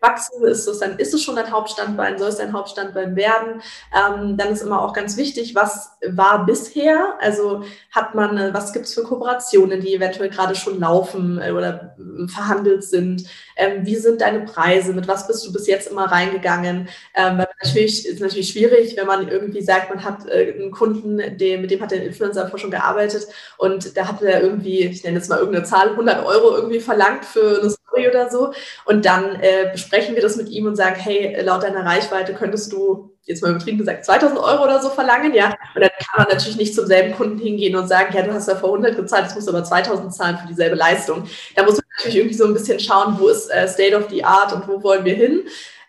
wachsen, 0.00 0.44
ist 0.44 0.66
es, 0.66 0.78
dann 0.78 0.98
ist 0.98 1.14
es 1.14 1.22
schon 1.22 1.38
ein 1.38 1.50
Hauptstandbein, 1.50 2.18
soll 2.18 2.28
es 2.28 2.40
ein 2.40 2.52
Hauptstandbein 2.52 3.16
werden. 3.16 3.62
Ähm, 3.94 4.36
dann 4.36 4.52
ist 4.52 4.62
immer 4.62 4.82
auch 4.82 4.92
ganz 4.92 5.16
wichtig, 5.16 5.54
was 5.54 5.90
war 6.06 6.46
bisher? 6.46 7.16
Also 7.20 7.64
hat 7.90 8.14
man, 8.14 8.36
äh, 8.36 8.54
was 8.54 8.72
gibt 8.72 8.86
es 8.86 8.94
für 8.94 9.02
Kooperationen, 9.02 9.80
die 9.80 9.94
eventuell 9.94 10.30
gerade 10.30 10.54
schon 10.54 10.80
laufen 10.80 11.40
äh, 11.40 11.52
oder 11.52 11.96
äh, 11.98 12.28
verhandelt 12.28 12.84
sind? 12.84 13.24
Ähm, 13.56 13.86
wie 13.86 13.96
sind 13.96 14.20
deine 14.20 14.40
Preise? 14.40 14.92
Mit 14.92 15.08
was 15.08 15.26
bist 15.26 15.46
du 15.46 15.52
bis 15.52 15.66
jetzt 15.66 15.90
immer 15.90 16.04
reingegangen? 16.04 16.88
Ähm, 17.14 17.38
weil 17.38 17.48
natürlich 17.62 18.06
ist 18.06 18.20
natürlich 18.20 18.50
schwierig, 18.50 18.96
wenn 18.96 19.06
man 19.06 19.28
irgendwie 19.28 19.62
sagt, 19.62 19.90
man 19.90 20.04
hat 20.04 20.30
einen 20.30 20.70
Kunden, 20.70 21.36
dem, 21.38 21.62
mit 21.62 21.70
dem 21.70 21.80
hat 21.80 21.90
der 21.90 22.04
Influencer 22.04 22.50
schon 22.56 22.70
gearbeitet 22.70 23.26
und 23.58 23.96
da 23.96 24.08
hat 24.08 24.22
er 24.22 24.42
irgendwie, 24.42 24.84
ich 24.84 25.04
nenne 25.04 25.16
jetzt 25.16 25.28
mal 25.28 25.38
irgendeine 25.38 25.64
Zahl, 25.64 25.90
100 25.90 26.24
Euro 26.24 26.56
irgendwie 26.56 26.80
verlangt 26.80 27.24
für 27.24 27.60
eine 27.60 27.70
Story 27.70 28.08
oder 28.08 28.30
so. 28.30 28.52
Und 28.84 29.04
dann 29.04 29.36
äh, 29.40 29.55
besprechen 29.72 30.14
wir 30.14 30.22
das 30.22 30.36
mit 30.36 30.48
ihm 30.48 30.66
und 30.66 30.76
sagen, 30.76 30.96
hey, 30.96 31.40
laut 31.42 31.62
deiner 31.62 31.84
Reichweite 31.84 32.34
könntest 32.34 32.72
du 32.72 33.16
jetzt 33.26 33.42
mal 33.42 33.50
übertrieben 33.50 33.78
gesagt, 33.78 34.04
2000 34.04 34.38
Euro 34.38 34.64
oder 34.64 34.80
so 34.80 34.88
verlangen, 34.88 35.34
ja. 35.34 35.46
Und 35.74 35.80
dann 35.80 35.90
kann 35.98 36.24
man 36.24 36.28
natürlich 36.28 36.56
nicht 36.56 36.74
zum 36.74 36.86
selben 36.86 37.14
Kunden 37.14 37.38
hingehen 37.38 37.76
und 37.76 37.88
sagen, 37.88 38.14
ja, 38.16 38.22
du 38.22 38.32
hast 38.32 38.48
ja 38.48 38.54
vor 38.54 38.70
100 38.70 38.96
gezahlt, 38.96 39.24
jetzt 39.24 39.34
musst 39.34 39.48
du 39.48 39.52
aber 39.52 39.64
2000 39.64 40.14
zahlen 40.14 40.38
für 40.38 40.46
dieselbe 40.46 40.76
Leistung. 40.76 41.24
Da 41.56 41.64
muss 41.64 41.74
man 41.74 41.84
natürlich 41.96 42.18
irgendwie 42.18 42.36
so 42.36 42.44
ein 42.44 42.54
bisschen 42.54 42.78
schauen, 42.78 43.16
wo 43.18 43.28
ist 43.28 43.50
äh, 43.50 43.68
State 43.68 43.96
of 43.96 44.08
the 44.10 44.24
Art 44.24 44.52
und 44.52 44.68
wo 44.68 44.82
wollen 44.82 45.04
wir 45.04 45.14
hin. 45.14 45.42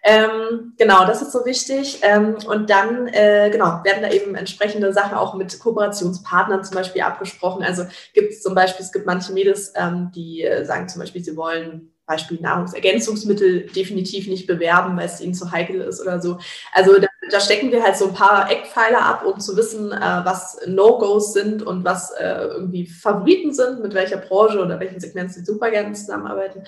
Ähm, 0.04 0.74
genau, 0.78 1.06
das 1.06 1.22
ist 1.22 1.32
so 1.32 1.46
wichtig. 1.46 2.00
Ähm, 2.02 2.38
und 2.48 2.70
dann, 2.70 3.08
äh, 3.08 3.50
genau, 3.52 3.82
werden 3.84 4.02
da 4.02 4.10
eben 4.10 4.36
entsprechende 4.36 4.94
Sachen 4.94 5.18
auch 5.18 5.34
mit 5.36 5.60
Kooperationspartnern 5.60 6.64
zum 6.64 6.76
Beispiel 6.76 7.02
abgesprochen. 7.02 7.64
Also 7.64 7.86
gibt 8.14 8.32
es 8.32 8.42
zum 8.42 8.56
Beispiel, 8.56 8.86
es 8.86 8.92
gibt 8.92 9.06
manche 9.06 9.34
Mädels, 9.34 9.74
ähm, 9.76 10.12
die 10.16 10.44
äh, 10.44 10.66
sagen 10.66 10.88
zum 10.88 11.02
Beispiel, 11.02 11.24
sie 11.24 11.36
wollen 11.36 11.94
Beispiel 12.08 12.40
Nahrungsergänzungsmittel 12.40 13.68
definitiv 13.68 14.28
nicht 14.28 14.48
bewerben, 14.48 14.98
weil 14.98 15.06
es 15.06 15.22
ihnen 15.22 15.34
zu 15.34 15.52
heikel 15.52 15.82
ist 15.82 16.02
oder 16.02 16.22
so. 16.22 16.40
Also 16.74 16.98
da, 17.00 17.08
da 17.30 17.40
stecken 17.40 17.72
wir 17.72 17.84
halt 17.84 17.98
so 17.98 18.08
ein 18.08 18.14
paar 18.14 18.50
Eckpfeiler 18.50 19.02
ab, 19.02 19.26
um 19.26 19.40
zu 19.40 19.56
wissen, 19.58 19.92
äh, 19.92 20.22
was 20.24 20.60
No-Gos 20.66 21.34
sind 21.34 21.62
und 21.64 21.84
was 21.84 22.12
äh, 22.12 22.48
irgendwie 22.48 22.88
Favoriten 22.88 23.54
sind, 23.54 23.82
mit 23.82 23.94
welcher 23.94 24.18
Branche 24.18 24.60
oder 24.60 24.80
welchen 24.80 25.00
Segment 25.00 25.34
sie 25.34 25.44
super 25.44 25.70
gerne 25.70 25.94
zusammenarbeiten. 25.94 26.64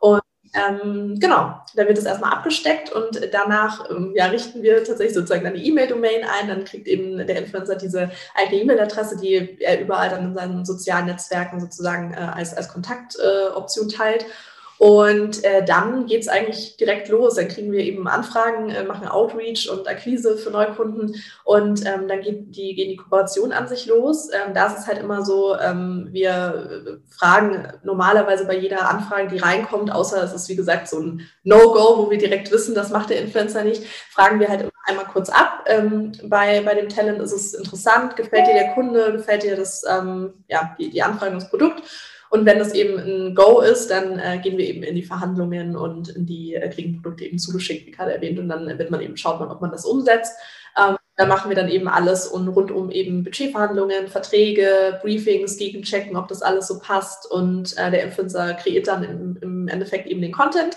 Und 0.00 0.20
ähm, 0.52 1.20
genau, 1.20 1.60
da 1.76 1.86
wird 1.86 1.96
es 1.96 2.06
erstmal 2.06 2.32
abgesteckt 2.32 2.90
und 2.90 3.20
danach 3.32 3.88
ähm, 3.88 4.12
ja, 4.16 4.26
richten 4.26 4.62
wir 4.62 4.78
tatsächlich 4.78 5.14
sozusagen 5.14 5.46
eine 5.46 5.58
E-Mail-Domain 5.58 6.24
ein. 6.24 6.48
Dann 6.48 6.64
kriegt 6.64 6.88
eben 6.88 7.18
der 7.18 7.36
Influencer 7.36 7.76
diese 7.76 8.10
eigene 8.34 8.62
E-Mail-Adresse, 8.62 9.18
die 9.18 9.60
er 9.60 9.80
überall 9.80 10.10
dann 10.10 10.24
in 10.24 10.34
seinen 10.34 10.64
sozialen 10.64 11.06
Netzwerken 11.06 11.60
sozusagen 11.60 12.14
äh, 12.14 12.16
als, 12.16 12.56
als 12.56 12.68
Kontaktoption 12.68 13.88
teilt. 13.88 14.26
Und 14.80 15.44
äh, 15.44 15.62
dann 15.62 16.06
geht's 16.06 16.26
eigentlich 16.26 16.78
direkt 16.78 17.10
los. 17.10 17.34
Dann 17.34 17.48
kriegen 17.48 17.70
wir 17.70 17.80
eben 17.80 18.08
Anfragen, 18.08 18.70
äh, 18.70 18.82
machen 18.82 19.06
Outreach 19.06 19.68
und 19.70 19.86
Akquise 19.86 20.38
für 20.38 20.48
Neukunden 20.48 21.16
und 21.44 21.84
ähm, 21.84 22.08
dann 22.08 22.22
geht 22.22 22.56
die, 22.56 22.74
gehen 22.74 22.88
die 22.88 22.96
Kooperation 22.96 23.52
an 23.52 23.68
sich 23.68 23.84
los. 23.84 24.30
Ähm, 24.32 24.54
da 24.54 24.68
ist 24.68 24.78
es 24.78 24.86
halt 24.86 24.96
immer 25.00 25.22
so, 25.22 25.54
ähm, 25.58 26.08
wir 26.12 26.30
äh, 26.86 27.14
fragen 27.14 27.68
normalerweise 27.82 28.46
bei 28.46 28.56
jeder 28.56 28.88
Anfrage, 28.88 29.28
die 29.28 29.36
reinkommt, 29.36 29.92
außer 29.92 30.24
es 30.24 30.32
ist 30.32 30.48
wie 30.48 30.56
gesagt 30.56 30.88
so 30.88 30.98
ein 30.98 31.28
No-Go, 31.44 31.98
wo 31.98 32.10
wir 32.10 32.16
direkt 32.16 32.50
wissen, 32.50 32.74
das 32.74 32.88
macht 32.88 33.10
der 33.10 33.20
Influencer 33.20 33.64
nicht, 33.64 33.84
fragen 33.84 34.40
wir 34.40 34.48
halt 34.48 34.70
einmal 34.86 35.08
kurz 35.12 35.28
ab. 35.28 35.66
Ähm, 35.66 36.12
bei, 36.24 36.62
bei 36.62 36.74
dem 36.74 36.88
Talent 36.88 37.20
ist 37.20 37.32
es 37.32 37.52
interessant, 37.52 38.16
gefällt 38.16 38.46
dir 38.46 38.54
der 38.54 38.72
Kunde, 38.72 39.12
gefällt 39.12 39.42
dir 39.42 39.56
das, 39.56 39.84
ähm, 39.86 40.42
ja, 40.48 40.74
die, 40.78 40.88
die 40.88 41.02
Anfrage 41.02 41.34
das 41.34 41.50
Produkt. 41.50 41.82
Und 42.30 42.46
wenn 42.46 42.60
das 42.60 42.72
eben 42.74 42.96
ein 42.96 43.34
Go 43.34 43.60
ist, 43.60 43.90
dann 43.90 44.18
äh, 44.20 44.38
gehen 44.38 44.56
wir 44.56 44.66
eben 44.66 44.84
in 44.84 44.94
die 44.94 45.02
Verhandlungen 45.02 45.76
und 45.76 46.10
in 46.10 46.26
die 46.26 46.54
äh, 46.54 46.68
kriegen 46.70 47.02
Produkte 47.02 47.24
eben 47.24 47.38
zugeschickt, 47.38 47.86
wie 47.86 47.90
gerade 47.90 48.14
erwähnt. 48.14 48.38
Und 48.38 48.48
dann 48.48 48.78
wird 48.78 48.90
man 48.90 49.00
eben 49.00 49.16
schaut 49.16 49.40
man, 49.40 49.50
ob 49.50 49.60
man 49.60 49.72
das 49.72 49.84
umsetzt. 49.84 50.38
Ähm, 50.78 50.96
da 51.16 51.26
machen 51.26 51.50
wir 51.50 51.56
dann 51.56 51.68
eben 51.68 51.88
alles 51.88 52.28
und 52.28 52.48
rund 52.48 52.70
um 52.70 52.90
eben 52.90 53.24
Budgetverhandlungen, 53.24 54.08
Verträge, 54.08 54.98
Briefings, 55.02 55.58
gegenchecken, 55.58 56.16
ob 56.16 56.28
das 56.28 56.40
alles 56.40 56.68
so 56.68 56.78
passt. 56.78 57.30
Und 57.30 57.76
äh, 57.76 57.90
der 57.90 58.04
Influencer 58.04 58.54
kreiert 58.54 58.86
dann 58.86 59.02
im, 59.02 59.38
im 59.42 59.68
Endeffekt 59.68 60.06
eben 60.06 60.22
den 60.22 60.32
Content. 60.32 60.76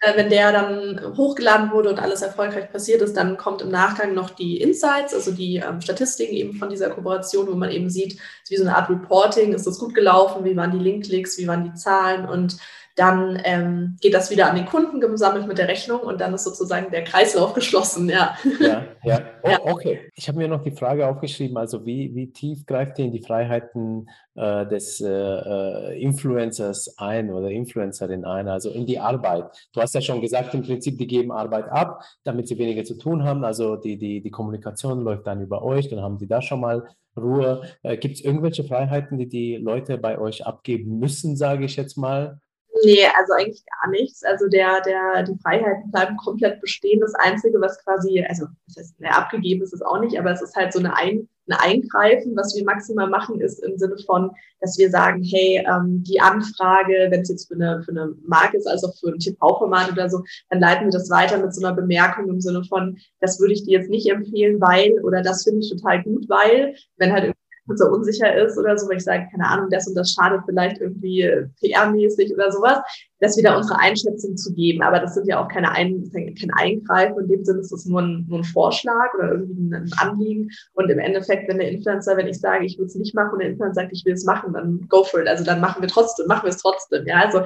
Äh, 0.00 0.16
wenn 0.16 0.30
der 0.30 0.52
dann 0.52 1.16
hochgeladen 1.16 1.72
wurde 1.72 1.88
und 1.90 1.98
alles 1.98 2.22
erfolgreich 2.22 2.70
passiert 2.70 3.02
ist, 3.02 3.16
dann 3.16 3.36
kommt 3.36 3.62
im 3.62 3.70
Nachgang 3.70 4.14
noch 4.14 4.30
die 4.30 4.60
Insights, 4.60 5.12
also 5.12 5.32
die 5.32 5.56
ähm, 5.56 5.80
Statistiken 5.80 6.34
eben 6.34 6.54
von 6.54 6.68
dieser 6.68 6.90
Kooperation, 6.90 7.48
wo 7.48 7.54
man 7.54 7.70
eben 7.70 7.90
sieht, 7.90 8.20
wie 8.48 8.56
so 8.56 8.62
eine 8.62 8.76
Art 8.76 8.90
Reporting, 8.90 9.54
ist 9.54 9.66
das 9.66 9.78
gut 9.78 9.94
gelaufen, 9.94 10.44
wie 10.44 10.56
waren 10.56 10.70
die 10.70 10.84
Linkklicks, 10.84 11.36
wie 11.38 11.48
waren 11.48 11.64
die 11.64 11.74
Zahlen 11.74 12.28
und 12.28 12.58
dann 12.98 13.40
ähm, 13.44 13.96
geht 14.00 14.12
das 14.12 14.30
wieder 14.30 14.50
an 14.50 14.56
den 14.56 14.66
Kunden 14.66 15.00
gesammelt 15.00 15.46
mit 15.46 15.56
der 15.56 15.68
Rechnung 15.68 16.00
und 16.00 16.20
dann 16.20 16.34
ist 16.34 16.42
sozusagen 16.44 16.90
der 16.90 17.04
Kreislauf 17.04 17.54
geschlossen, 17.54 18.08
ja. 18.08 18.36
Ja, 18.60 18.84
ja. 19.04 19.20
Oh, 19.42 19.70
okay. 19.72 20.10
Ich 20.14 20.28
habe 20.28 20.38
mir 20.38 20.48
noch 20.48 20.62
die 20.62 20.72
Frage 20.72 21.06
aufgeschrieben, 21.06 21.56
also 21.56 21.86
wie, 21.86 22.14
wie 22.14 22.32
tief 22.32 22.66
greift 22.66 22.98
ihr 22.98 23.04
in 23.04 23.12
die 23.12 23.22
Freiheiten 23.22 24.10
äh, 24.34 24.66
des 24.66 25.00
äh, 25.00 25.08
äh, 25.08 26.02
Influencers 26.02 26.98
ein 26.98 27.30
oder 27.30 27.48
Influencerin 27.48 28.24
ein, 28.24 28.48
also 28.48 28.70
in 28.70 28.84
die 28.84 28.98
Arbeit? 28.98 29.44
Du 29.72 29.80
hast 29.80 29.94
ja 29.94 30.00
schon 30.00 30.20
gesagt, 30.20 30.52
im 30.54 30.62
Prinzip, 30.62 30.98
die 30.98 31.06
geben 31.06 31.30
Arbeit 31.30 31.68
ab, 31.70 32.02
damit 32.24 32.48
sie 32.48 32.58
weniger 32.58 32.84
zu 32.84 32.98
tun 32.98 33.22
haben, 33.22 33.44
also 33.44 33.76
die, 33.76 33.96
die, 33.96 34.20
die 34.20 34.30
Kommunikation 34.30 35.02
läuft 35.02 35.26
dann 35.26 35.40
über 35.40 35.62
euch, 35.62 35.88
dann 35.88 36.02
haben 36.02 36.18
sie 36.18 36.26
da 36.26 36.42
schon 36.42 36.60
mal 36.60 36.88
Ruhe. 37.16 37.62
Äh, 37.82 37.96
Gibt 37.96 38.16
es 38.16 38.24
irgendwelche 38.24 38.64
Freiheiten, 38.64 39.18
die 39.18 39.28
die 39.28 39.56
Leute 39.56 39.98
bei 39.98 40.18
euch 40.18 40.44
abgeben 40.44 40.98
müssen, 40.98 41.36
sage 41.36 41.64
ich 41.64 41.76
jetzt 41.76 41.96
mal? 41.96 42.40
Nee, 42.84 43.06
also 43.18 43.32
eigentlich 43.32 43.64
gar 43.66 43.90
nichts. 43.90 44.22
Also 44.24 44.48
der, 44.48 44.80
der, 44.82 45.22
die 45.22 45.38
Freiheiten 45.42 45.90
bleiben 45.90 46.16
komplett 46.16 46.60
bestehen. 46.60 47.00
Das 47.00 47.14
Einzige, 47.14 47.60
was 47.60 47.82
quasi, 47.84 48.24
also 48.28 48.46
das 48.66 48.76
heißt, 48.76 49.00
ne, 49.00 49.14
abgegeben 49.14 49.62
ist 49.62 49.72
es 49.72 49.82
auch 49.82 50.00
nicht, 50.00 50.18
aber 50.18 50.32
es 50.32 50.42
ist 50.42 50.54
halt 50.54 50.72
so 50.72 50.78
eine 50.78 50.94
Ein, 50.94 51.28
ein 51.48 51.56
Eingreifen. 51.58 52.36
Was 52.36 52.54
wir 52.54 52.64
maximal 52.64 53.08
machen, 53.08 53.40
ist 53.40 53.64
im 53.64 53.78
Sinne 53.78 53.96
von, 54.06 54.30
dass 54.60 54.78
wir 54.78 54.90
sagen, 54.90 55.22
hey, 55.22 55.64
ähm, 55.66 56.02
die 56.04 56.20
Anfrage, 56.20 57.08
wenn 57.10 57.22
es 57.22 57.30
jetzt 57.30 57.48
für 57.48 57.54
eine, 57.54 57.82
für 57.82 57.90
eine 57.90 58.14
Marke 58.26 58.56
ist, 58.56 58.66
also 58.66 58.92
für 59.00 59.08
ein 59.12 59.18
TV-Format 59.18 59.92
oder 59.92 60.08
so, 60.08 60.22
dann 60.50 60.60
leiten 60.60 60.86
wir 60.86 60.92
das 60.92 61.10
weiter 61.10 61.38
mit 61.38 61.54
so 61.54 61.66
einer 61.66 61.74
Bemerkung 61.74 62.28
im 62.28 62.40
Sinne 62.40 62.62
von, 62.64 62.98
das 63.20 63.40
würde 63.40 63.54
ich 63.54 63.64
dir 63.64 63.78
jetzt 63.78 63.90
nicht 63.90 64.08
empfehlen, 64.08 64.60
weil, 64.60 64.92
oder 65.02 65.22
das 65.22 65.44
finde 65.44 65.60
ich 65.60 65.70
total 65.70 66.02
gut, 66.02 66.28
weil, 66.28 66.74
wenn 66.96 67.12
halt 67.12 67.34
so 67.76 67.86
unsicher 67.86 68.34
ist 68.34 68.56
oder 68.56 68.78
so, 68.78 68.88
weil 68.88 68.96
ich 68.96 69.04
sage, 69.04 69.28
keine 69.30 69.46
Ahnung, 69.46 69.68
das 69.70 69.86
und 69.86 69.94
das 69.94 70.12
schadet 70.12 70.40
vielleicht 70.46 70.80
irgendwie 70.80 71.22
äh, 71.22 71.46
PR-mäßig 71.60 72.32
oder 72.32 72.50
sowas, 72.50 72.78
das 73.20 73.36
wieder 73.36 73.56
unsere 73.56 73.78
Einschätzung 73.78 74.36
zu 74.36 74.54
geben. 74.54 74.82
Aber 74.82 75.00
das 75.00 75.14
sind 75.14 75.26
ja 75.26 75.42
auch 75.42 75.48
keine 75.48 75.70
Ein 75.72 76.10
kein 76.12 76.50
Eingreifen. 76.56 77.20
In 77.24 77.28
dem 77.28 77.44
Sinne 77.44 77.60
ist 77.60 77.72
das 77.72 77.84
nur 77.86 78.00
ein, 78.00 78.26
nur 78.28 78.40
ein 78.40 78.44
Vorschlag 78.44 79.12
oder 79.18 79.32
irgendwie 79.32 79.74
ein 79.74 79.90
Anliegen. 79.98 80.48
Und 80.74 80.90
im 80.90 80.98
Endeffekt, 80.98 81.48
wenn 81.48 81.58
der 81.58 81.70
Influencer, 81.70 82.16
wenn 82.16 82.28
ich 82.28 82.40
sage, 82.40 82.64
ich 82.64 82.78
will 82.78 82.86
es 82.86 82.94
nicht 82.94 83.14
machen 83.14 83.32
und 83.32 83.40
der 83.40 83.50
Influencer 83.50 83.82
sagt, 83.82 83.92
ich 83.92 84.04
will 84.04 84.14
es 84.14 84.24
machen, 84.24 84.52
dann 84.52 84.86
go 84.88 85.04
for 85.04 85.20
it. 85.20 85.28
Also 85.28 85.44
dann 85.44 85.60
machen 85.60 85.82
wir 85.82 85.88
trotzdem, 85.88 86.26
machen 86.26 86.44
wir 86.44 86.50
es 86.50 86.62
trotzdem. 86.62 87.06
Ja, 87.06 87.24
also 87.24 87.42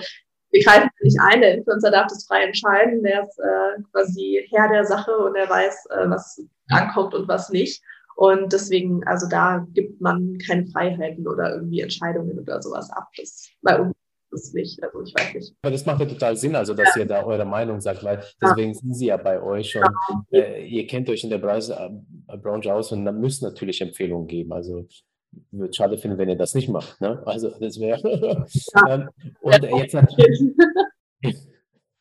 wir 0.53 0.63
greifen 0.63 0.91
nicht 1.01 1.19
ein, 1.21 1.41
der 1.41 1.55
Influencer 1.55 1.91
darf 1.91 2.09
das 2.09 2.27
frei 2.27 2.45
entscheiden, 2.45 3.03
der 3.03 3.25
ist 3.25 3.39
äh, 3.39 3.83
quasi 3.91 4.47
Herr 4.51 4.69
der 4.69 4.85
Sache 4.85 5.17
und 5.17 5.35
er 5.35 5.49
weiß, 5.49 5.87
äh, 5.91 6.11
was 6.11 6.41
ankommt 6.69 7.15
und 7.15 7.27
was 7.27 7.49
nicht. 7.49 7.83
Und 8.17 8.53
deswegen, 8.53 9.05
also 9.05 9.29
da 9.29 9.67
gibt 9.73 10.01
man 10.01 10.39
keine 10.39 10.67
Freiheiten 10.67 11.27
oder 11.27 11.55
irgendwie 11.55 11.81
Entscheidungen 11.81 12.39
oder 12.39 12.61
sowas 12.63 12.91
ab. 12.91 13.09
Das 13.17 13.49
bei 13.63 13.81
uns 13.81 13.95
ist 14.33 14.55
nicht, 14.55 14.83
also 14.83 15.03
ich 15.03 15.15
weiß 15.15 15.35
nicht. 15.35 15.55
Aber 15.63 15.71
das 15.71 15.87
macht 15.87 16.01
ja 16.01 16.07
total 16.07 16.37
Sinn, 16.37 16.57
also 16.57 16.75
dass 16.75 16.95
ja. 16.97 17.03
ihr 17.03 17.07
da 17.07 17.25
eure 17.25 17.45
Meinung 17.45 17.81
sagt, 17.81 18.03
weil 18.05 18.23
deswegen 18.41 18.73
ja. 18.73 18.79
sind 18.79 18.95
sie 18.95 19.07
ja 19.07 19.17
bei 19.17 19.43
euch 19.43 19.77
und 19.77 19.85
ja. 20.31 20.41
äh, 20.41 20.67
ihr 20.67 20.87
kennt 20.87 21.09
euch 21.09 21.25
in 21.25 21.31
der 21.31 21.39
Branche, 21.39 21.73
äh, 21.73 22.71
aus 22.71 22.93
und 22.93 23.05
dann 23.05 23.21
müssen 23.21 23.45
natürlich 23.45 23.81
Empfehlungen 23.81 24.27
geben. 24.27 24.53
Also 24.53 24.87
würde 25.51 25.73
schade 25.73 25.99
finden, 25.99 26.19
wenn 26.19 26.29
ihr 26.29 26.37
das 26.37 26.55
nicht 26.55 26.69
macht. 26.69 27.01
Ne? 27.01 27.23
Also 27.27 27.51
das 27.59 27.79
wäre. 27.81 28.01
ähm, 28.89 29.09
und 29.41 29.63
jetzt 29.63 29.95
natürlich, 29.95 30.41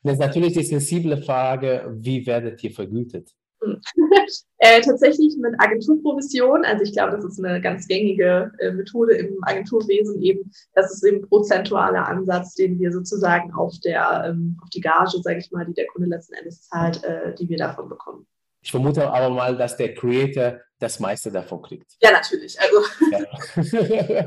jetzt 0.03 0.19
natürlich 0.19 0.53
die 0.53 0.63
sensible 0.63 1.17
Frage, 1.17 1.93
wie 1.97 2.25
werdet 2.25 2.63
ihr 2.63 2.71
vergütet? 2.71 3.31
äh, 4.57 4.81
tatsächlich 4.81 5.37
mit 5.37 5.53
Agenturprovision, 5.59 6.65
also 6.65 6.83
ich 6.83 6.93
glaube, 6.93 7.11
das 7.13 7.25
ist 7.25 7.43
eine 7.43 7.61
ganz 7.61 7.87
gängige 7.87 8.51
äh, 8.59 8.71
Methode 8.71 9.15
im 9.15 9.37
Agenturwesen 9.43 10.21
eben, 10.21 10.51
das 10.73 10.93
ist 10.93 11.03
eben 11.05 11.21
prozentualer 11.21 12.07
Ansatz, 12.07 12.55
den 12.55 12.79
wir 12.79 12.91
sozusagen 12.91 13.53
auf 13.53 13.73
der 13.83 14.25
ähm, 14.27 14.57
auf 14.61 14.69
die 14.69 14.81
Gage, 14.81 15.21
sage 15.21 15.39
ich 15.39 15.51
mal, 15.51 15.65
die 15.65 15.73
der 15.73 15.87
Kunde 15.87 16.09
letzten 16.09 16.33
Endes 16.33 16.67
zahlt, 16.67 17.03
äh, 17.03 17.35
die 17.35 17.47
wir 17.49 17.57
davon 17.57 17.89
bekommen. 17.89 18.25
Ich 18.63 18.71
vermute 18.71 19.09
aber 19.09 19.33
mal, 19.33 19.57
dass 19.57 19.75
der 19.75 19.93
Creator 19.93 20.59
das 20.79 20.99
meiste 20.99 21.31
davon 21.31 21.61
kriegt. 21.61 21.93
Ja, 22.01 22.11
natürlich. 22.11 22.57
Also 22.59 22.83
ja. 23.11 23.19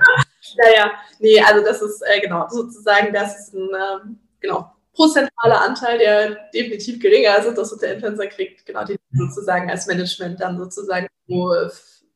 naja, 0.56 0.92
nee, 1.20 1.40
also 1.40 1.64
das 1.64 1.82
ist 1.82 2.02
äh, 2.02 2.20
genau 2.20 2.46
sozusagen, 2.48 3.12
das 3.12 3.38
ist 3.38 3.54
ein 3.54 3.68
ähm, 4.02 4.18
genau 4.40 4.73
prozentualer 4.94 5.60
Anteil, 5.60 5.98
der 5.98 6.36
definitiv 6.54 7.00
geringer 7.00 7.38
ist, 7.38 7.56
dass 7.56 7.76
der 7.78 7.94
Influencer 7.94 8.26
kriegt, 8.28 8.64
genau, 8.64 8.84
die 8.84 8.96
sozusagen 9.12 9.70
als 9.70 9.86
Management 9.86 10.40
dann 10.40 10.58
sozusagen 10.58 11.08
so 11.26 11.52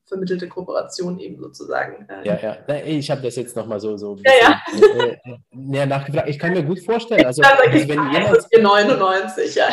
vermittelte 0.09 0.47
Kooperation 0.47 1.19
eben 1.19 1.39
sozusagen. 1.39 2.05
Äh, 2.09 2.27
ja, 2.27 2.39
ja. 2.67 2.75
Ich 2.85 3.09
habe 3.09 3.21
das 3.21 3.35
jetzt 3.35 3.55
nochmal 3.55 3.79
so, 3.79 3.95
so 3.95 4.17
ja, 4.25 4.31
ja. 4.41 4.61
Äh, 4.99 5.11
äh, 5.13 5.37
näher 5.51 5.85
nachgefragt. 5.85 6.27
Ich 6.27 6.37
kann 6.37 6.51
mir 6.51 6.63
gut 6.63 6.79
vorstellen, 6.79 7.25
also, 7.25 7.41
ja, 7.41 7.49
also 7.49 7.87
wenn 7.87 8.11
jemand... 8.11 8.39
99, 8.59 9.55
ja. 9.55 9.69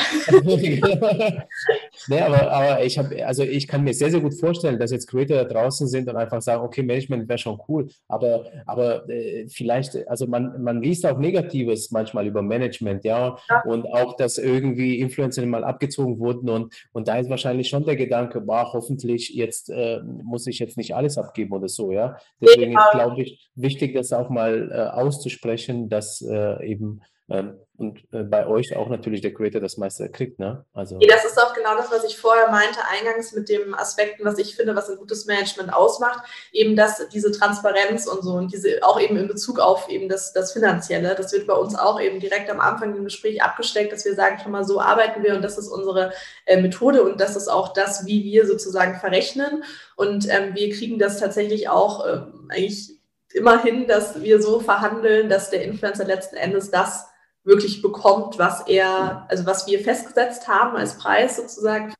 nee, 2.09 2.21
aber, 2.21 2.51
aber 2.51 2.85
ich 2.85 2.99
habe, 2.99 3.27
also 3.27 3.43
ich 3.43 3.67
kann 3.67 3.83
mir 3.83 3.95
sehr, 3.95 4.11
sehr 4.11 4.21
gut 4.21 4.35
vorstellen, 4.35 4.79
dass 4.79 4.91
jetzt 4.91 5.09
Creator 5.09 5.39
da 5.39 5.45
draußen 5.45 5.89
sind 5.89 6.09
und 6.09 6.17
einfach 6.17 6.43
sagen, 6.43 6.63
okay, 6.63 6.83
Management 6.83 7.29
wäre 7.29 7.39
schon 7.39 7.59
cool, 7.69 7.89
aber, 8.09 8.45
aber 8.67 9.09
äh, 9.09 9.47
vielleicht, 9.49 10.07
also 10.09 10.27
man, 10.27 10.63
man 10.63 10.83
liest 10.83 11.07
auch 11.07 11.19
Negatives 11.19 11.91
manchmal 11.91 12.27
über 12.27 12.43
Management, 12.43 13.05
ja, 13.05 13.37
ja. 13.49 13.63
und 13.63 13.87
auch, 13.87 14.17
dass 14.17 14.39
irgendwie 14.39 15.01
Influencer 15.01 15.45
mal 15.47 15.65
abgezogen 15.65 16.19
wurden 16.19 16.49
und, 16.49 16.75
und 16.93 17.09
da 17.09 17.17
ist 17.17 17.31
wahrscheinlich 17.31 17.69
schon 17.69 17.85
der 17.85 17.97
Gedanke, 17.97 18.41
boah, 18.41 18.73
hoffentlich 18.73 19.31
jetzt 19.31 19.71
äh, 19.71 20.01
muss 20.27 20.47
ich 20.47 20.59
jetzt 20.59 20.77
nicht 20.77 20.95
alles 20.95 21.19
abgeben 21.19 21.53
oder 21.53 21.69
so, 21.69 21.93
ja. 21.93 22.17
Deswegen 22.41 22.77
ist, 22.77 22.91
glaube 22.93 23.23
ich, 23.23 23.51
wichtig, 23.55 23.95
das 23.95 24.13
auch 24.13 24.29
mal 24.29 24.71
äh, 24.71 25.01
auszusprechen, 25.01 25.89
dass 25.89 26.21
äh, 26.23 26.67
eben 26.67 27.01
ähm, 27.29 27.55
und 27.79 28.01
äh, 28.13 28.23
bei 28.23 28.47
euch 28.47 28.75
auch 28.77 28.89
natürlich 28.89 29.21
der 29.21 29.35
Creator 29.35 29.61
das 29.61 29.77
meiste 29.77 30.09
kriegt, 30.09 30.39
ne? 30.39 30.65
Also 30.73 30.99
das 30.99 31.25
ist 31.25 31.41
auch 31.41 31.55
genau 31.55 31.77
das, 31.77 31.91
was 31.91 32.05
ich 32.05 32.17
vorher 32.17 32.51
meinte, 32.51 32.79
eingangs 32.91 33.33
mit 33.33 33.49
dem 33.49 33.75
Aspekten, 33.75 34.25
was 34.25 34.39
ich 34.39 34.57
finde, 34.57 34.75
was 34.75 34.89
ein 34.89 34.97
gutes 34.97 35.27
Management 35.27 35.73
ausmacht, 35.73 36.27
eben 36.53 36.77
dass 36.77 37.09
diese 37.09 37.33
Transparenz 37.33 38.07
und 38.07 38.23
so 38.23 38.33
und 38.33 38.53
diese 38.53 38.81
auch 38.83 39.01
eben 39.01 39.17
in 39.17 39.29
Bezug 39.29 39.59
auf 39.59 39.89
eben 39.89 40.09
das, 40.09 40.33
das 40.33 40.53
Finanzielle, 40.53 41.15
das 41.15 41.33
wird 41.33 41.47
bei 41.47 41.55
uns 41.55 41.77
auch 41.77 42.01
eben 42.01 42.21
direkt 42.21 42.51
am 42.51 42.61
Anfang 42.61 42.95
im 42.97 43.05
Gespräch 43.05 43.43
abgesteckt, 43.43 43.93
dass 43.93 44.05
wir 44.05 44.15
sagen, 44.15 44.39
schon 44.43 44.53
mal 44.53 44.65
so 44.65 44.81
arbeiten 44.81 45.23
wir 45.23 45.35
und 45.35 45.43
das 45.43 45.59
ist 45.59 45.69
unsere 45.69 46.13
äh, 46.47 46.61
Methode 46.61 47.03
und 47.03 47.21
das 47.21 47.37
ist 47.37 47.49
auch 47.49 47.73
das, 47.73 48.07
wie 48.07 48.25
wir 48.25 48.47
sozusagen 48.47 48.99
verrechnen 48.99 49.65
und 49.97 50.29
ähm, 50.29 50.55
wir 50.55 50.71
kriegen 50.71 50.99
das 50.99 51.19
tatsächlich 51.19 51.69
auch 51.69 52.07
äh, 52.07 52.21
eigentlich 52.49 52.97
immerhin, 53.35 53.87
dass 53.87 54.23
wir 54.23 54.41
so 54.41 54.61
verhandeln, 54.61 55.29
dass 55.29 55.51
der 55.51 55.63
Influencer 55.63 56.05
letzten 56.05 56.37
Endes 56.37 56.71
das 56.71 57.07
wirklich 57.47 57.81
bekommt, 57.81 58.39
was 58.39 58.67
er, 58.67 59.25
also 59.29 59.47
was 59.47 59.67
wir 59.67 59.81
festgesetzt 59.81 60.49
haben 60.49 60.77
als 60.77 60.99
Preis 60.99 61.37
sozusagen. 61.37 61.95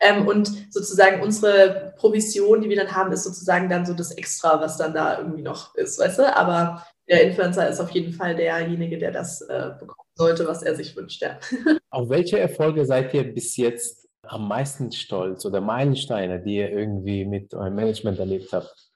Ähm, 0.00 0.26
und 0.26 0.72
sozusagen 0.72 1.22
unsere 1.22 1.94
Provision, 1.96 2.62
die 2.62 2.68
wir 2.68 2.76
dann 2.76 2.94
haben, 2.94 3.12
ist 3.12 3.24
sozusagen 3.24 3.68
dann 3.68 3.86
so 3.86 3.94
das 3.94 4.10
Extra, 4.12 4.60
was 4.60 4.76
dann 4.76 4.92
da 4.92 5.18
irgendwie 5.18 5.42
noch 5.42 5.74
ist, 5.76 6.00
weißt 6.00 6.18
du? 6.18 6.36
Aber 6.36 6.84
der 7.08 7.22
Influencer 7.22 7.68
ist 7.68 7.80
auf 7.80 7.90
jeden 7.90 8.12
Fall 8.12 8.34
derjenige, 8.34 8.98
der 8.98 9.12
das 9.12 9.40
äh, 9.42 9.70
bekommen 9.78 10.08
sollte, 10.16 10.46
was 10.46 10.62
er 10.62 10.74
sich 10.74 10.96
wünscht. 10.96 11.22
Ja. 11.22 11.38
Auf 11.90 12.08
welche 12.08 12.40
Erfolge 12.40 12.84
seid 12.84 13.14
ihr 13.14 13.24
bis 13.32 13.56
jetzt 13.56 14.08
am 14.26 14.48
meisten 14.48 14.90
stolz 14.92 15.44
oder 15.44 15.60
Meilensteine, 15.60 16.42
die 16.42 16.56
ihr 16.56 16.70
irgendwie 16.70 17.24
mit 17.24 17.54
eurem 17.54 17.74
Management 17.74 18.18
erlebt 18.18 18.52
habt? 18.52 18.91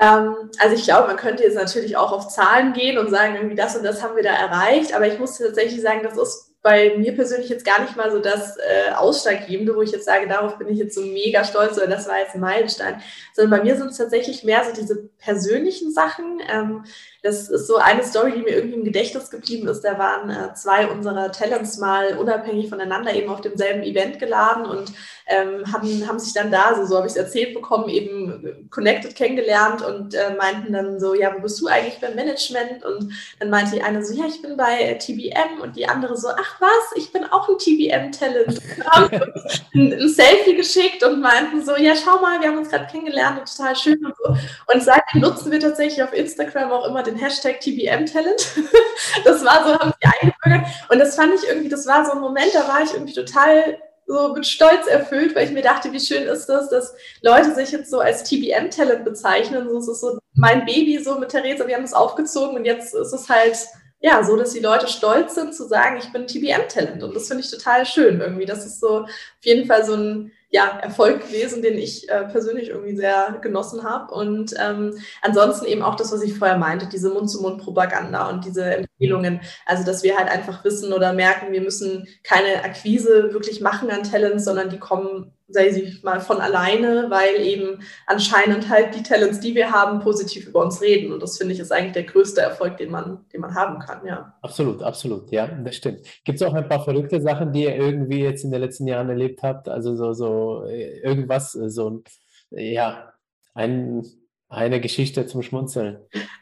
Ähm, 0.00 0.50
also 0.58 0.74
ich 0.74 0.84
glaube, 0.84 1.08
man 1.08 1.16
könnte 1.16 1.42
jetzt 1.42 1.56
natürlich 1.56 1.96
auch 1.96 2.12
auf 2.12 2.28
Zahlen 2.28 2.72
gehen 2.72 2.98
und 2.98 3.10
sagen, 3.10 3.34
irgendwie 3.34 3.56
das 3.56 3.76
und 3.76 3.84
das 3.84 4.02
haben 4.02 4.16
wir 4.16 4.22
da 4.22 4.32
erreicht, 4.32 4.94
aber 4.94 5.06
ich 5.06 5.18
muss 5.18 5.38
tatsächlich 5.38 5.80
sagen, 5.80 6.02
das 6.02 6.16
ist 6.16 6.48
bei 6.60 6.96
mir 6.96 7.14
persönlich 7.14 7.48
jetzt 7.48 7.64
gar 7.64 7.80
nicht 7.80 7.96
mal 7.96 8.10
so 8.10 8.18
das 8.18 8.56
äh, 8.56 8.92
Ausschlaggebende, 8.92 9.76
wo 9.76 9.82
ich 9.82 9.92
jetzt 9.92 10.04
sage, 10.04 10.28
darauf 10.28 10.58
bin 10.58 10.68
ich 10.68 10.78
jetzt 10.78 10.94
so 10.94 11.02
mega 11.02 11.44
stolz 11.44 11.76
oder 11.76 11.86
das 11.86 12.08
war 12.08 12.18
jetzt 12.18 12.34
ein 12.34 12.40
Meilenstein, 12.40 13.00
sondern 13.32 13.58
bei 13.58 13.64
mir 13.64 13.76
sind 13.76 13.88
es 13.88 13.96
tatsächlich 13.96 14.42
mehr 14.42 14.64
so 14.64 14.72
diese 14.72 15.08
persönlichen 15.18 15.92
Sachen. 15.92 16.40
Ähm, 16.52 16.84
das 17.22 17.48
ist 17.48 17.68
so 17.68 17.76
eine 17.76 18.02
Story, 18.02 18.32
die 18.32 18.42
mir 18.42 18.56
irgendwie 18.56 18.76
im 18.76 18.84
Gedächtnis 18.84 19.30
geblieben 19.30 19.68
ist. 19.68 19.82
Da 19.82 19.98
waren 19.98 20.30
äh, 20.30 20.52
zwei 20.54 20.88
unserer 20.88 21.30
Talents 21.30 21.78
mal 21.78 22.18
unabhängig 22.18 22.68
voneinander 22.68 23.14
eben 23.14 23.30
auf 23.30 23.40
demselben 23.40 23.82
Event 23.82 24.18
geladen 24.18 24.66
und 24.66 24.92
ähm, 25.28 25.70
haben, 25.72 26.08
haben 26.08 26.18
sich 26.18 26.32
dann 26.32 26.50
da, 26.50 26.74
so, 26.74 26.86
so 26.86 26.96
habe 26.96 27.06
ich 27.06 27.12
es 27.12 27.18
erzählt 27.18 27.54
bekommen, 27.54 27.88
eben 27.88 28.68
connected 28.70 29.14
kennengelernt 29.14 29.82
und 29.84 30.14
äh, 30.14 30.34
meinten 30.36 30.72
dann 30.72 30.98
so, 30.98 31.14
ja, 31.14 31.34
wo 31.36 31.42
bist 31.42 31.60
du 31.60 31.66
eigentlich 31.66 32.00
beim 32.00 32.14
Management? 32.14 32.84
Und 32.84 33.12
dann 33.38 33.50
meinte 33.50 33.72
die 33.72 33.82
eine 33.82 34.04
so, 34.04 34.14
ja, 34.14 34.24
ich 34.26 34.40
bin 34.40 34.56
bei 34.56 34.94
TBM 34.94 35.60
und 35.62 35.76
die 35.76 35.86
andere 35.86 36.16
so, 36.16 36.28
ach 36.28 36.60
was, 36.60 36.96
ich 36.96 37.12
bin 37.12 37.24
auch 37.24 37.48
ein 37.48 37.58
TBM-Talent. 37.58 38.60
ein, 39.74 39.92
ein 39.92 40.08
Selfie 40.08 40.56
geschickt 40.56 41.04
und 41.04 41.20
meinten 41.20 41.62
so, 41.62 41.76
ja, 41.76 41.92
schau 41.94 42.20
mal, 42.20 42.40
wir 42.40 42.48
haben 42.48 42.58
uns 42.58 42.70
gerade 42.70 42.86
kennengelernt 42.86 43.40
und 43.40 43.54
total 43.54 43.76
schön 43.76 44.04
und 44.04 44.14
so. 44.16 44.30
Und 44.72 44.82
seitdem 44.82 45.20
nutzen 45.20 45.52
wir 45.52 45.60
tatsächlich 45.60 46.02
auf 46.02 46.14
Instagram 46.14 46.72
auch 46.72 46.86
immer 46.86 47.02
den 47.02 47.16
Hashtag 47.16 47.60
TBM-Talent. 47.60 48.46
das 49.24 49.44
war 49.44 49.66
so, 49.66 49.78
haben 49.78 49.92
sie 50.00 50.08
eingebürgert. 50.20 50.66
Und 50.88 50.98
das 50.98 51.16
fand 51.16 51.34
ich 51.34 51.46
irgendwie, 51.46 51.68
das 51.68 51.86
war 51.86 52.06
so 52.06 52.12
ein 52.12 52.20
Moment, 52.20 52.54
da 52.54 52.66
war 52.66 52.82
ich 52.82 52.94
irgendwie 52.94 53.12
total 53.12 53.78
so 54.08 54.32
mit 54.34 54.46
Stolz 54.46 54.86
erfüllt, 54.86 55.36
weil 55.36 55.46
ich 55.46 55.52
mir 55.52 55.62
dachte, 55.62 55.92
wie 55.92 56.00
schön 56.00 56.24
ist 56.24 56.46
das, 56.46 56.70
dass 56.70 56.94
Leute 57.22 57.54
sich 57.54 57.70
jetzt 57.70 57.90
so 57.90 58.00
als 58.00 58.24
TBM-Talent 58.24 59.04
bezeichnen. 59.04 59.68
So, 59.68 59.78
es 59.78 59.88
ist 59.88 60.00
so 60.00 60.18
mein 60.34 60.64
Baby 60.64 60.98
so 60.98 61.18
mit 61.18 61.28
Theresa, 61.28 61.66
wir 61.66 61.76
haben 61.76 61.84
es 61.84 61.92
aufgezogen 61.92 62.56
und 62.56 62.64
jetzt 62.64 62.94
ist 62.94 63.12
es 63.12 63.28
halt 63.28 63.56
ja, 64.00 64.22
so 64.22 64.36
dass 64.36 64.52
die 64.52 64.60
Leute 64.60 64.86
stolz 64.86 65.34
sind 65.34 65.54
zu 65.54 65.66
sagen, 65.66 65.98
ich 65.98 66.12
bin 66.12 66.26
TBM-Talent. 66.26 67.02
Und 67.02 67.16
das 67.16 67.26
finde 67.26 67.42
ich 67.42 67.50
total 67.50 67.84
schön 67.84 68.20
irgendwie. 68.20 68.46
Das 68.46 68.64
ist 68.64 68.80
so 68.80 69.00
auf 69.00 69.08
jeden 69.42 69.66
Fall 69.66 69.84
so 69.84 69.94
ein 69.94 70.32
ja, 70.50 70.78
Erfolg 70.78 71.26
gewesen, 71.26 71.60
den 71.60 71.76
ich 71.76 72.08
äh, 72.08 72.24
persönlich 72.24 72.70
irgendwie 72.70 72.96
sehr 72.96 73.38
genossen 73.42 73.84
habe. 73.84 74.14
Und 74.14 74.54
ähm, 74.58 74.98
ansonsten 75.20 75.66
eben 75.66 75.82
auch 75.82 75.94
das, 75.94 76.10
was 76.10 76.22
ich 76.22 76.38
vorher 76.38 76.56
meinte, 76.56 76.86
diese 76.86 77.10
Mund-zu-Mund-Propaganda 77.10 78.30
und 78.30 78.46
diese 78.46 78.64
Empfehlungen. 78.64 79.40
Also, 79.66 79.84
dass 79.84 80.02
wir 80.02 80.16
halt 80.16 80.30
einfach 80.30 80.64
wissen 80.64 80.92
oder 80.92 81.12
merken, 81.12 81.52
wir 81.52 81.60
müssen 81.60 82.08
keine 82.22 82.64
Akquise 82.64 83.32
wirklich 83.32 83.60
machen 83.60 83.90
an 83.90 84.04
Talents, 84.04 84.44
sondern 84.44 84.70
die 84.70 84.78
kommen 84.78 85.34
sei 85.48 85.70
sie 85.70 85.98
mal 86.02 86.20
von 86.20 86.40
alleine, 86.40 87.06
weil 87.08 87.40
eben 87.40 87.82
anscheinend 88.06 88.68
halt 88.68 88.94
die 88.94 89.02
Talents, 89.02 89.40
die 89.40 89.54
wir 89.54 89.72
haben, 89.72 90.00
positiv 90.00 90.46
über 90.46 90.62
uns 90.62 90.82
reden. 90.82 91.12
Und 91.12 91.22
das 91.22 91.38
finde 91.38 91.54
ich 91.54 91.60
ist 91.60 91.72
eigentlich 91.72 91.92
der 91.92 92.04
größte 92.04 92.40
Erfolg, 92.40 92.76
den 92.76 92.90
man, 92.90 93.24
den 93.32 93.40
man 93.40 93.54
haben 93.54 93.78
kann, 93.78 94.06
ja. 94.06 94.34
Absolut, 94.42 94.82
absolut, 94.82 95.30
ja, 95.30 95.46
das 95.46 95.76
stimmt. 95.76 96.00
Gibt 96.24 96.40
es 96.40 96.46
auch 96.46 96.54
ein 96.54 96.68
paar 96.68 96.84
verrückte 96.84 97.20
Sachen, 97.20 97.52
die 97.52 97.64
ihr 97.64 97.76
irgendwie 97.76 98.22
jetzt 98.22 98.44
in 98.44 98.50
den 98.50 98.60
letzten 98.60 98.86
Jahren 98.86 99.08
erlebt 99.08 99.42
habt? 99.42 99.68
Also 99.68 99.96
so, 99.96 100.12
so 100.12 100.64
äh, 100.64 101.00
irgendwas, 101.00 101.54
äh, 101.54 101.70
so 101.70 102.02
ja, 102.50 103.12
ein, 103.54 104.04
eine 104.48 104.80
Geschichte 104.80 105.26
zum 105.26 105.42
Schmunzeln. 105.42 105.98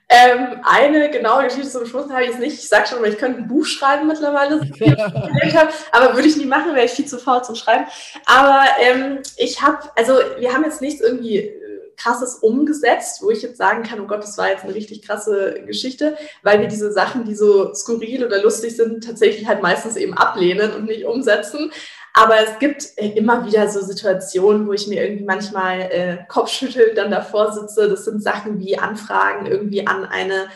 Ähm, 0.09 0.61
eine 0.63 1.11
genaue 1.11 1.45
Geschichte 1.45 1.69
zum 1.69 1.87
Schmunzeln 1.87 2.15
habe 2.15 2.25
ich 2.25 2.31
jetzt 2.31 2.41
nicht. 2.41 2.55
Ich 2.55 2.69
sage 2.69 2.87
schon 2.87 3.01
mal, 3.01 3.11
ich 3.11 3.19
könnte 3.19 3.41
ein 3.41 3.49
Buch 3.49 3.65
schreiben 3.65 4.07
mittlerweile, 4.07 4.61
aber 5.93 6.15
würde 6.15 6.29
ich 6.29 6.37
nie 6.37 6.47
machen, 6.47 6.75
wäre 6.75 6.87
ich 6.87 6.93
viel 6.93 7.07
zu 7.07 7.19
faul 7.19 7.43
zum 7.43 7.57
Schreiben. 7.57 7.87
Aber 8.25 8.65
ähm, 8.81 9.19
ich 9.37 9.63
habe, 9.63 9.79
also 9.97 10.15
wir 10.39 10.53
haben 10.53 10.63
jetzt 10.63 10.81
nichts 10.81 11.01
irgendwie 11.01 11.39
äh, 11.39 11.77
krasses 11.97 12.37
umgesetzt, 12.37 13.23
wo 13.23 13.31
ich 13.31 13.43
jetzt 13.43 13.57
sagen 13.57 13.83
kann, 13.83 14.01
oh 14.01 14.07
Gott, 14.07 14.23
das 14.23 14.39
war 14.39 14.51
jetzt 14.51 14.63
eine 14.63 14.75
richtig 14.75 15.03
krasse 15.03 15.63
Geschichte, 15.67 16.17
weil 16.43 16.61
wir 16.61 16.69
diese 16.69 16.93
Sachen, 16.93 17.25
die 17.25 17.35
so 17.35 17.75
skurril 17.75 18.25
oder 18.25 18.41
lustig 18.41 18.77
sind, 18.77 19.03
tatsächlich 19.05 19.49
halt 19.49 19.63
meistens 19.63 19.97
eben 19.97 20.15
ablehnen 20.15 20.73
und 20.73 20.85
nicht 20.85 21.05
umsetzen. 21.05 21.73
Aber 22.19 22.37
es 22.43 22.59
gibt 22.59 22.83
äh, 22.97 23.11
immer 23.11 23.45
wieder 23.45 23.69
so 23.69 23.83
Situationen, 23.83 24.67
wo 24.67 24.73
ich 24.73 24.87
mir 24.87 25.03
irgendwie 25.03 25.25
manchmal 25.25 25.81
äh, 25.81 26.17
Kopfschüttel 26.29 26.95
dann 26.95 27.11
davor 27.11 27.53
sitze. 27.53 27.91
Das 27.91 28.07
sind 28.07 28.23
Sachen 28.23 28.59
wie 28.59 28.79
Anfragen 28.79 29.45
irgendwie 29.45 29.87
an 29.87 30.07
eine 30.07 30.47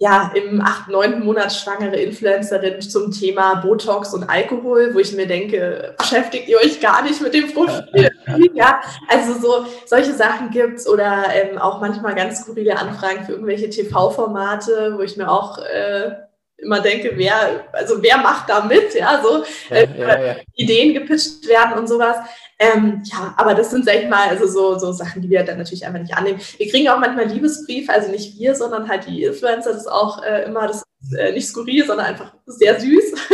ja, 0.00 0.30
im 0.34 0.60
achten, 0.60 0.92
neunten 0.92 1.24
Monat 1.24 1.52
schwangere 1.52 1.96
Influencerin 1.96 2.80
zum 2.82 3.10
Thema 3.10 3.54
Botox 3.54 4.14
und 4.14 4.28
Alkohol, 4.28 4.94
wo 4.94 4.98
ich 4.98 5.12
mir 5.14 5.26
denke, 5.26 5.94
beschäftigt 5.98 6.46
ihr 6.46 6.58
euch 6.58 6.78
gar 6.80 7.02
nicht 7.02 7.20
mit 7.20 7.34
dem 7.34 7.52
Profil? 7.52 8.10
ja, 8.54 8.80
also 9.08 9.32
so 9.40 9.66
solche 9.86 10.12
Sachen 10.12 10.50
gibt's 10.50 10.86
oder 10.86 11.24
ähm, 11.32 11.58
auch 11.58 11.80
manchmal 11.80 12.14
ganz 12.14 12.42
skurrile 12.42 12.78
Anfragen 12.78 13.24
für 13.24 13.32
irgendwelche 13.32 13.70
TV-Formate, 13.70 14.94
wo 14.96 15.00
ich 15.00 15.16
mir 15.16 15.28
auch 15.28 15.58
äh, 15.58 16.27
immer 16.58 16.80
denke, 16.80 17.12
wer, 17.14 17.68
also 17.72 18.02
wer 18.02 18.18
macht 18.18 18.50
da 18.50 18.64
mit, 18.64 18.94
ja, 18.94 19.22
so 19.22 19.44
ja, 19.70 19.76
äh, 19.76 19.98
ja, 19.98 20.26
ja. 20.26 20.36
Ideen 20.54 20.92
gepitcht 20.94 21.46
werden 21.48 21.78
und 21.78 21.88
sowas. 21.88 22.16
Ähm, 22.58 23.02
ja, 23.04 23.34
aber 23.36 23.54
das 23.54 23.70
sind, 23.70 23.84
sag 23.84 23.94
ich 23.96 24.08
mal, 24.08 24.28
also 24.28 24.46
so, 24.48 24.78
so 24.78 24.90
Sachen, 24.90 25.22
die 25.22 25.30
wir 25.30 25.44
dann 25.44 25.58
natürlich 25.58 25.86
einfach 25.86 26.00
nicht 26.00 26.16
annehmen. 26.16 26.40
Wir 26.56 26.68
kriegen 26.68 26.88
auch 26.88 26.98
manchmal 26.98 27.26
Liebesbriefe, 27.26 27.92
also 27.92 28.10
nicht 28.10 28.36
wir, 28.36 28.56
sondern 28.56 28.88
halt 28.88 29.06
die 29.06 29.22
Influencer, 29.22 29.72
das 29.72 29.82
ist 29.82 29.92
auch 29.92 30.22
äh, 30.24 30.44
immer, 30.44 30.66
das 30.66 30.82
ist 31.02 31.14
äh, 31.16 31.32
nicht 31.32 31.46
skurril, 31.46 31.86
sondern 31.86 32.06
einfach 32.06 32.34
sehr 32.46 32.80
süß. 32.80 33.12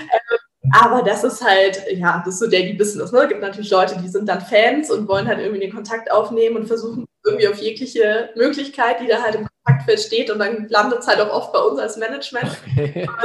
ähm, 0.00 0.38
aber 0.72 1.02
das 1.02 1.24
ist 1.24 1.42
halt, 1.42 1.82
ja, 1.90 2.22
das 2.24 2.34
ist 2.34 2.40
so 2.40 2.46
Daily 2.46 2.74
Business. 2.74 3.10
Ne? 3.10 3.22
Es 3.22 3.28
gibt 3.28 3.40
natürlich 3.40 3.70
Leute, 3.70 3.96
die 4.00 4.08
sind 4.08 4.28
dann 4.28 4.40
Fans 4.40 4.90
und 4.90 5.08
wollen 5.08 5.26
halt 5.26 5.40
irgendwie 5.40 5.60
den 5.60 5.74
Kontakt 5.74 6.12
aufnehmen 6.12 6.56
und 6.56 6.66
versuchen 6.66 7.06
irgendwie 7.24 7.48
auf 7.48 7.58
jegliche 7.58 8.30
Möglichkeit, 8.36 9.00
die 9.00 9.08
da 9.08 9.22
halt 9.22 9.34
im 9.34 9.48
Kontaktfeld 9.68 10.00
steht 10.00 10.30
und 10.30 10.38
dann 10.38 10.68
landet 10.68 11.00
es 11.00 11.06
halt 11.06 11.20
auch 11.20 11.32
oft 11.32 11.52
bei 11.52 11.58
uns 11.58 11.78
als 11.78 11.96
Management. 11.96 12.48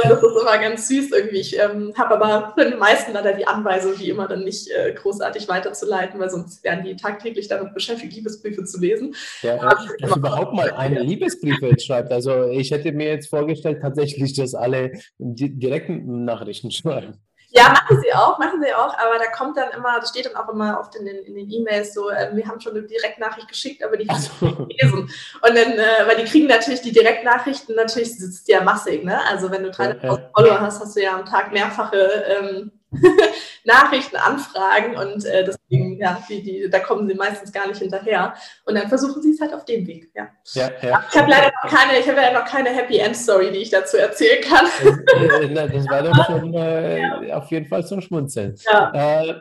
das 0.02 0.22
ist 0.22 0.40
immer 0.40 0.58
ganz 0.58 0.88
süß 0.88 1.12
irgendwie. 1.12 1.40
Ich 1.40 1.58
ähm, 1.58 1.92
habe 1.96 2.14
aber 2.14 2.52
für 2.56 2.68
den 2.68 2.78
meisten 2.78 3.12
leider 3.12 3.32
die 3.32 3.46
Anweisung, 3.46 3.94
die 3.98 4.10
immer 4.10 4.28
dann 4.28 4.44
nicht 4.44 4.68
äh, 4.70 4.92
großartig 4.92 5.48
weiterzuleiten, 5.48 6.20
weil 6.20 6.30
sonst 6.30 6.62
werden 6.64 6.84
die 6.84 6.96
tagtäglich 6.96 7.48
damit 7.48 7.74
beschäftigt, 7.74 8.14
Liebesbriefe 8.14 8.64
zu 8.64 8.80
lesen. 8.80 9.14
Ja, 9.42 9.56
ja 9.56 9.78
dass 10.00 10.16
überhaupt 10.16 10.54
mal 10.54 10.70
eine 10.72 11.00
Liebesbriefe 11.00 11.78
schreibt. 11.78 12.12
Also 12.12 12.48
ich 12.48 12.70
hätte 12.70 12.92
mir 12.92 13.08
jetzt 13.08 13.28
vorgestellt 13.28 13.78
tatsächlich, 13.80 14.34
dass 14.34 14.54
alle 14.54 14.92
direkten 15.18 16.24
Nachrichten 16.24 16.70
schreiben. 16.70 17.20
Ja, 17.56 17.68
machen 17.68 18.00
sie 18.02 18.12
auch, 18.12 18.36
machen 18.38 18.60
sie 18.60 18.74
auch, 18.74 18.98
aber 18.98 19.16
da 19.18 19.30
kommt 19.30 19.56
dann 19.56 19.70
immer, 19.70 20.00
das 20.00 20.08
steht 20.08 20.26
dann 20.26 20.34
auch 20.34 20.48
immer 20.48 20.80
oft 20.80 20.96
in 20.96 21.04
den 21.04 21.18
in 21.18 21.36
den 21.36 21.48
E-Mails 21.48 21.94
so, 21.94 22.10
äh, 22.10 22.30
wir 22.34 22.48
haben 22.48 22.60
schon 22.60 22.76
eine 22.76 22.82
Direktnachricht 22.82 23.46
geschickt, 23.46 23.84
aber 23.84 23.96
die 23.96 24.06
kann 24.06 24.20
ich 24.20 24.42
nicht 24.42 24.82
lesen. 24.82 25.02
Und 25.02 25.56
dann, 25.56 25.72
äh, 25.78 26.06
weil 26.06 26.16
die 26.16 26.24
kriegen 26.24 26.48
natürlich 26.48 26.82
die 26.82 26.90
Direktnachrichten, 26.90 27.76
natürlich 27.76 28.18
sitzt 28.18 28.48
ja 28.48 28.60
massig, 28.64 29.04
ne? 29.04 29.20
Also 29.28 29.52
wenn 29.52 29.62
du 29.62 29.70
3000 29.70 30.02
ja, 30.02 30.14
ja. 30.14 30.30
Follower 30.34 30.60
hast, 30.60 30.80
hast 30.80 30.96
du 30.96 31.02
ja 31.02 31.16
am 31.16 31.26
Tag 31.26 31.52
mehrfache 31.52 31.96
ähm, 31.96 32.72
Nachrichten, 33.64 34.16
Anfragen 34.16 34.96
und 34.96 35.24
äh, 35.24 35.44
deswegen, 35.44 35.98
ja, 35.98 36.22
die, 36.28 36.42
die, 36.42 36.70
da 36.70 36.80
kommen 36.80 37.08
sie 37.08 37.14
meistens 37.14 37.50
gar 37.50 37.66
nicht 37.66 37.78
hinterher. 37.78 38.34
Und 38.66 38.74
dann 38.74 38.88
versuchen 38.88 39.22
sie 39.22 39.30
es 39.30 39.40
halt 39.40 39.54
auf 39.54 39.64
dem 39.64 39.86
Weg, 39.86 40.10
ja. 40.14 40.28
ja, 40.52 40.70
ja. 40.82 41.04
Ich 41.10 41.18
habe 41.18 41.30
leider 41.30 41.52
noch 41.62 41.70
keine, 41.70 41.98
ich 41.98 42.08
habe 42.08 42.20
ja 42.20 42.32
noch 42.32 42.44
keine 42.44 42.70
Happy 42.70 42.98
End 42.98 43.16
Story, 43.16 43.50
die 43.50 43.58
ich 43.58 43.70
dazu 43.70 43.96
erzählen 43.96 44.42
kann. 44.42 44.66
das, 45.54 45.72
das 45.72 45.88
war 45.88 46.02
doch 46.02 46.26
schon 46.26 46.54
äh, 46.54 47.00
ja. 47.00 47.38
auf 47.38 47.50
jeden 47.50 47.66
Fall 47.66 47.86
zum 47.86 48.00
Schmunzeln. 48.02 48.54
Äh, 48.92 49.34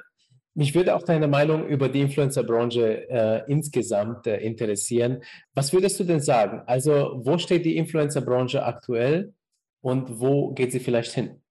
mich 0.55 0.75
würde 0.75 0.95
auch 0.95 1.03
deine 1.03 1.27
Meinung 1.27 1.67
über 1.67 1.89
die 1.89 2.01
Influencer-Branche 2.01 3.09
äh, 3.09 3.51
insgesamt 3.51 4.27
äh, 4.27 4.37
interessieren. 4.37 5.23
Was 5.53 5.73
würdest 5.73 5.99
du 5.99 6.03
denn 6.03 6.21
sagen? 6.21 6.61
Also, 6.67 7.19
wo 7.23 7.37
steht 7.37 7.65
die 7.65 7.75
Influencer-Branche 7.75 8.63
aktuell 8.63 9.33
und 9.81 10.19
wo 10.19 10.53
geht 10.53 10.71
sie 10.71 10.79
vielleicht 10.79 11.11
hin? 11.11 11.42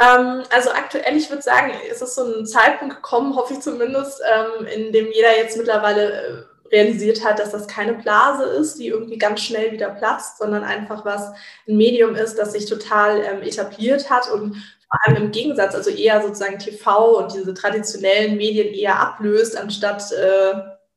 Ähm, 0.00 0.42
also 0.50 0.70
aktuell, 0.70 1.16
ich 1.16 1.30
würde 1.30 1.42
sagen, 1.42 1.72
ist 1.90 2.02
es 2.02 2.14
so 2.14 2.24
ein 2.24 2.46
Zeitpunkt 2.46 2.96
gekommen, 2.96 3.34
hoffe 3.34 3.54
ich 3.54 3.60
zumindest, 3.60 4.20
ähm, 4.30 4.66
in 4.66 4.92
dem 4.92 5.10
jeder 5.10 5.36
jetzt 5.36 5.56
mittlerweile 5.56 6.12
äh, 6.12 6.44
realisiert 6.72 7.24
hat, 7.24 7.38
dass 7.38 7.52
das 7.52 7.66
keine 7.66 7.94
Blase 7.94 8.44
ist, 8.44 8.78
die 8.78 8.88
irgendwie 8.88 9.18
ganz 9.18 9.40
schnell 9.40 9.72
wieder 9.72 9.90
platzt, 9.90 10.38
sondern 10.38 10.64
einfach 10.64 11.04
was 11.04 11.32
ein 11.68 11.76
Medium 11.76 12.14
ist, 12.14 12.36
das 12.36 12.52
sich 12.52 12.66
total 12.66 13.22
ähm, 13.22 13.42
etabliert 13.42 14.10
hat 14.10 14.30
und 14.30 14.56
vor 14.88 14.98
allem 15.04 15.24
im 15.24 15.30
Gegensatz, 15.32 15.74
also 15.74 15.90
eher 15.90 16.22
sozusagen 16.22 16.58
TV 16.58 17.18
und 17.18 17.34
diese 17.34 17.54
traditionellen 17.54 18.36
Medien 18.36 18.72
eher 18.72 19.00
ablöst, 19.00 19.56
anstatt 19.56 20.12
äh, 20.12 20.54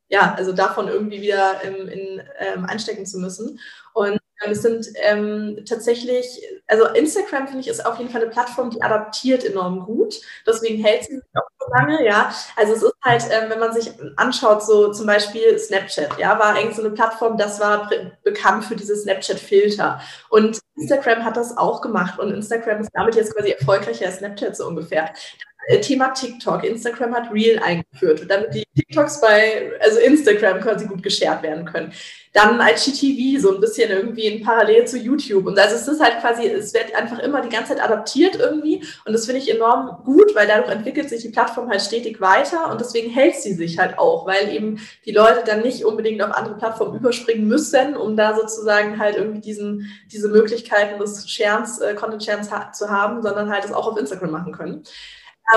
ja, 0.09 0.33
also 0.35 0.53
davon 0.53 0.87
irgendwie 0.87 1.21
wieder 1.21 1.61
in, 1.63 1.87
in, 1.87 2.21
ähm, 2.39 2.65
einstecken 2.65 3.05
zu 3.05 3.19
müssen. 3.19 3.59
Und 3.93 4.19
ähm, 4.43 4.51
es 4.51 4.61
sind 4.61 4.87
ähm, 4.95 5.63
tatsächlich, 5.67 6.41
also 6.69 6.85
Instagram 6.87 7.47
finde 7.47 7.61
ich 7.61 7.67
ist 7.67 7.85
auf 7.85 7.97
jeden 7.97 8.11
Fall 8.11 8.21
eine 8.21 8.29
Plattform, 8.29 8.69
die 8.69 8.81
adaptiert 8.81 9.43
enorm 9.43 9.85
gut. 9.85 10.21
Deswegen 10.45 10.83
hält 10.83 11.03
sie 11.05 11.15
sich 11.15 11.23
auch 11.33 11.49
so 11.59 11.65
lange, 11.77 12.05
ja. 12.05 12.31
Also 12.55 12.73
es 12.73 12.83
ist 12.83 12.93
halt, 13.03 13.23
ähm, 13.31 13.49
wenn 13.49 13.59
man 13.59 13.73
sich 13.73 13.91
anschaut, 14.17 14.63
so 14.63 14.91
zum 14.91 15.07
Beispiel 15.07 15.57
Snapchat, 15.57 16.17
ja, 16.19 16.37
war 16.39 16.55
eigentlich 16.55 16.75
so 16.75 16.83
eine 16.83 16.91
Plattform, 16.91 17.37
das 17.37 17.59
war 17.59 17.89
bekannt 18.23 18.65
für 18.65 18.75
diese 18.75 18.95
Snapchat-Filter. 18.95 19.99
Und 20.29 20.59
Instagram 20.75 21.25
hat 21.25 21.37
das 21.37 21.57
auch 21.57 21.81
gemacht 21.81 22.19
und 22.19 22.31
Instagram 22.31 22.81
ist 22.81 22.91
damit 22.93 23.15
jetzt 23.15 23.35
quasi 23.35 23.51
erfolgreicher 23.51 24.05
als 24.05 24.17
Snapchat 24.17 24.55
so 24.55 24.67
ungefähr 24.67 25.05
äh, 25.05 25.48
Thema 25.81 26.09
TikTok. 26.09 26.63
Instagram 26.63 27.13
hat 27.13 27.31
Reel 27.31 27.59
eingeführt, 27.59 28.25
damit 28.27 28.53
die 28.53 28.63
TikToks 28.75 29.21
bei, 29.21 29.71
also 29.79 29.99
Instagram 29.99 30.61
quasi 30.61 30.85
gut 30.87 31.03
geshared 31.03 31.43
werden 31.43 31.65
können. 31.65 31.93
Dann 32.33 32.59
IGTV, 32.59 33.41
so 33.41 33.55
ein 33.55 33.59
bisschen 33.59 33.89
irgendwie 33.89 34.27
in 34.27 34.43
Parallel 34.43 34.85
zu 34.85 34.97
YouTube. 34.97 35.47
Und 35.47 35.57
also 35.57 35.75
es 35.75 35.87
ist 35.87 36.01
halt 36.01 36.19
quasi, 36.21 36.47
es 36.47 36.73
wird 36.73 36.95
einfach 36.95 37.19
immer 37.19 37.41
die 37.41 37.49
ganze 37.49 37.73
Zeit 37.73 37.83
adaptiert 37.83 38.35
irgendwie. 38.35 38.83
Und 39.05 39.13
das 39.13 39.25
finde 39.25 39.41
ich 39.41 39.51
enorm 39.51 40.03
gut, 40.05 40.35
weil 40.35 40.47
dadurch 40.47 40.69
entwickelt 40.71 41.09
sich 41.09 41.23
die 41.23 41.29
Plattform 41.29 41.69
halt 41.69 41.81
stetig 41.81 42.21
weiter 42.21 42.71
und 42.71 42.81
deswegen 42.81 43.09
hält 43.09 43.35
sie 43.35 43.53
sich 43.53 43.79
halt 43.79 43.97
auch, 43.97 44.27
weil 44.27 44.49
eben 44.53 44.79
die 45.05 45.11
Leute 45.11 45.43
dann 45.45 45.61
nicht 45.61 45.85
unbedingt 45.85 46.21
auf 46.21 46.31
andere 46.31 46.57
Plattformen 46.57 46.99
überspringen 46.99 47.47
müssen, 47.47 47.95
um 47.95 48.15
da 48.15 48.35
sozusagen 48.35 48.99
halt 48.99 49.17
irgendwie 49.17 49.41
diesen, 49.41 49.91
diese 50.11 50.29
Möglichkeiten 50.29 50.99
des 50.99 51.29
Sharens, 51.29 51.79
äh, 51.79 51.95
Content 51.95 52.23
Sharens 52.23 52.51
ha 52.51 52.71
zu 52.71 52.89
haben, 52.89 53.23
sondern 53.23 53.51
halt 53.51 53.65
es 53.65 53.71
auch 53.71 53.87
auf 53.87 53.97
Instagram 53.97 54.31
machen 54.31 54.53
können. 54.53 54.83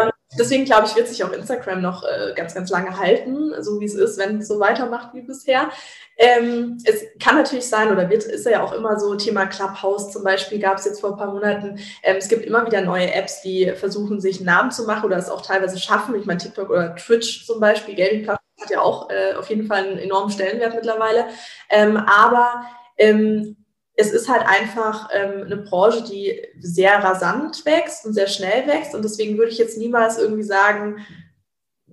Ähm, 0.00 0.10
deswegen 0.38 0.64
glaube 0.64 0.86
ich, 0.86 0.96
wird 0.96 1.08
sich 1.08 1.22
auch 1.24 1.32
Instagram 1.32 1.80
noch 1.80 2.04
äh, 2.04 2.32
ganz, 2.34 2.54
ganz 2.54 2.70
lange 2.70 2.98
halten, 2.98 3.52
so 3.62 3.80
wie 3.80 3.84
es 3.84 3.94
ist, 3.94 4.18
wenn 4.18 4.38
es 4.38 4.48
so 4.48 4.60
weitermacht 4.60 5.14
wie 5.14 5.22
bisher. 5.22 5.70
Ähm, 6.18 6.78
es 6.84 7.04
kann 7.18 7.36
natürlich 7.36 7.68
sein, 7.68 7.90
oder 7.90 8.08
wird, 8.10 8.24
ist 8.24 8.46
ja 8.46 8.62
auch 8.62 8.72
immer 8.72 8.98
so, 8.98 9.14
Thema 9.14 9.46
Clubhouse 9.46 10.12
zum 10.12 10.22
Beispiel 10.24 10.58
gab 10.58 10.78
es 10.78 10.84
jetzt 10.84 11.00
vor 11.00 11.12
ein 11.12 11.16
paar 11.16 11.32
Monaten. 11.32 11.78
Ähm, 12.02 12.16
es 12.16 12.28
gibt 12.28 12.44
immer 12.44 12.66
wieder 12.66 12.82
neue 12.82 13.12
Apps, 13.12 13.42
die 13.42 13.72
versuchen, 13.74 14.20
sich 14.20 14.36
einen 14.36 14.46
Namen 14.46 14.70
zu 14.70 14.84
machen 14.84 15.04
oder 15.04 15.16
es 15.16 15.30
auch 15.30 15.42
teilweise 15.42 15.78
schaffen. 15.78 16.14
Ich 16.14 16.26
meine, 16.26 16.38
TikTok 16.38 16.70
oder 16.70 16.94
Twitch 16.96 17.46
zum 17.46 17.60
Beispiel, 17.60 17.94
Gaming-Plattform 17.94 18.38
hat 18.60 18.70
ja 18.70 18.80
auch 18.80 19.10
äh, 19.10 19.34
auf 19.34 19.48
jeden 19.50 19.66
Fall 19.66 19.84
einen 19.84 19.98
enormen 19.98 20.30
Stellenwert 20.30 20.74
mittlerweile. 20.74 21.26
Ähm, 21.70 21.96
aber 21.96 22.64
ähm, 22.98 23.56
es 24.02 24.12
ist 24.12 24.28
halt 24.28 24.42
einfach 24.44 25.08
ähm, 25.12 25.44
eine 25.44 25.56
Branche, 25.56 26.02
die 26.02 26.42
sehr 26.60 27.02
rasant 27.02 27.64
wächst 27.64 28.04
und 28.04 28.14
sehr 28.14 28.26
schnell 28.26 28.66
wächst. 28.66 28.94
Und 28.94 29.04
deswegen 29.04 29.38
würde 29.38 29.52
ich 29.52 29.58
jetzt 29.58 29.78
niemals 29.78 30.18
irgendwie 30.18 30.42
sagen, 30.42 30.96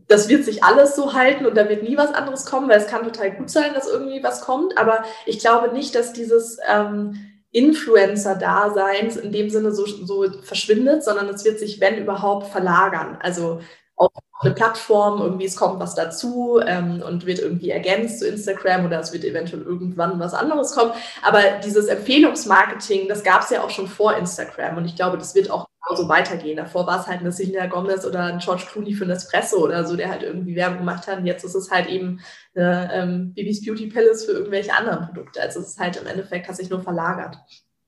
das 0.08 0.28
wird 0.28 0.44
sich 0.44 0.64
alles 0.64 0.96
so 0.96 1.14
halten 1.14 1.46
und 1.46 1.56
da 1.56 1.70
wird 1.70 1.84
nie 1.84 1.96
was 1.96 2.16
anderes 2.16 2.48
kommen, 2.48 2.68
weil 2.68 2.80
es 2.80 2.88
kann 2.88 3.04
total 3.04 3.32
gut 3.32 3.52
sein, 3.52 3.76
dass 3.76 3.88
irgendwie 3.88 4.24
was 4.24 4.42
kommt. 4.42 4.76
Aber 4.78 5.04
ich 5.28 5.38
glaube 5.38 5.72
nicht, 5.72 5.94
dass 5.94 6.14
dieses 6.14 6.58
ähm, 6.68 7.14
Influencer-Daseins 7.52 9.18
in 9.18 9.32
dem 9.32 9.52
Sinne 9.52 9.72
so, 9.72 9.86
so 9.86 10.26
verschwindet, 10.42 11.04
sondern 11.04 11.30
es 11.30 11.46
wird 11.46 11.60
sich, 11.60 11.80
wenn 11.80 12.00
überhaupt, 12.00 12.48
verlagern. 12.48 13.20
Also 13.22 13.62
auf 14.00 14.12
eine 14.42 14.54
Plattform, 14.54 15.22
irgendwie 15.22 15.46
es 15.46 15.58
kommt 15.58 15.80
was 15.80 15.96
dazu 15.96 16.62
ähm, 16.66 17.04
und 17.06 17.26
wird 17.26 17.40
irgendwie 17.40 17.70
ergänzt 17.70 18.20
zu 18.20 18.28
Instagram 18.28 18.86
oder 18.86 19.00
es 19.00 19.12
wird 19.12 19.26
eventuell 19.26 19.62
irgendwann 19.64 20.20
was 20.20 20.34
anderes 20.34 20.74
kommen. 20.74 20.94
Aber 21.22 21.42
dieses 21.64 21.88
Empfehlungsmarketing, 21.88 23.10
das 23.10 23.24
gab 23.24 23.42
es 23.42 23.50
ja 23.50 23.62
auch 23.62 23.70
schon 23.70 23.88
vor 23.88 24.16
Instagram 24.16 24.78
und 24.78 24.86
ich 24.86 24.96
glaube, 24.96 25.18
das 25.18 25.36
wird 25.36 25.52
auch 25.52 25.68
so 25.96 26.08
weitergehen. 26.08 26.58
Davor 26.58 26.88
war 26.88 27.02
es 27.02 27.08
halt 27.08 27.20
eine 27.20 27.32
Selena 27.32 27.66
Gomez 27.68 28.06
oder 28.06 28.24
ein 28.24 28.40
George 28.40 28.64
Clooney 28.72 28.94
für 28.94 29.06
Nespresso 29.06 29.58
oder 29.58 29.86
so, 29.86 29.96
der 29.96 30.10
halt 30.10 30.24
irgendwie 30.24 30.56
Werbung 30.56 30.80
gemacht 30.80 31.08
hat. 31.08 31.20
Und 31.20 31.26
jetzt 31.26 31.44
ist 31.44 31.56
es 31.56 31.72
halt 31.72 31.88
eben 31.88 32.20
eine 32.56 32.90
ähm, 32.94 33.34
Bibis 33.34 33.66
Beauty 33.66 33.88
Palace 33.88 34.26
für 34.26 34.34
irgendwelche 34.34 34.74
anderen 34.74 35.08
Produkte. 35.08 35.42
Also 35.42 35.60
es 35.60 35.70
ist 35.70 35.80
halt 35.80 35.98
im 35.98 36.08
Endeffekt, 36.08 36.48
hat 36.48 36.56
sich 36.56 36.70
nur 36.70 36.82
verlagert. 36.82 37.38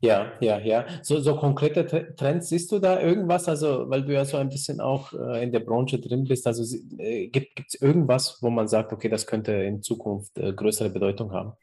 Ja, 0.01 0.33
ja, 0.39 0.57
ja. 0.59 0.85
So, 1.03 1.19
so 1.19 1.35
konkrete 1.35 2.15
Trends 2.15 2.49
siehst 2.49 2.71
du 2.71 2.79
da 2.79 2.99
irgendwas? 2.99 3.47
Also, 3.47 3.87
weil 3.87 4.03
du 4.03 4.13
ja 4.13 4.25
so 4.25 4.37
ein 4.37 4.49
bisschen 4.49 4.81
auch 4.81 5.13
äh, 5.13 5.43
in 5.43 5.51
der 5.51 5.59
Branche 5.59 5.99
drin 5.99 6.23
bist. 6.23 6.47
Also, 6.47 6.63
äh, 6.97 7.27
gibt 7.27 7.59
es 7.67 7.79
irgendwas, 7.79 8.39
wo 8.41 8.49
man 8.49 8.67
sagt, 8.67 8.93
okay, 8.93 9.09
das 9.09 9.27
könnte 9.27 9.51
in 9.53 9.83
Zukunft 9.83 10.35
äh, 10.39 10.53
größere 10.53 10.89
Bedeutung 10.89 11.31
haben? 11.31 11.53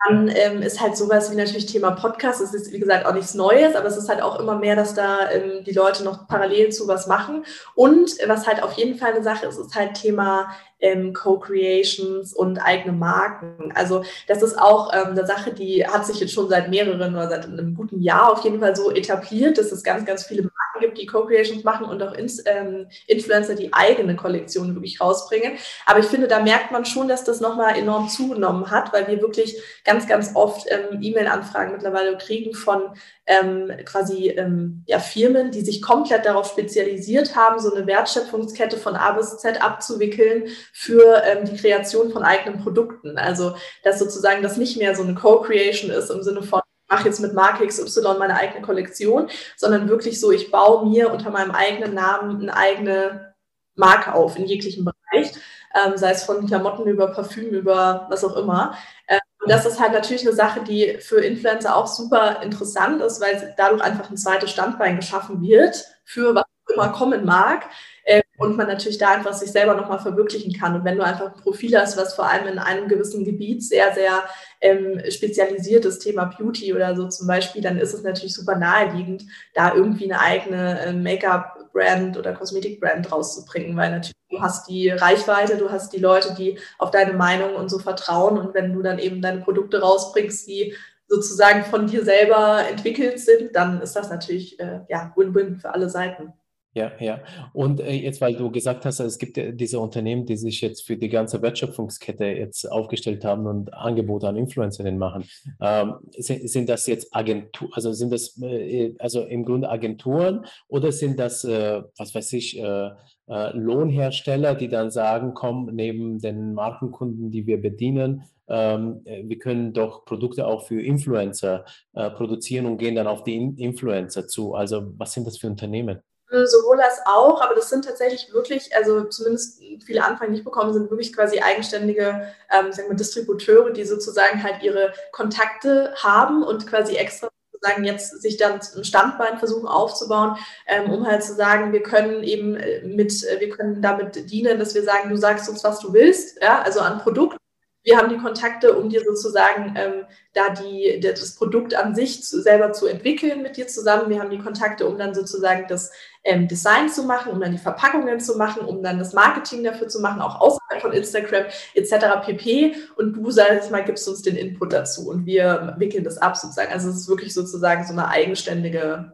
Dann 0.07 0.29
ähm, 0.29 0.61
ist 0.61 0.81
halt 0.81 0.97
sowas 0.97 1.31
wie 1.31 1.37
natürlich 1.37 1.67
Thema 1.67 1.93
Podcast. 1.93 2.41
Es 2.41 2.53
ist, 2.53 2.73
wie 2.73 2.79
gesagt, 2.79 3.07
auch 3.07 3.15
nichts 3.15 3.35
Neues, 3.35 3.75
aber 3.75 3.87
es 3.87 3.97
ist 3.97 4.09
halt 4.09 4.21
auch 4.21 4.39
immer 4.39 4.57
mehr, 4.57 4.77
dass 4.77 4.95
da 4.95 5.31
ähm, 5.31 5.65
die 5.65 5.73
Leute 5.73 6.05
noch 6.05 6.29
parallel 6.29 6.71
zu 6.71 6.87
was 6.89 7.07
machen. 7.07 7.45
Und 7.75 8.11
was 8.27 8.47
halt 8.47 8.63
auf 8.63 8.73
jeden 8.73 8.99
Fall 8.99 9.15
eine 9.15 9.23
Sache 9.23 9.47
ist, 9.47 9.59
ist 9.59 9.75
halt 9.75 9.95
Thema 9.95 10.51
ähm, 10.85 11.15
Co-Creations 11.15 12.35
und 12.35 12.59
eigene 12.59 12.93
Marken. 12.93 13.73
Also 13.75 14.05
das 14.29 14.43
ist 14.43 14.59
auch 14.59 14.93
ähm, 14.93 15.13
eine 15.13 15.27
Sache, 15.27 15.53
die 15.53 15.87
hat 15.87 16.07
sich 16.07 16.21
jetzt 16.21 16.35
schon 16.35 16.49
seit 16.51 16.69
mehreren 16.69 17.15
oder 17.15 17.29
seit 17.29 17.47
einem 17.47 17.75
guten 17.75 18.03
Jahr 18.03 18.31
auf 18.31 18.45
jeden 18.45 18.61
Fall 18.61 18.77
so 18.77 18.91
etabliert, 18.91 19.57
dass 19.57 19.73
es 19.73 19.83
ganz, 19.83 20.05
ganz 20.05 20.27
viele 20.27 20.43
Marken 20.43 20.81
gibt, 20.81 20.99
die 20.99 21.07
Co-Creations 21.07 21.65
machen 21.65 21.87
und 21.87 22.03
auch 22.03 22.13
ins, 22.13 22.43
ähm, 22.47 22.87
Influencer, 23.07 23.55
die 23.55 23.73
eigene 23.73 24.15
Kollektionen 24.15 24.75
wirklich 24.75 25.01
rausbringen. 25.01 25.55
Aber 25.87 26.01
ich 26.01 26.07
finde, 26.07 26.29
da 26.29 26.41
merkt 26.41 26.71
man 26.71 26.85
schon, 26.85 27.09
dass 27.09 27.25
das 27.25 27.41
nochmal 27.41 27.79
enorm 27.79 28.11
zugenommen 28.11 28.71
hat, 28.71 28.93
weil 28.93 29.09
wir 29.09 29.23
wirklich 29.23 29.57
ganz, 29.85 30.07
ganz 30.07 30.33
oft 30.35 30.67
ähm, 30.71 31.01
E-Mail-Anfragen 31.01 31.73
mittlerweile 31.73 32.19
kriegen 32.19 32.53
von 32.53 32.91
ähm, 33.27 33.73
quasi 33.87 34.29
ähm, 34.29 34.83
ja, 34.87 34.99
Firmen, 34.99 35.51
die 35.51 35.63
sich 35.63 35.81
komplett 35.81 36.27
darauf 36.27 36.47
spezialisiert 36.51 37.35
haben, 37.35 37.59
so 37.59 37.75
eine 37.75 37.87
Wertschöpfungskette 37.87 38.77
von 38.77 38.97
A 38.97 39.13
bis 39.13 39.39
Z 39.39 39.63
abzuwickeln 39.63 40.45
für 40.77 41.23
ähm, 41.25 41.45
die 41.45 41.57
Kreation 41.57 42.11
von 42.11 42.25
eigenen 42.25 42.61
Produkten. 42.61 43.17
Also 43.17 43.57
dass 43.85 44.01
sozusagen 44.01 44.43
das 44.43 44.57
nicht 44.57 44.77
mehr 44.77 44.95
so 44.95 45.05
eine 45.05 45.15
Co-Creation 45.15 45.91
ist 45.91 46.11
im 46.11 46.23
Sinne 46.23 46.43
von 46.43 46.61
ich 46.87 46.97
mache 46.97 47.09
jetzt 47.09 47.21
mit 47.21 47.33
Marke 47.33 47.67
XY 47.67 48.19
meine 48.19 48.35
eigene 48.35 48.61
Kollektion, 48.61 49.29
sondern 49.57 49.89
wirklich 49.89 50.21
so, 50.21 50.31
ich 50.31 50.51
baue 50.51 50.87
mir 50.87 51.11
unter 51.11 51.31
meinem 51.31 51.53
eigenen 51.53 51.95
Namen 51.95 52.43
eine 52.43 52.55
eigene 52.55 53.35
Marke 53.75 54.13
auf 54.13 54.37
in 54.37 54.45
jeglichem 54.45 54.85
Bereich, 54.85 55.33
ähm, 55.75 55.97
sei 55.97 56.11
es 56.11 56.25
von 56.25 56.47
Klamotten 56.47 56.87
über 56.87 57.09
Parfüm, 57.09 57.49
über 57.49 58.07
was 58.11 58.23
auch 58.23 58.37
immer. 58.37 58.77
Ähm, 59.09 59.19
und 59.41 59.51
das 59.51 59.65
ist 59.65 59.81
halt 59.81 59.93
natürlich 59.93 60.27
eine 60.27 60.37
Sache, 60.37 60.63
die 60.63 60.99
für 61.01 61.21
Influencer 61.21 61.75
auch 61.75 61.87
super 61.87 62.43
interessant 62.43 63.01
ist, 63.01 63.21
weil 63.21 63.55
dadurch 63.57 63.83
einfach 63.83 64.11
ein 64.11 64.17
zweites 64.17 64.51
Standbein 64.51 64.97
geschaffen 64.97 65.41
wird 65.41 65.85
für 66.05 66.35
was 66.35 66.45
immer 66.73 66.91
kommen 66.91 67.25
mag. 67.25 67.65
Äh, 68.05 68.23
und 68.37 68.57
man 68.57 68.67
natürlich 68.67 68.99
da 68.99 69.11
einfach 69.11 69.33
sich 69.33 69.53
selber 69.53 69.75
nochmal 69.75 69.99
verwirklichen 69.99 70.53
kann. 70.53 70.75
Und 70.75 70.85
wenn 70.85 70.97
du 70.97 71.05
einfach 71.05 71.35
ein 71.35 71.41
Profil 71.41 71.79
hast, 71.79 71.97
was 71.97 72.15
vor 72.15 72.29
allem 72.29 72.47
in 72.47 72.59
einem 72.59 72.89
gewissen 72.89 73.25
Gebiet 73.25 73.63
sehr, 73.63 73.95
sehr 73.95 74.25
ähm, 74.61 75.01
spezialisiert 75.11 75.85
ist, 75.85 76.01
Thema 76.01 76.25
Beauty 76.25 76.75
oder 76.75 76.97
so 76.97 77.09
zum 77.09 77.27
Beispiel, 77.27 77.63
dann 77.63 77.79
ist 77.79 77.95
es 77.95 78.03
natürlich 78.03 78.35
super 78.35 78.57
naheliegend, 78.57 79.25
da 79.55 79.75
irgendwie 79.75 80.11
eine 80.11 80.21
eigene 80.21 80.81
äh, 80.81 80.93
Make-up-Brand 80.93 82.17
oder 82.17 82.33
Kosmetik-Brand 82.35 83.11
rauszubringen, 83.11 83.77
weil 83.77 83.91
natürlich 83.91 84.15
du 84.31 84.41
hast 84.41 84.69
die 84.69 84.91
Reichweite, 84.91 85.57
du 85.57 85.71
hast 85.71 85.93
die 85.93 86.01
Leute, 86.01 86.35
die 86.35 86.59
auf 86.79 86.91
deine 86.91 87.13
Meinung 87.13 87.55
und 87.55 87.71
so 87.71 87.79
vertrauen. 87.79 88.39
Und 88.39 88.55
wenn 88.55 88.73
du 88.73 88.83
dann 88.83 88.99
eben 88.99 89.23
deine 89.23 89.41
Produkte 89.41 89.81
rausbringst, 89.81 90.49
die 90.49 90.75
sozusagen 91.07 91.65
von 91.65 91.87
dir 91.87 92.05
selber 92.05 92.67
entwickelt 92.69 93.21
sind, 93.21 93.55
dann 93.55 93.81
ist 93.81 93.95
das 93.95 94.11
natürlich 94.11 94.59
äh, 94.59 94.81
ja 94.89 95.13
Win-Win 95.15 95.57
für 95.57 95.73
alle 95.73 95.89
Seiten. 95.89 96.33
Ja, 96.75 96.91
ja. 96.99 97.21
Und 97.53 97.79
äh, 97.81 97.93
jetzt, 97.93 98.21
weil 98.21 98.35
du 98.35 98.51
gesagt 98.51 98.85
hast, 98.85 98.99
es 98.99 99.19
gibt 99.19 99.37
diese 99.37 99.79
Unternehmen, 99.79 100.27
die 100.27 100.37
sich 100.37 100.61
jetzt 100.61 100.85
für 100.85 100.97
die 100.97 101.09
ganze 101.09 101.41
Wertschöpfungskette 101.41 102.25
jetzt 102.25 102.71
aufgestellt 102.71 103.25
haben 103.25 103.47
und 103.47 103.73
Angebote 103.73 104.27
an 104.27 104.37
Influencerinnen 104.37 104.99
machen. 104.99 105.25
Ähm, 105.61 105.95
sind, 106.19 106.51
sind 106.51 106.69
das 106.69 106.89
jetzt 106.89 107.15
Agenturen, 107.15 107.71
also 107.75 107.93
sind 107.93 108.13
das 108.13 108.41
äh, 108.43 108.93
also 108.99 109.23
im 109.23 109.45
Grunde 109.45 109.71
Agenturen 109.71 110.47
oder 110.67 110.91
sind 110.91 111.21
das, 111.21 111.45
äh, 111.45 111.81
was 111.97 112.13
weiß 112.13 112.33
ich, 112.33 112.59
äh, 112.59 112.91
äh, 113.29 113.57
Lohnhersteller, 113.57 114.57
die 114.57 114.69
dann 114.69 114.91
sagen, 114.91 115.33
komm, 115.33 115.71
neben 115.73 116.19
den 116.19 116.55
Markenkunden, 116.55 117.31
die 117.31 117.47
wir 117.47 117.63
bedienen, 117.63 118.25
ähm, 118.49 119.03
äh, 119.05 119.23
wir 119.25 119.39
können 119.39 119.73
doch 119.73 120.05
Produkte 120.05 120.45
auch 120.45 120.67
für 120.67 120.83
Influencer 120.83 121.65
produzieren 121.93 122.67
und 122.67 122.79
gehen 122.79 122.97
dann 122.97 123.07
auf 123.07 123.23
die 123.23 123.37
In 123.37 123.57
Influencer 123.57 124.27
zu. 124.27 124.55
Also 124.55 124.93
was 124.99 125.13
sind 125.13 125.25
das 125.29 125.39
für 125.39 125.47
Unternehmen? 125.47 126.01
Sowohl 126.29 126.81
als 126.81 127.01
auch, 127.07 127.41
aber 127.41 127.55
das 127.55 127.69
sind 127.69 127.85
tatsächlich 127.85 128.33
wirklich, 128.33 128.75
also 128.77 129.05
zumindest 129.05 129.61
viele 129.85 130.05
Anfragen 130.05 130.33
nicht 130.33 130.45
bekommen, 130.45 130.73
sind 130.73 130.91
wirklich 130.91 131.13
quasi 131.13 131.41
eigenständige 131.41 132.29
ähm, 132.51 132.73
sagen 132.73 132.89
wir, 132.89 132.97
Distributeure, 132.97 133.71
die 133.71 133.85
sozusagen 133.85 134.43
halt 134.43 134.63
ihre 134.63 134.93
Kontakte 135.13 135.95
haben 135.97 136.43
und 136.43 136.67
quasi 136.67 136.97
extra 136.97 137.29
sozusagen 137.53 137.85
jetzt 137.85 138.21
sich 138.21 138.37
dann 138.37 138.61
ein 138.77 138.85
Standbein 138.85 139.39
versuchen 139.39 139.69
aufzubauen, 139.69 140.37
ähm, 140.67 140.91
um 140.91 141.07
halt 141.07 141.23
zu 141.23 141.35
sagen, 141.35 141.73
wir 141.73 141.83
können 141.83 142.23
eben 142.23 142.57
äh, 142.57 142.83
mit, 142.83 143.13
äh, 143.25 143.41
wir 143.41 143.51
können 143.51 143.81
damit 143.81 144.31
dienen, 144.31 144.59
dass 144.59 144.75
wir 144.75 144.83
sagen, 144.83 145.11
du 145.11 145.17
sagst 145.17 145.49
uns, 145.49 145.65
was 145.65 145.81
du 145.81 145.93
willst, 145.93 146.43
ja, 146.43 146.63
also 146.63 146.81
an 146.81 146.99
Produkten 146.99 147.37
wir 147.85 147.99
haben 147.99 148.09
die 148.09 148.17
Kontakte, 148.17 148.77
um 148.77 148.89
dir 148.89 149.03
sozusagen 149.05 149.75
ähm, 149.77 150.07
da 150.33 150.49
die, 150.49 151.01
das 151.01 151.35
Produkt 151.35 151.75
an 151.75 151.95
sich 151.95 152.25
zu, 152.25 152.41
selber 152.41 152.73
zu 152.73 152.87
entwickeln 152.87 153.43
mit 153.43 153.59
dir 153.59 153.69
zusammen. 153.69 154.09
Wir 154.09 154.21
haben 154.21 154.31
die 154.31 154.39
Kontakte, 154.39 154.87
um 154.89 154.97
dann 154.97 155.15
sozusagen 155.15 155.67
das 155.69 155.93
ähm, 156.25 156.49
Design 156.49 156.89
zu 156.89 157.05
machen, 157.05 157.33
um 157.33 157.41
dann 157.41 157.53
die 157.53 157.59
Verpackungen 157.59 158.19
zu 158.19 158.37
machen, 158.37 158.65
um 158.65 158.83
dann 158.83 158.99
das 158.99 159.13
Marketing 159.13 159.63
dafür 159.63 159.89
zu 159.89 160.01
machen, 160.01 160.23
auch 160.23 160.41
außerhalb 160.41 160.81
von 160.81 160.93
Instagram 160.93 161.45
etc. 161.75 161.93
pp. 162.25 162.75
Und 162.97 163.13
du, 163.13 163.31
sag 163.31 163.63
ich 163.63 163.71
mal, 163.71 163.85
gibst 163.85 164.09
uns 164.09 164.23
den 164.23 164.37
Input 164.37 164.73
dazu 164.73 165.09
und 165.11 165.27
wir 165.27 165.75
wickeln 165.79 166.05
das 166.05 166.19
ab 166.19 166.37
sozusagen. 166.37 166.73
Also 166.73 166.89
es 166.89 166.97
ist 166.97 167.09
wirklich 167.09 167.35
sozusagen 167.35 167.85
so 167.85 167.93
eine 167.93 168.09
eigenständige, 168.09 169.13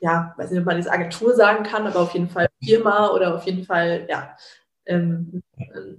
ja, 0.00 0.34
weiß 0.36 0.50
nicht, 0.50 0.60
ob 0.60 0.66
man 0.66 0.76
das 0.76 0.88
Agentur 0.88 1.34
sagen 1.34 1.64
kann, 1.64 1.86
aber 1.86 2.00
auf 2.00 2.12
jeden 2.12 2.28
Fall 2.28 2.48
Firma 2.62 3.10
oder 3.10 3.34
auf 3.34 3.44
jeden 3.44 3.64
Fall, 3.64 4.06
ja, 4.08 4.36
ähm, 4.90 5.42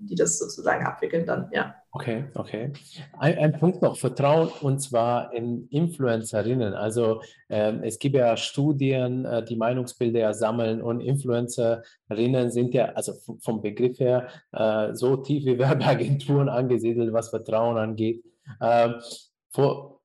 die 0.01 0.15
das 0.15 0.37
sozusagen 0.37 0.85
abwickeln 0.85 1.25
dann, 1.25 1.49
ja. 1.53 1.75
Okay, 1.93 2.25
okay. 2.35 2.71
Ein, 3.17 3.37
ein, 3.37 3.53
Punkt 3.53 3.81
noch, 3.81 3.97
Vertrauen 3.97 4.49
und 4.61 4.79
zwar 4.79 5.33
in 5.33 5.67
Influencerinnen. 5.69 6.73
Also 6.73 7.21
ähm, 7.49 7.83
es 7.83 7.99
gibt 7.99 8.15
ja 8.15 8.37
Studien, 8.37 9.25
äh, 9.25 9.43
die 9.43 9.55
Meinungsbilder 9.55 10.33
sammeln 10.33 10.81
und 10.81 11.01
Influencerinnen 11.01 12.51
sind 12.51 12.73
ja, 12.73 12.85
also 12.93 13.13
vom 13.39 13.61
Begriff 13.61 13.99
her, 13.99 14.27
äh, 14.51 14.93
so 14.93 15.17
tief 15.17 15.45
wie 15.45 15.57
Werbeagenturen 15.59 16.49
angesiedelt, 16.49 17.13
was 17.13 17.29
Vertrauen 17.29 17.77
angeht. 17.77 18.23
Ähm, 18.61 18.95
vor, 19.49 20.00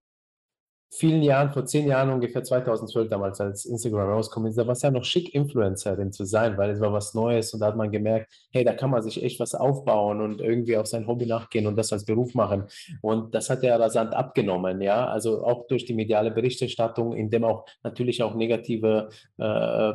vielen 0.90 1.22
Jahren, 1.22 1.50
vor 1.52 1.66
zehn 1.66 1.86
Jahren 1.86 2.10
ungefähr 2.10 2.42
2012 2.42 3.08
damals, 3.08 3.40
als 3.40 3.64
Instagram 3.64 4.08
rauskommt, 4.10 4.56
da 4.56 4.66
war 4.66 4.72
es 4.72 4.82
ja 4.82 4.90
noch 4.90 5.04
schick, 5.04 5.34
Influencerin 5.34 6.12
zu 6.12 6.24
sein, 6.24 6.56
weil 6.56 6.70
es 6.70 6.80
war 6.80 6.92
was 6.92 7.14
Neues 7.14 7.52
und 7.52 7.60
da 7.60 7.66
hat 7.66 7.76
man 7.76 7.90
gemerkt, 7.90 8.32
hey, 8.52 8.64
da 8.64 8.72
kann 8.72 8.90
man 8.90 9.02
sich 9.02 9.22
echt 9.22 9.40
was 9.40 9.54
aufbauen 9.54 10.20
und 10.20 10.40
irgendwie 10.40 10.76
auf 10.76 10.86
sein 10.86 11.06
Hobby 11.06 11.26
nachgehen 11.26 11.66
und 11.66 11.76
das 11.76 11.92
als 11.92 12.04
Beruf 12.04 12.34
machen. 12.34 12.64
Und 13.02 13.34
das 13.34 13.50
hat 13.50 13.62
ja 13.62 13.76
rasant 13.76 14.14
abgenommen, 14.14 14.80
ja, 14.80 15.06
also 15.06 15.44
auch 15.44 15.66
durch 15.66 15.84
die 15.84 15.94
mediale 15.94 16.30
Berichterstattung, 16.30 17.14
in 17.14 17.30
dem 17.30 17.44
auch 17.44 17.66
natürlich 17.82 18.22
auch 18.22 18.34
negative 18.34 19.08
äh, 19.38 19.92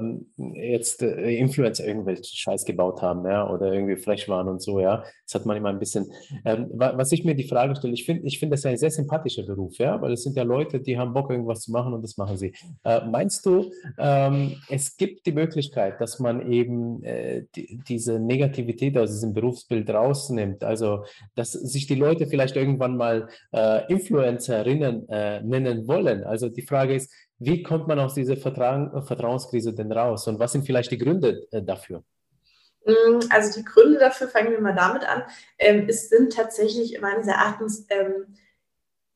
jetzt 0.54 1.02
äh, 1.02 1.36
Influencer 1.38 1.86
irgendwelche 1.88 2.24
Scheiß 2.24 2.66
gebaut 2.66 3.02
haben, 3.02 3.26
ja, 3.26 3.50
oder 3.50 3.74
irgendwie 3.74 3.96
frech 3.96 4.28
waren 4.30 4.48
und 4.48 4.62
so, 4.62 4.80
ja. 4.80 5.04
Das 5.26 5.36
hat 5.36 5.46
man 5.46 5.56
immer 5.56 5.70
ein 5.70 5.80
bisschen, 5.80 6.12
ähm, 6.44 6.70
was 6.74 7.12
ich 7.12 7.24
mir 7.24 7.36
die 7.36 7.48
Frage 7.48 7.76
stelle, 7.76 7.94
ich 7.94 8.06
finde, 8.06 8.28
ich 8.28 8.38
finde 8.38 8.56
das 8.56 8.66
ein 8.66 8.78
sehr 8.78 8.92
sympathischer 8.92 9.44
Beruf, 9.44 9.78
ja, 9.78 10.02
weil 10.02 10.12
es 10.14 10.24
sind 10.24 10.36
ja 10.36 10.44
Leute, 10.44 10.81
die 10.88 10.98
haben 10.98 11.14
Bock, 11.14 11.30
irgendwas 11.30 11.62
zu 11.62 11.72
machen 11.72 11.94
und 11.94 12.02
das 12.04 12.18
machen 12.18 12.38
sie. 12.38 12.54
Äh, 12.84 13.06
meinst 13.06 13.46
du, 13.46 13.72
ähm, 13.98 14.58
es 14.70 14.98
gibt 14.98 15.26
die 15.26 15.32
Möglichkeit, 15.32 16.00
dass 16.02 16.20
man 16.20 16.52
eben 16.52 17.04
äh, 17.04 17.46
die, 17.56 17.80
diese 17.88 18.20
Negativität 18.20 18.98
aus 18.98 19.12
diesem 19.12 19.34
Berufsbild 19.34 19.90
rausnimmt? 19.90 20.64
Also, 20.64 21.06
dass 21.36 21.52
sich 21.52 21.88
die 21.88 21.96
Leute 21.96 22.28
vielleicht 22.28 22.56
irgendwann 22.56 22.98
mal 22.98 23.30
äh, 23.54 23.92
Influencerinnen 23.92 25.08
äh, 25.10 25.42
nennen 25.42 25.88
wollen? 25.88 26.24
Also, 26.24 26.50
die 26.50 26.64
Frage 26.64 26.96
ist, 26.96 27.12
wie 27.40 27.64
kommt 27.64 27.88
man 27.88 28.00
aus 28.00 28.14
dieser 28.14 28.38
Vertra 28.38 29.02
Vertrauenskrise 29.02 29.74
denn 29.74 29.92
raus 29.92 30.28
und 30.28 30.40
was 30.40 30.52
sind 30.52 30.64
vielleicht 30.64 30.92
die 30.92 31.00
Gründe 31.00 31.48
äh, 31.52 31.64
dafür? 31.64 32.04
Mm, 32.86 33.20
also 33.30 33.60
die 33.60 33.66
Gründe 33.66 34.00
dafür, 34.00 34.28
fangen 34.28 34.52
wir 34.52 34.62
mal 34.62 34.76
damit 34.76 35.04
an, 35.04 35.24
ähm, 35.58 35.86
es 35.88 36.10
sind 36.10 36.34
tatsächlich 36.34 37.00
meines 37.02 37.28
Erachtens 37.28 37.86
ähm, 37.90 38.36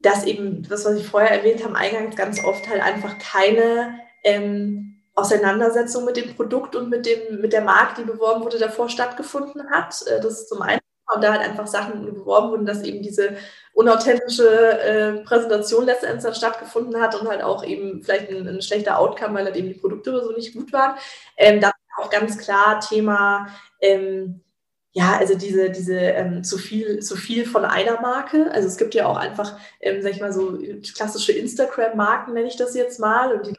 dass 0.05 0.25
eben 0.25 0.63
das, 0.63 0.85
was 0.85 0.95
ich 0.95 1.07
vorher 1.07 1.31
erwähnt 1.31 1.63
habe, 1.63 1.75
eingangs 1.75 2.15
ganz 2.15 2.43
oft 2.43 2.69
halt 2.69 2.81
einfach 2.81 3.17
keine 3.17 3.99
ähm, 4.23 5.01
Auseinandersetzung 5.15 6.05
mit 6.05 6.17
dem 6.17 6.35
Produkt 6.35 6.75
und 6.75 6.89
mit, 6.89 7.05
dem, 7.05 7.41
mit 7.41 7.53
der 7.53 7.61
Marke, 7.61 8.01
die 8.01 8.07
beworben 8.07 8.43
wurde, 8.43 8.59
davor 8.59 8.89
stattgefunden 8.89 9.69
hat. 9.71 9.95
Äh, 10.07 10.21
das 10.21 10.41
ist 10.41 10.49
zum 10.49 10.61
einen. 10.61 10.79
Und 11.13 11.23
da 11.23 11.33
halt 11.33 11.41
einfach 11.41 11.67
Sachen 11.67 12.03
beworben 12.03 12.49
wurden, 12.49 12.65
dass 12.65 12.81
eben 12.81 13.03
diese 13.03 13.37
unauthentische 13.73 14.79
äh, 14.79 15.23
Präsentation 15.23 15.85
letztendlich 15.85 16.35
stattgefunden 16.35 16.99
hat 16.99 17.19
und 17.19 17.27
halt 17.27 17.43
auch 17.43 17.63
eben 17.63 18.01
vielleicht 18.01 18.29
ein, 18.31 18.47
ein, 18.47 18.61
schlechter 18.61 18.97
Outcome, 18.97 19.35
weil 19.35 19.45
halt 19.45 19.55
eben 19.55 19.67
die 19.67 19.79
Produkte 19.79 20.19
so 20.23 20.31
nicht 20.31 20.55
gut 20.55 20.73
waren. 20.73 20.95
Ähm, 21.37 21.61
dann 21.61 21.71
auch 21.97 22.09
ganz 22.09 22.39
klar 22.39 22.79
Thema 22.79 23.47
ähm, 23.81 24.41
ja, 24.97 25.17
also 25.17 25.35
diese, 25.35 25.69
diese 25.69 25.99
ähm, 25.99 26.41
zu, 26.45 26.57
viel, 26.57 26.99
zu 26.99 27.17
viel 27.17 27.45
von 27.45 27.65
einer 27.65 27.99
Marke. 27.99 28.49
Also 28.53 28.69
es 28.69 28.77
gibt 28.77 28.95
ja 28.95 29.05
auch 29.07 29.17
einfach, 29.17 29.59
ähm, 29.81 30.01
sag 30.01 30.11
ich 30.13 30.21
mal, 30.21 30.31
so 30.31 30.57
klassische 30.95 31.33
Instagram-Marken, 31.33 32.33
nenne 32.33 32.47
ich 32.47 32.55
das 32.55 32.73
jetzt 32.75 32.97
mal. 33.01 33.33
Und 33.33 33.47
die 33.47 33.55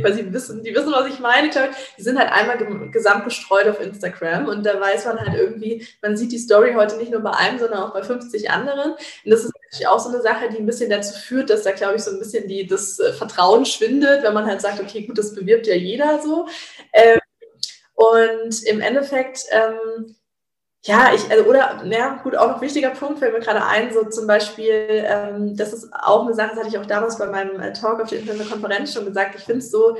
weil 0.00 0.14
sie 0.14 0.32
wissen, 0.32 0.62
die 0.62 0.74
wissen, 0.74 0.90
was 0.90 1.12
ich 1.12 1.20
meine. 1.20 1.48
Ich 1.48 1.52
glaube, 1.52 1.74
die 1.98 2.02
sind 2.02 2.18
halt 2.18 2.32
einmal 2.32 2.56
gesamt 2.90 3.24
gestreut 3.24 3.68
auf 3.68 3.78
Instagram 3.78 4.48
und 4.48 4.64
da 4.64 4.80
weiß 4.80 5.04
man 5.04 5.20
halt 5.20 5.38
irgendwie, 5.38 5.86
man 6.00 6.16
sieht 6.16 6.32
die 6.32 6.38
Story 6.38 6.72
heute 6.74 6.96
nicht 6.96 7.12
nur 7.12 7.20
bei 7.20 7.32
einem, 7.32 7.58
sondern 7.58 7.82
auch 7.82 7.92
bei 7.92 8.02
50 8.02 8.50
anderen. 8.50 8.92
Und 8.92 9.30
das 9.30 9.44
ist 9.44 9.52
natürlich 9.52 9.88
auch 9.88 9.98
so 9.98 10.08
eine 10.08 10.22
Sache, 10.22 10.48
die 10.50 10.56
ein 10.56 10.64
bisschen 10.64 10.88
dazu 10.88 11.12
führt, 11.18 11.50
dass 11.50 11.64
da, 11.64 11.72
glaube 11.72 11.96
ich, 11.96 12.02
so 12.02 12.10
ein 12.10 12.18
bisschen 12.18 12.48
die, 12.48 12.66
das 12.66 12.98
äh, 12.98 13.12
Vertrauen 13.12 13.66
schwindet, 13.66 14.22
wenn 14.22 14.32
man 14.32 14.46
halt 14.46 14.62
sagt, 14.62 14.80
okay, 14.80 15.02
gut, 15.06 15.18
das 15.18 15.34
bewirbt 15.34 15.66
ja 15.66 15.74
jeder 15.74 16.22
so. 16.22 16.48
Ähm, 16.94 17.20
und 17.94 18.62
im 18.62 18.80
Endeffekt, 18.80 19.44
ähm, 19.50 20.16
ja, 20.84 21.12
ich, 21.14 21.30
also, 21.30 21.44
oder, 21.44 21.82
ja, 21.84 22.20
gut, 22.22 22.36
auch 22.36 22.48
noch 22.48 22.60
wichtiger 22.60 22.90
Punkt 22.90 23.20
fällt 23.20 23.32
mir 23.32 23.40
gerade 23.40 23.64
ein, 23.64 23.92
so 23.92 24.04
zum 24.04 24.26
Beispiel, 24.26 24.86
ähm, 24.88 25.56
das 25.56 25.72
ist 25.72 25.92
auch 25.92 26.24
eine 26.24 26.34
Sache, 26.34 26.50
das 26.50 26.58
hatte 26.58 26.68
ich 26.68 26.78
auch 26.78 26.86
damals 26.86 27.18
bei 27.18 27.26
meinem 27.26 27.60
äh, 27.60 27.72
Talk 27.72 28.00
auf 28.00 28.08
der 28.08 28.18
Internet-Konferenz 28.18 28.92
schon 28.92 29.04
gesagt, 29.04 29.36
ich 29.36 29.44
finde 29.44 29.60
es 29.60 29.70
so 29.70 29.96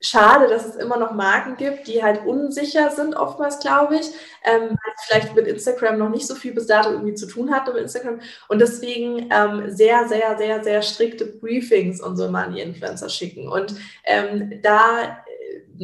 schade, 0.00 0.48
dass 0.48 0.64
es 0.64 0.76
immer 0.76 0.96
noch 0.96 1.12
Marken 1.12 1.56
gibt, 1.56 1.88
die 1.88 2.02
halt 2.02 2.24
unsicher 2.24 2.90
sind, 2.90 3.16
oftmals, 3.16 3.58
glaube 3.58 3.96
ich, 3.96 4.06
ähm, 4.44 4.76
vielleicht 5.06 5.34
mit 5.34 5.46
Instagram 5.46 5.98
noch 5.98 6.08
nicht 6.08 6.26
so 6.26 6.34
viel 6.34 6.54
bis 6.54 6.66
dato 6.66 6.90
irgendwie 6.90 7.14
zu 7.14 7.26
tun 7.26 7.50
hat 7.52 7.66
mit 7.66 7.76
Instagram 7.76 8.20
und 8.48 8.60
deswegen 8.60 9.28
ähm, 9.30 9.68
sehr, 9.68 10.08
sehr, 10.08 10.38
sehr, 10.38 10.62
sehr 10.62 10.82
strikte 10.82 11.26
Briefings 11.26 12.00
und 12.00 12.16
so 12.16 12.30
mal 12.30 12.46
an 12.46 12.54
die 12.54 12.60
Influencer 12.60 13.08
schicken. 13.08 13.48
Und 13.48 13.74
ähm, 14.04 14.60
da 14.62 15.18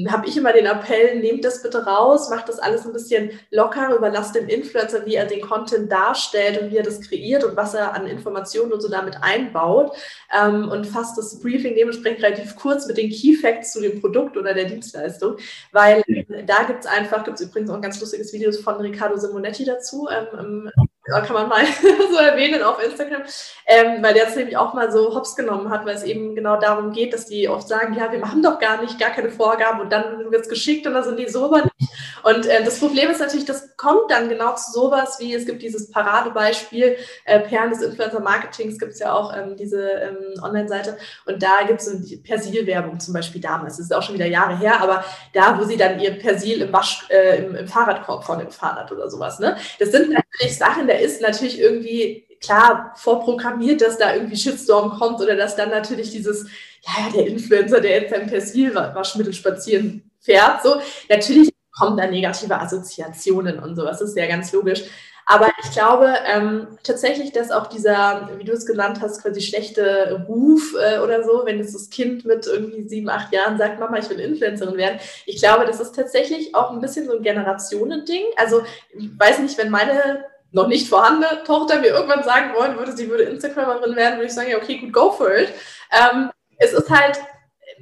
habe 0.08 0.26
ich 0.26 0.36
immer 0.36 0.52
den 0.52 0.66
Appell, 0.66 1.20
nehmt 1.20 1.44
das 1.44 1.62
bitte 1.62 1.84
raus, 1.84 2.30
macht 2.30 2.48
das 2.48 2.58
alles 2.58 2.84
ein 2.84 2.92
bisschen 2.92 3.30
locker, 3.50 3.94
überlasst 3.94 4.34
dem 4.34 4.48
Influencer, 4.48 5.06
wie 5.06 5.14
er 5.14 5.26
den 5.26 5.40
Content 5.40 5.90
darstellt 5.90 6.60
und 6.60 6.70
wie 6.70 6.76
er 6.76 6.82
das 6.82 7.00
kreiert 7.00 7.44
und 7.44 7.56
was 7.56 7.74
er 7.74 7.94
an 7.94 8.06
Informationen 8.06 8.72
und 8.72 8.80
so 8.80 8.88
damit 8.88 9.16
einbaut. 9.22 9.92
Ähm, 10.36 10.68
und 10.68 10.86
fasst 10.86 11.16
das 11.16 11.40
Briefing 11.40 11.74
dementsprechend 11.74 12.22
relativ 12.22 12.56
kurz 12.56 12.86
mit 12.86 12.96
den 12.96 13.10
Key 13.10 13.36
Facts 13.36 13.72
zu 13.72 13.80
dem 13.80 14.00
Produkt 14.00 14.36
oder 14.36 14.54
der 14.54 14.64
Dienstleistung, 14.64 15.36
weil 15.72 16.02
da 16.46 16.64
gibt 16.64 16.84
es 16.84 16.86
einfach, 16.86 17.24
gibt 17.24 17.40
es 17.40 17.46
übrigens 17.46 17.70
auch 17.70 17.76
ein 17.76 17.82
ganz 17.82 18.00
lustiges 18.00 18.32
Video 18.32 18.50
von 18.52 18.76
Riccardo 18.76 19.16
Simonetti 19.16 19.64
dazu, 19.64 20.08
ähm, 20.10 20.70
kann 21.04 21.34
man 21.34 21.48
mal 21.48 21.64
so 22.10 22.16
erwähnen 22.16 22.62
auf 22.62 22.82
Instagram, 22.82 23.22
ähm, 23.66 24.02
weil 24.02 24.14
der 24.14 24.28
es 24.28 24.36
nämlich 24.36 24.56
auch 24.56 24.74
mal 24.74 24.90
so 24.90 25.14
hops 25.14 25.36
genommen 25.36 25.70
hat, 25.70 25.84
weil 25.84 25.96
es 25.96 26.02
eben 26.02 26.34
genau 26.34 26.58
darum 26.58 26.92
geht, 26.92 27.12
dass 27.12 27.26
die 27.26 27.48
oft 27.48 27.68
sagen, 27.68 27.94
ja, 27.94 28.10
wir 28.10 28.18
machen 28.18 28.42
doch 28.42 28.58
gar 28.58 28.80
nicht, 28.80 28.98
gar 28.98 29.10
keine 29.10 29.30
Vorgaben 29.30 29.80
und 29.80 29.92
dann 29.92 30.30
wird 30.30 30.42
es 30.42 30.48
geschickt 30.48 30.86
und 30.86 30.94
dann 30.94 31.04
sind 31.04 31.18
die 31.18 31.28
so 31.28 31.44
aber 31.46 31.62
nicht. 31.62 31.90
Und 32.24 32.46
äh, 32.46 32.64
das 32.64 32.80
Problem 32.80 33.10
ist 33.10 33.20
natürlich, 33.20 33.44
das 33.44 33.76
kommt 33.76 34.10
dann 34.10 34.28
genau 34.30 34.54
zu 34.54 34.72
sowas 34.72 35.18
wie, 35.20 35.34
es 35.34 35.44
gibt 35.44 35.62
dieses 35.62 35.90
Paradebeispiel, 35.90 36.96
äh, 37.26 37.40
Perlen 37.40 37.70
des 37.70 37.82
Influencer-Marketings, 37.82 38.78
gibt 38.78 38.92
es 38.92 38.98
ja 38.98 39.12
auch 39.12 39.36
ähm, 39.36 39.56
diese 39.56 39.90
ähm, 39.90 40.42
Online-Seite. 40.42 40.96
Und 41.26 41.42
da 41.42 41.62
gibt 41.66 41.80
es 41.80 41.86
so 41.86 42.16
Persil-Werbung 42.22 42.98
zum 42.98 43.12
Beispiel 43.12 43.42
damals, 43.42 43.76
das 43.76 43.86
ist 43.86 43.94
auch 43.94 44.02
schon 44.02 44.14
wieder 44.14 44.26
Jahre 44.26 44.58
her, 44.58 44.80
aber 44.80 45.04
da, 45.34 45.58
wo 45.58 45.64
sie 45.64 45.76
dann 45.76 46.00
ihr 46.00 46.18
Persil 46.18 46.62
im, 46.62 46.72
Wasch, 46.72 47.06
äh, 47.10 47.44
im, 47.44 47.54
im 47.54 47.68
Fahrradkorb 47.68 48.24
vorne 48.24 48.46
gefahren 48.46 48.76
hat 48.76 48.90
oder 48.90 49.10
sowas, 49.10 49.38
ne? 49.38 49.56
Das 49.78 49.90
sind 49.90 50.10
natürlich 50.10 50.56
Sachen, 50.56 50.86
der 50.86 51.00
ist 51.00 51.20
natürlich 51.20 51.60
irgendwie 51.60 52.26
klar 52.40 52.92
vorprogrammiert, 52.96 53.82
dass 53.82 53.98
da 53.98 54.14
irgendwie 54.14 54.36
Shitstorm 54.36 54.98
kommt 54.98 55.20
oder 55.20 55.36
dass 55.36 55.56
dann 55.56 55.70
natürlich 55.70 56.10
dieses, 56.10 56.46
ja, 56.82 57.10
der 57.14 57.26
Influencer, 57.26 57.80
der 57.80 58.02
jetzt 58.02 58.14
sein 58.14 58.26
Persil-Waschmittel 58.26 59.32
spazieren 59.32 60.10
fährt, 60.20 60.62
so, 60.62 60.80
natürlich 61.08 61.53
kommen 61.76 61.96
da 61.96 62.06
negative 62.06 62.58
Assoziationen 62.58 63.58
und 63.58 63.76
sowas, 63.76 63.98
das 63.98 64.10
ist 64.10 64.16
ja 64.16 64.26
ganz 64.26 64.52
logisch. 64.52 64.84
Aber 65.26 65.48
ich 65.62 65.70
glaube 65.70 66.14
ähm, 66.26 66.66
tatsächlich, 66.82 67.32
dass 67.32 67.50
auch 67.50 67.66
dieser, 67.68 68.28
wie 68.36 68.44
du 68.44 68.52
es 68.52 68.66
genannt 68.66 68.98
hast, 69.00 69.22
quasi 69.22 69.40
schlechte 69.40 70.22
Ruf 70.28 70.74
äh, 70.78 70.98
oder 70.98 71.24
so, 71.24 71.42
wenn 71.46 71.58
jetzt 71.58 71.74
das 71.74 71.88
Kind 71.88 72.26
mit 72.26 72.46
irgendwie 72.46 72.86
sieben, 72.86 73.08
acht 73.08 73.32
Jahren 73.32 73.56
sagt, 73.56 73.80
Mama, 73.80 73.98
ich 73.98 74.10
will 74.10 74.20
Influencerin 74.20 74.76
werden, 74.76 75.00
ich 75.24 75.38
glaube, 75.38 75.64
das 75.64 75.80
ist 75.80 75.94
tatsächlich 75.94 76.54
auch 76.54 76.72
ein 76.72 76.80
bisschen 76.80 77.06
so 77.06 77.16
ein 77.16 77.22
Generationending. 77.22 78.24
Also 78.36 78.62
ich 78.92 79.08
weiß 79.18 79.38
nicht, 79.38 79.56
wenn 79.56 79.70
meine 79.70 80.26
noch 80.52 80.68
nicht 80.68 80.88
vorhandene 80.88 81.42
Tochter 81.44 81.80
mir 81.80 81.88
irgendwann 81.88 82.22
sagen 82.22 82.54
wollen 82.54 82.76
würde, 82.76 82.92
sie 82.92 83.08
würde 83.08 83.24
Instagramerin 83.24 83.96
werden, 83.96 84.16
würde 84.16 84.26
ich 84.26 84.34
sagen, 84.34 84.50
ja, 84.50 84.58
okay, 84.58 84.78
gut, 84.78 84.92
go 84.92 85.10
for 85.10 85.34
it. 85.34 85.48
Ähm, 85.90 86.30
es 86.58 86.72
ist 86.72 86.90
halt, 86.90 87.18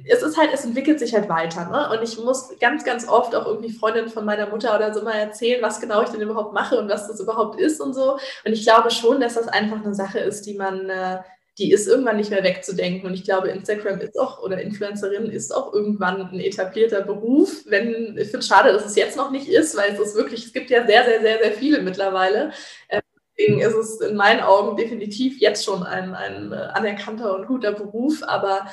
es 0.05 0.21
ist 0.21 0.37
halt, 0.37 0.51
es 0.53 0.65
entwickelt 0.65 0.99
sich 0.99 1.13
halt 1.13 1.29
weiter. 1.29 1.69
Ne? 1.69 1.89
Und 1.95 2.03
ich 2.03 2.17
muss 2.17 2.57
ganz, 2.59 2.83
ganz 2.83 3.07
oft 3.07 3.35
auch 3.35 3.45
irgendwie 3.45 3.71
Freundinnen 3.71 4.09
von 4.09 4.25
meiner 4.25 4.47
Mutter 4.47 4.75
oder 4.75 4.93
so 4.93 5.03
mal 5.03 5.13
erzählen, 5.13 5.61
was 5.61 5.79
genau 5.79 6.01
ich 6.01 6.09
denn 6.09 6.21
überhaupt 6.21 6.53
mache 6.53 6.79
und 6.79 6.89
was 6.89 7.07
das 7.07 7.19
überhaupt 7.19 7.59
ist 7.59 7.79
und 7.81 7.93
so. 7.93 8.13
Und 8.13 8.53
ich 8.53 8.63
glaube 8.63 8.91
schon, 8.91 9.19
dass 9.19 9.35
das 9.35 9.47
einfach 9.47 9.83
eine 9.83 9.93
Sache 9.93 10.19
ist, 10.19 10.45
die 10.45 10.55
man, 10.55 10.89
äh, 10.89 11.19
die 11.57 11.71
ist 11.71 11.87
irgendwann 11.87 12.17
nicht 12.17 12.31
mehr 12.31 12.43
wegzudenken. 12.43 13.07
Und 13.07 13.13
ich 13.13 13.23
glaube, 13.23 13.49
Instagram 13.49 13.99
ist 13.99 14.19
auch 14.19 14.41
oder 14.41 14.61
Influencerin 14.61 15.29
ist 15.29 15.55
auch 15.55 15.73
irgendwann 15.73 16.21
ein 16.21 16.39
etablierter 16.39 17.01
Beruf. 17.01 17.63
Wenn, 17.67 18.17
ich 18.17 18.29
finde 18.29 18.39
es 18.39 18.47
schade, 18.47 18.73
dass 18.73 18.85
es 18.85 18.95
jetzt 18.95 19.17
noch 19.17 19.31
nicht 19.31 19.47
ist, 19.47 19.77
weil 19.77 19.91
es 19.93 19.99
ist 19.99 20.15
wirklich, 20.15 20.45
es 20.45 20.53
gibt 20.53 20.69
ja 20.69 20.85
sehr, 20.85 21.05
sehr, 21.05 21.21
sehr, 21.21 21.37
sehr 21.39 21.51
viele 21.51 21.81
mittlerweile. 21.81 22.51
Ähm, 22.89 23.01
Deswegen 23.37 23.61
ist 23.61 23.73
es 23.73 24.01
in 24.01 24.15
meinen 24.15 24.41
Augen 24.41 24.77
definitiv 24.77 25.39
jetzt 25.39 25.65
schon 25.65 25.83
ein, 25.83 26.13
ein 26.13 26.51
äh, 26.51 26.55
anerkannter 26.55 27.35
und 27.35 27.47
guter 27.47 27.71
Beruf, 27.71 28.21
aber 28.23 28.67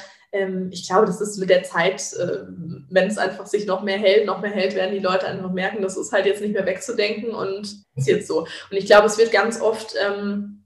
ich 0.71 0.87
glaube, 0.89 1.07
das 1.07 1.21
ist 1.21 1.39
mit 1.39 1.51
der 1.51 1.65
Zeit, 1.65 2.13
äh, 2.13 2.45
wenn 2.89 3.09
es 3.09 3.19
einfach 3.19 3.47
sich 3.47 3.67
noch 3.67 3.83
mehr 3.83 3.99
hält, 3.99 4.27
noch 4.27 4.41
mehr 4.41 4.51
hält, 4.51 4.77
werden 4.77 4.95
die 4.95 5.01
Leute 5.01 5.27
einfach 5.27 5.51
merken, 5.51 5.83
das 5.83 5.97
ist 5.97 6.13
halt 6.13 6.27
jetzt 6.27 6.41
nicht 6.41 6.53
mehr 6.53 6.67
wegzudenken 6.67 7.31
und 7.31 7.85
ist 7.97 8.07
jetzt 8.07 8.29
so. 8.29 8.41
Und 8.41 8.77
ich 8.77 8.87
glaube, 8.87 9.07
es 9.07 9.19
wird 9.19 9.33
ganz 9.33 9.61
oft 9.61 9.95
ähm, 10.01 10.65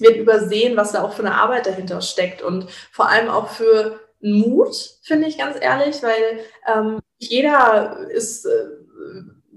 wird 0.00 0.16
übersehen, 0.16 0.76
was 0.76 0.92
da 0.92 1.02
auch 1.02 1.12
für 1.12 1.24
eine 1.24 1.34
Arbeit 1.34 1.66
dahinter 1.66 2.00
steckt 2.00 2.42
und 2.42 2.68
vor 2.90 3.08
allem 3.08 3.28
auch 3.28 3.48
für 3.50 4.00
Mut, 4.20 4.74
finde 5.02 5.28
ich 5.28 5.38
ganz 5.38 5.56
ehrlich, 5.60 6.02
weil 6.02 6.40
ähm, 6.66 7.00
jeder 7.18 8.08
ist 8.10 8.46
äh, 8.46 8.68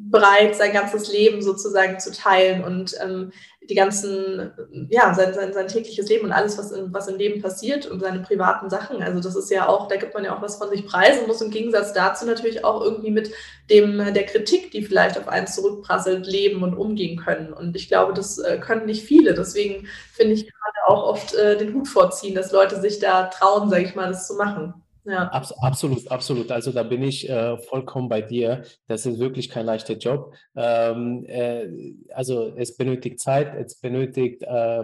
bereit, 0.10 0.55
sein 0.55 0.74
ganzes 0.74 1.12
Leben 1.12 1.41
sozusagen 1.41 1.99
zu 1.99 2.12
teilen 2.12 2.64
und 2.64 2.95
ähm, 3.01 3.32
die 3.70 3.76
ganzen, 3.76 4.51
ja, 4.89 5.14
sein, 5.14 5.34
sein, 5.34 5.53
sein 5.53 5.68
tägliches 5.68 6.08
Leben 6.08 6.26
und 6.26 6.32
alles, 6.32 6.58
was, 6.58 6.72
in, 6.72 6.93
was 6.93 7.08
im 7.08 7.18
Leben 7.18 7.41
passiert 7.41 7.86
und 7.86 7.99
seine 7.99 8.20
privaten 8.20 8.70
Sachen. 8.70 9.03
Also 9.03 9.20
das 9.20 9.36
ist 9.36 9.51
ja 9.51 9.68
auch, 9.68 9.88
da 9.88 9.97
gibt 9.97 10.14
man 10.14 10.24
ja 10.24 10.36
auch 10.36 10.41
was 10.41 10.58
von 10.58 10.70
sich 10.70 10.86
preis 10.86 11.20
und 11.20 11.28
muss 11.28 11.41
im 11.41 11.51
Gegensatz 11.51 11.93
dazu 11.93 12.26
natürlich 12.26 12.64
auch 12.64 12.82
irgendwie 12.82 13.12
mit 13.12 13.32
dem, 13.70 13.97
der 13.97 14.26
Kritik, 14.26 14.72
die 14.72 14.84
vielleicht 14.84 15.18
auf 15.18 15.28
einen 15.28 15.47
zurückprasselt, 15.47 16.26
leben 16.26 16.64
und 16.64 16.76
umgehen 16.76 17.18
können. 17.18 17.51
Und 17.51 17.76
ich 17.76 17.89
glaube, 17.89 18.14
das 18.14 18.38
äh, 18.38 18.58
können 18.58 18.86
nicht 18.86 19.03
viele. 19.03 19.34
Deswegen 19.34 19.88
finde 20.14 20.34
ich 20.34 20.45
gerade 20.45 20.88
auch 20.88 21.03
oft 21.03 21.36
äh, 21.36 21.58
den 21.58 21.74
Hut 21.74 21.88
vorziehen, 21.88 22.36
dass 22.36 22.51
Leute 22.51 22.80
sich 22.80 22.99
da 22.99 23.24
trauen, 23.24 23.70
sage 23.70 23.84
ich 23.84 23.95
mal, 23.95 24.08
das 24.08 24.28
zu 24.28 24.36
machen. 24.36 24.74
Ja. 25.08 25.30
Abs 25.30 25.53
absolut, 25.53 26.12
absolut. 26.12 26.51
Also 26.51 26.74
da 26.74 26.84
bin 26.84 27.01
ich 27.01 27.30
äh, 27.30 27.58
vollkommen 27.58 28.10
bei 28.10 28.22
dir. 28.22 28.64
Das 28.88 29.05
ist 29.05 29.20
wirklich 29.20 29.47
kein 29.49 29.66
leichter 29.66 29.93
Job. 29.93 30.34
Ähm, 30.53 31.24
äh, 31.28 31.93
also 32.14 32.53
es 32.58 32.76
benötigt 32.76 33.22
Zeit, 33.22 33.55
es 33.55 33.80
benötigt 33.80 34.43
äh, 34.43 34.84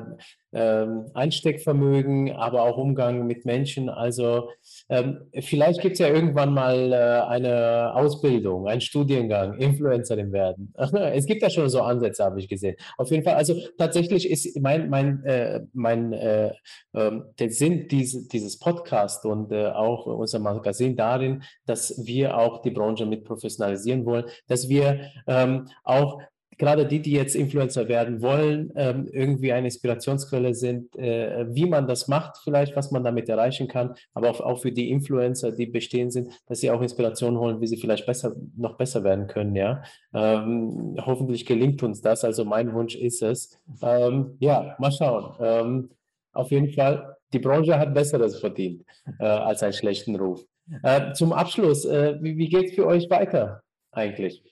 ähm, 0.54 1.06
Einsteckvermögen, 1.14 2.32
aber 2.34 2.64
auch 2.64 2.78
Umgang 2.78 3.26
mit 3.26 3.46
Menschen. 3.46 3.90
Also 3.90 4.50
ähm, 4.90 5.22
vielleicht 5.42 5.82
gibt 5.82 5.94
es 5.94 6.00
ja 6.00 6.08
irgendwann 6.08 6.54
mal 6.54 6.92
äh, 6.92 7.28
eine 7.28 7.94
Ausbildung, 7.96 8.68
einen 8.68 8.82
Studiengang, 8.82 9.58
Influencerin 9.58 10.32
werden. 10.32 10.74
es 11.14 11.26
gibt 11.26 11.42
ja 11.42 11.50
schon 11.50 11.70
so 11.70 11.82
Ansätze, 11.82 12.24
habe 12.24 12.40
ich 12.40 12.48
gesehen. 12.48 12.76
Auf 12.98 13.10
jeden 13.12 13.24
Fall, 13.24 13.36
also 13.36 13.56
tatsächlich 13.78 14.30
ist 14.30 14.60
mein, 14.60 14.90
mein, 14.90 15.24
äh, 15.26 15.62
mein 15.74 16.14
äh, 16.14 16.52
ähm, 16.94 17.26
der 17.40 17.50
Sinn 17.50 17.88
dieses, 17.88 18.28
dieses 18.28 18.60
Podcast 18.60 19.26
und 19.26 19.52
äh, 19.52 19.68
auch 19.68 20.06
unser 20.06 20.40
Magazin 20.40 20.96
darin, 20.96 21.44
dass 21.66 22.06
wir 22.06 22.38
auch 22.38 22.62
die 22.62 22.72
Branche 22.72 23.06
mit 23.06 23.24
professionalisieren 23.24 24.06
wollen, 24.06 24.26
dass 24.48 24.70
wir 24.70 25.12
ähm, 25.28 25.68
auch 25.84 26.20
gerade 26.58 26.86
die, 26.86 27.02
die 27.02 27.12
jetzt 27.12 27.36
Influencer 27.36 27.88
werden 27.88 28.22
wollen, 28.22 28.72
ähm, 28.76 29.08
irgendwie 29.12 29.54
eine 29.54 29.68
Inspirationsquelle 29.68 30.54
sind, 30.54 30.96
äh, 30.96 31.46
wie 31.50 31.66
man 31.66 31.88
das 31.88 32.08
macht, 32.08 32.38
vielleicht, 32.44 32.76
was 32.76 32.92
man 32.92 33.04
damit 33.04 33.30
erreichen 33.30 33.68
kann, 33.68 33.94
aber 34.14 34.30
auch, 34.30 34.42
auch 34.42 34.60
für 34.60 34.72
die 34.72 34.90
Influencer, 34.90 35.52
die 35.52 35.66
bestehen 35.66 36.12
sind, 36.12 36.30
dass 36.48 36.60
sie 36.60 36.72
auch 36.72 36.82
Inspiration 36.82 37.38
holen, 37.38 37.62
wie 37.62 37.68
sie 37.68 37.78
vielleicht 37.78 38.06
besser, 38.06 38.36
noch 38.56 38.78
besser 38.78 39.04
werden 39.04 39.28
können, 39.28 39.56
ja. 39.56 39.84
Ähm, 40.14 40.98
hoffentlich 41.06 41.46
gelingt 41.46 41.84
uns 41.84 42.02
das. 42.02 42.24
Also 42.24 42.46
mein 42.46 42.74
Wunsch 42.74 42.96
ist 42.96 43.22
es. 43.22 43.60
Ähm, 43.82 44.38
ja, 44.40 44.76
mal 44.80 44.92
schauen. 44.92 45.36
Ähm, 45.40 45.90
auf 46.34 46.52
jeden 46.52 46.70
Fall, 46.70 47.16
die 47.32 47.40
Branche 47.40 47.78
hat 47.78 47.94
Besseres 47.94 48.40
verdient 48.40 48.84
äh, 49.20 49.26
als 49.26 49.64
einen 49.64 49.74
schlechten 49.74 50.16
Ruf. 50.16 50.46
Äh, 50.82 51.14
zum 51.14 51.34
Abschluss, 51.34 51.86
äh, 51.86 52.18
wie, 52.22 52.38
wie 52.38 52.50
geht 52.50 52.70
es 52.70 52.76
für 52.76 52.88
euch 52.88 53.10
weiter 53.10 53.64
eigentlich? 53.92 54.44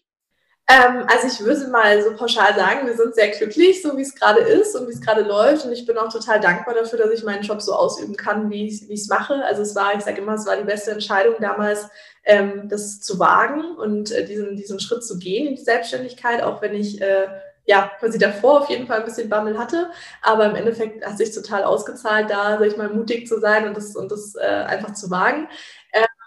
Ähm, 0.67 1.05
also 1.07 1.27
ich 1.27 1.39
würde 1.41 1.67
mal 1.69 2.01
so 2.01 2.15
pauschal 2.15 2.55
sagen, 2.55 2.87
wir 2.87 2.95
sind 2.95 3.15
sehr 3.15 3.29
glücklich, 3.29 3.81
so 3.81 3.97
wie 3.97 4.03
es 4.03 4.15
gerade 4.15 4.39
ist 4.41 4.75
und 4.75 4.87
wie 4.87 4.93
es 4.93 5.01
gerade 5.01 5.21
läuft. 5.21 5.65
Und 5.65 5.71
ich 5.71 5.85
bin 5.85 5.97
auch 5.97 6.11
total 6.11 6.39
dankbar 6.39 6.75
dafür, 6.75 6.99
dass 6.99 7.11
ich 7.11 7.23
meinen 7.23 7.43
Job 7.43 7.61
so 7.61 7.73
ausüben 7.73 8.15
kann, 8.15 8.49
wie 8.49 8.67
ich 8.67 8.89
es 8.89 9.07
mache. 9.07 9.43
Also 9.45 9.63
es 9.63 9.75
war, 9.75 9.95
ich 9.95 10.03
sage 10.03 10.21
immer, 10.21 10.35
es 10.35 10.45
war 10.45 10.55
die 10.55 10.63
beste 10.63 10.91
Entscheidung 10.91 11.35
damals, 11.39 11.87
ähm, 12.23 12.69
das 12.69 13.01
zu 13.01 13.19
wagen 13.19 13.75
und 13.75 14.11
äh, 14.11 14.25
diesen, 14.25 14.55
diesen 14.55 14.79
Schritt 14.79 15.03
zu 15.03 15.17
gehen 15.17 15.47
in 15.47 15.55
die 15.55 15.63
Selbstständigkeit, 15.63 16.41
auch 16.41 16.61
wenn 16.61 16.75
ich 16.75 17.01
äh, 17.01 17.27
ja, 17.65 17.91
quasi 17.99 18.17
davor 18.17 18.61
auf 18.61 18.69
jeden 18.69 18.87
Fall 18.87 18.99
ein 18.99 19.05
bisschen 19.05 19.29
Bammel 19.29 19.57
hatte. 19.57 19.91
Aber 20.21 20.45
im 20.45 20.55
Endeffekt 20.55 21.05
hat 21.05 21.17
sich 21.17 21.33
total 21.33 21.63
ausgezahlt, 21.63 22.29
da, 22.29 22.57
sag 22.57 22.67
ich 22.67 22.77
mal, 22.77 22.89
mutig 22.89 23.27
zu 23.27 23.39
sein 23.39 23.67
und 23.67 23.77
das, 23.77 23.95
und 23.95 24.11
das 24.11 24.35
äh, 24.35 24.45
einfach 24.45 24.93
zu 24.93 25.11
wagen. 25.11 25.47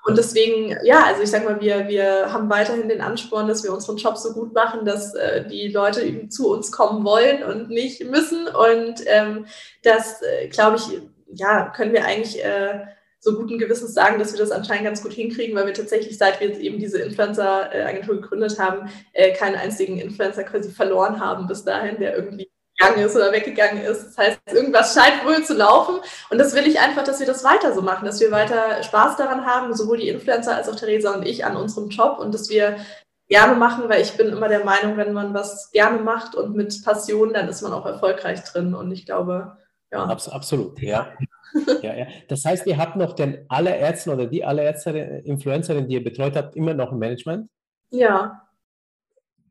Und 0.04 0.18
deswegen, 0.18 0.76
ja, 0.84 1.04
also 1.04 1.22
ich 1.22 1.30
sag 1.30 1.44
mal, 1.44 1.60
wir, 1.60 1.88
wir 1.88 2.30
haben 2.30 2.50
weiterhin 2.50 2.90
den 2.90 3.00
Ansporn, 3.00 3.48
dass 3.48 3.64
wir 3.64 3.72
unseren 3.72 3.96
Job 3.96 4.18
so 4.18 4.34
gut 4.34 4.52
machen, 4.52 4.84
dass 4.84 5.14
äh, 5.14 5.48
die 5.48 5.68
Leute 5.68 6.02
eben 6.02 6.30
zu 6.30 6.52
uns 6.52 6.70
kommen 6.70 7.04
wollen 7.04 7.42
und 7.42 7.70
nicht 7.70 8.04
müssen. 8.04 8.46
Und 8.46 9.02
ähm, 9.06 9.46
das, 9.82 10.20
äh, 10.22 10.48
glaube 10.48 10.76
ich, 10.76 11.00
ja, 11.32 11.70
können 11.70 11.94
wir 11.94 12.04
eigentlich 12.04 12.44
äh, 12.44 12.80
so 13.18 13.34
guten 13.34 13.56
Gewissens 13.58 13.94
sagen, 13.94 14.18
dass 14.18 14.32
wir 14.32 14.38
das 14.38 14.50
anscheinend 14.50 14.84
ganz 14.84 15.02
gut 15.02 15.14
hinkriegen, 15.14 15.56
weil 15.56 15.66
wir 15.66 15.72
tatsächlich, 15.72 16.18
seit 16.18 16.38
wir 16.38 16.48
jetzt 16.48 16.60
eben 16.60 16.78
diese 16.78 16.98
Influencer-Agentur 16.98 18.20
gegründet 18.20 18.58
haben, 18.58 18.90
äh, 19.14 19.32
keinen 19.32 19.56
einzigen 19.56 19.98
Influencer 19.98 20.44
quasi 20.44 20.70
verloren 20.70 21.18
haben 21.18 21.46
bis 21.46 21.64
dahin, 21.64 21.98
der 21.98 22.14
irgendwie 22.14 22.50
gegangen 22.76 23.04
ist 23.04 23.16
oder 23.16 23.32
weggegangen 23.32 23.82
ist. 23.82 24.06
Das 24.06 24.18
heißt, 24.18 24.40
irgendwas 24.52 24.94
scheint 24.94 25.24
wohl 25.24 25.42
zu 25.44 25.54
laufen. 25.54 25.96
Und 26.30 26.38
das 26.38 26.54
will 26.54 26.66
ich 26.66 26.80
einfach, 26.80 27.04
dass 27.04 27.20
wir 27.20 27.26
das 27.26 27.44
weiter 27.44 27.72
so 27.74 27.82
machen, 27.82 28.04
dass 28.04 28.20
wir 28.20 28.30
weiter 28.30 28.82
Spaß 28.82 29.16
daran 29.16 29.46
haben, 29.46 29.74
sowohl 29.74 29.98
die 29.98 30.08
Influencer 30.08 30.56
als 30.56 30.68
auch 30.68 30.76
Theresa 30.76 31.14
und 31.14 31.26
ich 31.26 31.44
an 31.44 31.56
unserem 31.56 31.88
Job 31.88 32.18
und 32.18 32.34
dass 32.34 32.50
wir 32.50 32.76
gerne 33.28 33.54
machen, 33.54 33.88
weil 33.88 34.02
ich 34.02 34.16
bin 34.16 34.28
immer 34.28 34.48
der 34.48 34.64
Meinung, 34.64 34.96
wenn 34.96 35.12
man 35.12 35.32
was 35.32 35.70
gerne 35.72 36.00
macht 36.00 36.34
und 36.34 36.54
mit 36.54 36.84
Passion, 36.84 37.32
dann 37.32 37.48
ist 37.48 37.62
man 37.62 37.72
auch 37.72 37.86
erfolgreich 37.86 38.42
drin. 38.44 38.74
Und 38.74 38.92
ich 38.92 39.06
glaube, 39.06 39.56
ja. 39.90 40.04
Abs 40.04 40.28
absolut, 40.28 40.80
ja. 40.80 41.12
ja, 41.82 41.94
ja. 41.94 42.06
Das 42.28 42.44
heißt, 42.44 42.66
ihr 42.66 42.76
habt 42.76 42.96
noch 42.96 43.14
den 43.14 43.46
allerersten 43.48 44.10
oder 44.10 44.26
die 44.26 44.44
allererste 44.44 44.90
Influencerin, 45.24 45.88
die 45.88 45.94
ihr 45.94 46.04
betreut 46.04 46.36
habt, 46.36 46.56
immer 46.56 46.74
noch 46.74 46.92
im 46.92 46.98
Management? 46.98 47.48
Ja, 47.90 48.43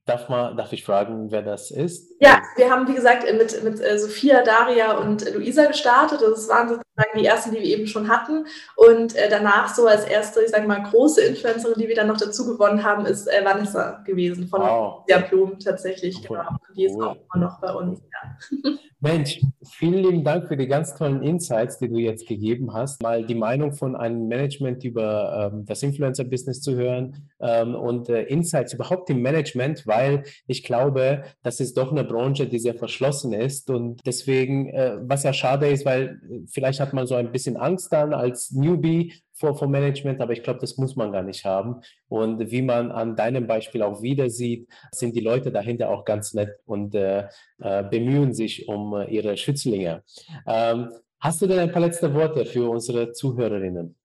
Darf, 0.06 0.28
mal, 0.28 0.54
darf 0.56 0.74
ich 0.74 0.84
fragen, 0.84 1.32
wer 1.32 1.42
das 1.42 1.72
ist? 1.72 2.12
Ja, 2.20 2.42
wir 2.58 2.70
haben, 2.70 2.88
wie 2.90 2.94
gesagt, 2.94 3.24
mit, 3.24 3.64
mit 3.64 3.80
äh, 3.80 3.98
Sophia, 3.98 4.44
Daria 4.44 4.98
und 4.98 5.34
Luisa 5.34 5.66
gestartet. 5.66 6.22
Das 6.22 6.50
waren 6.50 6.82
sozusagen 6.96 7.20
die 7.20 7.26
ersten, 7.26 7.52
die 7.52 7.58
wir 7.58 7.66
eben 7.66 7.88
schon 7.88 8.08
hatten. 8.08 8.46
Und 8.76 9.16
äh, 9.16 9.30
danach 9.30 9.74
so 9.74 9.88
als 9.88 10.06
erste, 10.06 10.42
ich 10.42 10.52
sage 10.52 10.68
mal, 10.68 10.84
große 10.84 11.22
Influencerin, 11.22 11.80
die 11.80 11.88
wir 11.88 11.96
dann 11.96 12.08
noch 12.08 12.18
dazu 12.18 12.46
gewonnen 12.46 12.84
haben, 12.84 13.06
ist 13.06 13.28
äh, 13.28 13.44
Vanessa 13.44 14.04
gewesen 14.06 14.48
von 14.48 14.62
wow. 14.62 15.06
der 15.08 15.20
Blum 15.20 15.60
tatsächlich. 15.60 16.18
Cool. 16.30 16.38
Genau. 16.38 16.58
Die 16.76 16.86
ist 16.86 16.96
cool. 16.96 17.04
auch 17.04 17.16
immer 17.16 17.46
noch 17.46 17.60
bei 17.60 17.74
uns. 17.74 18.00
Ja. 18.12 18.70
Mensch, 19.04 19.42
vielen 19.70 20.02
lieben 20.02 20.24
Dank 20.24 20.48
für 20.48 20.56
die 20.56 20.66
ganz 20.66 20.96
tollen 20.96 21.22
Insights, 21.24 21.78
die 21.78 21.90
du 21.90 21.98
jetzt 21.98 22.26
gegeben 22.26 22.74
hast. 22.74 23.04
Mal 23.04 23.26
die 23.26 23.36
Meinung 23.36 23.74
von 23.74 23.98
einem 23.98 24.30
Management 24.30 24.86
über 24.86 25.52
ähm, 25.52 25.66
das 25.66 25.84
Influencer-Business 25.84 26.62
zu 26.62 26.76
hören 26.76 27.30
ähm, 27.42 27.76
und 27.76 28.08
äh, 28.08 28.24
Insights 28.24 28.72
überhaupt 28.72 29.10
im 29.10 29.22
Management, 29.22 29.86
weil 29.86 30.24
ich 30.48 30.64
glaube, 30.64 31.24
das 31.42 31.60
ist 31.60 31.76
doch 31.76 31.92
eine 31.92 32.06
Branche, 32.06 32.48
die 32.48 32.60
sehr 32.60 32.76
verschlossen 32.76 33.34
ist 33.34 33.70
und 33.70 34.00
deswegen, 34.06 34.70
äh, 34.70 34.96
was 35.02 35.24
ja 35.24 35.34
schade 35.34 35.68
ist, 35.68 35.86
weil 35.86 36.22
äh, 36.32 36.40
vielleicht 36.48 36.80
hat 36.84 36.94
man 36.94 37.08
so 37.08 37.16
ein 37.16 37.32
bisschen 37.32 37.58
Angst 37.58 37.92
dann 37.92 38.14
als 38.14 38.52
Newbie 38.52 39.14
vor, 39.34 39.56
vor 39.56 39.68
Management, 39.68 40.22
aber 40.22 40.34
ich 40.34 40.44
glaube, 40.44 40.60
das 40.60 40.78
muss 40.78 40.96
man 40.96 41.12
gar 41.12 41.24
nicht 41.24 41.44
haben. 41.46 41.82
Und 42.08 42.52
wie 42.52 42.62
man 42.62 42.92
an 42.92 43.16
deinem 43.16 43.48
Beispiel 43.48 43.82
auch 43.82 44.02
wieder 44.02 44.30
sieht, 44.30 44.68
sind 44.92 45.16
die 45.16 45.22
Leute 45.22 45.52
dahinter 45.52 45.90
auch 45.90 46.06
ganz 46.06 46.34
nett 46.34 46.52
und 46.66 46.94
äh, 46.94 47.28
äh, 47.60 47.84
bemühen 47.84 48.34
sich 48.34 48.68
um 48.68 48.94
äh, 48.94 49.06
ihre 49.06 49.36
Schützlinge. 49.38 50.04
Ähm, 50.46 50.90
hast 51.20 51.42
du 51.42 51.48
denn 51.48 51.60
ein 51.60 51.72
paar 51.72 51.82
letzte 51.82 52.14
Worte 52.14 52.46
für 52.46 52.70
unsere 52.70 53.12
Zuhörerinnen? 53.12 53.96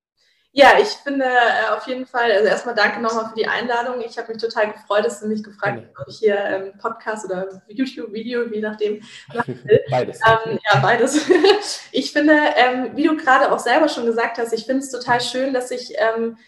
Ja, 0.53 0.79
ich 0.81 0.89
finde 0.89 1.27
äh, 1.27 1.77
auf 1.77 1.87
jeden 1.87 2.07
Fall, 2.07 2.33
also 2.33 2.47
erstmal 2.47 2.75
danke 2.75 3.01
nochmal 3.01 3.29
für 3.29 3.35
die 3.35 3.47
Einladung. 3.47 4.01
Ich 4.01 4.17
habe 4.17 4.33
mich 4.33 4.43
total 4.43 4.73
gefreut, 4.73 5.05
dass 5.05 5.21
du 5.21 5.27
mich 5.27 5.45
gefragt 5.45 5.83
hast, 5.83 6.01
ob 6.01 6.09
ich 6.09 6.19
hier 6.19 6.37
ähm, 6.37 6.73
Podcast 6.79 7.27
oder 7.27 7.63
YouTube-Video, 7.69 8.45
je 8.45 8.61
nachdem, 8.61 9.03
machen 9.35 9.61
will. 9.65 9.81
Beides. 9.91 10.19
Ähm, 10.27 10.59
ja, 10.71 10.81
beides. 10.81 11.29
ich 11.93 12.13
finde, 12.13 12.35
ähm, 12.57 12.97
wie 12.97 13.05
du 13.05 13.17
gerade 13.17 13.53
auch 13.53 13.59
selber 13.59 13.89
schon 13.89 14.07
gesagt 14.07 14.39
hast, 14.39 14.53
ich 14.55 14.65
finde 14.65 14.83
es 14.83 14.91
total 14.91 15.21
schön, 15.21 15.53
dass 15.53 15.71
ich 15.71 15.93
ähm, 15.97 16.39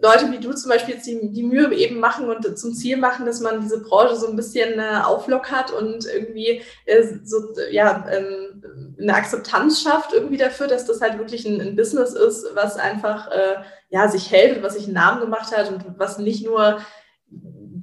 Leute 0.00 0.30
wie 0.30 0.38
du 0.38 0.52
zum 0.52 0.70
Beispiel 0.70 0.94
jetzt 0.94 1.06
die, 1.06 1.32
die, 1.32 1.42
Mühe 1.42 1.72
eben 1.74 1.98
machen 1.98 2.28
und 2.28 2.58
zum 2.58 2.72
Ziel 2.74 2.96
machen, 2.96 3.26
dass 3.26 3.40
man 3.40 3.60
diese 3.60 3.82
Branche 3.82 4.16
so 4.16 4.28
ein 4.28 4.36
bisschen 4.36 4.78
äh, 4.78 5.00
auflockert 5.02 5.72
und 5.72 6.06
irgendwie 6.06 6.62
äh, 6.84 7.02
so, 7.24 7.54
ja, 7.70 8.06
ähm, 8.10 8.62
eine 9.00 9.14
Akzeptanz 9.14 9.82
schafft 9.82 10.12
irgendwie 10.12 10.36
dafür, 10.36 10.68
dass 10.68 10.86
das 10.86 11.00
halt 11.00 11.18
wirklich 11.18 11.44
ein, 11.46 11.60
ein 11.60 11.76
Business 11.76 12.12
ist, 12.12 12.46
was 12.54 12.76
einfach 12.76 13.30
äh, 13.30 13.56
ja, 13.90 14.08
sich 14.08 14.30
hält 14.30 14.56
und 14.56 14.62
was 14.62 14.74
sich 14.74 14.84
einen 14.84 14.94
Namen 14.94 15.20
gemacht 15.20 15.56
hat 15.56 15.70
und 15.70 15.84
was 15.98 16.18
nicht 16.18 16.44
nur 16.44 16.78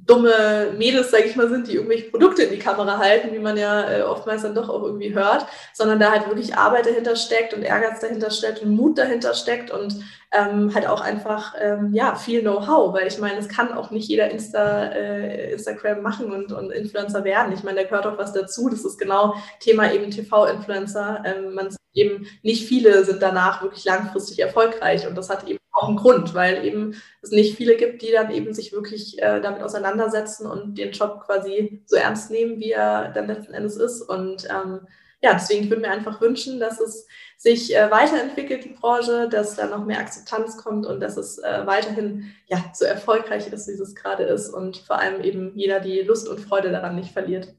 dumme 0.06 0.72
Mädels, 0.76 1.10
sage 1.10 1.24
ich 1.24 1.36
mal, 1.36 1.48
sind, 1.48 1.68
die 1.68 1.74
irgendwelche 1.74 2.10
Produkte 2.10 2.44
in 2.44 2.50
die 2.50 2.58
Kamera 2.58 2.98
halten, 2.98 3.32
wie 3.32 3.38
man 3.38 3.56
ja 3.56 3.90
äh, 3.90 4.02
oftmals 4.02 4.42
dann 4.42 4.54
doch 4.54 4.68
auch 4.68 4.82
irgendwie 4.82 5.14
hört, 5.14 5.46
sondern 5.72 5.98
da 5.98 6.12
halt 6.12 6.28
wirklich 6.28 6.56
Arbeit 6.56 6.86
dahinter 6.86 7.16
steckt 7.16 7.54
und 7.54 7.62
Ehrgeiz 7.62 8.00
dahinter 8.00 8.30
steckt 8.30 8.62
und 8.62 8.70
Mut 8.70 8.98
dahinter 8.98 9.34
steckt 9.34 9.70
und 9.70 9.96
ähm, 10.32 10.72
halt 10.74 10.86
auch 10.86 11.00
einfach 11.00 11.54
ähm, 11.60 11.92
ja 11.92 12.14
viel 12.14 12.40
Know-how, 12.40 12.94
weil 12.94 13.06
ich 13.06 13.18
meine, 13.18 13.38
es 13.38 13.48
kann 13.48 13.72
auch 13.72 13.90
nicht 13.90 14.08
jeder 14.08 14.30
Insta, 14.30 14.86
äh, 14.86 15.52
Instagram 15.52 16.02
machen 16.02 16.32
und, 16.32 16.52
und 16.52 16.70
Influencer 16.70 17.24
werden. 17.24 17.52
Ich 17.52 17.62
meine, 17.62 17.82
da 17.82 17.88
gehört 17.88 18.06
auch 18.06 18.18
was 18.18 18.32
dazu. 18.32 18.68
Das 18.68 18.84
ist 18.84 18.98
genau 18.98 19.34
Thema 19.60 19.92
eben 19.92 20.10
TV-Influencer. 20.10 21.22
Ähm, 21.24 21.54
man 21.54 21.74
eben 21.94 22.26
nicht 22.42 22.66
viele 22.66 23.04
sind 23.04 23.22
danach 23.22 23.62
wirklich 23.62 23.84
langfristig 23.84 24.38
erfolgreich 24.38 25.06
und 25.06 25.16
das 25.16 25.30
hat 25.30 25.48
eben 25.48 25.58
auch 25.76 25.88
einen 25.88 25.98
Grund, 25.98 26.34
weil 26.34 26.64
eben 26.64 26.94
es 27.20 27.30
nicht 27.30 27.56
viele 27.56 27.76
gibt, 27.76 28.00
die 28.02 28.10
dann 28.10 28.30
eben 28.30 28.54
sich 28.54 28.72
wirklich 28.72 29.20
äh, 29.22 29.40
damit 29.40 29.62
auseinandersetzen 29.62 30.46
und 30.46 30.78
den 30.78 30.92
Job 30.92 31.22
quasi 31.26 31.82
so 31.86 31.96
ernst 31.96 32.30
nehmen, 32.30 32.58
wie 32.58 32.72
er 32.72 33.10
dann 33.12 33.26
letzten 33.26 33.52
Endes 33.52 33.76
ist. 33.76 34.00
Und 34.00 34.48
ähm, 34.50 34.80
ja, 35.22 35.34
deswegen 35.34 35.64
würde 35.64 35.82
ich 35.82 35.88
mir 35.88 35.92
einfach 35.92 36.20
wünschen, 36.20 36.60
dass 36.60 36.80
es 36.80 37.06
sich 37.36 37.76
äh, 37.76 37.90
weiterentwickelt, 37.90 38.64
die 38.64 38.70
Branche, 38.70 39.28
dass 39.28 39.56
da 39.56 39.66
noch 39.66 39.84
mehr 39.84 39.98
Akzeptanz 39.98 40.56
kommt 40.56 40.86
und 40.86 41.00
dass 41.00 41.18
es 41.18 41.38
äh, 41.38 41.66
weiterhin 41.66 42.32
ja, 42.46 42.64
so 42.72 42.86
erfolgreich 42.86 43.52
ist, 43.52 43.68
wie 43.68 43.72
es 43.72 43.94
gerade 43.94 44.24
ist 44.24 44.48
und 44.48 44.78
vor 44.78 44.98
allem 44.98 45.20
eben 45.22 45.52
jeder 45.56 45.80
die 45.80 46.00
Lust 46.00 46.26
und 46.26 46.40
Freude 46.40 46.70
daran 46.70 46.96
nicht 46.96 47.12
verliert. 47.12 47.54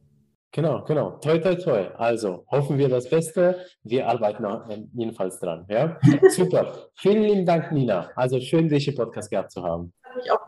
Genau, 0.52 0.84
genau. 0.86 1.18
Toi, 1.20 1.40
toi, 1.40 1.56
toi. 1.56 1.88
Also 1.98 2.46
hoffen 2.50 2.78
wir 2.78 2.90
das 2.90 3.10
Beste. 3.10 3.66
Wir 3.84 4.08
arbeiten 4.08 4.90
jedenfalls 4.94 5.40
dran. 5.40 5.66
Ja? 5.70 6.00
Super. 6.30 6.90
Vielen 6.96 7.24
lieben 7.24 7.46
Dank, 7.46 7.72
Nina. 7.72 8.10
Also 8.16 8.40
schön, 8.40 8.70
dich 8.70 8.88
im 8.88 8.96
Podcast 8.96 9.30
gehabt 9.30 9.52
zu 9.52 9.62
haben. 9.64 9.94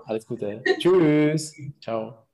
Alles 0.06 0.26
Gute. 0.26 0.64
Tschüss. 0.80 1.56
Ciao. 1.82 2.29